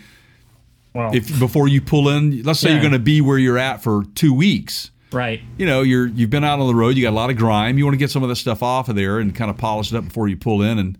Well, 0.93 1.15
If 1.15 1.39
before 1.39 1.67
you 1.67 1.81
pull 1.81 2.09
in, 2.09 2.43
let's 2.43 2.59
say 2.59 2.69
Yeah. 2.69 2.75
you're 2.75 2.81
going 2.81 2.93
to 2.93 2.99
be 2.99 3.21
where 3.21 3.37
you're 3.37 3.57
at 3.57 3.81
for 3.83 4.03
two 4.15 4.33
weeks. 4.33 4.91
right. 5.11 5.41
you 5.57 5.65
know 5.65 5.81
you're 5.81 6.07
you've 6.07 6.29
been 6.29 6.43
out 6.43 6.59
on 6.59 6.67
the 6.67 6.75
road 6.75 6.95
you 6.95 7.01
got 7.03 7.09
a 7.09 7.19
lot 7.23 7.31
of 7.31 7.35
grime 7.37 7.79
you 7.79 7.83
want 7.85 7.93
to 7.95 7.97
get 7.97 8.11
some 8.11 8.21
of 8.21 8.29
this 8.29 8.39
stuff 8.39 8.61
off 8.61 8.89
of 8.89 8.95
there 8.95 9.17
and 9.17 9.33
kind 9.33 9.49
of 9.49 9.57
polish 9.57 9.91
it 9.91 9.97
up 9.97 10.03
before 10.05 10.27
you 10.27 10.37
pull 10.37 10.61
in 10.61 10.77
and 10.77 10.99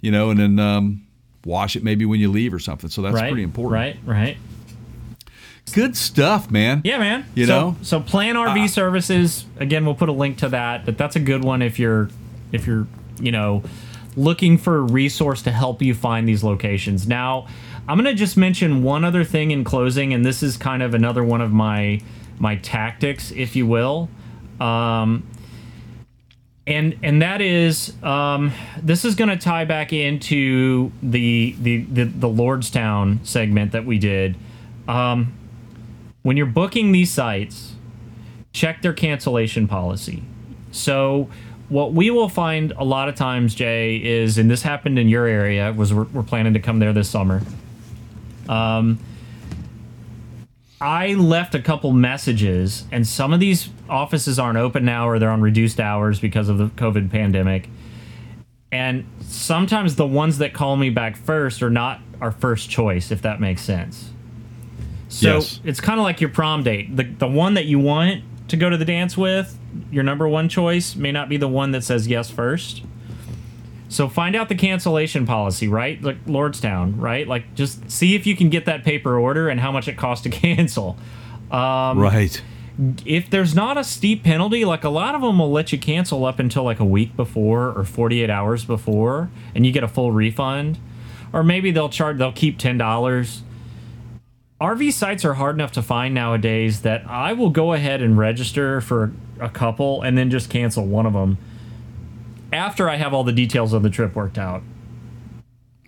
you 0.00 0.10
know 0.12 0.30
and 0.30 0.38
then 0.38 0.58
um, 0.60 1.04
wash 1.44 1.74
it 1.74 1.82
maybe 1.82 2.04
when 2.04 2.20
you 2.20 2.30
leave 2.30 2.54
or 2.54 2.60
something 2.60 2.88
so 2.88 3.02
that's 3.02 3.14
right. 3.16 3.28
pretty 3.28 3.42
important 3.42 3.72
Right. 3.72 3.96
Right. 4.06 4.36
good 5.72 5.96
stuff 5.96 6.50
man 6.50 6.80
Yeah, 6.84 6.98
man. 6.98 7.24
You 7.34 7.46
so, 7.46 7.60
know? 7.60 7.76
so 7.82 8.00
Plan 8.00 8.34
RV 8.36 8.64
Uh, 8.64 8.68
services. 8.68 9.44
Again, 9.58 9.84
we'll 9.84 9.94
put 9.96 10.08
a 10.08 10.12
link 10.12 10.38
to 10.38 10.48
that. 10.50 10.84
But 10.84 10.96
that's 10.98 11.16
a 11.16 11.20
good 11.20 11.44
one 11.44 11.62
if 11.62 11.78
you're 11.78 12.08
if 12.52 12.66
you're 12.66 12.86
you 13.20 13.32
know 13.32 13.62
looking 14.16 14.58
for 14.58 14.76
a 14.76 14.82
resource 14.82 15.42
to 15.42 15.50
help 15.50 15.82
you 15.82 15.94
find 15.94 16.28
these 16.28 16.42
locations. 16.42 17.06
Now, 17.06 17.46
I'm 17.88 17.96
gonna 17.96 18.14
just 18.14 18.36
mention 18.36 18.82
one 18.82 19.04
other 19.04 19.24
thing 19.24 19.50
in 19.50 19.64
closing, 19.64 20.12
and 20.12 20.24
this 20.24 20.42
is 20.42 20.56
kind 20.56 20.82
of 20.82 20.94
another 20.94 21.24
one 21.24 21.40
of 21.40 21.52
my 21.52 22.00
my 22.38 22.56
tactics, 22.56 23.30
if 23.32 23.54
you 23.54 23.66
will. 23.66 24.08
Um, 24.60 25.26
and 26.66 26.96
and 27.02 27.22
that 27.22 27.40
is 27.40 27.92
um, 28.02 28.52
this 28.80 29.04
is 29.04 29.14
going 29.14 29.30
to 29.30 29.36
tie 29.36 29.64
back 29.64 29.92
into 29.92 30.92
the, 31.02 31.54
the 31.60 31.84
the 31.84 32.04
the 32.04 32.28
Lordstown 32.28 33.26
segment 33.26 33.72
that 33.72 33.84
we 33.84 33.98
did. 33.98 34.36
Um, 34.86 35.34
when 36.22 36.36
you're 36.36 36.46
booking 36.46 36.92
these 36.92 37.10
sites, 37.10 37.74
check 38.52 38.82
their 38.82 38.92
cancellation 38.92 39.66
policy. 39.66 40.22
So 40.70 41.28
what 41.70 41.92
we 41.94 42.10
will 42.10 42.28
find 42.28 42.72
a 42.76 42.84
lot 42.84 43.08
of 43.08 43.14
times, 43.14 43.54
Jay, 43.54 43.96
is 43.96 44.36
and 44.38 44.50
this 44.50 44.62
happened 44.62 44.98
in 44.98 45.08
your 45.08 45.26
area 45.26 45.72
was 45.72 45.94
we're, 45.94 46.04
we're 46.04 46.22
planning 46.22 46.52
to 46.54 46.60
come 46.60 46.78
there 46.80 46.92
this 46.92 47.08
summer. 47.08 47.40
Um, 48.48 48.98
I 50.80 51.14
left 51.14 51.54
a 51.54 51.60
couple 51.60 51.92
messages, 51.92 52.84
and 52.90 53.06
some 53.06 53.32
of 53.32 53.40
these 53.40 53.68
offices 53.88 54.38
aren't 54.38 54.58
open 54.58 54.84
now 54.84 55.08
or 55.08 55.18
they're 55.18 55.30
on 55.30 55.42
reduced 55.42 55.78
hours 55.78 56.18
because 56.18 56.48
of 56.48 56.58
the 56.58 56.66
COVID 56.66 57.10
pandemic. 57.10 57.68
And 58.72 59.04
sometimes 59.20 59.96
the 59.96 60.06
ones 60.06 60.38
that 60.38 60.52
call 60.54 60.76
me 60.76 60.90
back 60.90 61.16
first 61.16 61.62
are 61.62 61.70
not 61.70 62.00
our 62.20 62.30
first 62.32 62.70
choice, 62.70 63.10
if 63.10 63.22
that 63.22 63.40
makes 63.40 63.62
sense. 63.62 64.10
So 65.08 65.34
Yes. 65.36 65.60
it's 65.64 65.80
kind 65.80 65.98
of 65.98 66.04
like 66.04 66.20
your 66.20 66.30
prom 66.30 66.62
date. 66.62 66.96
The, 66.96 67.04
the 67.04 67.26
one 67.26 67.54
that 67.54 67.66
you 67.66 67.78
want 67.78 68.22
to 68.48 68.56
go 68.56 68.70
to 68.70 68.76
the 68.76 68.84
dance 68.84 69.16
with, 69.16 69.58
your 69.90 70.02
number 70.02 70.28
one 70.28 70.48
choice, 70.48 70.96
may 70.96 71.12
not 71.12 71.28
be 71.28 71.36
the 71.36 71.48
one 71.48 71.72
that 71.72 71.84
says 71.84 72.06
yes 72.06 72.30
first. 72.30 72.82
So 73.88 74.08
find 74.08 74.36
out 74.36 74.48
the 74.48 74.54
cancellation 74.54 75.26
policy, 75.26 75.66
right? 75.66 76.00
Like 76.00 76.24
Lordstown, 76.26 76.94
right? 76.96 77.26
Like 77.26 77.54
just 77.54 77.90
see 77.90 78.14
if 78.14 78.24
you 78.24 78.36
can 78.36 78.48
get 78.48 78.64
that 78.66 78.84
paper 78.84 79.18
order 79.18 79.48
and 79.48 79.58
how 79.58 79.72
much 79.72 79.88
it 79.88 79.96
costs 79.96 80.22
to 80.22 80.30
cancel. 80.30 80.96
Um, 81.50 81.98
right. 81.98 82.40
If 83.04 83.28
there's 83.28 83.54
not 83.54 83.76
a 83.76 83.84
steep 83.84 84.22
penalty, 84.22 84.64
like 84.64 84.84
a 84.84 84.88
lot 84.88 85.14
of 85.14 85.22
them 85.22 85.38
will 85.38 85.50
let 85.50 85.72
you 85.72 85.78
cancel 85.78 86.24
up 86.24 86.38
until 86.38 86.62
like 86.62 86.78
a 86.78 86.84
week 86.84 87.16
before 87.16 87.76
or 87.76 87.84
48 87.84 88.30
hours 88.30 88.64
before, 88.64 89.28
and 89.54 89.66
you 89.66 89.72
get 89.72 89.82
a 89.82 89.88
full 89.88 90.12
refund. 90.12 90.78
Or 91.32 91.42
maybe 91.42 91.70
they'll 91.72 91.88
charge, 91.88 92.18
they'll 92.18 92.32
keep 92.32 92.58
ten 92.58 92.78
dollars. 92.78 93.42
RV 94.60 94.92
sites 94.92 95.24
are 95.24 95.34
hard 95.34 95.56
enough 95.56 95.72
to 95.72 95.82
find 95.82 96.14
nowadays 96.14 96.82
that 96.82 97.06
I 97.08 97.32
will 97.32 97.50
go 97.50 97.72
ahead 97.72 98.02
and 98.02 98.18
register 98.18 98.80
for 98.80 99.12
a 99.40 99.48
couple 99.48 100.02
and 100.02 100.16
then 100.16 100.30
just 100.30 100.50
cancel 100.50 100.86
one 100.86 101.06
of 101.06 101.12
them 101.12 101.38
after 102.52 102.88
I 102.88 102.96
have 102.96 103.14
all 103.14 103.24
the 103.24 103.32
details 103.32 103.72
of 103.72 103.82
the 103.82 103.90
trip 103.90 104.14
worked 104.14 104.38
out. 104.38 104.62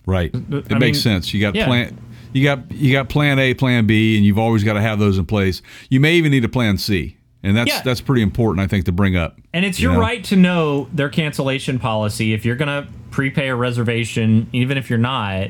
Right. 0.07 0.35
It 0.35 0.73
I 0.73 0.79
makes 0.79 0.97
mean, 0.97 1.03
sense. 1.03 1.33
You 1.33 1.41
got 1.41 1.55
yeah. 1.55 1.67
plan 1.67 1.99
you 2.33 2.45
got 2.45 2.71
you 2.73 2.93
got 2.93 3.09
plan 3.09 3.39
A, 3.39 3.55
plan 3.55 3.87
B, 3.87 4.17
and 4.17 4.25
you've 4.25 4.39
always 4.39 4.65
got 4.65 4.75
to 4.75 4.81
have 4.81 4.99
those 4.99 5.19
in 5.19 5.27
place. 5.27 5.63
You 5.91 6.01
may 6.01 6.15
even 6.15 6.31
need 6.31 6.45
a 6.45 6.49
plan 6.49 6.79
C. 6.79 7.17
And 7.45 7.57
that's 7.57 7.69
Yeah. 7.69 7.83
that's 7.83 8.01
pretty 8.01 8.23
important, 8.23 8.61
I 8.65 8.69
think, 8.69 8.85
to 8.87 8.93
bring 8.93 9.17
up. 9.17 9.39
And 9.53 9.65
it's 9.65 9.81
You 9.81 9.89
your 9.89 9.95
know? 9.95 10.01
right 10.01 10.23
to 10.25 10.37
know 10.37 10.89
their 10.93 11.09
cancellation 11.09 11.79
policy. 11.79 12.33
If 12.33 12.45
you're 12.45 12.57
going 12.57 12.69
to 12.85 12.89
prepay 13.11 13.49
a 13.49 13.57
reservation, 13.57 14.47
even 14.53 14.79
if 14.79 14.89
you're 14.89 14.99
not, 14.99 15.49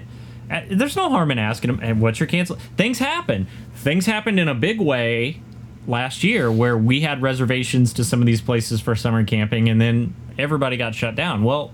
uh, 0.51 0.61
there's 0.71 0.97
no 0.97 1.11
harm 1.11 1.31
in 1.31 1.39
asking 1.39 1.69
them, 1.73 1.81
"Hey, 1.81 1.93
what's 1.93 2.19
your 2.19 2.27
cancel? 2.27 2.57
Things 2.77 2.99
happen. 2.99 3.47
Things 3.75 4.07
happened 4.07 4.41
in 4.41 4.49
a 4.49 4.55
big 4.55 4.81
way 4.81 5.41
last 5.87 6.23
year 6.23 6.51
where 6.51 6.77
we 6.77 7.01
had 7.01 7.23
reservations 7.23 7.93
to 7.95 8.05
some 8.05 8.21
of 8.21 8.27
these 8.27 8.41
places 8.41 8.81
for 8.81 8.95
summer 8.95 9.25
camping 9.25 9.69
and 9.69 9.81
then 9.81 10.15
everybody 10.39 10.77
got 10.77 10.95
shut 10.95 11.15
down. 11.15 11.45
Well, 11.45 11.73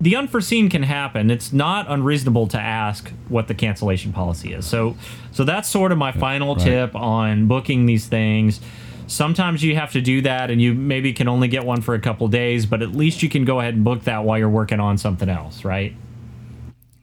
the 0.00 0.16
unforeseen 0.16 0.68
can 0.68 0.82
happen. 0.82 1.30
It's 1.30 1.52
not 1.52 1.88
unreasonable 1.88 2.48
to 2.48 2.58
ask 2.58 3.12
what 3.28 3.46
the 3.46 3.54
cancellation 3.54 4.12
policy 4.12 4.52
is. 4.52 4.66
So, 4.66 4.96
so 5.30 5.44
that's 5.44 5.68
sort 5.68 5.92
of 5.92 5.98
my 5.98 6.10
final 6.10 6.56
right. 6.56 6.64
tip 6.64 6.96
on 6.96 7.46
booking 7.46 7.86
these 7.86 8.06
things. 8.06 8.60
Sometimes 9.06 9.62
you 9.62 9.76
have 9.76 9.92
to 9.92 10.00
do 10.00 10.22
that, 10.22 10.50
and 10.50 10.60
you 10.60 10.74
maybe 10.74 11.12
can 11.12 11.28
only 11.28 11.46
get 11.46 11.64
one 11.64 11.82
for 11.82 11.94
a 11.94 12.00
couple 12.00 12.26
days, 12.28 12.66
but 12.66 12.82
at 12.82 12.92
least 12.92 13.22
you 13.22 13.28
can 13.28 13.44
go 13.44 13.60
ahead 13.60 13.74
and 13.74 13.84
book 13.84 14.04
that 14.04 14.24
while 14.24 14.38
you're 14.38 14.48
working 14.48 14.80
on 14.80 14.98
something 14.98 15.28
else, 15.28 15.64
right? 15.64 15.94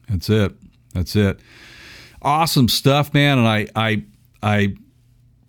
That's 0.08 0.28
it. 0.28 0.52
That's 0.92 1.16
it. 1.16 1.40
Awesome 2.20 2.68
stuff, 2.68 3.14
man. 3.14 3.38
And 3.38 3.48
I 3.48 3.66
I 3.74 4.02
I 4.42 4.74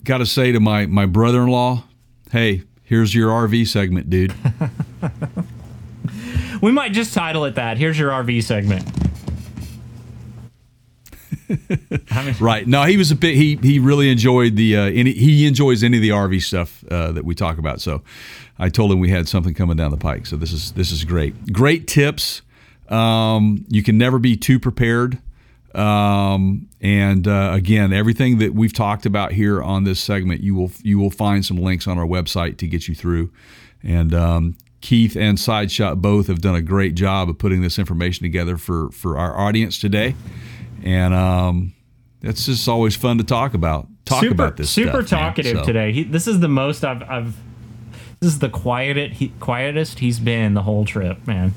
got 0.03 0.19
to 0.19 0.25
say 0.25 0.51
to 0.51 0.59
my 0.59 0.85
my 0.85 1.05
brother-in-law, 1.05 1.83
hey, 2.31 2.63
here's 2.83 3.13
your 3.13 3.29
RV 3.29 3.67
segment, 3.67 4.09
dude. 4.09 4.33
We 6.61 6.71
might 6.71 6.93
just 6.93 7.13
title 7.13 7.45
it 7.45 7.55
that. 7.55 7.77
Here's 7.77 7.97
your 7.97 8.11
RV 8.11 8.43
segment. 8.43 8.87
I 12.11 12.23
mean, 12.25 12.35
right. 12.39 12.67
No, 12.67 12.83
he 12.83 12.97
was 12.97 13.09
a 13.09 13.15
bit. 13.15 13.35
He 13.35 13.55
he 13.55 13.79
really 13.79 14.11
enjoyed 14.11 14.55
the. 14.55 14.77
Uh, 14.77 14.81
any, 14.83 15.11
he 15.13 15.47
enjoys 15.47 15.83
any 15.83 15.97
of 15.97 16.01
the 16.03 16.09
RV 16.09 16.41
stuff 16.43 16.83
uh, 16.89 17.11
that 17.13 17.25
we 17.25 17.33
talk 17.33 17.57
about. 17.57 17.81
So, 17.81 18.03
I 18.59 18.69
told 18.69 18.91
him 18.91 18.99
we 18.99 19.09
had 19.09 19.27
something 19.27 19.53
coming 19.53 19.75
down 19.75 19.91
the 19.91 19.97
pike. 19.97 20.27
So 20.27 20.37
this 20.37 20.53
is 20.53 20.71
this 20.73 20.91
is 20.91 21.03
great. 21.03 21.51
Great 21.51 21.87
tips. 21.87 22.43
Um, 22.89 23.65
you 23.67 23.81
can 23.81 23.97
never 23.97 24.19
be 24.19 24.37
too 24.37 24.59
prepared. 24.59 25.17
Um, 25.75 26.67
and 26.81 27.27
uh, 27.27 27.51
again, 27.53 27.93
everything 27.93 28.39
that 28.39 28.53
we've 28.53 28.73
talked 28.73 29.05
about 29.05 29.31
here 29.31 29.61
on 29.61 29.83
this 29.83 29.99
segment, 29.99 30.41
you 30.41 30.55
will 30.55 30.71
you 30.83 30.99
will 30.99 31.11
find 31.11 31.45
some 31.45 31.57
links 31.57 31.87
on 31.87 31.97
our 31.97 32.05
website 32.05 32.57
to 32.57 32.67
get 32.67 32.87
you 32.87 32.95
through. 32.95 33.31
And 33.83 34.13
um, 34.13 34.57
Keith 34.81 35.15
and 35.15 35.37
Sideshot 35.37 36.01
both 36.01 36.27
have 36.27 36.41
done 36.41 36.55
a 36.55 36.61
great 36.61 36.95
job 36.95 37.29
of 37.29 37.37
putting 37.37 37.61
this 37.61 37.79
information 37.79 38.23
together 38.23 38.57
for 38.57 38.89
for 38.91 39.17
our 39.17 39.37
audience 39.37 39.79
today. 39.79 40.15
And 40.83 41.13
um, 41.13 41.73
it's 42.21 42.45
just 42.45 42.67
always 42.67 42.95
fun 42.95 43.17
to 43.19 43.23
talk 43.23 43.53
about. 43.53 43.87
Talk 44.05 44.21
super, 44.21 44.33
about 44.33 44.57
this. 44.57 44.69
super 44.69 45.03
stuff, 45.05 45.11
man. 45.11 45.21
talkative 45.21 45.57
So, 45.59 45.63
today. 45.63 45.93
He, 45.93 46.03
this 46.03 46.27
is 46.27 46.39
the 46.39 46.47
most 46.49 46.83
I've, 46.83 47.03
I've. 47.03 47.37
This 48.19 48.33
is 48.33 48.39
the 48.39 48.49
quietest, 48.49 49.15
he, 49.19 49.29
quietest 49.39 49.99
he's 49.99 50.19
been 50.19 50.53
the 50.53 50.63
whole 50.63 50.85
trip, 50.85 51.25
man. 51.25 51.53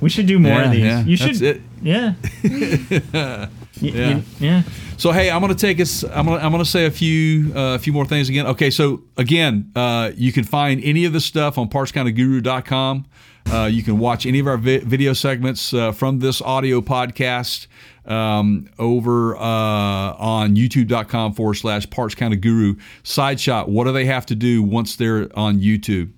We 0.00 0.08
should 0.08 0.26
do 0.26 0.38
more 0.38 0.52
Yeah, 0.52 0.64
of 0.64 0.70
these. 0.72 0.80
yeah, 0.84 1.04
you 1.04 1.16
that's 1.16 1.38
should, 1.38 1.62
it. 1.82 3.02
yeah, 3.12 3.46
Yeah. 3.80 4.20
yeah. 4.38 4.62
So 4.98 5.10
hey, 5.12 5.30
I'm 5.30 5.40
gonna 5.40 5.54
take 5.54 5.80
us. 5.80 6.02
I'm 6.04 6.26
gonna 6.26 6.36
I'm 6.44 6.50
gonna 6.52 6.64
say 6.66 6.84
a 6.86 6.90
few 6.90 7.52
uh, 7.54 7.74
a 7.76 7.78
few 7.78 7.92
more 7.92 8.04
things 8.04 8.28
again. 8.28 8.46
Okay, 8.48 8.70
so 8.70 9.02
again, 9.16 9.72
uh, 9.74 10.10
you 10.14 10.32
can 10.32 10.44
find 10.44 10.82
any 10.84 11.06
of 11.06 11.12
the 11.14 11.20
stuff 11.20 11.56
on 11.56 11.70
PartsCounterGuru.com. 11.70 13.06
Uh, 13.50 13.64
you 13.72 13.82
can 13.82 13.98
watch 13.98 14.26
any 14.26 14.38
of 14.38 14.46
our 14.46 14.58
vi- 14.58 14.80
video 14.80 15.14
segments 15.14 15.72
uh, 15.72 15.92
from 15.92 16.18
this 16.18 16.42
audio 16.42 16.82
podcast 16.82 17.66
um, 18.04 18.68
over 18.78 19.34
uh, 19.36 19.40
on 19.40 20.54
YouTube.com 20.54 21.32
forward 21.32 21.54
slash 21.54 21.88
Parts 21.88 22.14
Counter 22.14 22.36
Guru. 22.36 22.76
Side 23.02 23.40
shot. 23.40 23.70
What 23.70 23.84
do 23.84 23.92
they 23.92 24.04
have 24.04 24.26
to 24.26 24.34
do 24.34 24.62
once 24.62 24.96
they're 24.96 25.28
on 25.34 25.58
YouTube? 25.60 26.12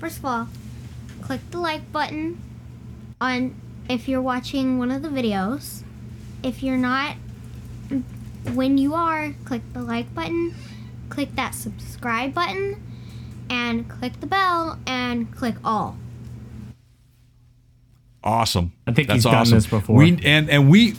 First 0.00 0.18
of 0.18 0.24
all, 0.24 0.48
click 1.22 1.40
the 1.52 1.60
like 1.60 1.90
button 1.92 2.40
on 3.20 3.54
if 3.88 4.08
you're 4.08 4.22
watching 4.22 4.78
one 4.78 4.90
of 4.90 5.02
the 5.02 5.08
videos. 5.08 5.82
If 6.42 6.62
you're 6.62 6.76
not, 6.76 7.16
when 8.54 8.78
you 8.78 8.94
are, 8.94 9.34
click 9.44 9.62
the 9.72 9.82
like 9.82 10.14
button, 10.14 10.54
click 11.08 11.34
that 11.34 11.54
subscribe 11.54 12.34
button, 12.34 12.82
and 13.50 13.88
click 13.88 14.20
the 14.20 14.26
bell 14.26 14.78
and 14.86 15.34
click 15.34 15.56
all. 15.64 15.96
Awesome. 18.22 18.72
I 18.86 18.92
think 18.92 19.08
That's 19.08 19.24
he's 19.24 19.32
done 19.32 19.50
this 19.50 19.66
before. 19.66 19.96
We 19.96 20.20
and 20.24 20.50
and 20.50 20.70
we 20.70 20.94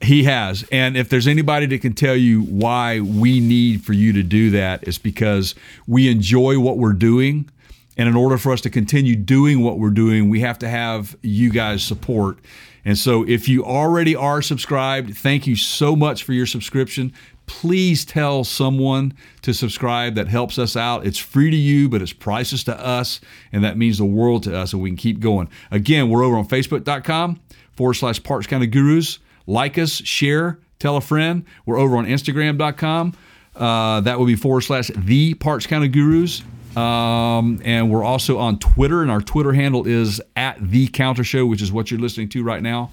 he 0.00 0.24
has. 0.24 0.64
And 0.70 0.96
if 0.96 1.08
there's 1.08 1.26
anybody 1.26 1.66
that 1.66 1.80
can 1.80 1.94
tell 1.94 2.16
you 2.16 2.42
why 2.42 3.00
we 3.00 3.40
need 3.40 3.84
for 3.84 3.92
you 3.92 4.12
to 4.14 4.22
do 4.22 4.50
that, 4.50 4.82
it's 4.84 4.98
because 4.98 5.54
we 5.86 6.08
enjoy 6.08 6.58
what 6.58 6.78
we're 6.78 6.92
doing. 6.92 7.48
And 7.96 8.08
in 8.08 8.16
order 8.16 8.36
for 8.36 8.52
us 8.52 8.60
to 8.62 8.70
continue 8.70 9.16
doing 9.16 9.62
what 9.62 9.78
we're 9.78 9.90
doing, 9.90 10.28
we 10.28 10.40
have 10.40 10.58
to 10.60 10.68
have 10.68 11.16
you 11.22 11.50
guys 11.50 11.82
support. 11.82 12.38
And 12.84 12.96
so 12.96 13.26
if 13.26 13.48
you 13.48 13.64
already 13.64 14.14
are 14.14 14.40
subscribed, 14.42 15.16
thank 15.16 15.46
you 15.46 15.56
so 15.56 15.96
much 15.96 16.22
for 16.22 16.32
your 16.32 16.46
subscription. 16.46 17.12
Please 17.46 18.04
tell 18.04 18.44
someone 18.44 19.14
to 19.42 19.52
subscribe. 19.52 20.14
That 20.14 20.28
helps 20.28 20.58
us 20.58 20.76
out. 20.76 21.06
It's 21.06 21.18
free 21.18 21.50
to 21.50 21.56
you, 21.56 21.88
but 21.88 22.02
it's 22.02 22.12
priceless 22.12 22.64
to 22.64 22.78
us. 22.78 23.20
And 23.52 23.64
that 23.64 23.76
means 23.76 23.98
the 23.98 24.04
world 24.04 24.44
to 24.44 24.56
us. 24.56 24.72
And 24.72 24.82
we 24.82 24.90
can 24.90 24.96
keep 24.96 25.20
going. 25.20 25.48
Again, 25.70 26.10
we're 26.10 26.22
over 26.22 26.36
on 26.36 26.46
Facebook.com 26.46 27.40
forward 27.72 27.94
slash 27.94 28.22
Parts 28.22 28.46
Counter 28.46 28.66
Gurus. 28.66 29.18
Like 29.46 29.78
us, 29.78 29.90
share, 29.90 30.58
tell 30.78 30.96
a 30.96 31.00
friend. 31.00 31.44
We're 31.66 31.78
over 31.78 31.96
on 31.96 32.06
Instagram.com. 32.06 33.14
Uh, 33.54 34.00
that 34.02 34.18
would 34.18 34.26
be 34.26 34.36
forward 34.36 34.62
slash 34.62 34.90
the 34.94 35.34
Parts 35.34 35.66
Counter 35.66 35.88
Gurus. 35.88 36.42
Um, 36.76 37.60
and 37.64 37.90
we're 37.90 38.04
also 38.04 38.38
on 38.38 38.58
Twitter, 38.58 39.00
and 39.02 39.10
our 39.10 39.22
Twitter 39.22 39.54
handle 39.54 39.86
is 39.86 40.20
at 40.36 40.58
the 40.60 40.88
Counter 40.88 41.24
Show, 41.24 41.46
which 41.46 41.62
is 41.62 41.72
what 41.72 41.90
you're 41.90 42.00
listening 42.00 42.28
to 42.30 42.42
right 42.42 42.62
now. 42.62 42.90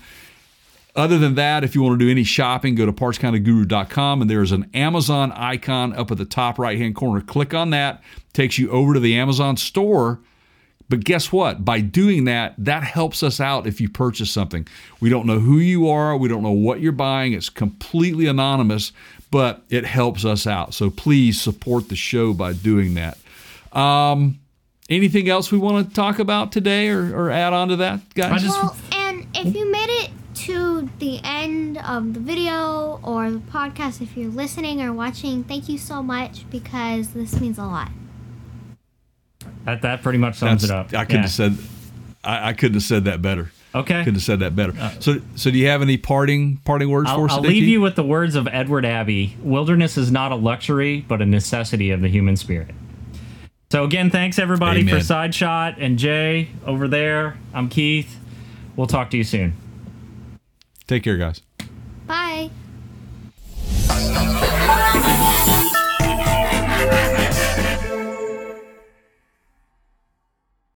Other 0.96 1.18
than 1.18 1.36
that, 1.36 1.64
if 1.64 1.74
you 1.74 1.82
want 1.82 2.00
to 2.00 2.06
do 2.06 2.12
any 2.12 2.24
shopping, 2.24 2.76
go 2.76 2.86
to 2.86 2.94
partscounterguru.com 2.94 4.22
and 4.22 4.30
there's 4.30 4.52
an 4.52 4.70
Amazon 4.76 5.32
icon 5.32 5.92
up 5.94 6.12
at 6.12 6.20
the 6.20 6.26
top 6.26 6.60
right 6.60 6.78
hand 6.78 6.96
corner. 6.96 7.20
Click 7.20 7.54
on 7.54 7.72
that, 7.72 8.04
takes 8.32 8.60
you 8.60 8.70
over 8.70 8.94
to 8.94 9.00
the 9.00 9.16
Amazon 9.16 9.58
store. 9.58 10.20
But 10.90 11.04
guess 11.04 11.32
what? 11.32 11.66
By 11.66 11.82
doing 11.82 12.26
that, 12.26 12.54
that 12.60 12.84
helps 12.84 13.24
us 13.24 13.40
out 13.40 13.66
if 13.66 13.82
you 13.82 13.90
purchase 13.90 14.30
something. 14.30 14.68
We 15.00 15.10
don't 15.10 15.26
know 15.26 15.40
who 15.40 15.58
you 15.58 15.90
are, 15.90 16.16
we 16.16 16.30
don't 16.30 16.44
know 16.44 16.52
what 16.52 16.80
you're 16.80 16.92
buying. 16.92 17.34
It's 17.34 17.50
completely 17.50 18.28
anonymous, 18.28 18.92
but 19.32 19.64
it 19.70 19.86
helps 19.86 20.24
us 20.24 20.46
out. 20.46 20.76
So 20.76 20.92
please 20.92 21.42
support 21.42 21.90
the 21.90 21.96
show 21.96 22.34
by 22.34 22.54
doing 22.54 22.94
that. 22.94 23.18
Um, 23.74 24.40
anything 24.90 25.30
else 25.30 25.52
we 25.52 25.58
want 25.58 25.90
to 25.90 25.96
talk 25.96 26.20
about 26.20 26.52
today 26.52 26.90
or, 26.90 27.16
or 27.16 27.32
add 27.32 27.54
on 27.54 27.70
to 27.70 27.76
that, 27.78 28.14
guys? 28.14 28.44
Just- 28.44 28.62
Well, 28.62 28.76
and 28.92 29.26
if 29.36 29.56
you 29.56 29.72
made 29.72 29.90
it 29.90 30.12
to 30.36 30.90
the 31.00 31.20
end 31.24 31.78
of 31.78 32.14
the 32.14 32.20
video 32.20 33.00
or 33.04 33.32
the 33.32 33.40
podcast, 33.40 34.02
if 34.02 34.16
you're 34.18 34.30
listening 34.32 34.82
or 34.82 34.92
watching, 34.94 35.44
thank 35.44 35.70
you 35.70 35.78
so 35.78 36.04
much 36.04 36.50
because 36.50 37.10
this 37.10 37.40
means 37.40 37.58
a 37.58 37.64
lot. 37.66 37.90
That 39.66 39.82
that 39.82 40.02
pretty 40.04 40.18
much 40.20 40.36
sums 40.36 40.62
That's- 40.68 40.90
it 40.92 40.96
up. 40.96 41.00
I 41.00 41.06
couldn't 41.06 41.22
Yeah. 41.22 41.22
have 41.24 41.32
said 41.32 41.58
I, 42.24 42.50
I 42.50 42.54
couldn't 42.54 42.76
have 42.76 42.84
said 42.84 43.06
that 43.06 43.22
better. 43.22 43.52
Okay. 43.76 44.04
Could 44.04 44.14
have 44.14 44.24
said 44.24 44.40
that 44.42 44.56
better. 44.56 44.74
so, 45.02 45.20
so 45.36 45.50
do 45.50 45.58
you 45.58 45.68
have 45.68 45.82
any 45.82 45.98
parting 45.98 46.58
parting 46.64 46.90
words 46.90 47.10
I'll, 47.10 47.16
for 47.18 47.26
us? 47.26 47.32
I'll 47.32 47.42
leave 47.42 47.64
you 47.64 47.82
with 47.82 47.96
the 47.96 48.04
words 48.04 48.36
of 48.36 48.48
Edward 48.48 48.86
Abbey 48.86 49.36
Wilderness 49.42 49.98
is 49.98 50.12
not 50.12 50.32
a 50.32 50.36
luxury, 50.36 51.04
but 51.08 51.22
a 51.22 51.26
necessity 51.26 51.90
of 51.92 52.02
the 52.02 52.08
human 52.08 52.36
spirit. 52.38 52.70
So, 53.74 53.84
again, 53.84 54.12
thanks 54.12 54.38
everybody 54.38 54.82
Amen. 54.82 55.00
for 55.00 55.04
Side 55.04 55.34
Shot 55.34 55.80
and 55.80 55.98
Jay 55.98 56.50
over 56.64 56.88
there. 56.88 57.40
I'm 57.56 57.70
Keith. 57.70 58.20
We'll 58.76 58.86
talk 58.86 59.10
to 59.10 59.18
you 59.18 59.24
soon. 59.24 59.56
Take 60.86 61.02
care, 61.02 61.18
guys. 61.18 61.42